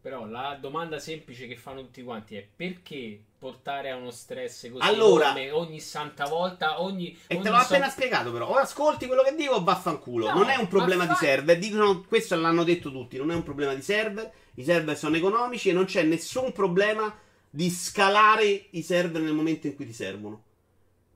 Però 0.01 0.27
la 0.27 0.57
domanda 0.61 0.99
semplice 0.99 1.47
che 1.47 1.57
fanno 1.57 1.81
tutti 1.81 2.03
quanti 2.03 2.37
è 2.37 2.47
perché 2.55 3.21
portare 3.39 3.91
a 3.91 3.97
uno 3.97 4.11
stress 4.11 4.71
così 4.71 4.83
Allora- 4.83 5.33
enorme 5.37 5.51
ogni 5.51 5.81
santa 5.81 6.27
volta, 6.27 6.81
ogni... 6.81 7.17
E 7.27 7.35
ogni 7.35 7.45
te 7.45 7.51
l'ho 7.51 7.57
so- 7.57 7.63
appena 7.63 7.89
spiegato 7.89 8.33
però. 8.33 8.49
O 8.49 8.55
ascolti 8.55 9.07
quello 9.07 9.23
che 9.23 9.35
dico 9.35 9.55
o 9.55 9.63
vaffanculo. 9.63 10.29
No, 10.29 10.35
non 10.35 10.49
è 10.49 10.57
un 10.57 10.69
problema 10.69 11.05
ma 11.05 11.13
di 11.13 11.19
server. 11.19 11.59
Dicono, 11.59 12.03
questo 12.03 12.37
l'hanno 12.37 12.65
detto 12.65 12.91
tutti. 12.91 13.17
Non 13.17 13.31
è 13.31 13.35
un 13.35 13.43
problema 13.43 13.75
di 13.75 13.83
server. 13.83 14.31
I 14.55 14.65
server 14.65 14.97
sono 14.97 15.17
economici 15.17 15.69
e 15.69 15.73
non 15.73 15.85
c'è 15.85 16.03
nessun 16.03 16.53
problema 16.53 17.13
di 17.51 17.71
scalare 17.71 18.67
i 18.71 18.83
server 18.83 19.21
nel 19.21 19.35
momento 19.35 19.67
in 19.67 19.75
cui 19.75 19.87
ti 19.87 19.93
servono. 19.93 20.45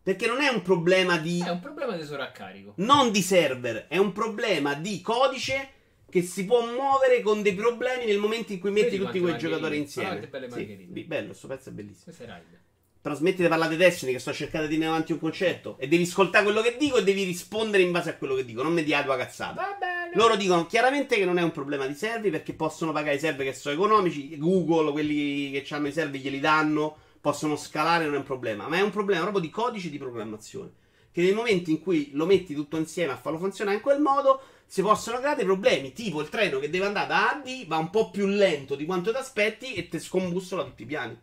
Perché 0.03 0.27
non 0.27 0.41
è 0.41 0.49
un 0.49 0.63
problema 0.63 1.17
di... 1.17 1.41
È 1.41 1.51
un 1.51 1.61
problema 1.61 1.97
di 1.97 2.05
sovraccarico. 2.05 2.75
non 2.77 3.13
di 3.13 3.23
server, 3.23 3.87
è 3.87 3.99
un 3.99 4.13
problema 4.13 4.75
di 4.75 5.01
codice 5.01 5.69
che 6.11 6.23
si 6.23 6.45
può 6.45 6.61
muovere 6.67 7.23
con 7.23 7.41
dei 7.41 7.55
problemi 7.55 8.05
nel 8.05 8.19
momento 8.19 8.53
in 8.53 8.59
cui 8.59 8.71
metti 8.71 8.99
Vedi 8.99 9.05
tutti 9.05 9.21
quei 9.21 9.39
giocatori 9.39 9.79
insieme. 9.79 10.19
Guarda 10.19 10.39
che 10.39 10.47
belle 10.47 10.89
Sì, 10.93 11.05
bello, 11.05 11.33
sto 11.33 11.47
pezzo 11.47 11.71
è 11.71 11.73
bellissimo. 11.73 12.15
Questo. 12.15 12.61
Però 13.01 13.15
smetti 13.15 13.43
di 13.43 13.49
parlare 13.49 13.71
di 13.71 13.77
Destiny 13.77 14.13
che 14.13 14.19
sto 14.19 14.33
cercando 14.33 14.67
di 14.67 14.75
tenere 14.75 14.93
avanti 14.93 15.13
un 15.13 15.19
concetto 15.19 15.77
e 15.79 15.89
devi 15.89 16.03
ascoltare 16.03 16.45
quello 16.45 16.61
che 16.61 16.77
dico 16.79 16.99
e 16.99 17.03
devi 17.03 17.25
rispondere 17.25 17.83
in 17.83 17.91
base 17.93 18.11
a 18.11 18.17
quello 18.17 18.35
che 18.35 18.45
dico, 18.45 18.63
non 18.63 18.73
mi 18.73 18.85
dia 18.85 19.03
tua 19.03 19.17
cazzata. 19.17 19.55
Va 19.55 19.77
bene. 19.79 20.11
Loro 20.15 20.37
dicono 20.37 20.67
chiaramente 20.67 21.17
che 21.17 21.25
non 21.25 21.39
è 21.39 21.43
un 21.43 21.51
problema 21.51 21.87
di 21.87 21.95
server 21.95 22.31
perché 22.31 22.53
possono 22.53 22.93
pagare 22.93 23.17
i 23.17 23.19
server 23.19 23.47
che 23.47 23.55
sono 23.55 23.75
economici, 23.75 24.37
Google, 24.37 24.93
quelli 24.93 25.51
che 25.51 25.75
hanno 25.75 25.89
i 25.89 25.93
server 25.93 26.21
glieli 26.21 26.39
danno, 26.41 26.97
possono 27.23 27.55
scalare, 27.57 28.05
non 28.05 28.15
è 28.15 28.19
un 28.19 28.25
problema, 28.25 28.67
ma 28.69 28.77
è 28.77 28.83
un 28.83 28.91
problema 28.91 29.23
proprio 29.23 29.41
di 29.41 29.49
codice 29.49 29.89
di 29.89 29.97
programmazione. 29.97 30.73
Che 31.13 31.23
nel 31.23 31.35
momento 31.35 31.71
in 31.71 31.81
cui 31.81 32.11
lo 32.15 32.27
metti 32.27 32.53
tutto 32.53 32.77
insieme 32.77 33.13
a 33.13 33.17
farlo 33.17 33.39
funzionare 33.39 33.77
in 33.77 33.83
quel 33.83 34.01
modo, 34.01 34.41
si 34.67 34.83
possono 34.83 35.19
creare 35.19 35.37
dei 35.37 35.45
problemi, 35.45 35.93
tipo 35.93 36.21
il 36.21 36.29
treno 36.29 36.59
che 36.59 36.69
deve 36.69 36.87
andare 36.87 37.07
da 37.07 37.31
A 37.31 37.37
a 37.37 37.43
D 37.43 37.67
va 37.67 37.77
un 37.77 37.91
po' 37.91 38.11
più 38.11 38.27
lento 38.27 38.75
di 38.75 38.85
quanto 38.85 39.13
ti 39.13 39.19
aspetti 39.19 39.75
e 39.75 39.89
ti 39.89 40.01
scombussola 40.01 40.65
tutti 40.65 40.83
i 40.83 40.87
piani. 40.87 41.17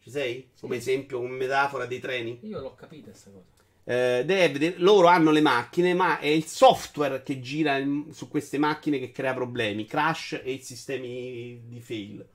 Ci 0.00 0.10
sei? 0.10 0.50
Come 0.60 0.76
esempio, 0.76 1.18
come 1.18 1.34
metafora 1.34 1.86
dei 1.86 1.98
treni? 1.98 2.38
Io 2.42 2.60
l'ho 2.60 2.74
capita 2.74 3.12
sta 3.12 3.30
cosa. 3.30 3.62
Eh, 3.86 4.22
deve- 4.24 4.74
loro 4.76 5.08
hanno 5.08 5.30
le 5.30 5.40
macchine, 5.40 5.92
ma 5.94 6.18
è 6.18 6.26
il 6.26 6.44
software 6.44 7.22
che 7.22 7.40
gira 7.40 7.78
in- 7.78 8.12
su 8.12 8.28
queste 8.28 8.58
macchine 8.58 8.98
che 8.98 9.10
crea 9.10 9.34
problemi, 9.34 9.86
crash 9.86 10.40
e 10.44 10.58
sistemi 10.62 11.62
di 11.66 11.80
fail. 11.80 12.26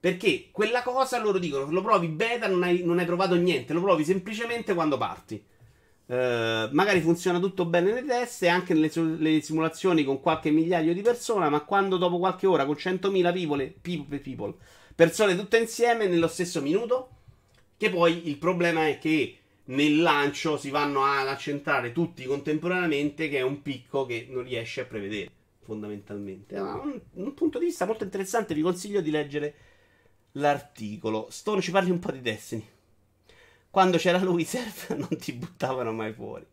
Perché 0.00 0.48
quella 0.52 0.82
cosa 0.82 1.20
loro 1.20 1.38
dicono: 1.38 1.70
lo 1.70 1.82
provi 1.82 2.08
beta, 2.08 2.46
non 2.46 2.62
hai, 2.62 2.82
non 2.84 2.98
hai 2.98 3.06
provato 3.06 3.34
niente, 3.34 3.72
lo 3.72 3.80
provi 3.80 4.04
semplicemente 4.04 4.74
quando 4.74 4.96
parti. 4.96 5.42
Eh, 6.10 6.68
magari 6.72 7.00
funziona 7.00 7.38
tutto 7.38 7.66
bene 7.66 7.92
nei 7.92 8.04
test 8.04 8.42
e 8.44 8.48
anche 8.48 8.72
nelle 8.72 9.42
simulazioni 9.42 10.04
con 10.04 10.20
qualche 10.20 10.50
migliaio 10.50 10.94
di 10.94 11.02
persone, 11.02 11.48
ma 11.50 11.60
quando 11.60 11.98
dopo 11.98 12.18
qualche 12.18 12.46
ora 12.46 12.64
con 12.64 12.76
100.000 12.76 13.32
people, 13.32 13.74
people, 13.82 14.18
people, 14.20 14.54
persone 14.94 15.36
tutte 15.36 15.58
insieme 15.58 16.06
nello 16.06 16.28
stesso 16.28 16.62
minuto, 16.62 17.10
che 17.76 17.90
poi 17.90 18.26
il 18.26 18.38
problema 18.38 18.88
è 18.88 18.98
che 18.98 19.36
nel 19.64 20.00
lancio 20.00 20.56
si 20.56 20.70
vanno 20.70 21.04
ad 21.04 21.28
accentrare 21.28 21.92
tutti 21.92 22.24
contemporaneamente, 22.24 23.28
che 23.28 23.38
è 23.38 23.42
un 23.42 23.60
picco 23.60 24.06
che 24.06 24.28
non 24.30 24.44
riesce 24.44 24.80
a 24.80 24.84
prevedere, 24.84 25.30
fondamentalmente. 25.62 26.54
È 26.54 26.60
un, 26.60 26.98
un 27.12 27.34
punto 27.34 27.58
di 27.58 27.66
vista 27.66 27.84
molto 27.84 28.04
interessante, 28.04 28.54
vi 28.54 28.62
consiglio 28.62 29.02
di 29.02 29.10
leggere 29.10 29.54
l'articolo. 30.38 31.28
Stone 31.30 31.60
ci 31.60 31.70
parli 31.70 31.90
un 31.90 31.98
po' 31.98 32.12
di 32.12 32.20
Destiny. 32.20 32.66
Quando 33.70 33.98
c'era 33.98 34.18
lui, 34.18 34.44
server 34.44 34.96
non 34.98 35.16
ti 35.18 35.32
buttavano 35.32 35.92
mai 35.92 36.12
fuori. 36.12 36.46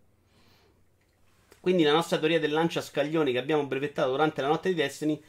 Quindi 1.59 1.83
la 1.83 1.93
nostra 1.93 2.19
teoria 2.19 2.39
del 2.39 2.51
lancio 2.51 2.79
a 2.79 2.83
scaglioni 2.83 3.31
che 3.31 3.39
abbiamo 3.39 3.65
brevettato 3.65 4.11
durante 4.11 4.41
la 4.41 4.49
notte 4.49 4.69
di 4.69 4.75
Destiny 4.75 5.19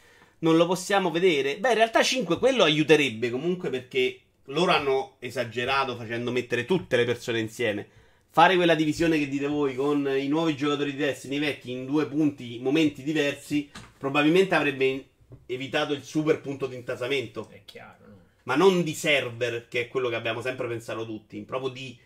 non 0.41 0.57
lo 0.57 0.67
possiamo 0.67 1.11
vedere. 1.11 1.59
Beh, 1.59 1.71
in 1.71 1.77
realtà 1.77 2.03
5 2.03 2.39
quello 2.39 2.63
aiuterebbe 2.63 3.31
comunque 3.31 3.71
perché 3.71 4.21
loro 4.47 4.73
hanno 4.73 5.17
esagerato 5.19 5.97
facendo 5.97 6.31
mettere 6.31 6.67
tutte 6.67 6.97
le 6.97 7.05
persone 7.05 7.41
insieme. 7.41 7.87
Fare 8.29 8.57
quella 8.57 8.75
divisione 8.75 9.19
che 9.19 9.29
dite 9.29 9.47
voi 9.47 9.75
con 9.75 10.07
i 10.07 10.29
nuovi 10.29 10.55
giocatori 10.55 10.91
di 10.91 10.99
Destiny, 10.99 11.37
i 11.37 11.39
vecchi, 11.39 11.71
in 11.71 11.87
due 11.87 12.07
punti, 12.07 12.59
momenti 12.61 13.03
diversi, 13.03 13.71
probabilmente 13.97 14.55
avrebbe 14.55 15.07
evitato 15.47 15.95
il 15.95 16.03
super 16.03 16.43
punto 16.43 16.67
di 16.67 16.77
intasamento. 16.77 17.49
È 17.49 17.63
chiaro? 17.65 18.06
Ma 18.47 18.55
non 18.55 18.83
di 18.83 18.95
server, 18.95 19.67
che 19.69 19.83
è 19.83 19.89
quello 19.89 20.09
che 20.09 20.15
abbiamo 20.15 20.41
sempre 20.41 20.69
pensato 20.69 21.05
tutti, 21.05 21.43
proprio 21.43 21.71
di, 21.71 21.99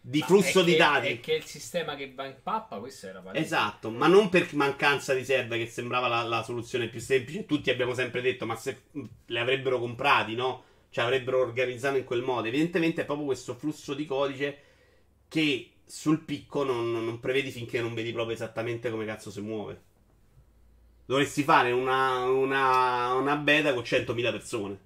di 0.00 0.22
flusso 0.22 0.62
di 0.62 0.72
che- 0.72 0.78
dati. 0.78 1.08
È 1.08 1.20
che 1.20 1.34
il 1.34 1.44
sistema 1.44 1.96
che 1.96 2.12
va 2.14 2.26
in 2.26 2.36
pappa, 2.42 2.78
questo 2.78 3.08
era 3.08 3.20
palese. 3.20 3.44
Esatto, 3.44 3.90
ma 3.90 4.06
non 4.06 4.28
per 4.28 4.54
mancanza 4.54 5.14
di 5.14 5.24
server 5.24 5.58
che 5.58 5.66
sembrava 5.66 6.06
la, 6.06 6.22
la 6.22 6.42
soluzione 6.44 6.88
più 6.88 7.00
semplice. 7.00 7.44
Tutti 7.44 7.70
abbiamo 7.70 7.94
sempre 7.94 8.20
detto, 8.20 8.46
ma 8.46 8.54
se 8.54 8.82
li 9.26 9.38
avrebbero 9.38 9.80
comprati, 9.80 10.36
no? 10.36 10.64
Cioè 10.90 11.04
avrebbero 11.04 11.40
organizzato 11.40 11.96
in 11.96 12.04
quel 12.04 12.22
modo. 12.22 12.46
Evidentemente 12.46 13.02
è 13.02 13.04
proprio 13.04 13.26
questo 13.26 13.54
flusso 13.54 13.92
di 13.94 14.06
codice 14.06 14.58
che 15.26 15.70
sul 15.84 16.20
picco 16.20 16.62
non, 16.62 16.92
non 16.92 17.18
prevedi 17.18 17.50
finché 17.50 17.80
non 17.80 17.94
vedi 17.94 18.12
proprio 18.12 18.34
esattamente 18.36 18.90
come 18.90 19.04
cazzo 19.04 19.30
si 19.30 19.40
muove. 19.40 19.80
Dovresti 21.04 21.42
fare 21.42 21.72
una, 21.72 22.26
una, 22.26 23.14
una 23.14 23.34
beta 23.34 23.74
con 23.74 23.82
100.000 23.82 24.30
persone. 24.30 24.78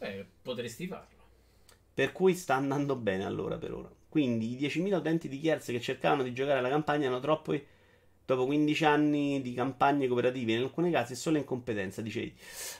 Eh, 0.00 0.26
potresti 0.42 0.86
farlo. 0.86 1.18
Per 1.92 2.12
cui 2.12 2.34
sta 2.34 2.54
andando 2.54 2.96
bene 2.96 3.24
allora 3.24 3.58
per 3.58 3.72
ora. 3.72 3.90
Quindi 4.08 4.54
i 4.54 4.58
10.000 4.58 4.96
utenti 4.96 5.28
di 5.28 5.40
Gears 5.40 5.66
che 5.66 5.80
cercavano 5.80 6.22
di 6.22 6.32
giocare 6.32 6.58
alla 6.58 6.68
campagna 6.68 7.08
hanno 7.08 7.20
troppo. 7.20 7.52
Dopo 8.30 8.46
15 8.46 8.84
anni 8.84 9.42
di 9.42 9.52
campagne 9.54 10.06
cooperative, 10.06 10.52
in 10.52 10.62
alcuni 10.62 10.92
casi 10.92 11.14
è 11.14 11.16
solo 11.16 11.36
incompetenza, 11.36 12.00
dicevi. 12.00 12.32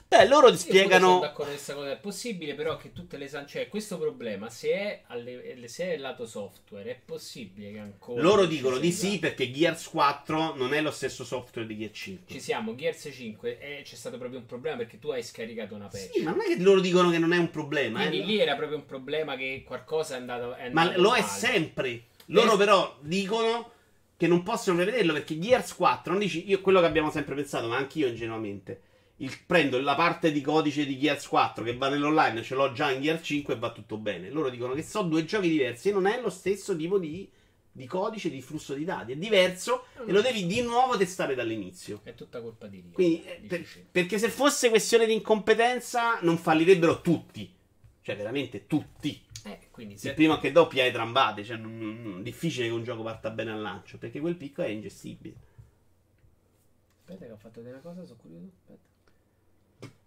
Beh, 0.06 0.28
loro 0.28 0.48
ti 0.48 0.59
spiegano. 0.59 1.18
d'accordo 1.18 1.35
con 1.35 1.47
questa 1.47 1.74
cosa. 1.74 1.90
È 1.90 1.97
possibile, 1.97 2.55
però, 2.55 2.77
che 2.77 2.93
tutte 2.93 3.16
le 3.16 3.27
san- 3.27 3.48
cioè, 3.48 3.66
questo 3.66 3.98
problema, 3.98 4.48
se 4.48 4.70
è, 4.70 5.02
alle- 5.09 5.66
se 5.66 5.93
è 5.93 5.97
lato 5.97 6.24
software, 6.24 6.89
è 6.89 7.01
possibile 7.05 7.72
che 7.72 7.78
ancora. 7.81 8.22
Loro 8.22 8.44
dicono 8.44 8.78
di 8.78 8.93
sì 8.93 9.18
perché 9.18 9.51
Gears 9.51 9.89
4 9.89 10.55
non 10.55 10.72
è 10.72 10.81
lo 10.81 10.93
stesso 10.93 11.24
software 11.24 11.66
di 11.66 11.77
Gears 11.77 11.98
5. 11.98 12.32
Ci 12.32 12.40
siamo, 12.40 12.77
Gears 12.77 13.09
5 13.12 13.59
e 13.59 13.82
c'è 13.82 13.97
stato 13.97 14.18
proprio 14.18 14.39
un 14.39 14.47
problema 14.47 14.77
perché 14.77 15.01
tu 15.01 15.09
hai 15.09 15.24
scaricato 15.24 15.74
una 15.74 15.89
patch. 15.89 16.12
Sì, 16.12 16.22
ma 16.22 16.31
non 16.31 16.43
è 16.43 16.44
che 16.44 16.62
loro 16.62 16.78
dicono 16.78 17.10
che 17.10 17.18
non 17.18 17.32
è 17.32 17.39
un 17.39 17.51
problema. 17.51 17.98
Quindi 17.98 18.20
eh. 18.20 18.24
lì 18.24 18.39
era 18.39 18.55
proprio 18.55 18.78
un 18.78 18.86
problema 18.86 19.35
che 19.35 19.64
qualcosa 19.66 20.14
è 20.14 20.18
andato. 20.18 20.55
È 20.55 20.68
Ma 20.68 20.82
andato 20.82 21.01
lo 21.01 21.12
è 21.12 21.22
sempre. 21.22 22.05
Loro 22.27 22.56
però 22.56 22.97
dicono 23.01 23.78
che 24.21 24.27
non 24.27 24.43
possono 24.43 24.77
prevederlo 24.77 25.15
perché 25.15 25.39
Gears 25.39 25.75
4 25.75 26.13
non 26.13 26.21
dici 26.21 26.47
io 26.47 26.61
quello 26.61 26.81
che 26.81 26.85
abbiamo 26.85 27.11
sempre 27.11 27.35
pensato, 27.35 27.69
ma 27.69 27.79
anch'io 27.79 28.07
ingenuamente. 28.07 28.83
Il, 29.17 29.35
prendo 29.47 29.81
la 29.81 29.95
parte 29.95 30.31
di 30.31 30.43
codice 30.43 30.85
di 30.85 30.99
Gears 30.99 31.27
4 31.27 31.65
che 31.65 31.75
va 31.75 31.89
nell'online, 31.89 32.43
ce 32.43 32.55
l'ho 32.55 32.71
già 32.73 32.91
in 32.91 33.01
Gears 33.01 33.25
5 33.25 33.55
e 33.55 33.57
va 33.57 33.73
tutto 33.73 33.97
bene. 33.97 34.29
Loro 34.29 34.51
dicono 34.51 34.75
che 34.75 34.83
sono 34.83 35.09
due 35.09 35.25
giochi 35.25 35.49
diversi 35.49 35.89
e 35.89 35.93
non 35.93 36.07
è 36.07 36.21
lo 36.21 36.29
stesso 36.29 36.77
tipo 36.77 36.99
di, 36.99 37.31
di 37.73 37.87
codice, 37.87 38.29
di 38.29 38.43
flusso 38.43 38.75
di 38.75 38.85
dati. 38.85 39.13
È 39.13 39.17
diverso 39.17 39.87
e 40.07 40.13
lo 40.13 40.21
devi 40.21 40.45
di 40.45 40.61
nuovo 40.61 40.99
testare 40.99 41.35
dall'inizio. 41.35 42.01
È 42.03 42.15
tutta 42.15 42.43
colpa 42.43 42.67
di. 42.67 42.91
Quindi, 42.93 43.25
eh, 43.25 43.41
per- 43.49 43.67
perché 43.91 44.19
se 44.19 44.29
fosse 44.29 44.69
questione 44.69 45.07
di 45.07 45.15
incompetenza, 45.15 46.19
non 46.21 46.37
fallirebbero 46.37 47.01
tutti. 47.01 47.51
Cioè, 48.02 48.16
veramente 48.16 48.66
tutti. 48.66 49.22
Eh, 49.44 49.59
quindi 49.70 49.94
Il 49.94 49.98
se 50.01 50.14
primo 50.14 50.39
che 50.39 50.52
doppia 50.52 50.85
hai 50.85 50.93
trambate, 50.93 51.44
cioè 51.44 51.56
non- 51.56 51.78
non- 52.02 52.22
difficile 52.22 52.66
che 52.66 52.72
un 52.72 52.82
gioco 52.85 53.02
parta 53.02 53.31
bene 53.31 53.52
al 53.52 53.60
lancio, 53.60 53.98
perché 53.98 54.20
quel 54.20 54.36
picco 54.36 54.62
è 54.62 54.68
ingestibile. 54.68 55.35
Aspetta 57.05 57.27
che 57.27 57.32
ho 57.32 57.36
fatto 57.36 57.60
delle 57.60 57.81
cose, 57.82 58.05
sono 58.06 58.18
curioso. 58.20 58.47
Aspetta. 58.62 58.89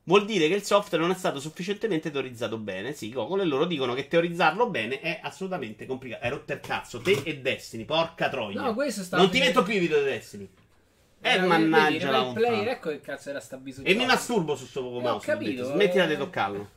Vuol 0.06 0.26
dire 0.26 0.50
che 0.50 0.56
il 0.56 0.64
software 0.64 1.02
non 1.02 1.12
è 1.14 1.18
stato 1.18 1.40
sufficientemente 1.40 2.12
teorizzato 2.12 2.58
bene. 2.58 2.92
Sì, 2.94 3.10
Gogol 3.12 3.42
e 3.42 3.46
loro 3.46 3.66
dicono 3.66 3.94
che 3.94 4.08
teorizzarlo 4.08 4.70
bene 4.70 5.00
è 5.00 5.20
assolutamente 5.24 5.86
complicato. 5.86 6.24
Hai 6.26 6.30
rotto 6.30 6.52
il 6.54 6.60
cazzo, 6.60 7.00
te 7.00 7.22
e 7.24 7.40
Destiny, 7.40 7.86
porca 7.86 8.28
troia. 8.30 8.62
No, 8.62 8.74
questo 8.74 9.02
sta 9.04 9.18
non 9.18 9.30
ti 9.30 9.40
metto 9.40 9.64
più 9.64 9.76
i 9.76 9.80
video 9.80 10.00
di 10.00 10.04
Destiny. 10.06 10.50
Eh, 11.22 11.30
Era- 11.30 11.46
mannaggia 11.46 11.92
vedi, 11.92 12.04
era 12.04 12.12
la 12.12 12.28
il 12.28 12.34
player, 12.34 12.68
ecco 12.68 12.90
che 12.90 13.00
cazzo 13.00 13.30
era 13.30 13.40
sta 13.40 13.56
bisogno. 13.56 13.88
E 13.88 13.94
mi 13.94 14.06
masturbo 14.06 14.56
su 14.58 14.66
sto 14.66 14.82
poco 14.82 14.96
Eh, 14.96 15.00
ho 15.00 15.12
mouse. 15.12 15.32
ho 15.32 15.34
capito, 15.34 15.64
Smettila 15.64 16.04
eh. 16.04 16.08
di 16.08 16.18
toccarlo. 16.18 16.70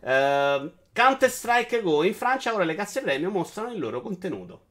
Ehm, 0.00 0.72
Counter 0.92 1.30
Strike 1.30 1.82
Go 1.82 2.02
in 2.02 2.14
Francia 2.14 2.54
ora 2.54 2.64
le 2.64 2.74
casse 2.74 3.02
premium 3.02 3.32
mostrano 3.32 3.72
il 3.72 3.78
loro 3.78 4.00
contenuto. 4.00 4.64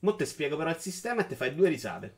Mo 0.00 0.14
te 0.14 0.26
spiego 0.26 0.56
però 0.56 0.70
il 0.70 0.76
sistema 0.76 1.22
e 1.22 1.26
te 1.26 1.34
fai 1.34 1.54
due 1.54 1.68
risate. 1.68 2.14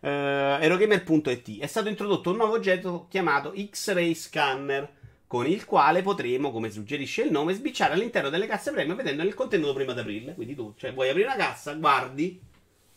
Uh, 0.00 0.56
Erogamer.it 0.60 1.60
è 1.60 1.66
stato 1.66 1.88
introdotto 1.88 2.30
un 2.30 2.36
nuovo 2.36 2.54
oggetto 2.54 3.06
chiamato 3.10 3.52
X-Ray 3.54 4.14
Scanner 4.14 4.90
con 5.26 5.46
il 5.46 5.64
quale 5.64 6.02
potremo, 6.02 6.50
come 6.50 6.70
suggerisce 6.70 7.22
il 7.22 7.30
nome, 7.30 7.54
sbicciare 7.54 7.92
all'interno 7.92 8.30
delle 8.30 8.48
casse 8.48 8.72
premium 8.72 8.96
vedendo 8.96 9.22
il 9.22 9.34
contenuto 9.34 9.74
prima 9.74 9.92
di 9.92 10.00
aprirle. 10.00 10.34
Quindi 10.34 10.56
tu, 10.56 10.74
cioè, 10.76 10.92
vuoi 10.92 11.10
aprire 11.10 11.28
una 11.28 11.36
cassa, 11.36 11.74
guardi, 11.74 12.42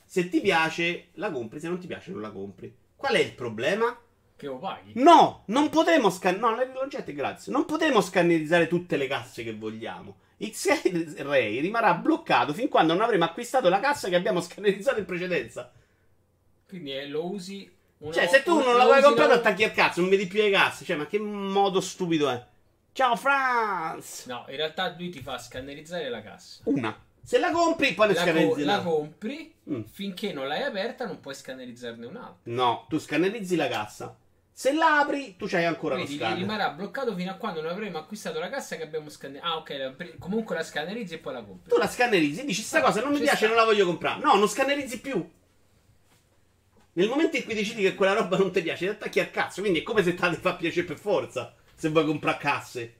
se 0.03 0.29
ti 0.29 0.41
piace 0.41 1.09
la 1.13 1.29
compri, 1.29 1.59
se 1.59 1.67
non 1.67 1.77
ti 1.77 1.85
piace 1.85 2.11
non 2.11 2.21
la 2.21 2.31
compri. 2.31 2.75
Qual 2.95 3.13
è 3.13 3.19
il 3.19 3.33
problema? 3.33 3.95
Che 4.43 4.49
lo 4.49 4.57
paghi? 4.57 4.91
No, 4.95 5.43
non 5.47 5.69
potremo 5.69 6.09
scannerizzare. 6.09 6.65
No, 6.67 6.81
l'oggetto 6.81 7.11
è 7.11 7.13
gratis. 7.13 7.47
Non 7.47 7.63
potremo 7.63 8.01
scannerizzare 8.01 8.67
tutte 8.67 8.97
le 8.97 9.07
casse 9.07 9.41
che 9.41 9.53
vogliamo. 9.53 10.17
X-Ray 10.45 11.61
rimarrà 11.61 11.93
bloccato 11.93 12.53
fin 12.53 12.67
quando 12.67 12.91
non 12.93 13.03
avremo 13.03 13.23
acquistato 13.23 13.69
la 13.69 13.79
cassa 13.79 14.09
che 14.09 14.15
abbiamo 14.17 14.41
scannerizzato 14.41 14.99
in 14.99 15.05
precedenza. 15.05 15.71
Quindi 16.67 16.91
eh, 16.91 17.07
lo 17.07 17.31
usi. 17.31 17.71
Cioè, 18.11 18.27
se 18.27 18.43
tu 18.43 18.55
non 18.61 18.75
l'avevi 18.75 18.97
usi 18.97 19.03
comprato, 19.07 19.29
una- 19.31 19.39
attacchi 19.39 19.63
al 19.63 19.71
cazzo, 19.71 20.01
non 20.01 20.09
vedi 20.09 20.27
più 20.27 20.41
le 20.41 20.49
casse. 20.51 20.83
Cioè, 20.83 20.97
ma 20.97 21.07
che 21.07 21.19
modo 21.19 21.79
stupido 21.79 22.29
è? 22.29 22.45
Ciao, 22.91 23.15
Franz! 23.15 24.25
No, 24.25 24.43
in 24.49 24.57
realtà 24.57 24.93
lui 24.97 25.09
ti 25.09 25.21
fa 25.21 25.37
scannerizzare 25.37 26.09
la 26.09 26.21
cassa. 26.21 26.63
Una. 26.65 26.93
Se 27.23 27.39
la 27.39 27.51
compri, 27.51 27.93
poi 27.93 28.09
ne 28.09 28.13
La, 28.15 28.19
co- 28.19 28.25
scannerizzi 28.29 28.63
la 28.65 28.75
la 28.75 28.81
compri, 28.83 29.51
Mm. 29.71 29.83
finché 29.89 30.33
non 30.33 30.45
l'hai 30.49 30.63
aperta 30.63 31.05
non 31.05 31.21
puoi 31.21 31.33
scannerizzarne 31.33 32.05
un'altra. 32.05 32.39
No, 32.51 32.85
tu 32.89 32.99
scannerizzi 32.99 33.55
la 33.55 33.69
cassa. 33.69 34.13
Se 34.55 34.71
la 34.71 34.99
apri, 34.99 35.35
tu 35.35 35.47
c'hai 35.47 35.65
ancora 35.65 35.95
Quindi 35.95 36.13
lo 36.13 36.19
scanner. 36.19 36.37
rimarrà 36.37 36.69
bloccato 36.69 37.15
fino 37.15 37.31
a 37.31 37.35
quando 37.35 37.61
non 37.61 37.71
avremo 37.71 37.97
acquistato 37.97 38.39
la 38.39 38.49
cassa 38.49 38.75
che 38.75 38.83
abbiamo 38.83 39.09
scannerizzato. 39.09 39.51
Ah, 39.51 39.57
ok, 39.57 39.69
la 39.69 39.89
pre- 39.91 40.15
comunque 40.19 40.55
la 40.55 40.63
scannerizzi 40.63 41.15
e 41.15 41.17
poi 41.17 41.33
la 41.33 41.43
compri. 41.43 41.69
Tu 41.69 41.77
la 41.77 41.87
scannerizzi, 41.87 42.45
dici 42.45 42.61
sta 42.61 42.81
cosa 42.81 43.01
non 43.01 43.11
mi 43.13 43.19
piace, 43.19 43.37
sta. 43.37 43.47
non 43.47 43.55
la 43.55 43.63
voglio 43.65 43.85
comprare. 43.87 44.21
No, 44.21 44.35
non 44.35 44.47
scannerizzi 44.47 45.01
più. 45.01 45.27
Nel 46.95 47.07
momento 47.09 47.37
in 47.37 47.43
cui 47.45 47.55
decidi 47.55 47.81
che 47.81 47.95
quella 47.95 48.13
roba 48.13 48.37
non 48.37 48.51
ti 48.51 48.61
piace, 48.61 48.85
ti 48.85 48.91
attacchi 48.91 49.19
al 49.19 49.31
cazzo. 49.31 49.61
Quindi 49.61 49.79
è 49.79 49.83
come 49.83 50.03
se 50.03 50.13
te 50.13 50.21
la 50.21 50.33
fa 50.33 50.53
piacere 50.53 50.85
per 50.85 50.99
forza. 50.99 51.55
Se 51.73 51.89
vuoi 51.89 52.05
comprare 52.05 52.37
casse. 52.37 52.95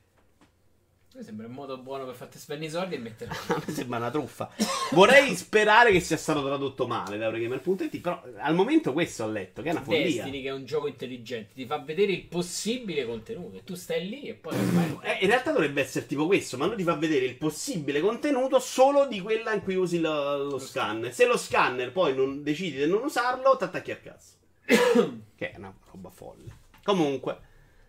Mi 1.15 1.23
sembra 1.23 1.45
un 1.45 1.53
modo 1.53 1.77
buono 1.77 2.06
per 2.06 2.15
farti 2.15 2.40
spendere 2.40 2.69
i 2.69 2.73
soldi 2.73 2.95
e 2.95 2.98
mettere. 2.98 3.30
A 3.30 3.61
me 3.64 3.72
sembra 3.72 3.98
una 3.98 4.10
truffa. 4.10 4.49
Vorrei 4.94 5.35
sperare 5.35 5.91
che 5.91 5.99
sia 5.99 6.18
stato 6.18 6.44
tradotto 6.44 6.88
male 6.88 7.18
da 7.18 7.26
Eurogamer.it. 7.26 7.99
Però 7.99 8.19
al 8.40 8.56
momento 8.56 8.94
questo 8.94 9.23
ho 9.23 9.30
letto, 9.30 9.61
che 9.61 9.69
è 9.69 9.72
una 9.73 9.84
follia. 9.84 10.06
Destiny, 10.06 10.41
che 10.41 10.48
è 10.48 10.53
un 10.53 10.65
gioco 10.65 10.88
intelligente, 10.88 11.53
ti 11.53 11.68
fa 11.68 11.77
vedere 11.77 12.14
il 12.14 12.23
possibile 12.23 13.06
contenuto. 13.06 13.57
E 13.57 13.64
tu 13.64 13.76
stai 13.76 14.10
lì 14.10 14.23
e 14.23 14.34
poi. 14.34 14.56
Eh, 15.03 15.19
in 15.22 15.27
realtà 15.27 15.52
dovrebbe 15.52 15.81
essere 15.81 16.07
tipo 16.07 16.26
questo, 16.26 16.57
ma 16.57 16.65
lui 16.65 16.77
ti 16.77 16.84
fa 16.84 16.95
vedere 16.95 17.26
il 17.26 17.35
possibile 17.35 17.99
contenuto 17.99 18.57
solo 18.57 19.06
di 19.06 19.22
quella 19.22 19.53
in 19.53 19.61
cui 19.61 19.76
usi 19.76 19.99
lo, 19.99 20.44
lo 20.44 20.57
scanner. 20.57 21.14
Se 21.14 21.27
lo 21.27 21.38
scanner 21.38 21.91
poi 21.91 22.15
non 22.15 22.41
decidi 22.41 22.77
di 22.77 22.88
non 22.88 23.03
usarlo, 23.03 23.56
ti 23.56 23.64
attacchi 23.65 23.91
al 23.91 24.02
cazzo. 24.02 24.31
che 25.35 25.52
è 25.52 25.57
una 25.57 25.72
roba 25.91 26.10
folle. 26.10 26.61
Comunque, 26.84 27.38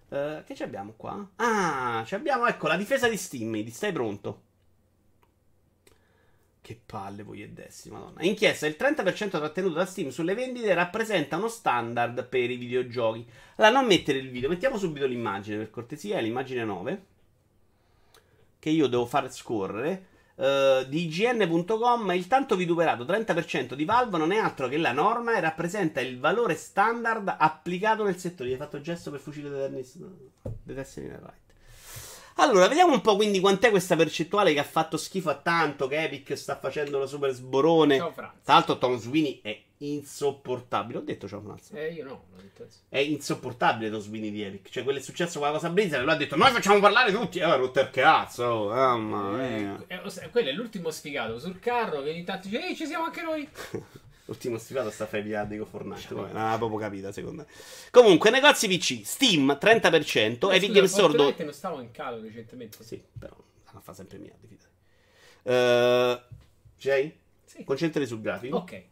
eh, 0.08 0.42
che 0.44 0.54
ci 0.54 0.62
abbiamo 0.62 0.94
qua? 0.96 1.30
Ah, 1.36 2.02
ci 2.06 2.14
abbiamo, 2.14 2.46
ecco, 2.46 2.68
la 2.68 2.76
difesa 2.76 3.08
di. 3.08 3.16
Ti 3.16 3.70
stai 3.70 3.92
pronto? 3.92 4.42
Che 6.60 6.80
palle 6.86 7.22
voi 7.22 7.42
e 7.42 7.50
dessi, 7.50 7.90
madonna. 7.90 8.22
Inchiesta, 8.22 8.66
il 8.66 8.76
30% 8.78 9.28
trattenuto 9.28 9.74
da 9.74 9.84
Steam 9.84 10.08
sulle 10.08 10.34
vendite 10.34 10.72
rappresenta 10.72 11.36
uno 11.36 11.48
standard 11.48 12.26
per 12.26 12.50
i 12.50 12.56
videogiochi. 12.56 13.28
Allora, 13.56 13.80
non 13.80 13.86
mettere 13.86 14.18
il 14.18 14.30
video, 14.30 14.48
mettiamo 14.48 14.78
subito 14.78 15.06
l'immagine, 15.06 15.58
per 15.58 15.70
cortesia, 15.70 16.20
l'immagine 16.20 16.64
9. 16.64 17.04
Che 18.58 18.70
io 18.70 18.86
devo 18.86 19.04
far 19.04 19.30
scorrere. 19.30 20.06
Eh, 20.36 20.86
di 20.88 21.04
IGN.com 21.04 22.10
il 22.12 22.26
tanto 22.26 22.56
vituperato 22.56 23.04
30% 23.04 23.74
di 23.74 23.84
Valve 23.84 24.18
non 24.18 24.32
è 24.32 24.38
altro 24.38 24.68
che 24.68 24.76
la 24.78 24.92
norma 24.92 25.36
e 25.36 25.40
rappresenta 25.40 26.00
il 26.00 26.18
valore 26.18 26.54
standard 26.54 27.36
applicato 27.38 28.02
nel 28.04 28.18
settore. 28.18 28.48
Gli 28.48 28.52
hai 28.52 28.58
fatto 28.58 28.80
gesto 28.80 29.10
per 29.10 29.20
fucile 29.20 29.48
di 29.68 30.74
Destiny 30.74 31.08
Right. 31.08 31.42
Allora, 32.36 32.66
vediamo 32.66 32.92
un 32.92 33.00
po' 33.00 33.14
quindi 33.14 33.38
quant'è 33.38 33.70
questa 33.70 33.94
percentuale 33.94 34.52
che 34.52 34.58
ha 34.58 34.64
fatto 34.64 34.96
schifo 34.96 35.30
a 35.30 35.36
tanto, 35.36 35.86
che 35.86 36.02
Epic 36.02 36.36
sta 36.36 36.58
facendo 36.58 36.98
lo 36.98 37.06
super 37.06 37.30
sborone. 37.30 37.98
Ciao. 37.98 38.12
Tra 38.12 38.32
l'altro 38.42 38.76
Tom 38.78 38.98
Sweeney 38.98 39.38
è 39.40 39.56
insopportabile. 39.92 40.98
Ho 40.98 41.02
detto 41.02 41.28
ciao 41.28 41.40
Franz. 41.40 41.70
Eh, 41.72 41.92
io 41.92 42.04
no. 42.04 42.24
È 42.88 42.98
insopportabile 42.98 43.90
Tom 43.90 44.00
Sweeney 44.00 44.30
di 44.30 44.42
Epic. 44.42 44.70
Cioè, 44.70 44.84
quello 44.84 44.98
è 44.98 45.02
successo 45.02 45.38
con 45.38 45.48
la 45.48 45.54
cosa 45.54 45.70
Blizzard 45.70 46.02
e 46.02 46.04
lui 46.04 46.14
ha 46.14 46.16
detto 46.16 46.36
noi 46.36 46.50
facciamo 46.50 46.80
parlare 46.80 47.12
tutti. 47.12 47.38
E 47.38 47.42
ha 47.42 47.54
rotto 47.54 47.80
il 47.80 47.90
cazzo. 47.90 48.44
oh, 48.44 48.68
Mamma 48.68 49.30
mia. 49.30 49.84
Eh, 49.86 50.00
eh, 50.04 50.30
quello 50.30 50.48
è 50.48 50.52
l'ultimo 50.52 50.90
sfigato 50.90 51.38
sul 51.38 51.58
carro 51.58 52.02
che 52.02 52.10
ogni 52.10 52.24
tanto 52.24 52.48
dice, 52.48 52.64
ehi, 52.64 52.76
ci 52.76 52.86
siamo 52.86 53.04
anche 53.04 53.22
noi. 53.22 53.48
L'ultimo 54.26 54.56
stimato 54.56 54.90
sta 54.90 55.04
a 55.04 55.06
fare 55.06 55.20
i 55.20 55.24
miliardi 55.24 55.58
con 55.58 55.66
Fortnite. 55.66 56.14
Non 56.14 56.36
ha 56.36 56.56
proprio 56.56 56.78
capita, 56.78 57.12
secondo 57.12 57.42
me. 57.42 57.46
Comunque, 57.90 58.30
negozi 58.30 58.68
PC, 58.68 59.02
Steam 59.04 59.58
30%, 59.60 60.50
Epic 60.50 60.70
Games 60.70 60.90
Store. 60.90 61.12
Fortnite 61.12 61.44
non 61.44 61.52
stavo 61.52 61.80
in 61.80 61.90
calo 61.90 62.22
recentemente. 62.22 62.82
Sì, 62.82 63.02
però 63.18 63.36
non 63.72 63.82
fa 63.82 63.92
sempre 63.92 64.16
miliardi, 64.16 64.46
fidati. 64.46 64.72
Uh, 65.42 66.36
Jay? 66.78 67.14
Sì. 67.44 67.64
Concentrati 67.64 68.06
sul 68.06 68.22
grafico. 68.22 68.56
Ok. 68.56 68.82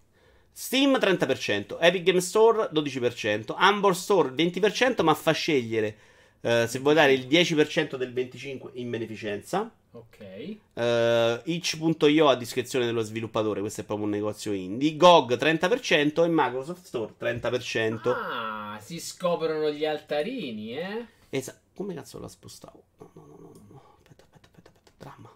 Steam 0.52 0.98
30%, 0.98 1.78
Epic 1.80 2.02
Games 2.02 2.26
Store 2.26 2.68
12%, 2.72 3.54
Humble 3.56 3.94
Store 3.94 4.28
20%, 4.30 5.02
ma 5.02 5.14
fa 5.14 5.32
scegliere 5.32 5.96
uh, 6.42 6.66
se 6.66 6.78
vuoi 6.78 6.94
dare 6.94 7.12
il 7.12 7.26
10% 7.26 7.96
del 7.96 8.12
25% 8.12 8.70
in 8.74 8.90
beneficenza. 8.90 9.70
Ok. 9.94 10.56
Uh, 10.74 11.40
itch.io 11.44 12.28
a 12.28 12.34
discrezione 12.34 12.86
dello 12.86 13.02
sviluppatore, 13.02 13.60
questo 13.60 13.82
è 13.82 13.84
proprio 13.84 14.06
un 14.06 14.12
negozio 14.12 14.52
indie. 14.52 14.96
GOG 14.96 15.36
30% 15.36 16.24
e 16.24 16.28
Microsoft 16.28 16.84
Store 16.84 17.14
30%. 17.18 18.08
Ah, 18.08 18.78
si 18.82 18.98
scoprono 19.00 19.70
gli 19.70 19.84
altarini, 19.84 20.76
eh? 20.76 21.06
Esatto. 21.30 21.60
Come 21.74 21.94
cazzo 21.94 22.18
la 22.18 22.28
spostavo? 22.28 22.82
No, 22.98 23.10
no, 23.14 23.26
no, 23.26 23.36
no, 23.36 23.52
no. 23.70 23.82
Aspetta, 23.96 24.24
aspetta, 24.24 24.48
aspetta, 24.48 24.70
aspetta. 24.74 24.92
Dramma. 24.98 25.30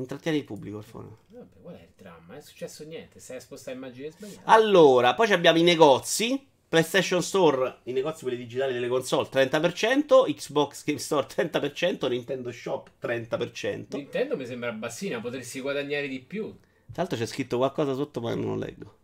Intrattieni 0.00 0.38
il 0.38 0.44
pubblico, 0.44 0.78
per 0.78 0.86
favore. 0.86 1.16
Vabbè, 1.28 1.60
qual 1.62 1.76
è 1.76 1.82
il 1.82 1.88
dramma? 1.96 2.36
È 2.36 2.40
successo 2.40 2.84
niente, 2.84 3.20
stai 3.20 3.36
a 3.36 3.40
spostare 3.40 3.76
immagini 3.76 4.10
sbagliate. 4.10 4.42
Allora, 4.44 5.14
poi 5.14 5.32
abbiamo 5.32 5.58
i 5.58 5.62
negozi. 5.62 6.46
PlayStation 6.70 7.20
Store, 7.20 7.78
i 7.84 7.92
negozi 7.92 8.22
quelli 8.22 8.36
digitali 8.36 8.72
delle 8.72 8.86
console 8.86 9.28
30%, 9.28 10.32
Xbox 10.32 10.84
Game 10.84 11.00
Store 11.00 11.26
30%, 11.26 12.08
Nintendo 12.08 12.52
Shop 12.52 12.90
30%. 13.02 13.96
Nintendo 13.96 14.36
mi 14.36 14.46
sembra 14.46 14.70
bassina, 14.70 15.20
potresti 15.20 15.58
guadagnare 15.58 16.06
di 16.06 16.20
più. 16.20 16.44
Tra 16.92 17.02
l'altro 17.02 17.18
c'è 17.18 17.26
scritto 17.26 17.56
qualcosa 17.56 17.94
sotto, 17.94 18.20
ma 18.20 18.32
non 18.36 18.44
lo 18.44 18.54
leggo. 18.54 18.94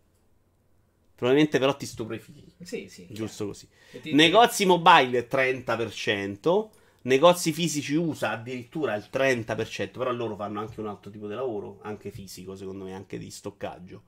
Probabilmente 1.15 1.59
però 1.59 1.75
ti 1.75 1.85
stupefichi. 1.85 2.45
Sì, 2.63 2.87
sì. 2.87 3.07
Giusto 3.09 3.47
così. 3.47 3.67
E 3.91 3.99
ti- 3.99 4.13
Negozi 4.13 4.65
mobile 4.65 5.27
30%, 5.27 6.69
negozi 7.07 7.51
fisici 7.53 7.95
USA 7.95 8.31
addirittura 8.31 8.93
il 8.95 9.07
30%, 9.11 9.91
però 9.97 10.11
loro 10.11 10.35
fanno 10.35 10.59
anche 10.59 10.79
un 10.79 10.87
altro 10.87 11.09
tipo 11.09 11.27
di 11.27 11.33
lavoro, 11.33 11.79
anche 11.81 12.11
fisico 12.11 12.55
secondo 12.55 12.83
me, 12.85 12.93
anche 12.93 13.17
di 13.17 13.29
stoccaggio. 13.31 14.03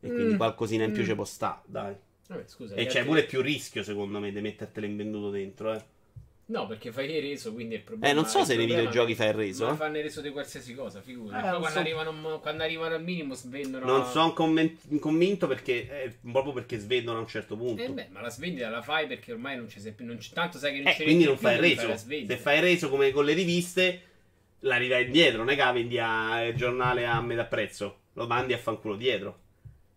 E 0.00 0.08
quindi 0.12 0.34
Mm. 0.34 0.36
qualcosina 0.36 0.84
in 0.84 0.92
più 0.92 1.02
Mm. 1.02 1.06
ci 1.06 1.14
può 1.14 1.24
sta, 1.24 1.62
dai. 1.66 1.94
Vabbè, 2.28 2.44
scusa. 2.46 2.74
E 2.74 2.86
c'è 2.86 2.98
altri- 2.98 3.04
pure 3.04 3.24
più 3.24 3.40
rischio 3.40 3.82
secondo 3.82 4.18
me 4.18 4.32
di 4.32 4.40
mettertelo 4.40 4.86
invenduto 4.86 5.30
dentro, 5.30 5.72
eh. 5.74 5.84
No, 6.48 6.66
perché 6.68 6.92
fai 6.92 7.10
il 7.10 7.20
reso, 7.22 7.52
quindi 7.52 7.74
è 7.74 7.78
il 7.78 7.82
problema. 7.82 8.12
Eh, 8.12 8.14
non 8.14 8.24
so 8.26 8.38
il 8.38 8.44
se 8.46 8.54
nei 8.56 8.66
videogiochi 8.66 9.16
fai 9.16 9.28
il 9.28 9.34
reso, 9.34 9.66
Ma 9.66 9.72
eh. 9.72 9.76
fanno 9.76 9.96
il 9.96 10.04
reso 10.04 10.20
di 10.20 10.30
qualsiasi 10.30 10.74
cosa, 10.74 11.00
figura. 11.00 11.38
Eh, 11.38 11.40
Poi 11.40 11.50
quando, 11.58 11.68
so. 11.70 11.78
arrivano, 11.80 12.38
quando 12.38 12.62
arrivano 12.62 12.94
al 12.94 13.02
minimo 13.02 13.34
svendono. 13.34 13.84
Non 13.84 14.04
sono 14.06 14.32
conven- 14.32 14.78
convinto 15.00 15.48
perché 15.48 16.04
eh, 16.04 16.16
proprio 16.30 16.52
perché 16.52 16.78
svendono 16.78 17.18
a 17.18 17.20
un 17.22 17.26
certo 17.26 17.56
punto. 17.56 17.82
Eh 17.82 17.90
beh, 17.90 18.08
ma 18.12 18.20
la 18.20 18.30
svendita 18.30 18.68
la 18.68 18.80
fai 18.80 19.08
perché 19.08 19.32
ormai 19.32 19.56
non 19.56 19.68
ci 19.68 19.80
sei 19.80 19.90
più. 19.90 20.06
Non 20.06 20.20
ci- 20.20 20.32
tanto 20.32 20.58
sai 20.58 20.74
che 20.74 20.78
non 20.82 20.86
Eh, 20.92 20.94
ci 20.94 21.02
quindi 21.02 21.24
non 21.24 21.36
fai 21.36 21.54
il 21.54 21.60
reso. 21.60 21.96
svendita. 21.96 22.34
Se 22.34 22.40
fai 22.40 22.56
il 22.58 22.62
reso 22.62 22.90
come 22.90 23.10
con 23.10 23.24
le 23.24 23.32
riviste, 23.32 24.00
la 24.60 24.76
rivai 24.76 25.04
indietro, 25.06 25.38
non 25.38 25.50
è 25.50 25.56
che 25.56 25.64
la 25.64 25.72
vendi 25.72 25.98
al 25.98 26.54
giornale 26.54 27.06
a 27.06 27.20
metà 27.22 27.44
prezzo, 27.46 27.98
lo 28.12 28.26
mandi 28.28 28.52
a 28.52 28.58
fanculo 28.58 28.94
dietro. 28.94 29.40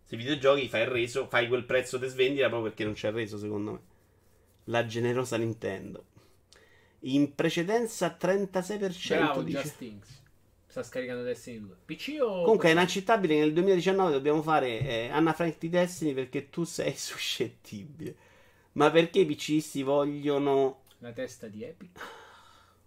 Se 0.03 0.15
i 0.15 0.17
videogiochi 0.17 0.67
fai 0.67 0.81
il 0.81 0.87
reso, 0.87 1.27
fai 1.27 1.47
quel 1.47 1.63
prezzo 1.63 1.99
di 1.99 2.07
svendita 2.07 2.47
proprio 2.47 2.69
perché 2.69 2.83
non 2.85 2.93
c'è 2.93 3.09
il 3.09 3.13
reso, 3.13 3.37
secondo 3.37 3.71
me. 3.71 3.79
La 4.63 4.87
generosa 4.87 5.37
Nintendo. 5.37 6.05
In 7.01 7.33
precedenza 7.33 8.17
36% 8.19 9.17
Bravo, 9.17 9.41
dice. 9.41 9.61
Just 9.61 9.77
Things. 9.77 10.21
Sta 10.67 10.83
scaricando 10.83 11.23
Destiny 11.23 11.59
2. 11.61 11.75
PC 11.85 12.17
o. 12.21 12.43
Comunque 12.43 12.69
è 12.69 12.71
inaccettabile 12.73 13.35
che 13.35 13.39
nel 13.39 13.53
2019 13.53 14.11
dobbiamo 14.11 14.41
fare 14.43 14.79
eh, 14.79 15.09
Anna 15.09 15.33
Frank 15.33 15.57
di 15.57 15.69
Destiny 15.69 16.13
perché 16.13 16.49
tu 16.49 16.63
sei 16.63 16.93
suscettibile. 16.95 18.15
Ma 18.73 18.91
perché 18.91 19.19
i 19.19 19.25
PCisti 19.25 19.81
vogliono 19.81 20.81
La 20.99 21.11
testa 21.11 21.47
di 21.47 21.63
Epic. 21.63 21.99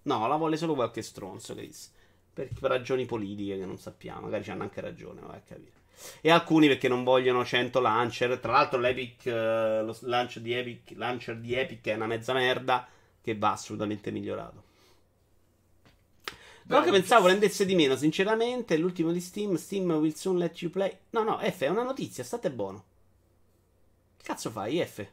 No, 0.03 0.27
la 0.29 0.37
vuole 0.37 0.57
solo 0.57 0.75
qualche 0.75 1.03
stronzo, 1.03 1.55
Chris. 1.55 1.93
Per, 2.33 2.49
per 2.59 2.71
ragioni 2.71 3.05
politiche 3.05 3.59
che 3.59 3.67
non 3.67 3.79
sappiamo. 3.79 4.23
Magari 4.23 4.49
hanno 4.51 4.63
anche 4.63 4.81
ragione, 4.81 5.21
vai 5.21 5.39
a 5.39 5.43
capire. 5.45 5.81
E 6.21 6.31
alcuni 6.31 6.69
perché 6.69 6.89
non 6.89 7.03
vogliono 7.03 7.45
100 7.45 7.81
launcher. 7.81 8.39
Tra 8.39 8.53
l'altro, 8.53 8.79
l'Epic, 8.79 9.27
eh, 9.27 9.83
lo 9.83 9.97
launch 10.03 10.39
di 10.39 10.53
Epic, 10.53 10.93
launcher 10.97 11.37
di 11.39 11.55
Epic 11.55 11.85
è 11.87 11.95
una 11.95 12.07
mezza 12.07 12.33
merda 12.33 12.87
che 13.23 13.37
va 13.37 13.53
assolutamente 13.53 14.11
migliorato. 14.11 14.71
Però 16.67 16.83
che 16.83 16.91
pensavo 16.91 17.27
prendesse 17.27 17.65
di 17.65 17.75
meno, 17.75 17.97
sinceramente. 17.97 18.77
L'ultimo 18.77 19.13
di 19.13 19.21
Steam, 19.21 19.57
Steam 19.57 19.91
will 19.91 20.13
soon 20.13 20.39
let 20.39 20.61
you 20.63 20.71
play. 20.71 20.97
No, 21.11 21.23
no, 21.23 21.39
F 21.39 21.63
è 21.63 21.69
una 21.69 21.83
notizia, 21.83 22.23
state 22.25 22.51
buono. 22.51 22.85
Che 24.17 24.25
cazzo 24.25 24.51
fai, 24.51 24.85
F? 24.85 25.07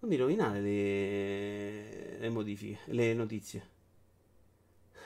Non 0.00 0.10
mi 0.10 0.16
rovinare 0.16 0.60
le, 0.60 2.18
le 2.18 2.28
modifiche, 2.30 2.78
le 2.86 3.12
notizie. 3.14 3.68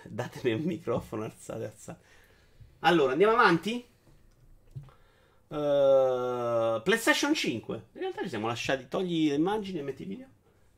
Datemi 0.04 0.52
un 0.52 0.62
microfono, 0.62 1.24
alzate, 1.24 1.64
alzate. 1.64 2.04
Allora, 2.80 3.12
andiamo 3.12 3.32
avanti. 3.32 3.84
Uh, 5.48 6.82
PlayStation 6.82 7.34
5. 7.34 7.84
In 7.94 8.00
realtà 8.00 8.22
ci 8.22 8.28
siamo 8.28 8.46
lasciati. 8.46 8.86
Togli 8.86 9.28
le 9.28 9.34
immagini 9.34 9.78
e 9.78 9.82
metti 9.82 10.04
video. 10.04 10.26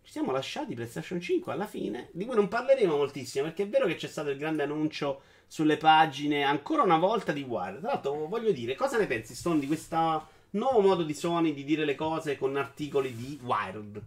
Ci 0.06 0.12
siamo 0.12 0.30
lasciati 0.30 0.76
PlayStation 0.76 1.20
5 1.20 1.52
alla 1.52 1.66
fine. 1.66 2.10
Di 2.12 2.24
cui 2.26 2.36
non 2.36 2.46
parleremo 2.46 2.96
moltissimo. 2.96 3.46
Perché 3.46 3.64
è 3.64 3.68
vero 3.68 3.86
che 3.86 3.96
c'è 3.96 4.06
stato 4.06 4.30
il 4.30 4.38
grande 4.38 4.62
annuncio 4.62 5.22
sulle 5.48 5.76
pagine. 5.76 6.44
Ancora 6.44 6.84
una 6.84 6.96
volta 6.96 7.32
di 7.32 7.42
Wired. 7.42 7.80
Tra 7.80 7.88
l'altro, 7.88 8.28
voglio 8.28 8.52
dire, 8.52 8.76
cosa 8.76 8.98
ne 8.98 9.08
pensi, 9.08 9.34
Stone, 9.34 9.58
di 9.58 9.66
questo 9.66 10.28
nuovo 10.50 10.80
modo 10.80 11.02
di 11.02 11.12
Sony 11.12 11.52
di 11.52 11.64
dire 11.64 11.84
le 11.84 11.96
cose 11.96 12.38
con 12.38 12.56
articoli 12.56 13.16
di 13.16 13.40
Wired? 13.42 14.00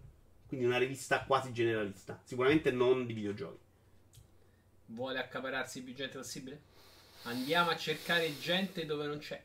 Quindi 0.47 0.65
una 0.65 0.77
rivista 0.77 1.25
quasi 1.25 1.51
generalista. 1.51 2.21
Sicuramente 2.23 2.71
non 2.71 3.05
di 3.05 3.11
videogiochi. 3.11 3.59
Vuole 4.85 5.19
accapararsi 5.19 5.83
più 5.83 5.93
gente 5.93 6.17
possibile? 6.17 6.61
Andiamo 7.23 7.71
a 7.71 7.75
cercare 7.75 8.39
gente 8.39 8.85
dove 8.85 9.05
non 9.05 9.17
c'è. 9.17 9.43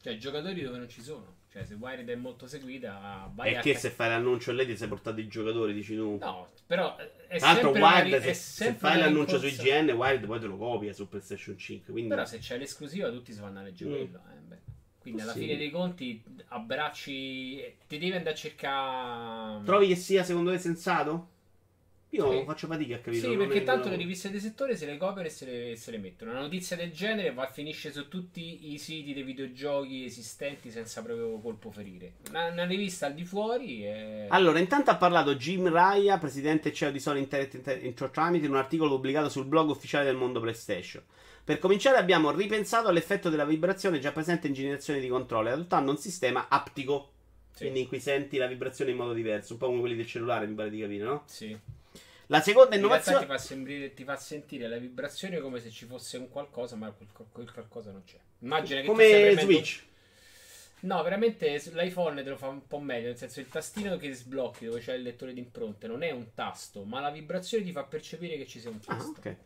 Cioè, 0.00 0.16
giocatori 0.16 0.62
dove 0.62 0.78
non 0.78 0.88
ci 0.88 1.02
sono. 1.02 1.37
Cioè, 1.50 1.64
se 1.64 1.74
Wired 1.74 2.06
è 2.08 2.14
molto 2.14 2.46
seguita, 2.46 3.30
vai 3.34 3.52
E 3.54 3.56
a 3.56 3.60
che 3.60 3.74
se 3.74 3.88
fai 3.88 4.10
l'annuncio 4.10 4.50
e 4.50 4.54
lei 4.54 4.66
ti 4.66 4.76
sei 4.76 4.86
portato 4.86 5.18
i 5.20 5.28
giocatori, 5.28 5.72
dici 5.72 5.94
tu. 5.96 6.18
No, 6.20 6.48
però 6.66 6.94
eh, 6.98 7.26
è 7.26 7.38
Tra 7.38 7.52
l'altro, 7.52 7.70
Wired, 7.70 8.20
se, 8.20 8.34
se 8.34 8.72
fai 8.74 8.98
l'annuncio 8.98 9.38
su. 9.38 9.46
IGN, 9.46 9.90
Wired 9.92 10.26
poi 10.26 10.40
te 10.40 10.46
lo 10.46 10.58
copia 10.58 10.92
su 10.92 11.08
PlayStation 11.08 11.56
5. 11.56 11.90
Quindi 11.92 12.10
Però 12.10 12.24
se 12.26 12.38
c'è 12.38 12.58
l'esclusiva 12.58 13.08
tutti 13.10 13.32
si 13.32 13.40
vanno 13.40 13.60
a 13.60 13.62
leggere 13.62 13.90
Mm. 13.90 13.94
quello. 13.94 14.18
eh, 14.30 14.40
beh. 14.46 14.56
Quindi 15.00 15.22
alla 15.22 15.32
Sì. 15.32 15.38
fine 15.40 15.56
dei 15.56 15.70
conti 15.70 16.22
abbracci... 16.48 17.76
Ti 17.86 17.98
devi 17.98 18.12
andare 18.12 18.30
a 18.30 18.34
cercare... 18.34 19.64
trovi 19.64 19.88
che 19.88 19.96
sia 19.96 20.22
secondo 20.24 20.50
te 20.50 20.58
sensato? 20.58 21.28
Io 22.12 22.30
Sì. 22.30 22.42
faccio 22.46 22.66
fatica 22.66 22.94
a 22.94 22.98
capire. 23.00 23.28
Sì, 23.28 23.36
perché 23.36 23.64
tanto 23.64 23.90
le 23.90 23.96
riviste 23.96 24.30
di 24.30 24.40
settore 24.40 24.76
se 24.76 24.86
le 24.86 24.96
copiano 24.96 25.26
e 25.28 25.30
se 25.30 25.44
le, 25.44 25.76
se 25.76 25.90
le 25.90 25.98
mettono. 25.98 26.30
Una 26.30 26.40
notizia 26.40 26.74
del 26.74 26.90
genere 26.90 27.34
va 27.34 27.46
finisce 27.46 27.92
su 27.92 28.08
tutti 28.08 28.72
i 28.72 28.78
siti 28.78 29.12
dei 29.12 29.22
videogiochi 29.22 30.04
esistenti 30.06 30.70
senza 30.70 31.02
proprio 31.02 31.38
colpo 31.38 31.70
ferire. 31.70 32.14
Una, 32.30 32.46
una 32.46 32.64
rivista 32.64 33.06
al 33.06 33.14
di 33.14 33.24
fuori 33.26 33.82
è... 33.82 34.24
Allora, 34.30 34.58
intanto 34.58 34.90
ha 34.90 34.96
parlato 34.96 35.34
Jim 35.36 35.68
Raya, 35.68 36.16
presidente 36.16 36.70
e 36.70 36.72
CEO 36.72 36.90
di 36.90 36.98
Sony 36.98 37.18
Internet 37.20 37.68
Entertainment, 37.82 38.42
in 38.42 38.50
un 38.52 38.56
articolo 38.56 38.88
pubblicato 38.94 39.28
sul 39.28 39.44
blog 39.44 39.68
ufficiale 39.68 40.06
del 40.06 40.16
mondo 40.16 40.40
PlayStation. 40.40 41.02
Per 41.44 41.58
cominciare 41.58 41.98
abbiamo 41.98 42.30
ripensato 42.30 42.88
all'effetto 42.88 43.28
della 43.28 43.44
vibrazione 43.44 43.98
già 43.98 44.12
presente 44.12 44.46
in 44.46 44.54
generazioni 44.54 45.00
di 45.00 45.08
controllo, 45.08 45.50
adottando 45.50 45.90
un 45.90 45.98
sistema 45.98 46.48
aptico, 46.48 47.10
Sì. 47.52 47.64
quindi 47.64 47.80
in 47.80 47.88
cui 47.88 48.00
senti 48.00 48.36
la 48.38 48.46
vibrazione 48.46 48.90
in 48.92 48.96
modo 48.96 49.12
diverso, 49.12 49.52
un 49.54 49.58
po' 49.58 49.66
come 49.66 49.80
quelli 49.80 49.96
del 49.96 50.06
cellulare, 50.06 50.46
mi 50.46 50.54
pare 50.54 50.70
di 50.70 50.80
capire, 50.80 51.04
no? 51.04 51.22
Sì. 51.26 51.56
La 52.30 52.40
seconda 52.40 52.74
In 52.76 52.82
realtà 52.86 53.10
innovazione... 53.10 53.20
ti 53.20 53.26
fa, 53.26 53.38
sembri- 53.38 53.94
ti 53.94 54.04
fa 54.04 54.16
sentire 54.16 54.68
la 54.68 54.76
vibrazione 54.78 55.40
come 55.40 55.60
se 55.60 55.70
ci 55.70 55.86
fosse 55.86 56.16
un 56.18 56.28
qualcosa, 56.28 56.76
ma 56.76 56.90
quel, 56.90 57.08
quel 57.32 57.50
qualcosa 57.52 57.90
non 57.90 58.04
c'è. 58.04 58.18
Immagina 58.40 58.80
che 58.80 58.86
tu 58.86 58.94
stai 58.94 59.34
Come 59.34 59.40
Switch. 59.42 59.86
No, 60.80 61.02
veramente 61.02 61.60
l'iPhone 61.72 62.22
te 62.22 62.28
lo 62.30 62.36
fa 62.36 62.46
un 62.48 62.64
po' 62.66 62.78
meglio, 62.78 63.08
nel 63.08 63.16
senso 63.16 63.40
il 63.40 63.48
tastino 63.48 63.96
che 63.96 64.12
sblocchi 64.12 64.66
dove 64.66 64.78
c'è 64.78 64.94
il 64.94 65.02
lettore 65.02 65.32
di 65.32 65.40
impronte 65.40 65.88
non 65.88 66.02
è 66.02 66.12
un 66.12 66.34
tasto, 66.34 66.84
ma 66.84 67.00
la 67.00 67.10
vibrazione 67.10 67.64
ti 67.64 67.72
fa 67.72 67.82
percepire 67.82 68.36
che 68.36 68.46
ci 68.46 68.60
sia 68.60 68.70
un 68.70 68.78
Ah, 68.86 68.94
tasto. 68.94 69.18
ok. 69.18 69.36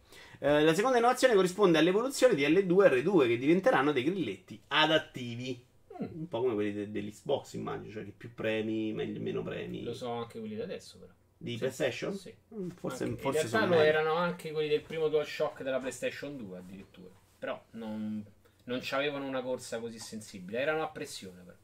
Eh, 0.41 0.63
la 0.63 0.75
seconda 0.75 0.99
innovazione 0.99 1.35
corrisponde 1.35 1.79
all'evoluzione 1.79 2.35
di 2.35 2.43
L2 2.43 2.85
e 2.85 3.03
R2 3.03 3.27
che 3.29 3.39
diventeranno 3.39 3.93
dei 3.93 4.03
grilletti 4.03 4.61
adattivi. 4.69 5.65
Mm. 6.03 6.07
Un 6.21 6.29
po' 6.29 6.41
come 6.41 6.53
quelli 6.53 6.73
de- 6.75 6.91
dell'Xbox, 6.91 7.55
immagino, 7.55 7.93
cioè 7.93 8.05
che 8.05 8.13
più 8.15 8.35
premi, 8.35 8.93
meglio, 8.93 9.21
meno 9.21 9.43
premi. 9.43 9.85
Lo 9.85 9.95
so 9.95 10.11
anche 10.11 10.39
quelli 10.39 10.57
da 10.57 10.65
adesso 10.65 10.99
però. 10.99 11.13
Di 11.43 11.53
Sì. 11.53 11.59
PlayStation? 11.59 12.17
Sì. 12.17 12.33
Mm, 12.55 12.69
Forse, 12.71 13.05
Anche- 13.05 13.21
forse 13.21 13.41
in 13.43 13.49
realtà 13.51 13.67
lo 13.67 13.81
erano 13.83 14.15
anche 14.15 14.53
quelli 14.53 14.69
del 14.69 14.83
primo 14.83 15.09
DualShock 15.09 15.63
della 15.63 15.79
PlayStation 15.81 16.37
2 16.37 16.59
addirittura. 16.59 17.11
Però 17.39 17.61
non, 17.73 18.25
non 18.65 18.79
c'avevano 18.81 19.27
una 19.27 19.43
corsa 19.43 19.81
così 19.81 19.99
sensibile, 19.99 20.61
erano 20.61 20.83
a 20.83 20.89
pressione 20.89 21.43
però. 21.45 21.57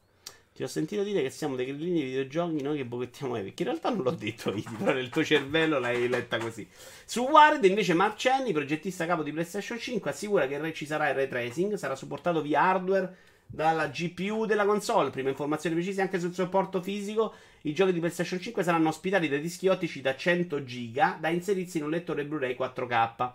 Ti 0.52 0.64
ho 0.64 0.66
sentito 0.66 1.04
dire 1.04 1.22
che 1.22 1.30
siamo 1.30 1.54
dei 1.54 1.66
grillini 1.66 2.00
di 2.00 2.06
videogiochi, 2.06 2.60
noi 2.62 2.76
che 2.78 2.84
bocchettiamo 2.84 3.36
Epic. 3.36 3.60
In 3.60 3.66
realtà 3.66 3.90
non 3.90 4.02
l'ho 4.02 4.10
detto, 4.10 4.50
Viti, 4.52 4.74
però 4.74 4.92
nel 4.92 5.08
tuo 5.08 5.22
cervello 5.22 5.78
l'hai 5.78 6.08
letta 6.08 6.38
così. 6.38 6.68
Su 7.04 7.20
Wired, 7.28 7.64
invece, 7.64 7.94
Mark 7.94 8.16
Cenni, 8.16 8.52
progettista 8.52 9.06
capo 9.06 9.22
di 9.22 9.30
PlayStation 9.30 9.78
5, 9.78 10.10
assicura 10.10 10.48
che 10.48 10.72
ci 10.74 10.84
sarà 10.84 11.10
il 11.10 11.14
ray 11.14 11.28
tracing, 11.28 11.74
sarà 11.74 11.94
supportato 11.94 12.42
via 12.42 12.60
hardware 12.62 13.16
dalla 13.50 13.88
GPU 13.88 14.44
della 14.44 14.66
console. 14.66 15.10
Prime 15.10 15.30
informazioni 15.30 15.74
precise 15.74 16.02
anche 16.02 16.20
sul 16.20 16.34
supporto 16.34 16.82
fisico. 16.82 17.34
I 17.62 17.72
giochi 17.72 17.92
di 17.92 17.98
PlayStation 17.98 18.38
5 18.38 18.62
saranno 18.62 18.88
ospitati 18.88 19.28
da 19.28 19.38
dischi 19.38 19.68
ottici 19.68 20.00
da 20.00 20.14
100 20.14 20.62
GB 20.62 21.18
da 21.18 21.28
inserirsi 21.28 21.78
in 21.78 21.84
un 21.84 21.90
lettore 21.90 22.24
Blu-ray 22.24 22.54
4K. 22.56 23.32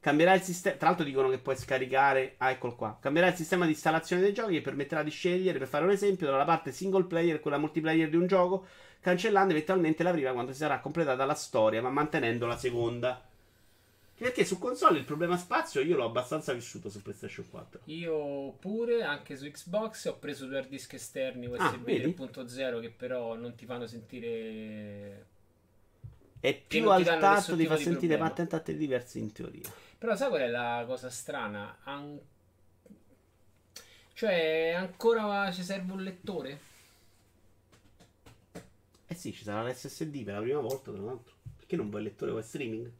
Cambierà 0.00 0.34
il 0.34 0.42
sistema. 0.42 0.76
Tra 0.76 0.86
l'altro 0.88 1.04
dicono 1.04 1.28
che 1.28 1.38
puoi 1.38 1.56
scaricare. 1.56 2.36
Ah, 2.38 2.50
eccolo 2.50 2.76
qua. 2.76 2.96
Cambierà 3.00 3.26
il 3.28 3.34
sistema 3.34 3.64
di 3.64 3.72
installazione 3.72 4.22
dei 4.22 4.32
giochi 4.32 4.56
e 4.56 4.60
permetterà 4.60 5.02
di 5.02 5.10
scegliere, 5.10 5.58
per 5.58 5.66
fare 5.66 5.84
un 5.84 5.90
esempio, 5.90 6.28
tra 6.28 6.36
la 6.36 6.44
parte 6.44 6.70
single 6.70 7.04
player 7.04 7.36
e 7.36 7.40
quella 7.40 7.58
multiplayer 7.58 8.08
di 8.08 8.16
un 8.16 8.28
gioco, 8.28 8.66
cancellando 9.00 9.52
eventualmente 9.52 10.04
la 10.04 10.12
prima 10.12 10.32
quando 10.32 10.52
si 10.52 10.58
sarà 10.58 10.78
completata 10.78 11.24
la 11.24 11.34
storia, 11.34 11.82
ma 11.82 11.90
mantenendo 11.90 12.46
la 12.46 12.56
seconda. 12.56 13.20
Perché 14.18 14.46
su 14.46 14.58
console 14.58 14.98
il 14.98 15.04
problema 15.04 15.36
spazio 15.36 15.82
io 15.82 15.94
l'ho 15.94 16.06
abbastanza 16.06 16.54
vissuto 16.54 16.88
su 16.88 17.02
PlayStation 17.02 17.48
4. 17.50 17.80
Io 17.84 18.52
pure, 18.52 19.02
anche 19.02 19.36
su 19.36 19.44
Xbox, 19.44 20.06
ho 20.06 20.16
preso 20.16 20.46
due 20.46 20.58
hard 20.58 20.68
disk 20.68 20.94
esterni 20.94 21.46
USB 21.46 21.60
ah, 21.60 21.72
3.0 21.72 22.80
che 22.80 22.90
però 22.90 23.34
non 23.34 23.54
ti 23.54 23.66
fanno 23.66 23.86
sentire. 23.86 25.26
È 26.40 26.58
più 26.66 26.90
al 26.90 27.04
tatto, 27.04 27.56
ti 27.56 27.66
fa 27.66 27.76
sentire 27.76 28.16
patentati 28.16 28.74
diversi 28.74 29.18
in 29.18 29.32
teoria. 29.32 29.70
Però 29.98 30.16
sai 30.16 30.28
qual 30.28 30.40
è 30.40 30.48
la 30.48 30.84
cosa 30.86 31.10
strana? 31.10 31.78
An... 31.84 32.18
Cioè, 34.14 34.72
ancora 34.78 35.52
ci 35.52 35.62
serve 35.62 35.92
un 35.92 36.02
lettore? 36.02 36.60
Eh 39.08 39.14
sì, 39.14 39.30
ci 39.32 39.42
sarà 39.42 39.68
l'SSD 39.68 40.24
per 40.24 40.34
la 40.34 40.40
prima 40.40 40.60
volta, 40.60 40.90
tra 40.90 41.02
l'altro. 41.02 41.34
Perché 41.56 41.76
non 41.76 41.90
vuoi 41.90 42.02
il 42.02 42.08
lettore, 42.08 42.30
vuoi 42.30 42.42
streaming? 42.42 42.90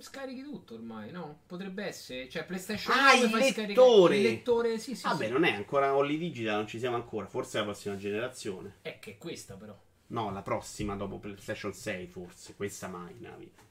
Scarichi 0.00 0.42
tutto 0.42 0.74
ormai, 0.74 1.10
no? 1.10 1.40
Potrebbe 1.46 1.84
essere. 1.84 2.28
Cioè, 2.28 2.44
PlayStation 2.44 2.96
ah, 2.96 3.14
il 3.14 3.30
lettore! 3.30 4.16
Il 4.16 4.22
lettore, 4.22 4.78
sì, 4.78 4.94
sì. 4.94 5.02
Vabbè, 5.04 5.26
sì. 5.26 5.32
non 5.32 5.44
è 5.44 5.52
ancora 5.52 5.94
Holly 5.94 6.18
Digital, 6.18 6.56
non 6.56 6.66
ci 6.66 6.78
siamo 6.78 6.96
ancora. 6.96 7.26
Forse 7.26 7.58
è 7.58 7.60
la 7.60 7.66
prossima 7.66 7.96
generazione. 7.96 8.76
È 8.82 8.98
che 8.98 9.12
è 9.12 9.18
questa, 9.18 9.54
però. 9.54 9.78
No, 10.08 10.30
la 10.30 10.42
prossima 10.42 10.94
dopo 10.96 11.18
PlayStation 11.18 11.72
6, 11.72 12.06
forse. 12.06 12.54
Questa 12.54 12.88
mai 12.88 13.14
vita. 13.36 13.64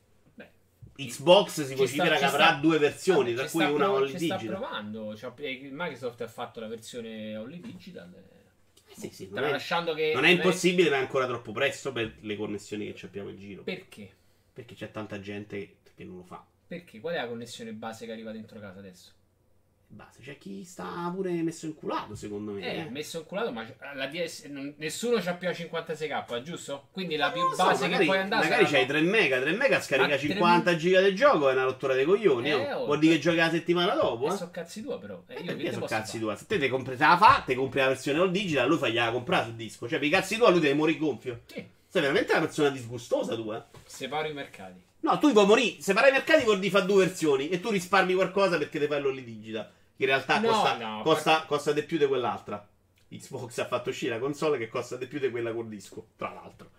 Xbox 0.98 1.66
si 1.66 1.76
considera 1.76 2.16
che 2.16 2.24
avrà 2.24 2.54
due 2.54 2.78
versioni, 2.78 3.34
tra 3.34 3.50
cui 3.50 3.66
una 3.66 3.76
prov- 3.76 3.96
Only 3.96 4.14
Digital. 4.14 4.40
sta 4.40 4.48
provando, 4.48 5.16
cioè, 5.18 5.32
Microsoft 5.36 6.22
ha 6.22 6.28
fatto 6.28 6.62
la 6.62 6.68
versione 6.68 7.36
Only 7.36 7.60
Digital. 7.60 8.14
Eh 8.14 8.96
sì, 8.96 9.10
sì, 9.10 9.30
non, 9.30 9.44
è, 9.44 9.58
che 9.58 10.14
non 10.14 10.24
è 10.24 10.30
impossibile, 10.30 10.90
ma 10.90 10.96
è 10.96 11.00
ancora 11.00 11.28
troppo 11.28 11.52
presto 11.52 11.92
per 11.92 12.16
le 12.22 12.38
connessioni 12.38 12.94
che 12.94 13.06
abbiamo 13.06 13.28
in 13.28 13.38
giro. 13.38 13.64
Perché? 13.64 14.10
Perché 14.54 14.74
c'è 14.74 14.90
tanta 14.90 15.20
gente 15.20 15.76
che 15.96 16.04
non 16.04 16.18
lo 16.18 16.24
fa. 16.24 16.46
Perché? 16.68 17.00
Qual 17.00 17.14
è 17.14 17.18
la 17.18 17.28
connessione 17.28 17.74
base 17.74 18.06
che 18.06 18.12
arriva 18.12 18.32
dentro 18.32 18.60
casa 18.60 18.80
adesso? 18.80 19.12
base. 19.88 20.22
C'è 20.22 20.38
chi 20.38 20.64
sta 20.64 21.12
pure 21.14 21.32
messo 21.42 21.66
inculato, 21.66 22.16
secondo 22.16 22.52
me. 22.52 22.62
Eh, 22.62 22.80
eh. 22.80 22.90
messo 22.90 23.20
inculato, 23.20 23.52
ma 23.52 23.66
la 23.94 24.08
DS, 24.08 24.46
nessuno 24.78 25.20
c'ha 25.20 25.34
più 25.34 25.48
a 25.48 25.52
56k, 25.52 26.42
giusto? 26.42 26.88
Quindi 26.92 27.16
la 27.16 27.32
più 27.32 27.42
base 27.56 27.76
so, 27.76 27.82
magari, 27.84 27.98
che 27.98 28.06
puoi 28.06 28.18
andare 28.18 28.50
Magari 28.50 28.66
c'hai 28.66 28.86
3 28.86 29.02
mega, 29.02 29.40
3 29.40 29.52
mega 29.52 29.82
scarica 29.82 30.18
50 30.18 30.70
3... 30.70 30.78
giga 30.78 31.02
del 31.02 31.16
gioco, 31.16 31.50
è 31.50 31.54
una 31.54 31.64
rottura 31.64 31.94
dei 31.94 32.06
coglioni. 32.06 32.50
Eh, 32.50 32.74
oh. 32.74 32.86
Vuol 32.86 33.00
dire 33.00 33.16
che 33.16 33.22
giochi 33.22 33.38
la 33.38 33.50
settimana 33.50 33.94
dopo. 33.94 34.26
Eh, 34.26 34.34
eh? 34.34 34.38
sono 34.38 34.52
cazzi 34.52 34.82
tua, 34.82 35.00
però. 35.00 35.24
Eh, 35.28 35.40
io 35.40 35.56
perché 35.56 35.74
sono 35.74 35.86
cazzi 35.86 36.20
tua? 36.20 36.36
Se 36.36 36.46
te 36.46 36.58
te 36.58 36.70
compri 36.70 36.98
la 36.98 37.18
fa, 37.18 37.44
te 37.46 37.56
compri 37.56 37.80
la 37.80 37.88
versione 37.88 38.20
all 38.20 38.32
digital, 38.32 38.68
lui 38.68 38.78
fa 38.78 38.90
gliela 38.90 39.12
comprare 39.12 39.46
sul 39.46 39.56
disco. 39.56 39.88
Cioè, 39.88 40.00
per 40.00 40.08
i 40.08 40.12
cazzi 40.12 40.38
tua, 40.38 40.50
lui 40.50 40.60
deve 40.60 40.74
morire 40.74 41.00
gonfio. 41.00 41.42
Sì. 41.46 41.74
Sei 41.88 42.02
veramente 42.02 42.34
una 42.34 42.42
persona 42.42 42.70
disgustosa 42.70 43.36
tu, 43.36 43.54
eh? 43.54 43.62
Separo 43.86 44.28
i 44.28 44.34
mercati. 44.34 44.85
No, 45.02 45.20
tu 45.20 45.32
puoi 45.32 45.46
morire. 45.46 45.82
Separare 45.82 46.12
i 46.12 46.14
mercati 46.14 46.44
vuol 46.44 46.60
dire 46.60 46.72
fare 46.72 46.86
due 46.86 47.06
versioni 47.06 47.50
e 47.50 47.60
tu 47.60 47.70
risparmi 47.70 48.14
qualcosa 48.14 48.58
perché 48.58 48.80
te 48.80 48.88
fai 48.88 49.02
l'all 49.02 49.20
digital 49.20 49.72
in 49.98 50.06
realtà 50.08 50.40
no, 50.40 50.50
costa, 50.50 50.78
no, 50.78 51.02
costa, 51.04 51.38
per... 51.40 51.46
costa 51.48 51.72
di 51.72 51.84
più 51.84 51.98
di 51.98 52.06
quell'altra. 52.06 52.68
Xbox 53.08 53.58
ha 53.60 53.66
fatto 53.66 53.90
uscire 53.90 54.16
la 54.16 54.20
console 54.20 54.58
che 54.58 54.68
costa 54.68 54.98
di 54.98 55.08
più 55.08 55.20
di 55.20 55.30
quella 55.30 55.54
col 55.54 55.68
disco, 55.68 56.10
tra 56.18 56.34
l'altro. 56.34 56.70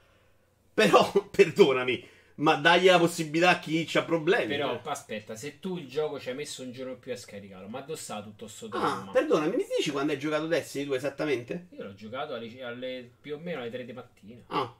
Però, 0.74 1.10
perdonami, 1.30 2.06
ma 2.36 2.56
dagli 2.56 2.86
la 2.86 2.98
possibilità 2.98 3.50
a 3.50 3.58
chi 3.58 3.88
ha 3.94 4.02
problemi. 4.02 4.48
Però, 4.48 4.74
eh. 4.74 4.80
aspetta, 4.84 5.34
se 5.34 5.60
tu 5.60 5.78
il 5.78 5.88
gioco 5.88 6.20
ci 6.20 6.28
hai 6.28 6.34
messo 6.34 6.62
un 6.62 6.72
giorno 6.72 6.96
più 6.96 7.12
a 7.12 7.16
scaricarlo, 7.16 7.68
ma 7.68 7.80
dove 7.80 7.98
sta 7.98 8.22
tutto 8.22 8.48
sto 8.48 8.68
Ah, 8.72 9.08
perdonami, 9.10 9.56
mi 9.56 9.64
dici 9.76 9.90
quando 9.90 10.12
hai 10.12 10.18
giocato 10.18 10.46
Destiny 10.46 10.84
tu 10.84 10.92
esattamente? 10.92 11.68
Io 11.70 11.84
l'ho 11.84 11.94
giocato 11.94 12.34
alle, 12.34 12.62
alle, 12.62 13.10
più 13.18 13.36
o 13.36 13.38
meno 13.38 13.60
alle 13.60 13.70
3 13.70 13.84
di 13.84 13.92
mattina. 13.92 14.42
Ah. 14.48 14.74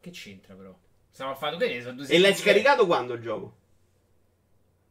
Che 0.00 0.10
c'entra 0.10 0.54
però? 0.54 0.74
Stiamo 1.10 1.32
a 1.32 1.34
fare 1.34 1.56
che 1.56 1.82
sono 1.82 1.94
due 1.94 2.06
E 2.06 2.18
l'hai 2.18 2.34
scaricato 2.34 2.86
quando 2.86 3.14
il 3.14 3.20
gioco? 3.20 3.56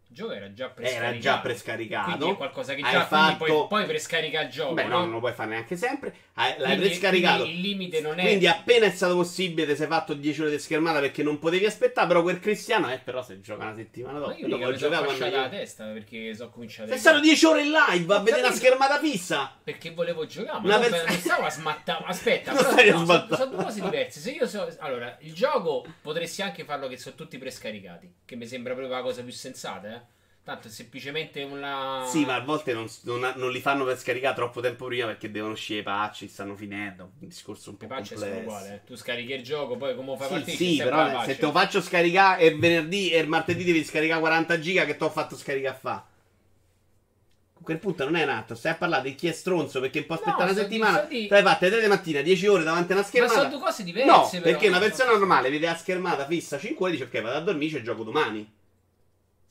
Il 0.09 0.15
gioco 0.15 0.31
era 0.31 0.51
già 0.53 0.69
prescaricato. 0.69 1.11
Era 1.11 1.19
già 1.19 1.39
prescaricato. 1.39 2.09
Quindi 2.09 2.29
è 2.29 2.37
qualcosa 2.37 2.73
che 2.73 2.81
già 2.81 3.05
fatto... 3.05 3.45
poi, 3.45 3.67
poi 3.67 3.85
prescarica 3.85 4.41
il 4.41 4.49
gioco. 4.49 4.73
Beh, 4.73 4.85
no, 4.85 4.99
non 4.99 5.11
lo 5.11 5.19
puoi 5.19 5.33
fare 5.33 5.49
neanche 5.49 5.75
sempre. 5.75 6.15
L'hai 6.39 6.55
quindi, 6.55 6.85
prescaricato. 6.87 7.43
Quindi 7.43 7.59
il 7.59 7.67
limite 7.67 8.01
non 8.01 8.19
è. 8.19 8.23
Quindi 8.23 8.47
appena 8.47 8.85
è 8.85 8.91
stato 8.91 9.15
possibile, 9.15 9.67
ti 9.67 9.75
sei 9.75 9.87
fatto 9.87 10.13
10 10.13 10.41
ore 10.41 10.51
di 10.51 10.59
schermata 10.59 10.99
perché 10.99 11.21
non 11.21 11.37
potevi 11.37 11.65
aspettare. 11.65 12.07
Però 12.07 12.21
quel 12.21 12.39
cristiano, 12.39 12.91
eh, 12.91 12.99
però 12.99 13.21
se 13.21 13.41
gioca 13.41 13.63
una 13.63 13.75
settimana 13.75 14.19
dopo. 14.19 14.31
Ma 14.31 14.37
io 14.37 14.67
ho 14.67 14.73
giocato 14.73 15.03
quando. 15.03 15.25
Io... 15.25 15.35
la 15.35 15.49
testa 15.49 15.85
perché 15.85 16.33
sono 16.33 16.49
cominciato. 16.49 16.89
Sei 16.89 16.97
stato 16.97 17.19
10 17.19 17.45
ore 17.45 17.61
in 17.63 17.71
live 17.71 18.13
a 18.13 18.19
vedere 18.19 18.47
una 18.47 18.55
schermata 18.55 18.99
fissa. 18.99 19.53
Perché 19.63 19.91
volevo 19.91 20.25
giocare. 20.25 20.65
Ma 20.65 20.77
non, 20.77 20.89
non 20.89 21.17
stavo 21.17 21.43
a 21.45 21.49
smattare. 21.49 22.03
Aspetta, 22.05 22.53
però, 22.75 22.99
no, 22.99 23.05
sono, 23.05 23.27
sono 23.35 23.45
due 23.55 23.63
cose 23.63 23.81
diverse. 23.81 24.19
Se 24.19 24.31
io 24.31 24.47
so... 24.47 24.73
Allora, 24.79 25.17
il 25.21 25.33
gioco 25.33 25.85
potresti 26.01 26.41
anche 26.41 26.63
farlo 26.63 26.87
che 26.87 26.97
sono 26.97 27.15
tutti 27.15 27.37
prescaricati. 27.37 28.13
Che 28.25 28.35
mi 28.35 28.45
sembra 28.45 28.73
proprio 28.73 28.95
la 28.95 29.01
cosa 29.01 29.23
più 29.23 29.33
sensata, 29.33 29.93
eh. 29.93 30.17
Tanto 30.49 30.67
è 30.67 30.71
semplicemente 30.71 31.43
una. 31.43 32.03
Sì, 32.07 32.26
ma 32.26 32.34
a 32.34 32.39
volte 32.39 32.73
non, 32.73 32.88
non, 33.01 33.34
non, 33.35 33.51
li 33.51 33.61
fanno 33.61 33.85
per 33.85 33.99
scaricare 33.99 34.34
troppo 34.34 34.61
tempo 34.61 34.85
prima 34.88 35.05
perché 35.05 35.30
devono 35.30 35.53
uscire 35.53 35.81
i 35.81 35.84
patch, 35.84 36.27
stanno 36.27 36.55
finendo. 36.55 37.11
Un 37.19 37.27
discorso 37.27 37.69
un 37.69 37.77
po' 37.77 37.85
patch 37.85 38.15
complesso. 38.15 38.34
sono 38.34 38.39
uguali. 38.39 38.67
Eh. 38.69 38.81
Tu 38.84 38.95
scarichi 38.95 39.34
il 39.34 39.43
gioco, 39.43 39.77
poi 39.77 39.95
come 39.95 40.17
fai 40.17 40.26
sì, 40.26 40.34
partire? 40.34 40.57
Sì, 40.57 40.77
però 40.77 41.23
se 41.23 41.38
te 41.38 41.45
lo 41.45 41.51
faccio 41.51 41.81
scaricare 41.81 42.41
e 42.41 42.55
venerdì 42.55 43.11
e 43.11 43.19
il 43.19 43.27
martedì 43.27 43.63
devi 43.63 43.84
scaricare 43.84 44.19
40 44.19 44.59
giga 44.59 44.85
che 44.85 44.97
ti 44.97 45.03
ho 45.03 45.11
fatto 45.11 45.35
scaricare 45.35 45.77
fa. 45.80 45.93
A 45.93 47.61
quel 47.61 47.77
punto 47.77 48.03
non 48.05 48.15
è 48.15 48.23
un 48.23 48.30
atto, 48.30 48.55
stai 48.55 48.71
a 48.71 48.76
parlare 48.76 49.03
di 49.03 49.13
chi 49.13 49.27
è 49.27 49.31
stronzo 49.31 49.80
perché 49.80 50.03
può 50.03 50.15
aspettare 50.15 50.45
no, 50.45 50.51
una 50.51 50.61
settimana. 50.61 51.01
Di... 51.01 51.27
Te 51.27 51.41
fatte 51.43 51.69
3 51.69 51.80
di 51.80 51.88
mattina, 51.88 52.21
10 52.21 52.47
ore 52.47 52.63
davanti 52.63 52.93
a 52.93 52.95
una 52.95 53.05
schermata. 53.05 53.35
Ma 53.35 53.39
sono 53.41 53.53
due 53.55 53.63
cose 53.63 53.84
diverse. 53.84 54.09
No, 54.09 54.27
però, 54.31 54.41
perché 54.41 54.67
una 54.67 54.80
persona 54.80 55.11
normale 55.11 55.51
vede 55.51 55.67
la 55.67 55.76
schermata 55.76 56.26
fissa 56.26 56.57
5 56.57 56.84
ore 56.84 56.95
e 56.95 56.97
dice 56.97 57.15
ok, 57.15 57.21
vado 57.21 57.38
a 57.38 57.41
dormire, 57.41 57.77
c'è 57.77 57.84
gioco 57.84 58.01
domani. 58.01 58.57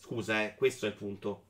Scusa, 0.08 0.42
eh, 0.42 0.54
questo 0.56 0.86
è 0.86 0.88
il 0.88 0.94
punto 0.94 1.42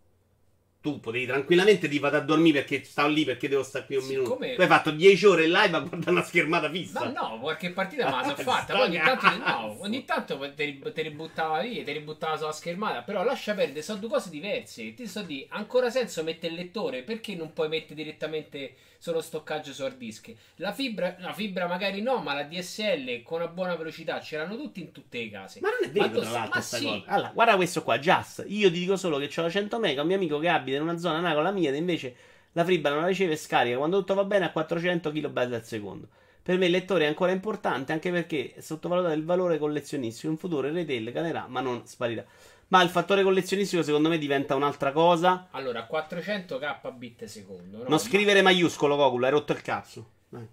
tu 0.80 1.00
potevi 1.00 1.26
tranquillamente 1.26 1.88
ti 1.88 1.98
vado 1.98 2.18
a 2.18 2.20
dormire 2.20 2.60
perché 2.60 2.84
stavo 2.84 3.08
lì 3.08 3.24
perché 3.24 3.48
devo 3.48 3.64
stare 3.64 3.84
qui 3.84 3.96
un 3.96 4.02
Siccome... 4.02 4.38
minuto. 4.38 4.54
Tu 4.54 4.60
hai 4.60 4.66
fatto 4.68 4.90
10 4.92 5.26
ore 5.26 5.44
in 5.44 5.50
live 5.50 5.76
a 5.76 5.80
guardare 5.80 6.10
una 6.10 6.22
schermata 6.22 6.70
fissa. 6.70 7.00
Ma 7.00 7.10
no, 7.10 7.40
qualche 7.40 7.70
partita 7.70 8.04
me 8.04 8.10
la 8.12 8.22
sono 8.22 8.36
fatta. 8.48 8.74
Poi 8.74 8.86
ogni 8.86 8.98
tanto, 8.98 9.36
no, 9.36 9.76
ogni 9.80 10.04
tanto 10.04 10.54
te, 10.54 11.02
ributtava 11.02 11.60
via, 11.62 11.82
te 11.82 11.92
ributtava 11.92 12.36
sulla 12.36 12.52
schermata. 12.52 13.02
Però 13.02 13.24
lascia 13.24 13.54
perdere, 13.54 13.82
sono 13.82 13.98
due 13.98 14.08
cose 14.08 14.30
diverse. 14.30 14.94
Ti 14.94 15.06
so 15.08 15.22
di 15.22 15.44
ancora 15.50 15.90
senso 15.90 16.22
mettere 16.22 16.52
il 16.52 16.60
lettore 16.60 17.02
perché 17.02 17.34
non 17.34 17.52
puoi 17.52 17.68
mettere 17.68 17.94
direttamente 17.96 18.74
solo 18.98 19.20
stoccaggio 19.20 19.72
su 19.72 19.82
hard 19.82 19.96
disk. 19.96 20.34
La 20.56 20.72
fibra, 20.72 21.16
la 21.20 21.32
fibra 21.32 21.66
magari 21.66 22.02
no, 22.02 22.18
ma 22.18 22.34
la 22.34 22.42
DSL 22.42 23.22
con 23.22 23.40
una 23.40 23.48
buona 23.48 23.76
velocità 23.76 24.18
c'erano 24.18 24.56
tutti 24.56 24.80
in 24.80 24.92
tutte 24.92 25.18
le 25.18 25.30
case. 25.30 25.60
Ma 25.60 25.68
non 25.68 25.88
è 25.88 25.92
vero, 25.92 26.20
tra 26.20 26.30
l'altro, 26.30 26.60
sì. 26.60 26.84
cosa. 26.84 27.02
Allora, 27.06 27.30
guarda 27.32 27.56
questo 27.56 27.82
qua, 27.82 27.98
Just. 27.98 28.44
Io 28.48 28.70
ti 28.70 28.80
dico 28.80 28.96
solo 28.96 29.18
che 29.18 29.30
ho 29.34 29.42
la 29.42 29.50
100 29.50 29.78
mega, 29.78 30.02
un 30.02 30.08
mio 30.08 30.16
amico 30.16 30.38
che 30.38 30.48
abita 30.48 30.76
in 30.76 30.82
una 30.82 30.98
zona 30.98 31.20
naco 31.20 31.40
la 31.40 31.52
mia, 31.52 31.74
invece 31.74 32.14
la 32.52 32.64
fibra 32.64 32.90
non 32.90 33.02
la 33.02 33.06
riceve 33.06 33.34
e 33.34 33.36
scarica 33.36 33.76
quando 33.76 33.98
tutto 33.98 34.14
va 34.14 34.24
bene 34.24 34.46
a 34.46 34.50
400 34.50 35.12
kB 35.12 35.36
al 35.36 35.64
secondo. 35.64 36.08
Per 36.42 36.56
me 36.56 36.64
il 36.64 36.72
lettore 36.72 37.04
è 37.04 37.08
ancora 37.08 37.30
importante 37.30 37.92
anche 37.92 38.10
perché 38.10 38.54
è 38.54 38.60
sottovalutato 38.60 39.14
il 39.14 39.24
valore 39.24 39.58
collezionistico. 39.58 40.32
In 40.32 40.38
futuro 40.38 40.66
il 40.66 40.72
retail 40.72 41.12
caderà, 41.12 41.46
ma 41.46 41.60
non 41.60 41.86
sparirà. 41.86 42.24
Ma 42.68 42.82
il 42.82 42.90
fattore 42.90 43.22
collezionistico 43.22 43.82
secondo 43.82 44.08
me 44.08 44.18
diventa 44.18 44.54
un'altra 44.54 44.92
cosa. 44.92 45.48
Allora, 45.52 45.84
400 45.84 46.58
kbit 46.58 47.24
secondo. 47.24 47.78
No? 47.78 47.84
Non 47.88 47.98
scrivere 47.98 48.42
maiuscolo, 48.42 48.96
Cocul, 48.96 49.24
hai 49.24 49.30
rotto 49.30 49.52
il 49.52 49.62
cazzo. 49.62 50.10
Dai. 50.28 50.46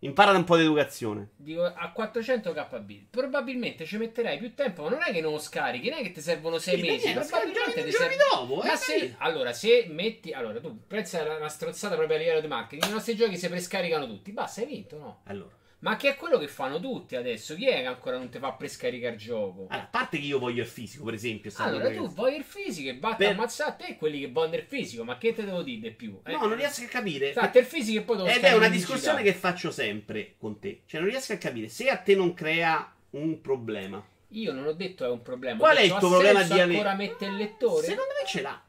Impara 0.00 0.32
un 0.32 0.44
po' 0.44 0.56
di 0.56 0.62
educazione. 0.62 1.30
Dico 1.36 1.62
a 1.62 1.92
400 1.92 2.52
kbit. 2.52 3.06
Probabilmente 3.10 3.84
ci 3.84 3.98
metterai 3.98 4.38
più 4.38 4.54
tempo, 4.54 4.82
ma 4.82 4.90
non 4.90 5.02
è 5.04 5.12
che 5.12 5.20
non 5.20 5.32
lo 5.32 5.38
scarichi, 5.38 5.90
non 5.90 6.00
è 6.00 6.02
che 6.02 6.10
ti 6.10 6.20
servono 6.20 6.58
6 6.58 6.74
sì, 6.74 6.82
mesi. 6.82 7.12
Probabilmente 7.12 7.84
ti 7.84 7.92
serve 7.92 8.16
dopo. 8.30 8.56
Ma 8.56 8.72
eh, 8.72 8.76
se, 8.76 9.14
allora, 9.18 9.52
se 9.52 9.86
metti. 9.90 10.32
Allora, 10.32 10.58
tu 10.58 10.76
pensa 10.88 11.20
a 11.20 11.36
una 11.36 11.48
strozzata 11.48 11.94
proprio 11.94 12.16
a 12.16 12.20
livello 12.20 12.40
di 12.40 12.48
marketing. 12.48 12.90
I 12.90 12.94
nostri 12.94 13.14
giochi 13.14 13.36
si 13.36 13.48
prescaricano 13.48 14.06
tutti. 14.08 14.32
Basta, 14.32 14.62
hai 14.62 14.66
vinto, 14.66 14.98
no? 14.98 15.20
Allora. 15.26 15.58
Ma 15.82 15.96
che 15.96 16.10
è 16.10 16.16
quello 16.16 16.38
che 16.38 16.46
fanno 16.46 16.78
tutti 16.78 17.16
adesso. 17.16 17.54
Chi 17.54 17.66
è 17.66 17.80
che 17.80 17.86
ancora 17.86 18.18
non 18.18 18.28
ti 18.28 18.38
fa 18.38 18.52
prescaricare 18.52 19.14
il 19.14 19.20
gioco? 19.20 19.66
Allora, 19.68 19.86
a 19.86 19.88
parte 19.90 20.18
che 20.18 20.26
io 20.26 20.38
voglio 20.38 20.62
il 20.62 20.68
fisico, 20.68 21.04
per 21.04 21.14
esempio. 21.14 21.50
Allora 21.56 21.90
tu 21.90 22.02
che- 22.02 22.08
vuoi 22.14 22.36
il 22.36 22.44
fisico 22.44 22.90
e 22.90 22.94
batti 22.94 23.16
Per- 23.16 23.28
a 23.28 23.30
ammazzare 23.30 23.76
te 23.78 23.96
quelli 23.96 24.20
che 24.20 24.30
vogliono 24.30 24.56
il 24.56 24.62
fisico. 24.62 25.04
Ma 25.04 25.16
che 25.16 25.34
te 25.34 25.44
devo 25.44 25.62
dire 25.62 25.80
di 25.80 25.90
più? 25.92 26.20
Eh? 26.24 26.32
No, 26.32 26.46
non 26.46 26.56
riesco 26.56 26.82
a 26.84 26.86
capire. 26.86 27.32
Fate 27.32 27.60
il 27.60 27.64
fisico 27.64 27.98
e 28.00 28.02
poi 28.02 28.16
devo 28.18 28.28
Ed 28.28 28.42
è 28.42 28.52
una 28.52 28.68
discussione 28.68 29.22
digitale. 29.22 29.22
che 29.22 29.32
faccio 29.34 29.70
sempre 29.70 30.34
con 30.38 30.58
te. 30.58 30.82
Cioè, 30.86 31.00
non 31.00 31.08
riesco 31.08 31.32
a 31.32 31.36
capire 31.36 31.68
se 31.68 31.88
a 31.88 31.96
te 31.96 32.14
non 32.14 32.34
crea 32.34 32.94
un 33.10 33.40
problema. 33.40 34.04
Io 34.32 34.52
non 34.52 34.66
ho 34.66 34.72
detto 34.72 35.04
è 35.04 35.08
un 35.08 35.22
problema. 35.22 35.58
Qual 35.58 35.76
è 35.76 35.80
il 35.80 35.94
tuo 35.96 36.08
problema 36.10 36.42
di 36.42 36.52
ave- 36.60 36.72
ancora 36.74 36.94
mettere 36.94 37.30
il 37.32 37.36
lettore? 37.38 37.86
Secondo 37.86 38.12
me 38.20 38.26
ce 38.28 38.42
l'ha. 38.42 38.62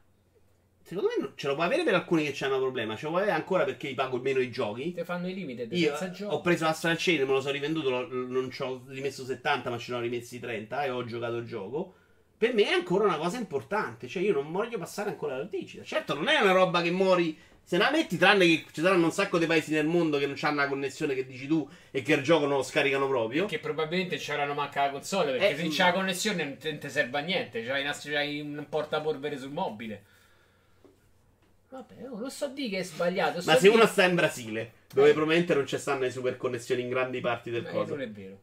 Secondo 0.92 1.10
me 1.18 1.32
ce 1.36 1.46
lo 1.46 1.54
può 1.54 1.64
avere 1.64 1.84
per 1.84 1.94
alcuni 1.94 2.30
che 2.30 2.44
hanno 2.44 2.58
problema. 2.58 2.96
Ce 2.96 3.04
lo 3.04 3.12
può 3.12 3.18
avere 3.20 3.32
ancora 3.32 3.64
perché 3.64 3.88
gli 3.88 3.94
pago 3.94 4.18
meno 4.18 4.40
i 4.40 4.50
giochi. 4.50 4.92
Te 4.92 5.06
fanno 5.06 5.26
i 5.26 5.32
limited 5.32 5.72
Io 5.72 5.94
ho 6.26 6.40
preso 6.42 6.64
la 6.64 6.70
Astral 6.70 6.96
Chain, 6.98 7.20
me 7.20 7.32
lo 7.32 7.40
sono 7.40 7.52
rivenduto, 7.52 7.88
lo- 7.88 8.06
non 8.08 8.50
ci 8.50 8.60
ho 8.60 8.82
rimesso 8.88 9.24
70, 9.24 9.70
ma 9.70 9.78
ce 9.78 9.92
ne 9.92 9.98
ho 9.98 10.00
rimessi 10.02 10.38
30 10.38 10.84
e 10.84 10.90
ho 10.90 11.02
giocato 11.06 11.38
il 11.38 11.46
gioco. 11.46 11.94
Per 12.36 12.52
me 12.52 12.64
è 12.64 12.72
ancora 12.72 13.04
una 13.04 13.16
cosa 13.16 13.38
importante, 13.38 14.06
cioè 14.06 14.22
io 14.22 14.34
non 14.34 14.52
voglio 14.52 14.76
passare 14.76 15.08
ancora 15.08 15.36
alla 15.36 15.44
digita. 15.44 15.82
Certo, 15.82 16.12
non 16.12 16.28
è 16.28 16.38
una 16.38 16.52
roba 16.52 16.82
che 16.82 16.90
muori 16.90 17.38
se 17.64 17.78
la 17.78 17.90
metti, 17.90 18.18
tranne 18.18 18.44
che 18.44 18.64
ci 18.72 18.82
saranno 18.82 19.06
un 19.06 19.12
sacco 19.12 19.38
di 19.38 19.46
paesi 19.46 19.72
nel 19.72 19.86
mondo 19.86 20.18
che 20.18 20.26
non 20.26 20.36
hanno 20.42 20.56
la 20.56 20.66
connessione 20.66 21.14
che 21.14 21.24
dici 21.24 21.46
tu 21.46 21.66
e 21.90 22.02
che 22.02 22.12
il 22.14 22.22
gioco 22.22 22.44
non 22.46 22.58
lo 22.58 22.62
scaricano 22.62 23.06
proprio. 23.06 23.46
Che 23.46 23.60
probabilmente 23.60 24.16
c'erano 24.16 24.52
manca 24.52 24.84
la 24.84 24.90
console. 24.90 25.30
Perché 25.30 25.50
Eh, 25.50 25.56
se 25.56 25.66
mm. 25.66 25.70
c'è 25.70 25.84
la 25.84 25.92
connessione 25.92 26.44
non 26.44 26.78
te 26.78 26.88
serve 26.88 27.18
a 27.18 27.22
niente. 27.22 27.64
C'hai 27.64 28.40
un 28.40 28.66
portapolvere 28.68 29.38
sul 29.38 29.52
mobile. 29.52 30.02
Vabbè, 31.72 31.94
oh, 32.10 32.18
non 32.18 32.30
so 32.30 32.48
di 32.48 32.68
che 32.68 32.80
è 32.80 32.82
sbagliato. 32.82 33.36
Ma 33.46 33.54
so 33.54 33.60
se 33.60 33.60
di- 33.60 33.68
uno 33.74 33.86
sta 33.86 34.04
in 34.04 34.14
Brasile, 34.14 34.72
dove 34.92 35.08
Eh. 35.08 35.12
probabilmente 35.14 35.54
non 35.54 35.66
ci 35.66 35.78
stanno 35.78 36.00
le 36.00 36.10
super 36.10 36.36
connessioni 36.36 36.82
in 36.82 36.90
grandi 36.90 37.20
parti 37.20 37.50
del 37.50 37.64
Eh, 37.66 37.70
coso. 37.70 37.94
non 37.94 38.02
è 38.02 38.10
vero. 38.10 38.40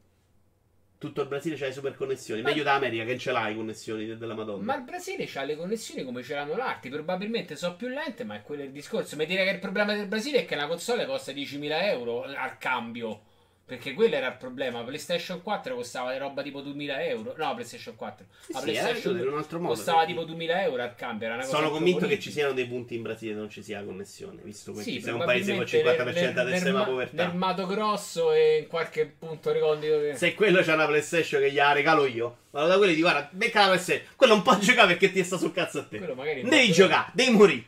Tutto 0.97 1.21
il 1.21 1.27
Brasile 1.27 1.55
c'ha 1.55 1.67
le 1.67 1.71
super 1.73 1.95
connessioni. 1.95 2.41
Ma- 2.41 2.49
Meglio 2.49 2.63
da 2.63 2.73
America 2.73 3.05
che 3.05 3.17
ce 3.19 3.31
l'hai 3.31 3.55
connessioni 3.55 4.05
de- 4.07 4.17
della 4.17 4.33
Madonna. 4.33 4.63
Ma 4.63 4.75
il 4.77 4.81
Brasile 4.83 5.29
ha 5.31 5.43
le 5.43 5.55
connessioni 5.55 6.03
come 6.03 6.23
ce 6.23 6.33
l'hanno 6.33 6.55
l'Arti. 6.57 6.89
Probabilmente 6.89 7.55
sono 7.55 7.75
più 7.75 7.87
lente, 7.87 8.23
ma 8.23 8.35
è 8.35 8.41
quello 8.41 8.63
il 8.63 8.71
discorso. 8.71 9.15
Mi 9.15 9.27
dire 9.27 9.43
che 9.45 9.51
il 9.51 9.59
problema 9.59 9.93
del 9.93 10.07
Brasile 10.07 10.39
è 10.39 10.45
che 10.45 10.55
una 10.55 10.67
console 10.67 11.05
costa 11.05 11.31
10.000 11.31 11.87
euro 11.87 12.23
al 12.23 12.57
cambio. 12.57 13.21
Perché 13.69 13.93
quello 13.93 14.15
era 14.15 14.25
il 14.29 14.35
problema. 14.37 14.81
PlayStation 14.83 15.43
4 15.43 15.75
costava 15.75 16.17
roba 16.17 16.41
tipo 16.41 16.61
2.000 16.61 17.07
euro. 17.07 17.35
No, 17.37 17.53
PlayStation 17.53 17.95
4. 17.95 18.25
Sì, 18.39 18.51
La 18.53 18.57
sì, 18.57 18.63
PlayStation 18.65 19.15
era 19.15 19.25
in 19.27 19.31
un 19.31 19.37
altro 19.37 19.59
modo, 19.59 19.73
costava 19.75 19.99
perché- 19.99 20.13
tipo 20.13 20.25
2.000 20.25 20.63
euro 20.63 20.81
al 20.81 20.95
cambio. 20.95 21.27
Era 21.27 21.35
una 21.35 21.45
cosa 21.45 21.55
Sono 21.55 21.69
convinto 21.69 22.07
che 22.07 22.19
ci 22.19 22.31
siano 22.31 22.53
dei 22.53 22.65
punti 22.65 22.95
in 22.95 23.03
Brasile 23.03 23.33
dove 23.33 23.41
non 23.43 23.51
ci 23.51 23.61
sia 23.61 23.83
connessione, 23.83 24.41
visto 24.43 24.73
che 24.73 24.81
Sì, 24.81 24.93
ci 24.93 25.01
sia 25.03 25.13
un 25.13 25.23
paese 25.23 25.53
con 25.53 25.61
il 25.61 25.69
probabilmente 25.69 26.09
50% 26.09 26.19
nel- 26.19 26.39
ad 26.39 26.45
nel- 26.47 26.53
estrema 26.55 26.83
povertà. 26.83 27.25
Nel 27.27 27.35
Mato 27.35 27.65
Grosso 27.67 28.33
e 28.33 28.57
in 28.57 28.67
qualche 28.67 29.05
punto 29.05 29.51
recondito 29.51 29.99
che... 29.99 30.15
Se 30.15 30.33
quello 30.33 30.61
c'ha 30.63 30.73
una 30.73 30.87
PlayStation 30.87 31.39
che 31.39 31.51
gliela 31.51 31.71
regalo 31.71 32.07
io, 32.07 32.37
vado 32.49 32.67
da 32.69 32.77
quelli 32.77 32.93
e 32.93 32.95
dico 32.95 33.07
guarda, 33.07 33.29
becca 33.31 33.59
la 33.59 33.65
PlayStation. 33.67 34.05
Quello 34.15 34.33
non 34.33 34.41
può 34.41 34.57
giocare 34.57 34.87
perché 34.87 35.11
ti 35.11 35.23
sta 35.23 35.37
sul 35.37 35.53
cazzo 35.53 35.77
a 35.77 35.83
te. 35.83 35.97
Quello 35.99 36.15
magari 36.15 36.41
Non 36.41 36.49
devi 36.49 36.71
giocare, 36.71 37.11
devi 37.13 37.29
morire. 37.31 37.63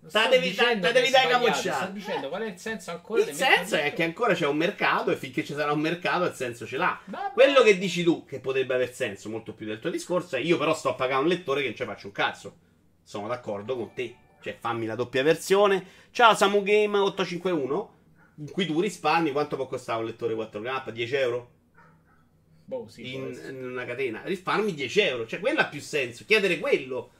Devi- 0.00 0.54
devi 0.54 0.80
dare 0.80 1.06
sbagliato, 1.06 1.44
capocciate. 1.44 1.84
Sto 1.84 1.92
dicendo 1.92 2.28
qual 2.30 2.42
è 2.42 2.46
il 2.46 2.58
senso 2.58 2.90
ancora 2.90 3.20
Il 3.22 3.34
senso 3.34 3.76
è 3.76 3.92
che 3.92 4.02
ancora 4.02 4.32
c'è 4.32 4.46
un 4.46 4.56
mercato 4.56 5.10
e 5.10 5.16
finché 5.16 5.44
ci 5.44 5.52
sarà 5.52 5.72
un 5.72 5.80
mercato 5.80 6.24
il 6.24 6.32
senso 6.32 6.66
ce 6.66 6.78
l'ha. 6.78 6.98
Vabbè. 7.04 7.32
Quello 7.34 7.62
che 7.62 7.76
dici 7.76 8.02
tu, 8.02 8.24
che 8.24 8.40
potrebbe 8.40 8.74
aver 8.74 8.94
senso 8.94 9.28
molto 9.28 9.52
più 9.52 9.66
del 9.66 9.78
tuo 9.78 9.90
discorso, 9.90 10.36
è 10.36 10.40
io 10.40 10.56
però 10.56 10.74
sto 10.74 10.88
a 10.88 10.94
pagare 10.94 11.20
un 11.20 11.28
lettore 11.28 11.60
che 11.60 11.66
non 11.68 11.76
ci 11.76 11.84
faccio 11.84 12.06
un 12.06 12.12
cazzo. 12.12 12.56
Sono 13.02 13.28
d'accordo 13.28 13.76
con 13.76 13.92
te. 13.92 14.16
Cioè, 14.40 14.56
fammi 14.58 14.86
la 14.86 14.94
doppia 14.94 15.22
versione. 15.22 15.84
Ciao 16.12 16.34
Samu 16.34 16.62
Game 16.62 16.96
851. 16.96 17.98
In 18.36 18.50
cui 18.50 18.64
tu 18.64 18.80
risparmi. 18.80 19.32
Quanto 19.32 19.56
può 19.56 19.66
costare 19.66 20.00
un 20.00 20.06
lettore 20.06 20.34
4K? 20.34 20.90
10 20.90 21.14
euro? 21.16 21.50
Boh, 22.64 22.88
sì, 22.88 23.14
in, 23.14 23.38
in 23.48 23.64
una 23.64 23.84
catena. 23.84 24.22
Risparmi 24.24 24.72
10 24.72 25.00
euro. 25.00 25.26
Cioè, 25.26 25.40
quello 25.40 25.60
ha 25.60 25.66
più 25.66 25.80
senso. 25.80 26.24
Chiedere 26.24 26.58
quello. 26.58 27.10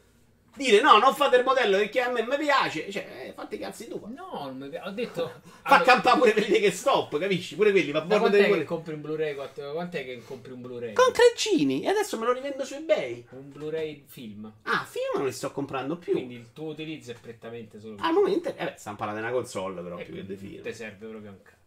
Dire 0.56 0.80
no, 0.82 0.98
non 0.98 1.14
fate 1.14 1.36
il 1.36 1.44
modello 1.44 1.78
perché 1.78 2.00
a 2.00 2.10
me 2.10 2.22
mi 2.26 2.36
piace. 2.36 2.90
Cioè, 2.90 3.26
eh, 3.28 3.32
fatti 3.32 3.54
i 3.54 3.58
cazzi 3.58 3.88
tu. 3.88 4.00
No, 4.14 4.44
non 4.46 4.56
mi 4.58 4.68
pi- 4.68 4.80
ho 4.82 4.90
detto... 4.90 5.40
Fa 5.62 5.76
Allora, 5.76 5.82
campare 5.92 6.18
pure 6.18 6.32
quelli 6.32 6.58
che 6.58 6.70
stop, 6.72 7.18
capisci? 7.18 7.54
Pure 7.54 7.70
quelli. 7.70 7.92
Fuori 7.92 8.06
quant'è 8.08 8.30
delle 8.30 8.58
che 8.58 8.64
compri 8.64 8.94
un 8.94 9.00
Blu-ray? 9.00 9.34
Quant'è 9.34 10.04
che 10.04 10.22
compri 10.24 10.52
un 10.52 10.60
Blu-ray? 10.60 10.92
Con 10.92 11.12
treccini. 11.12 11.82
E 11.84 11.88
adesso 11.88 12.18
me 12.18 12.26
lo 12.26 12.32
rivendo 12.32 12.64
su 12.64 12.74
eBay. 12.74 13.26
Un 13.30 13.50
Blu-ray 13.50 14.04
film. 14.06 14.52
Ah, 14.64 14.84
film 14.84 15.16
non 15.16 15.26
li 15.26 15.32
sto 15.32 15.50
comprando 15.52 15.96
più. 15.96 16.12
Quindi 16.12 16.34
il 16.34 16.52
tuo 16.52 16.70
utilizzo 16.70 17.12
è 17.12 17.14
prettamente 17.20 17.78
solo 17.80 17.96
Al 18.00 18.12
momento, 18.12 18.48
eh 18.48 18.64
beh, 18.64 18.74
stiamo 18.76 18.96
parlando 18.96 19.22
di 19.22 19.28
una 19.28 19.36
console, 19.36 19.80
però, 19.82 19.98
E 19.98 20.04
più 20.04 20.14
che 20.14 20.26
di 20.26 20.36
film. 20.36 20.62
Te 20.62 20.72
serve 20.72 21.06
proprio 21.06 21.30
un 21.30 21.42
cazzo. 21.42 21.58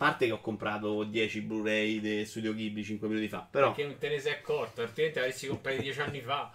A 0.00 0.04
parte 0.04 0.26
che 0.26 0.32
ho 0.32 0.40
comprato 0.40 1.02
10 1.04 1.40
Blu-ray 1.42 2.00
di 2.00 2.24
Studio 2.24 2.54
Ghibli 2.54 2.82
5 2.84 3.06
minuti 3.08 3.28
fa. 3.28 3.46
Però 3.50 3.68
Perché 3.72 3.84
non 3.84 3.98
te 3.98 4.08
ne 4.08 4.18
sei 4.20 4.32
accorto, 4.32 4.80
altrimenti 4.80 5.18
l'avresti 5.18 5.46
comprato 5.48 5.80
dieci 5.82 6.00
anni 6.00 6.20
fa. 6.20 6.52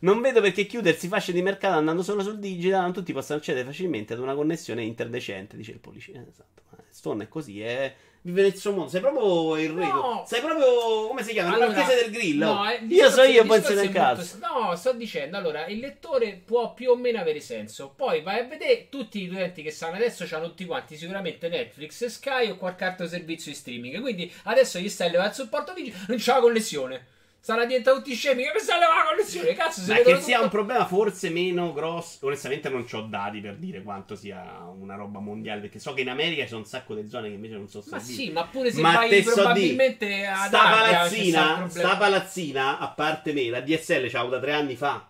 Non 0.00 0.20
vedo 0.20 0.40
perché 0.40 0.66
chiudersi 0.66 1.08
fasce 1.08 1.32
di 1.32 1.42
mercato 1.42 1.78
andando 1.78 2.02
solo 2.02 2.22
sul 2.22 2.38
digital. 2.38 2.82
Non 2.82 2.92
tutti 2.92 3.12
possano 3.12 3.38
accedere 3.38 3.64
facilmente 3.64 4.14
ad 4.14 4.20
una 4.20 4.34
connessione 4.34 4.82
interdecente, 4.82 5.56
dice 5.56 5.72
il 5.72 5.78
Pollicino. 5.78 6.24
Esatto. 6.28 6.62
Ma 6.70 6.78
Stone 6.88 7.24
è 7.24 7.28
così, 7.28 7.62
è. 7.62 7.94
Vive 8.22 8.42
nel 8.42 8.54
suo 8.54 8.72
mondo. 8.72 8.90
Sei 8.90 9.00
proprio 9.00 9.56
il 9.56 9.70
re. 9.70 9.86
No. 9.86 10.24
Sei 10.26 10.40
proprio. 10.40 11.06
come 11.08 11.22
si 11.22 11.32
chiama? 11.32 11.54
Il 11.54 11.72
marchese 11.72 12.02
del 12.02 12.10
grill. 12.10 12.42
oh. 12.42 12.52
no, 12.52 12.70
eh, 12.70 12.84
Io 12.88 13.10
so 13.10 13.22
io, 13.22 13.40
il 13.40 13.46
poi 13.46 13.58
discorso 13.58 13.66
se 13.68 13.74
ne 13.74 13.80
è 13.80 13.84
molto- 13.84 14.20
cazzo. 14.22 14.38
No, 14.40 14.76
sto 14.76 14.92
dicendo, 14.92 15.36
allora, 15.38 15.66
il 15.66 15.78
lettore 15.78 16.42
può 16.44 16.74
più 16.74 16.90
o 16.90 16.96
meno 16.96 17.18
avere 17.18 17.40
senso. 17.40 17.94
Poi 17.96 18.20
vai 18.20 18.40
a 18.40 18.44
vedere 18.44 18.88
tutti 18.90 19.20
gli 19.20 19.30
utenti 19.30 19.62
che 19.62 19.70
stanno 19.70 19.96
adesso, 19.96 20.26
hanno 20.34 20.48
tutti 20.48 20.66
quanti 20.66 20.96
sicuramente 20.96 21.48
Netflix, 21.48 22.04
Sky 22.06 22.50
o 22.50 22.56
qualche 22.56 22.84
altro 22.84 23.06
servizio 23.06 23.50
di 23.50 23.56
streaming. 23.56 24.00
Quindi 24.00 24.30
adesso 24.44 24.78
gli 24.78 24.88
stai 24.90 25.08
a 25.08 25.10
levare 25.12 25.28
il 25.30 25.34
supporto 25.34 25.72
video, 25.72 25.94
non 26.08 26.18
c'è 26.18 26.32
la 26.32 26.40
connessione. 26.40 27.06
Stanno 27.42 27.64
diventando 27.64 28.02
tutti 28.02 28.14
scemi 28.14 28.42
che 28.42 28.50
levare 28.52 29.02
la 29.02 29.08
connessione. 29.08 29.54
Cazzo, 29.54 29.80
se 29.80 29.92
Ma 29.94 29.98
che 30.00 30.20
sia 30.20 30.34
tutto- 30.34 30.42
un 30.44 30.50
problema 30.50 30.86
forse 30.86 31.30
meno 31.30 31.72
grosso. 31.72 32.18
Onestamente 32.26 32.68
non 32.68 32.86
ho 32.90 33.00
dati 33.02 33.40
per 33.40 33.56
dire 33.56 33.82
quanto 33.82 34.14
sia 34.14 34.62
una 34.78 34.94
roba 34.94 35.20
mondiale. 35.20 35.62
Perché 35.62 35.78
so 35.78 35.94
che 35.94 36.02
in 36.02 36.10
America 36.10 36.46
sono 36.46 36.60
un 36.60 36.66
sacco 36.66 36.94
di 36.94 37.08
zone 37.08 37.28
che 37.28 37.34
invece 37.34 37.54
non 37.54 37.66
so 37.68 37.82
Ma 37.86 37.98
servite. 37.98 38.22
sì, 38.22 38.30
ma 38.30 38.46
pure 38.46 38.70
se 38.70 38.80
Ma 38.82 38.92
vai 38.92 39.22
so 39.22 39.32
probabilmente 39.32 40.06
di- 40.06 40.22
ad 40.24 40.46
sta 40.48 40.60
c'è 40.62 40.68
palazzina, 40.92 41.68
sta 41.70 41.96
palazzina, 41.96 42.78
a 42.78 42.88
parte 42.90 43.32
me, 43.32 43.48
la 43.48 43.60
DSL 43.60 44.10
c'ha 44.10 44.20
avuta 44.20 44.38
tre 44.38 44.52
anni 44.52 44.76
fa. 44.76 45.08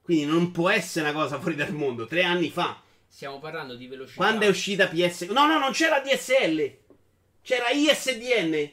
Quindi 0.00 0.26
non 0.26 0.52
può 0.52 0.70
essere 0.70 1.08
una 1.10 1.18
cosa 1.18 1.40
fuori 1.40 1.56
dal 1.56 1.72
mondo. 1.72 2.06
Tre 2.06 2.22
anni 2.22 2.50
fa. 2.50 2.80
Stiamo 3.08 3.38
parlando 3.40 3.74
di 3.74 3.86
velocità. 3.88 4.16
Quando 4.16 4.44
è 4.44 4.48
uscita 4.48 4.86
PS. 4.86 5.22
No, 5.30 5.46
no, 5.46 5.58
non 5.58 5.72
c'era 5.72 6.00
DSL. 6.00 6.76
C'era 7.42 7.70
ISDN. 7.70 8.70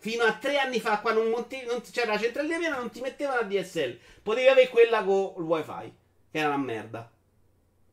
Fino 0.00 0.22
a 0.22 0.34
tre 0.34 0.58
anni 0.58 0.80
fa, 0.80 1.00
quando 1.00 1.22
non 1.22 1.30
monti- 1.30 1.64
non 1.66 1.80
c'era 1.80 2.12
la 2.12 2.18
centralina 2.18 2.58
piena, 2.58 2.78
non 2.78 2.90
ti 2.90 3.00
mettevano 3.00 3.40
la 3.40 3.46
DSL. 3.46 3.98
Potevi 4.22 4.46
avere 4.46 4.68
quella 4.68 5.02
con 5.02 5.34
il 5.38 5.42
wifi, 5.42 5.92
che 6.30 6.38
era 6.38 6.48
una 6.48 6.56
merda. 6.58 7.10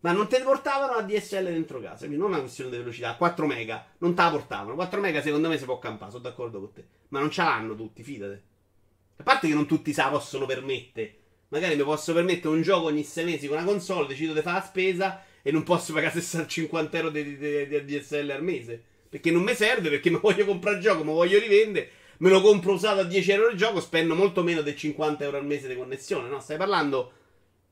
Ma 0.01 0.11
non 0.11 0.27
te 0.27 0.37
ne 0.37 0.43
portavano 0.43 0.95
la 0.95 1.01
DSL 1.01 1.45
dentro 1.45 1.79
casa. 1.81 2.05
Quindi 2.05 2.17
non 2.17 2.27
è 2.27 2.33
una 2.33 2.41
questione 2.41 2.69
di 2.69 2.77
velocità. 2.77 3.15
4 3.15 3.47
mega 3.47 3.83
non 3.97 4.13
te 4.13 4.21
la 4.21 4.29
portavano. 4.29 4.75
4 4.75 5.01
mega 5.01 5.19
secondo 5.23 5.49
me 5.49 5.57
si 5.57 5.65
può 5.65 5.79
campare, 5.79 6.11
sono 6.11 6.21
d'accordo 6.23 6.59
con 6.59 6.73
te. 6.73 6.85
Ma 7.07 7.19
non 7.19 7.31
ce 7.31 7.41
l'hanno 7.41 7.75
tutti, 7.75 8.03
fidate. 8.03 8.43
A 9.17 9.23
parte 9.23 9.47
che 9.47 9.53
non 9.55 9.65
tutti 9.65 9.91
se 9.91 10.01
la 10.03 10.09
possono 10.09 10.45
permettere. 10.45 11.15
Magari 11.47 11.75
mi 11.75 11.83
posso 11.83 12.13
permettere 12.13 12.53
un 12.53 12.61
gioco 12.61 12.85
ogni 12.87 13.03
6 13.03 13.23
mesi 13.25 13.47
con 13.47 13.57
una 13.57 13.65
console, 13.65 14.07
decido 14.07 14.33
di 14.33 14.41
fare 14.41 14.59
la 14.59 14.63
spesa 14.65 15.23
e 15.41 15.51
non 15.51 15.63
posso 15.63 15.91
pagare 15.93 16.13
60 16.13 16.47
50 16.49 16.97
euro 16.97 17.09
di, 17.09 17.37
di- 17.37 17.67
di 17.67 17.85
DSL 17.85 18.29
al 18.29 18.43
mese. 18.43 18.83
Perché 19.09 19.31
non 19.31 19.43
mi 19.43 19.55
serve, 19.55 19.89
perché 19.89 20.09
mi 20.11 20.19
voglio 20.21 20.45
comprare 20.45 20.77
il 20.77 20.81
gioco, 20.81 21.03
mi 21.03 21.13
voglio 21.13 21.39
rivendere. 21.39 21.89
Me 22.17 22.29
lo 22.29 22.41
compro 22.41 22.73
usato 22.73 23.01
a 23.01 23.03
10 23.03 23.31
euro 23.31 23.49
il 23.49 23.57
gioco, 23.57 23.81
spendo 23.81 24.15
molto 24.15 24.41
meno 24.41 24.61
dei 24.61 24.75
50 24.75 25.23
euro 25.23 25.37
al 25.37 25.45
mese 25.45 25.67
di 25.67 25.75
connessione. 25.75 26.29
No, 26.29 26.39
stai 26.39 26.57
parlando 26.57 27.11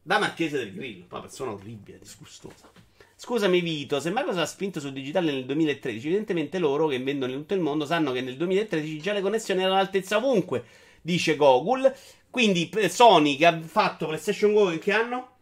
da 0.01 0.19
Marchese 0.19 0.57
del 0.57 0.73
Grillo, 0.73 1.05
una 1.09 1.21
persona 1.21 1.51
orribile, 1.51 1.99
disgustosa. 1.99 2.69
Scusami 3.15 3.61
Vito, 3.61 4.01
se 4.01 4.11
cosa 4.11 4.41
ha 4.41 4.45
spinto 4.45 4.81
sul 4.81 4.91
digitale 4.91 5.31
nel 5.31 5.45
2013? 5.45 6.07
Evidentemente 6.07 6.59
loro 6.59 6.87
che 6.87 6.99
vendono 6.99 7.31
in 7.31 7.39
tutto 7.39 7.53
il 7.53 7.61
mondo 7.61 7.85
sanno 7.85 8.11
che 8.11 8.19
nel 8.19 8.35
2013 8.35 8.99
già 8.99 9.13
le 9.13 9.21
connessioni 9.21 9.61
erano 9.61 9.75
all'altezza 9.75 10.17
ovunque, 10.17 10.65
dice 11.01 11.37
Gogol. 11.37 11.93
Quindi 12.29 12.67
eh, 12.75 12.89
Sony 12.89 13.37
che 13.37 13.45
ha 13.45 13.61
fatto 13.61 14.07
PlayStation 14.07 14.51
Go 14.51 14.71
in 14.71 14.79
che 14.79 14.91
anno? 14.91 15.32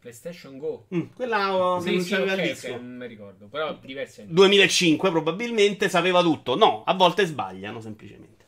PlayStation 0.00 0.58
Go. 0.58 0.86
Mm, 0.94 1.02
quella 1.14 1.54
oh, 1.54 1.80
Sì, 1.80 1.92
non 1.94 2.00
sì, 2.02 2.10
c'aveva 2.10 2.32
ok, 2.32 2.38
il 2.38 2.44
ok, 2.44 2.52
disco. 2.52 2.68
non 2.68 2.96
mi 2.96 3.06
ricordo, 3.06 3.46
però 3.46 3.74
diversi 3.74 4.22
anni. 4.22 4.32
2005 4.32 5.10
probabilmente 5.10 5.88
sapeva 5.88 6.22
tutto. 6.22 6.56
No, 6.56 6.82
a 6.84 6.94
volte 6.94 7.26
sbagliano 7.26 7.80
semplicemente. 7.80 8.38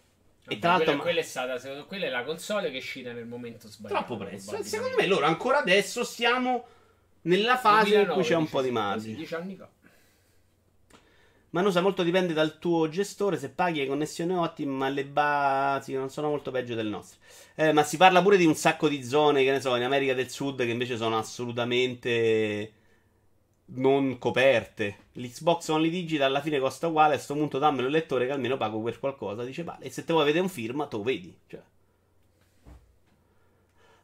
E 0.49 0.59
tra 0.59 0.71
l'altro... 0.71 0.87
quella, 0.87 1.03
quella 1.03 1.21
è 1.21 1.23
stata, 1.23 1.59
secondo- 1.59 1.87
quella 1.87 2.07
è 2.07 2.11
la 2.11 2.25
console 2.25 2.69
che 2.71 2.75
è 2.77 2.79
uscita 2.79 3.13
nel 3.13 3.27
momento 3.27 3.69
sbagliato. 3.69 4.05
Troppo 4.05 4.17
presto. 4.25 4.51
E 4.51 4.59
probabilmente. 4.59 4.69
Secondo 4.69 4.97
me 4.97 5.07
loro 5.07 5.27
ancora 5.27 5.59
adesso 5.59 6.05
siamo 6.05 6.67
nella 7.23 7.57
fase 7.57 8.01
in 8.01 8.09
cui 8.09 8.23
c'è 8.23 8.35
un 8.35 8.49
po' 8.49 8.63
di 8.63 8.71
margine. 8.71 9.15
10 9.17 9.35
anni 9.35 9.57
fa. 9.57 9.69
Manusa 11.53 11.83
molto 11.83 12.03
dipende 12.03 12.33
dal 12.33 12.59
tuo 12.59 12.89
gestore, 12.89 13.37
se 13.39 13.51
paghi 13.51 13.81
hai 13.81 13.87
connessioni 13.87 14.35
ottime, 14.35 14.73
ma 14.73 14.89
le 14.89 15.05
basi 15.05 15.93
non 15.93 16.09
sono 16.09 16.29
molto 16.29 16.51
peggio 16.51 16.75
del 16.75 16.87
nostro. 16.87 17.19
Eh, 17.55 17.73
ma 17.73 17.83
si 17.83 17.99
parla 17.99 18.23
pure 18.23 18.39
di 18.39 18.47
un 18.47 18.55
sacco 18.55 18.89
di 18.89 19.05
zone, 19.05 19.45
che 19.45 19.51
ne 19.51 19.61
so, 19.61 19.77
in 19.77 19.83
America 19.83 20.15
del 20.15 20.31
Sud 20.31 20.65
che 20.65 20.71
invece 20.71 20.97
sono 20.97 21.19
assolutamente 21.19 22.73
non 23.75 24.19
coperte. 24.19 25.09
L'Xbox 25.13 25.69
Only 25.69 25.91
Digital 25.91 26.29
alla 26.29 26.41
fine 26.41 26.59
costa 26.59 26.89
uguale. 26.89 27.15
A 27.15 27.17
questo 27.17 27.35
punto 27.35 27.59
dammelo 27.59 27.87
il 27.87 27.93
lettore 27.93 28.27
che 28.27 28.33
almeno 28.33 28.57
pago 28.57 28.81
per 28.81 28.99
qualcosa. 28.99 29.45
Dice 29.45 29.63
vale. 29.63 29.85
E 29.85 29.91
se 29.91 30.05
te 30.05 30.13
vuoi 30.13 30.25
vedere 30.25 30.45
un 30.45 30.51
film, 30.51 30.87
te 30.89 30.97
lo 30.97 31.03
vedi. 31.03 31.37
Cioè. 31.47 31.61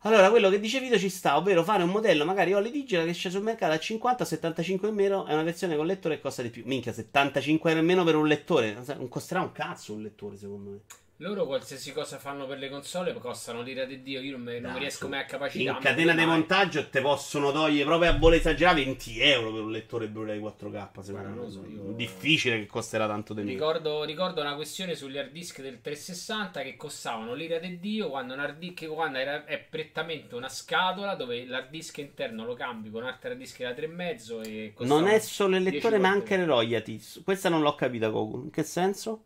Allora, 0.03 0.31
quello 0.31 0.49
che 0.49 0.61
dice 0.61 0.79
Vito 0.79 0.97
ci 0.97 1.09
sta, 1.09 1.37
ovvero 1.37 1.65
fare 1.65 1.83
un 1.83 1.91
modello 1.91 2.25
magari 2.25 2.55
Only 2.55 2.71
Digital 2.71 3.05
che 3.05 3.11
esce 3.11 3.31
sul 3.31 3.43
mercato 3.43 3.73
a 3.73 3.77
50-75 3.77 4.87
in 4.87 4.95
meno. 4.95 5.25
È 5.27 5.33
una 5.33 5.43
versione 5.43 5.75
con 5.77 5.87
lettore 5.87 6.17
che 6.17 6.21
costa 6.21 6.43
di 6.43 6.51
più. 6.51 6.63
Minchia, 6.67 6.93
75 6.93 7.71
euro 7.71 7.83
in 7.83 7.87
meno 7.89 8.05
per 8.05 8.15
un 8.15 8.29
lettore. 8.29 8.75
Non 8.75 9.09
costerà 9.09 9.41
un 9.41 9.51
cazzo 9.51 9.95
un 9.95 10.03
lettore, 10.03 10.37
secondo 10.37 10.71
me. 10.71 10.79
Loro 11.21 11.47
qualsiasi 11.47 11.93
cosa 11.93 12.17
fanno 12.19 12.47
per 12.47 12.59
le 12.59 12.69
console 12.69 13.13
costano 13.15 13.61
l'ira 13.63 13.85
di 13.85 14.03
Dio. 14.03 14.21
Io 14.21 14.31
non, 14.33 14.43
me, 14.43 14.61
non 14.61 14.75
mi 14.75 14.79
riesco 14.79 15.09
mai 15.09 15.23
a 15.23 15.25
capacitare. 15.25 15.77
In 15.77 15.83
catena 15.83 16.15
di 16.15 16.25
montaggio 16.25 16.89
te 16.89 17.01
possono 17.01 17.51
togliere 17.51 17.85
proprio 17.85 18.11
a 18.11 18.17
volo 18.17 18.37
esagerato 18.37 18.77
20 18.77 19.21
euro 19.21 19.53
per 19.53 19.63
un 19.63 19.71
lettore 19.73 20.07
Blu-ray 20.07 20.39
4K. 20.39 21.01
Secondo 21.01 21.43
me. 21.43 21.51
So, 21.51 21.65
io... 21.67 21.93
Difficile 21.97 22.61
che 22.61 22.67
costerà 22.67 23.09
tanto 23.09 23.35
di 23.35 23.43
ricordo, 23.43 24.05
ricordo 24.05 24.43
una 24.43 24.55
questione 24.55 24.95
sugli 24.95 25.19
hard 25.19 25.33
disk 25.33 25.61
del 25.61 25.81
360 25.81 26.63
che 26.63 26.77
costavano 26.77 27.35
l'ira 27.35 27.59
di 27.59 27.81
Dio 27.81 28.11
quando 28.11 28.35
un 28.35 28.41
hard 28.41 28.57
disk 28.57 28.87
quando 28.87 29.19
era, 29.19 29.45
è 29.45 29.59
prettamente 29.59 30.37
una 30.37 30.49
scatola 30.49 31.17
dove 31.17 31.45
l'hard 31.47 31.71
disk 31.71 31.99
interno 31.99 32.45
lo 32.45 32.55
cambi 32.55 32.91
con 32.91 33.03
un 33.03 33.09
altro 33.09 33.31
hard 33.31 33.39
disk 33.39 33.61
da 33.61 33.71
3,5 33.71 34.47
e 34.47 34.75
Non 34.85 35.09
è 35.09 35.19
solo 35.19 35.57
il 35.57 35.65
lettore 35.65 35.99
ma 35.99 36.11
anche 36.11 36.37
le 36.37 36.45
royalties. 36.45 37.23
Questa 37.25 37.49
non 37.49 37.63
l'ho 37.63 37.75
capita 37.75 38.07
Goku. 38.07 38.45
In 38.45 38.51
che 38.51 38.63
senso? 38.63 39.23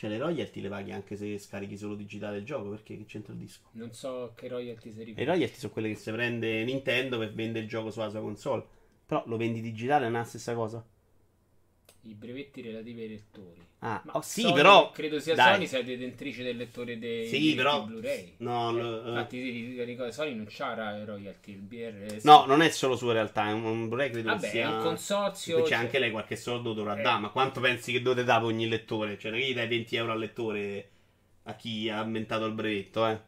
Cioè, 0.00 0.08
le 0.08 0.16
royalty 0.16 0.62
le 0.62 0.70
paghi 0.70 0.92
anche 0.92 1.14
se 1.14 1.36
scarichi 1.36 1.76
solo 1.76 1.94
digitale 1.94 2.38
il 2.38 2.44
gioco. 2.46 2.70
Perché 2.70 2.96
che 2.96 3.04
c'entra 3.04 3.34
il 3.34 3.38
disco? 3.38 3.68
Non 3.72 3.92
so 3.92 4.32
che 4.34 4.48
royalty 4.48 4.92
si 4.92 4.98
riferisce. 5.00 5.20
Le 5.20 5.26
royalty 5.26 5.58
sono 5.58 5.72
quelle 5.74 5.88
che 5.90 5.94
si 5.96 6.10
prende 6.10 6.64
Nintendo 6.64 7.18
per 7.18 7.34
vendere 7.34 7.64
il 7.64 7.68
gioco 7.68 7.90
sulla 7.90 8.08
sua 8.08 8.22
console. 8.22 8.64
Però 9.04 9.22
lo 9.26 9.36
vendi 9.36 9.60
digitale, 9.60 10.06
non 10.06 10.14
è 10.14 10.18
la 10.20 10.24
stessa 10.24 10.54
cosa. 10.54 10.82
I 12.04 12.14
brevetti 12.14 12.62
relativi 12.62 13.02
ai 13.02 13.08
lettori. 13.10 13.66
Ah, 13.82 14.02
oh, 14.12 14.20
sì, 14.20 14.42
Sony, 14.42 14.54
però. 14.54 14.90
Credo 14.90 15.20
sia 15.20 15.34
dai. 15.34 15.54
Sony 15.54 15.66
sia 15.66 15.82
detentrice 15.82 16.42
del 16.42 16.56
lettore 16.56 16.98
dei 16.98 17.26
sì, 17.28 17.54
però, 17.54 17.84
Blu-ray. 17.84 18.34
No, 18.38 18.76
eh, 18.76 18.82
no, 18.82 19.08
infatti, 19.08 19.82
ricordo, 19.84 20.12
Sony 20.12 20.34
non 20.34 20.46
c'ha 20.48 21.02
royalty. 21.04 21.52
Il 21.52 21.60
BR. 21.60 22.18
No, 22.22 22.44
non 22.46 22.60
è 22.60 22.68
solo 22.68 22.94
sua 22.96 23.14
realtà. 23.14 23.48
È 23.48 23.52
un, 23.52 23.88
Blu-ray 23.88 24.10
credo 24.10 24.28
Vabbè, 24.28 24.48
sia. 24.48 24.68
è 24.68 24.76
un 24.76 24.82
consorzio. 24.82 25.62
C'è 25.62 25.68
cioè... 25.68 25.78
anche 25.78 25.98
lei 25.98 26.10
qualche 26.10 26.36
soldo 26.36 26.74
dovrà 26.74 26.98
eh. 26.98 27.02
dare. 27.02 27.20
Ma 27.20 27.28
quanto 27.30 27.60
pensi 27.60 27.90
che 27.90 28.02
dovete 28.02 28.24
dare 28.24 28.44
ogni 28.44 28.68
lettore? 28.68 29.18
Cioè, 29.18 29.30
non 29.30 29.40
è 29.40 29.44
gli 29.44 29.54
dai 29.54 29.68
20 29.68 29.96
euro 29.96 30.12
al 30.12 30.18
lettore 30.18 30.90
a 31.44 31.54
chi 31.54 31.88
ha 31.88 32.00
aumentato 32.00 32.44
il 32.44 32.52
brevetto, 32.52 33.06
eh. 33.06 33.18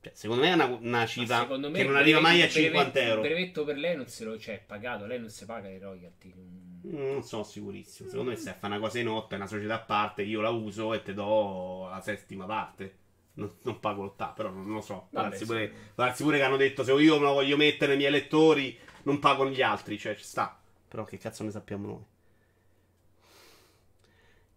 Cioè, 0.00 0.12
secondo 0.14 0.44
me 0.44 0.50
è 0.50 0.54
una, 0.54 0.64
una 0.64 1.06
cifra 1.06 1.46
che 1.46 1.56
non 1.56 1.96
arriva 1.96 2.20
mai 2.20 2.40
a 2.40 2.48
50 2.48 3.00
euro. 3.00 3.22
Il 3.22 3.28
brevetto 3.28 3.64
per 3.64 3.76
lei 3.76 3.96
non 3.96 4.06
se 4.06 4.24
lo 4.24 4.36
c'è 4.36 4.40
cioè, 4.40 4.62
pagato, 4.64 5.04
lei 5.04 5.18
non 5.18 5.28
si 5.28 5.44
paga 5.44 5.68
i 5.68 5.78
royalty. 5.78 6.32
Non 6.90 7.22
sono 7.22 7.42
sicurissimo. 7.42 8.08
Secondo 8.08 8.30
me 8.30 8.36
se 8.36 8.54
fa 8.58 8.66
una 8.66 8.78
cosa 8.78 8.98
in 8.98 9.08
otto, 9.08 9.34
è 9.34 9.36
una 9.36 9.46
società 9.46 9.74
a 9.74 9.80
parte, 9.80 10.22
io 10.22 10.40
la 10.40 10.50
uso 10.50 10.94
e 10.94 11.02
te 11.02 11.14
do 11.14 11.88
la 11.88 12.00
settima 12.00 12.46
parte. 12.46 12.96
Non, 13.34 13.52
non 13.62 13.78
pago 13.78 14.02
l'ottava, 14.02 14.32
però 14.32 14.50
non, 14.50 14.66
lo 14.66 14.80
so. 14.80 15.08
Darsi 15.10 15.44
pure, 15.44 15.72
pure 16.16 16.38
che 16.38 16.42
hanno 16.42 16.56
detto 16.56 16.82
se 16.82 16.92
io 16.92 17.18
me 17.18 17.24
lo 17.24 17.34
voglio 17.34 17.56
mettere 17.56 17.92
nei 17.92 17.98
miei 17.98 18.10
lettori, 18.10 18.76
non 19.02 19.18
pago 19.20 19.48
gli 19.48 19.62
altri, 19.62 19.98
cioè 19.98 20.16
ci 20.16 20.24
sta. 20.24 20.58
Però 20.88 21.04
che 21.04 21.18
cazzo 21.18 21.44
ne 21.44 21.50
sappiamo 21.50 21.86
noi? 21.86 22.04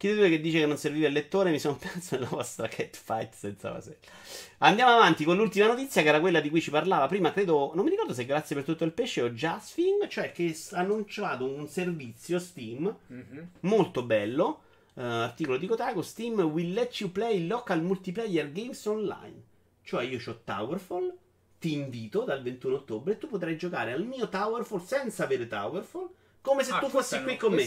Chi 0.01 0.07
di 0.07 0.15
due 0.15 0.29
che 0.29 0.41
dice 0.41 0.57
che 0.57 0.65
non 0.65 0.77
serviva 0.77 1.05
il 1.05 1.13
lettore 1.13 1.51
mi 1.51 1.59
sono 1.59 1.75
perso 1.79 2.15
nella 2.15 2.27
vostra 2.27 2.67
catfight 2.67 3.35
senza 3.35 3.69
la 3.69 3.81
sella. 3.81 3.97
Andiamo 4.57 4.93
avanti 4.93 5.23
con 5.23 5.37
l'ultima 5.37 5.67
notizia 5.67 6.01
che 6.01 6.07
era 6.07 6.19
quella 6.19 6.39
di 6.39 6.49
cui 6.49 6.59
ci 6.59 6.71
parlava 6.71 7.05
prima, 7.05 7.31
credo, 7.31 7.71
non 7.75 7.83
mi 7.83 7.91
ricordo 7.91 8.11
se 8.11 8.25
grazie 8.25 8.55
per 8.55 8.65
tutto 8.65 8.83
il 8.83 8.93
pesce 8.93 9.21
o 9.21 9.29
Justfing, 9.29 10.07
cioè 10.07 10.31
che 10.31 10.57
ha 10.71 10.79
annunciato 10.79 11.45
un 11.45 11.67
servizio 11.67 12.39
Steam 12.39 12.95
mm-hmm. 13.13 13.43
molto 13.59 14.01
bello, 14.01 14.61
uh, 14.95 15.01
articolo 15.01 15.57
di 15.57 15.67
Kotaku, 15.67 16.01
Steam 16.01 16.39
will 16.39 16.73
let 16.73 16.99
you 16.99 17.11
play 17.11 17.45
local 17.45 17.83
multiplayer 17.83 18.51
games 18.51 18.83
online. 18.87 19.39
Cioè 19.83 20.03
io 20.03 20.19
ho 20.25 20.41
Towerfall, 20.43 21.15
ti 21.59 21.73
invito 21.73 22.23
dal 22.23 22.41
21 22.41 22.75
ottobre 22.77 23.13
e 23.13 23.17
tu 23.19 23.27
potrai 23.27 23.55
giocare 23.55 23.91
al 23.91 24.03
mio 24.03 24.27
Towerfall 24.29 24.83
senza 24.83 25.25
avere 25.25 25.45
Towerfall 25.45 26.09
come 26.41 26.63
se 26.63 26.71
ah, 26.71 26.79
tu 26.79 26.89
fossi 26.89 27.21
qui 27.21 27.37
con 27.37 27.53
me. 27.53 27.63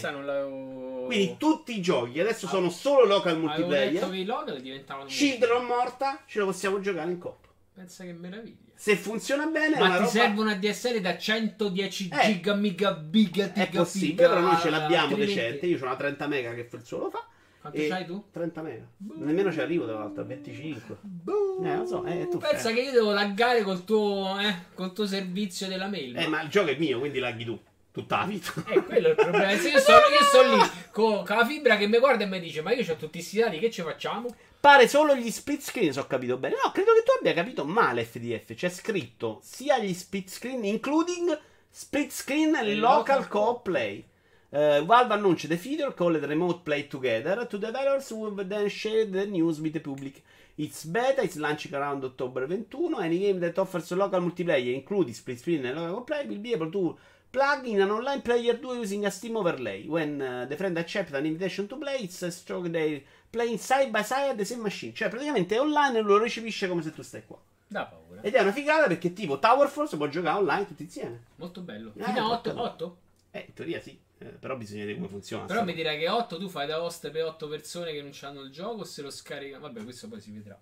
Quindi 1.05 1.35
tutti 1.37 1.77
i 1.77 1.81
giochi 1.81 2.19
adesso 2.19 2.47
sono 2.47 2.69
solo 2.69 3.05
local 3.05 3.39
multiplayer. 3.39 3.91
Detto 3.91 4.09
che 4.09 4.17
i 4.17 4.25
local 4.25 4.61
diventavano 4.61 5.07
Children 5.07 5.65
morta, 5.65 6.23
ce 6.25 6.39
lo 6.39 6.45
possiamo 6.45 6.79
giocare 6.79 7.11
in 7.11 7.17
coppa. 7.17 7.47
Pensa 7.73 8.03
che 8.03 8.13
meraviglia. 8.13 8.63
Se 8.73 8.95
funziona 8.95 9.45
bene, 9.45 9.77
ma 9.77 9.87
ti 9.87 9.97
roba... 9.97 10.07
serve 10.07 10.41
una 10.41 10.55
DSL 10.55 10.99
da 10.99 11.17
110 11.17 12.09
eh, 12.09 12.25
giga, 12.25 12.53
miga, 12.53 13.01
giga, 13.09 13.51
giga, 13.51 13.53
È 13.53 13.69
possibile, 13.69 14.27
però 14.27 14.39
noi 14.39 14.57
ce 14.57 14.69
l'abbiamo 14.69 15.15
decente. 15.15 15.65
Io 15.65 15.79
ho 15.79 15.85
una 15.85 15.95
30 15.95 16.27
mega 16.27 16.53
che 16.53 16.69
il 16.71 16.85
suo 16.85 16.97
lo 16.99 17.09
fa. 17.09 17.25
Quanto 17.61 17.79
c'hai 17.87 18.05
tu? 18.05 18.23
30 18.31 18.61
mega. 18.61 18.87
Boom. 18.95 19.23
Nemmeno 19.23 19.51
ci 19.51 19.59
arrivo 19.59 19.85
tra 19.85 19.97
l'altro, 19.97 20.23
25. 20.23 20.97
Boom. 21.01 21.65
Eh, 21.65 21.77
lo 21.77 21.85
so, 21.85 22.05
eh, 22.05 22.27
tu 22.29 22.37
Pensa 22.37 22.57
fai. 22.57 22.75
che 22.75 22.81
io 22.81 22.91
devo 22.91 23.11
laggare 23.11 23.63
col 23.63 23.83
tuo, 23.83 24.39
eh, 24.39 24.55
col 24.73 24.93
tuo 24.93 25.07
servizio 25.07 25.67
della 25.67 25.87
mail. 25.87 26.15
Eh, 26.15 26.27
ma 26.27 26.43
il 26.43 26.49
gioco 26.49 26.69
è 26.69 26.77
mio, 26.77 26.99
quindi 26.99 27.19
laghi 27.19 27.45
tu 27.45 27.59
tutta 27.95 28.17
la 28.17 28.25
vita. 28.25 28.51
Eh, 28.67 28.83
quello 28.83 29.07
è 29.07 29.09
il 29.11 29.15
problema. 29.15 29.57
Se 29.57 29.69
io 29.69 29.79
sto, 29.79 29.93
io 29.93 30.23
sto 30.27 30.55
lì 30.55 30.69
con, 30.91 31.23
con, 31.25 31.37
la 31.37 31.45
fibra 31.45 31.77
che 31.77 31.87
mi 31.87 31.97
guarda 31.97 32.25
e 32.25 32.27
mi 32.27 32.41
dice: 32.41 32.61
Ma 32.61 32.73
io 32.73 32.81
ho 32.81 32.95
tutti 32.95 33.19
questi 33.19 33.39
dati, 33.39 33.57
che 33.57 33.71
ci 33.71 33.81
facciamo? 33.81 34.35
Pare 34.59 34.87
solo 34.89 35.15
gli 35.15 35.31
split 35.31 35.61
screen, 35.61 35.93
se 35.93 36.01
ho 36.01 36.07
capito 36.07 36.37
bene. 36.37 36.55
No, 36.61 36.71
credo 36.71 36.91
che 36.93 37.03
tu 37.03 37.11
abbia 37.17 37.33
capito 37.33 37.63
male 37.63 38.03
FDF. 38.03 38.53
C'è 38.53 38.69
scritto 38.69 39.39
sia 39.41 39.79
gli 39.79 39.93
split 39.93 40.29
screen, 40.29 40.65
including 40.65 41.39
split 41.69 42.11
screen 42.11 42.55
e 42.55 42.75
local, 42.75 43.19
local 43.19 43.27
co-op 43.29 43.63
play. 43.63 44.05
Uh, 44.49 44.85
Valve 44.85 45.13
annuncia 45.13 45.47
the 45.47 45.57
feature 45.57 45.93
called 45.93 46.23
Remote 46.23 46.61
Play 46.63 46.87
Together 46.87 47.45
to 47.47 47.57
developers 47.57 48.09
who 48.09 48.19
will 48.19 48.45
then 48.45 48.69
share 48.69 49.05
the 49.05 49.25
news 49.25 49.59
with 49.59 49.73
the 49.73 49.79
public. 49.79 50.21
It's 50.57 50.85
beta, 50.85 51.21
it's 51.23 51.35
launching 51.35 51.73
around 51.73 52.03
October 52.05 52.45
21. 52.45 53.03
Any 53.03 53.19
game 53.19 53.39
that 53.41 53.57
offers 53.59 53.91
local 53.91 54.21
multiplayer, 54.21 54.73
including 54.73 55.13
split 55.13 55.39
screen 55.39 55.65
and 55.65 55.77
local 55.77 56.01
play, 56.01 56.25
will 56.25 56.37
be 56.37 56.53
able 56.53 56.71
to 56.71 56.95
plug 57.35 57.65
in 57.65 57.81
an 57.81 57.91
online 57.91 58.21
player 58.21 58.57
2 58.57 58.79
using 58.79 59.05
a 59.05 59.09
Steam 59.09 59.35
overlay. 59.35 59.85
When 59.85 60.21
uh, 60.21 60.45
the 60.47 60.55
friend 60.55 60.77
accepts 60.77 61.13
an 61.13 61.25
invitation 61.25 61.67
to 61.67 61.75
play, 61.75 61.97
it's 62.03 62.21
a 62.21 62.31
stroke 62.31 62.71
they 62.71 63.03
playing 63.29 63.59
side 63.59 63.91
by 63.91 64.03
side 64.03 64.29
at 64.29 64.37
the 64.37 64.45
same 64.45 64.61
machine. 64.61 64.93
Cioè, 64.93 65.09
praticamente 65.09 65.59
online 65.59 65.99
lo 66.01 66.17
recepisce 66.17 66.69
come 66.69 66.81
se 66.81 66.93
tu 66.93 67.01
stai 67.01 67.25
qua. 67.25 67.37
Da 67.67 67.85
paura. 67.85 68.21
Ed 68.21 68.33
è 68.33 68.41
una 68.41 68.53
figata 68.53 68.87
perché 68.87 69.11
tipo 69.11 69.37
Towerfall 69.37 69.87
si 69.87 69.97
può 69.97 70.07
giocare 70.07 70.37
online 70.37 70.65
tutti 70.65 70.83
insieme. 70.83 71.23
Molto 71.35 71.59
bello. 71.59 71.91
Eh, 71.97 72.03
Fino 72.03 72.19
a 72.19 72.29
8? 72.31 72.61
8? 72.61 72.97
Eh, 73.31 73.45
in 73.47 73.53
teoria 73.53 73.81
sì. 73.81 73.99
Eh, 74.17 74.25
però 74.27 74.55
bisogna 74.55 74.81
vedere 74.81 74.97
come 74.97 75.09
funziona. 75.09 75.43
Però 75.45 75.65
mi 75.65 75.73
direi 75.73 75.99
che 75.99 76.07
8 76.07 76.37
tu 76.37 76.47
fai 76.47 76.67
da 76.67 76.81
host 76.81 77.09
per 77.09 77.25
8 77.25 77.49
persone 77.49 77.91
che 77.91 78.01
non 78.01 78.11
hanno 78.21 78.41
il 78.41 78.51
gioco 78.51 78.85
se 78.85 79.01
lo 79.01 79.09
scarica. 79.09 79.59
Vabbè, 79.59 79.83
questo 79.83 80.07
poi 80.07 80.21
si 80.21 80.31
vedrà. 80.31 80.57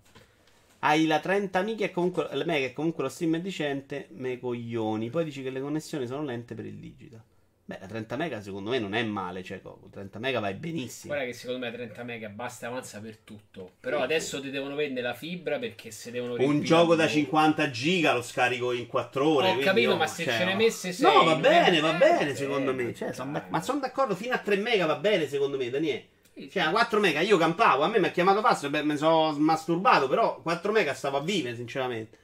Hai 0.86 1.06
la 1.06 1.18
30 1.18 1.62
mega 1.62 1.86
e 1.86 1.90
comunque, 1.90 2.28
mega 2.44 2.70
comunque 2.74 3.04
lo 3.04 3.08
stream 3.08 3.36
è 3.36 3.40
decente, 3.40 4.08
me 4.10 4.38
coglioni. 4.38 5.08
Poi 5.08 5.24
dici 5.24 5.42
che 5.42 5.48
le 5.48 5.62
connessioni 5.62 6.06
sono 6.06 6.22
lente 6.22 6.54
per 6.54 6.66
il 6.66 6.74
digital. 6.74 7.22
Beh, 7.64 7.78
la 7.80 7.86
30 7.86 8.16
mega 8.16 8.42
secondo 8.42 8.68
me 8.68 8.78
non 8.78 8.92
è 8.92 9.02
male, 9.02 9.42
cioè 9.42 9.62
con 9.62 9.78
30 9.90 10.18
mega 10.18 10.40
vai 10.40 10.52
benissimo. 10.52 11.14
Guarda 11.14 11.30
che 11.30 11.32
secondo 11.32 11.64
me 11.64 11.72
30 11.72 12.02
mega 12.02 12.28
basta 12.28 12.66
avanza 12.66 13.00
per 13.00 13.16
tutto. 13.16 13.76
Però 13.80 14.02
adesso 14.02 14.42
ti 14.42 14.50
devono 14.50 14.74
vendere 14.74 15.06
la 15.06 15.14
fibra 15.14 15.58
perché 15.58 15.90
se 15.90 16.10
devono 16.10 16.34
Un 16.38 16.60
gioco 16.60 16.94
da 16.94 17.08
50 17.08 17.70
giga 17.70 18.12
lo 18.12 18.20
scarico 18.20 18.72
in 18.72 18.86
4 18.86 19.26
ore. 19.26 19.50
Ho 19.52 19.58
capito, 19.60 19.92
oh, 19.92 19.96
ma 19.96 20.06
se 20.06 20.24
cioè, 20.24 20.36
ce 20.36 20.44
ne 20.44 20.54
messe 20.54 20.92
6 20.92 21.06
No, 21.06 21.24
va 21.24 21.36
bene, 21.36 21.80
va 21.80 21.94
bene 21.94 22.34
secondo 22.34 22.74
me. 22.74 22.92
Cioè, 22.92 23.14
son 23.14 23.42
ma 23.48 23.62
sono 23.62 23.80
d'accordo 23.80 24.14
fino 24.14 24.34
a 24.34 24.38
3 24.38 24.56
mega 24.56 24.84
va 24.84 24.96
bene 24.96 25.26
secondo 25.26 25.56
me, 25.56 25.70
Daniele. 25.70 26.08
Cioè, 26.50 26.62
a 26.62 26.70
4 26.70 26.98
mega 27.00 27.20
io 27.20 27.36
campavo, 27.38 27.84
a 27.84 27.88
me 27.88 28.00
mi 28.00 28.06
ha 28.06 28.10
chiamato 28.10 28.40
Fastio, 28.40 28.68
beh, 28.68 28.82
mi 28.82 28.96
sono 28.96 29.32
masturbato, 29.38 30.08
però 30.08 30.40
4 30.42 30.72
mega 30.72 30.92
stavo 30.92 31.18
a 31.18 31.20
vivere, 31.20 31.54
sinceramente. 31.54 32.18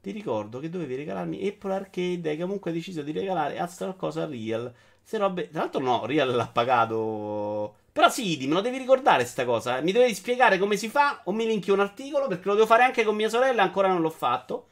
Ti 0.00 0.12
ricordo 0.12 0.60
che 0.60 0.70
dovevi 0.70 0.94
regalarmi 0.94 1.46
Apple 1.46 1.74
Arcade 1.74 2.30
e 2.30 2.36
che 2.36 2.42
comunque 2.42 2.70
hai 2.70 2.76
deciso 2.76 3.02
di 3.02 3.10
regalare 3.12 3.58
altra 3.58 3.86
qualcosa 3.86 4.22
a 4.22 4.26
Real. 4.26 4.72
Se 5.02 5.18
robe... 5.18 5.50
Tra 5.50 5.60
l'altro 5.60 5.80
no, 5.80 6.06
Real 6.06 6.30
l'ha 6.34 6.46
pagato... 6.46 7.74
Però 7.92 8.08
sì, 8.08 8.38
me 8.46 8.54
lo 8.54 8.60
devi 8.60 8.78
ricordare 8.78 9.24
sta 9.24 9.44
cosa. 9.44 9.80
Mi 9.80 9.90
dovevi 9.90 10.14
spiegare 10.14 10.58
come 10.58 10.76
si 10.76 10.88
fa 10.88 11.22
o 11.24 11.32
mi 11.32 11.46
linki 11.46 11.72
un 11.72 11.80
articolo 11.80 12.28
perché 12.28 12.46
lo 12.46 12.54
devo 12.54 12.66
fare 12.66 12.84
anche 12.84 13.02
con 13.02 13.16
mia 13.16 13.28
sorella, 13.28 13.62
ancora 13.62 13.88
non 13.88 14.00
l'ho 14.00 14.10
fatto. 14.10 14.68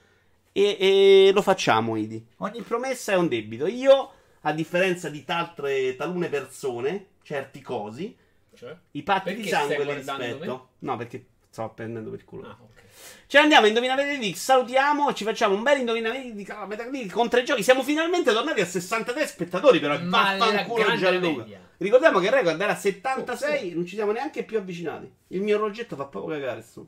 E, 0.52 0.76
e 0.78 1.30
lo 1.34 1.42
facciamo, 1.42 1.96
Idi. 1.96 2.24
Ogni 2.38 2.62
promessa 2.62 3.12
è 3.12 3.16
un 3.16 3.26
debito. 3.26 3.66
Io, 3.66 4.10
a 4.46 4.52
differenza 4.52 5.08
di 5.08 5.24
taltre, 5.24 5.96
talune 5.96 6.28
persone 6.28 7.06
certi 7.22 7.60
cosi. 7.60 8.16
Cioè? 8.54 8.74
I 8.92 9.02
patti 9.02 9.24
perché 9.24 9.42
di 9.42 9.48
sangue 9.48 9.84
li 9.84 9.94
rispetto. 9.94 10.44
Me? 10.44 10.60
No, 10.78 10.96
perché 10.96 11.26
sto 11.50 11.72
prendendo 11.74 12.10
per 12.10 12.24
culo. 12.24 12.46
Ah, 12.46 12.56
okay. 12.58 12.84
Ce 13.26 13.38
ne 13.38 13.42
andiamo 13.42 13.66
a 13.66 13.68
Indovinare 13.68 14.16
di 14.16 14.34
Salutiamo. 14.34 15.12
Ci 15.12 15.24
facciamo 15.24 15.56
un 15.56 15.64
bel 15.64 15.80
Indovinare 15.80 16.32
di 16.32 16.46
Metacritic 16.66 17.12
con 17.12 17.28
tre 17.28 17.42
giochi. 17.42 17.64
Siamo 17.64 17.82
finalmente 17.82 18.32
tornati 18.32 18.60
a 18.60 18.66
63 18.66 19.26
spettatori. 19.26 19.80
Però 19.80 19.98
vaffanculo 20.00 20.96
Gianluca. 20.96 21.64
Ricordiamo 21.78 22.20
che 22.20 22.26
il 22.26 22.32
record 22.32 22.60
era 22.60 22.74
76. 22.74 23.68
Oh, 23.68 23.72
oh. 23.72 23.74
Non 23.74 23.86
ci 23.86 23.96
siamo 23.96 24.12
neanche 24.12 24.44
più 24.44 24.58
avvicinati. 24.58 25.12
Il 25.28 25.42
mio 25.42 25.58
progetto 25.58 25.96
fa 25.96 26.06
proprio 26.06 26.38
cagare. 26.38 26.62
Su. 26.62 26.86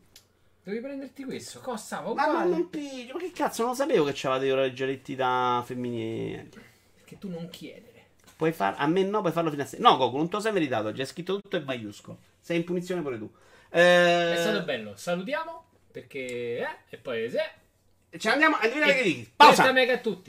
Devi 0.62 0.80
prenderti 0.80 1.24
questo. 1.24 1.58
Costava 1.60 2.14
Ma 2.14 2.26
uguale. 2.26 2.50
non 2.50 2.70
piglio. 2.70 3.14
Ma 3.14 3.18
che 3.18 3.32
cazzo, 3.32 3.64
non 3.64 3.74
sapevo 3.74 4.04
che 4.04 4.12
c'avevate 4.14 4.46
i 4.46 4.50
orologeretti 4.52 5.16
da 5.16 5.62
femminili. 5.66 6.67
Perché 7.08 7.18
tu 7.18 7.30
non 7.30 7.48
chiedere. 7.48 8.08
Puoi 8.36 8.52
far... 8.52 8.74
A 8.76 8.86
me 8.86 9.02
no, 9.02 9.20
puoi 9.20 9.32
farlo 9.32 9.48
fino 9.48 9.62
a 9.62 9.66
6. 9.66 9.80
No, 9.80 9.96
Goku, 9.96 10.18
non 10.18 10.28
te 10.28 10.36
lo 10.36 10.42
sei 10.42 10.52
meritato. 10.52 10.92
C'è 10.92 11.06
scritto 11.06 11.40
tutto 11.40 11.56
in 11.56 11.64
maiuscolo. 11.64 12.18
Sei 12.38 12.58
in 12.58 12.64
punizione 12.64 13.00
pure 13.00 13.16
tu. 13.16 13.30
Eh... 13.70 14.34
È 14.34 14.36
stato 14.38 14.62
bello. 14.62 14.94
Salutiamo. 14.94 15.64
Perché. 15.90 16.58
Eh, 16.58 16.76
e 16.90 16.96
poi. 16.98 17.30
Se... 17.30 17.38
Ci 18.18 18.28
andiamo 18.28 18.56
a 18.56 18.68
dire 18.68 18.90
E- 18.90 18.94
che 18.94 19.02
dici. 19.02 19.32
Pausa. 19.34 19.72
Mega 19.72 19.94
a 19.94 19.98
tutti. 19.98 20.26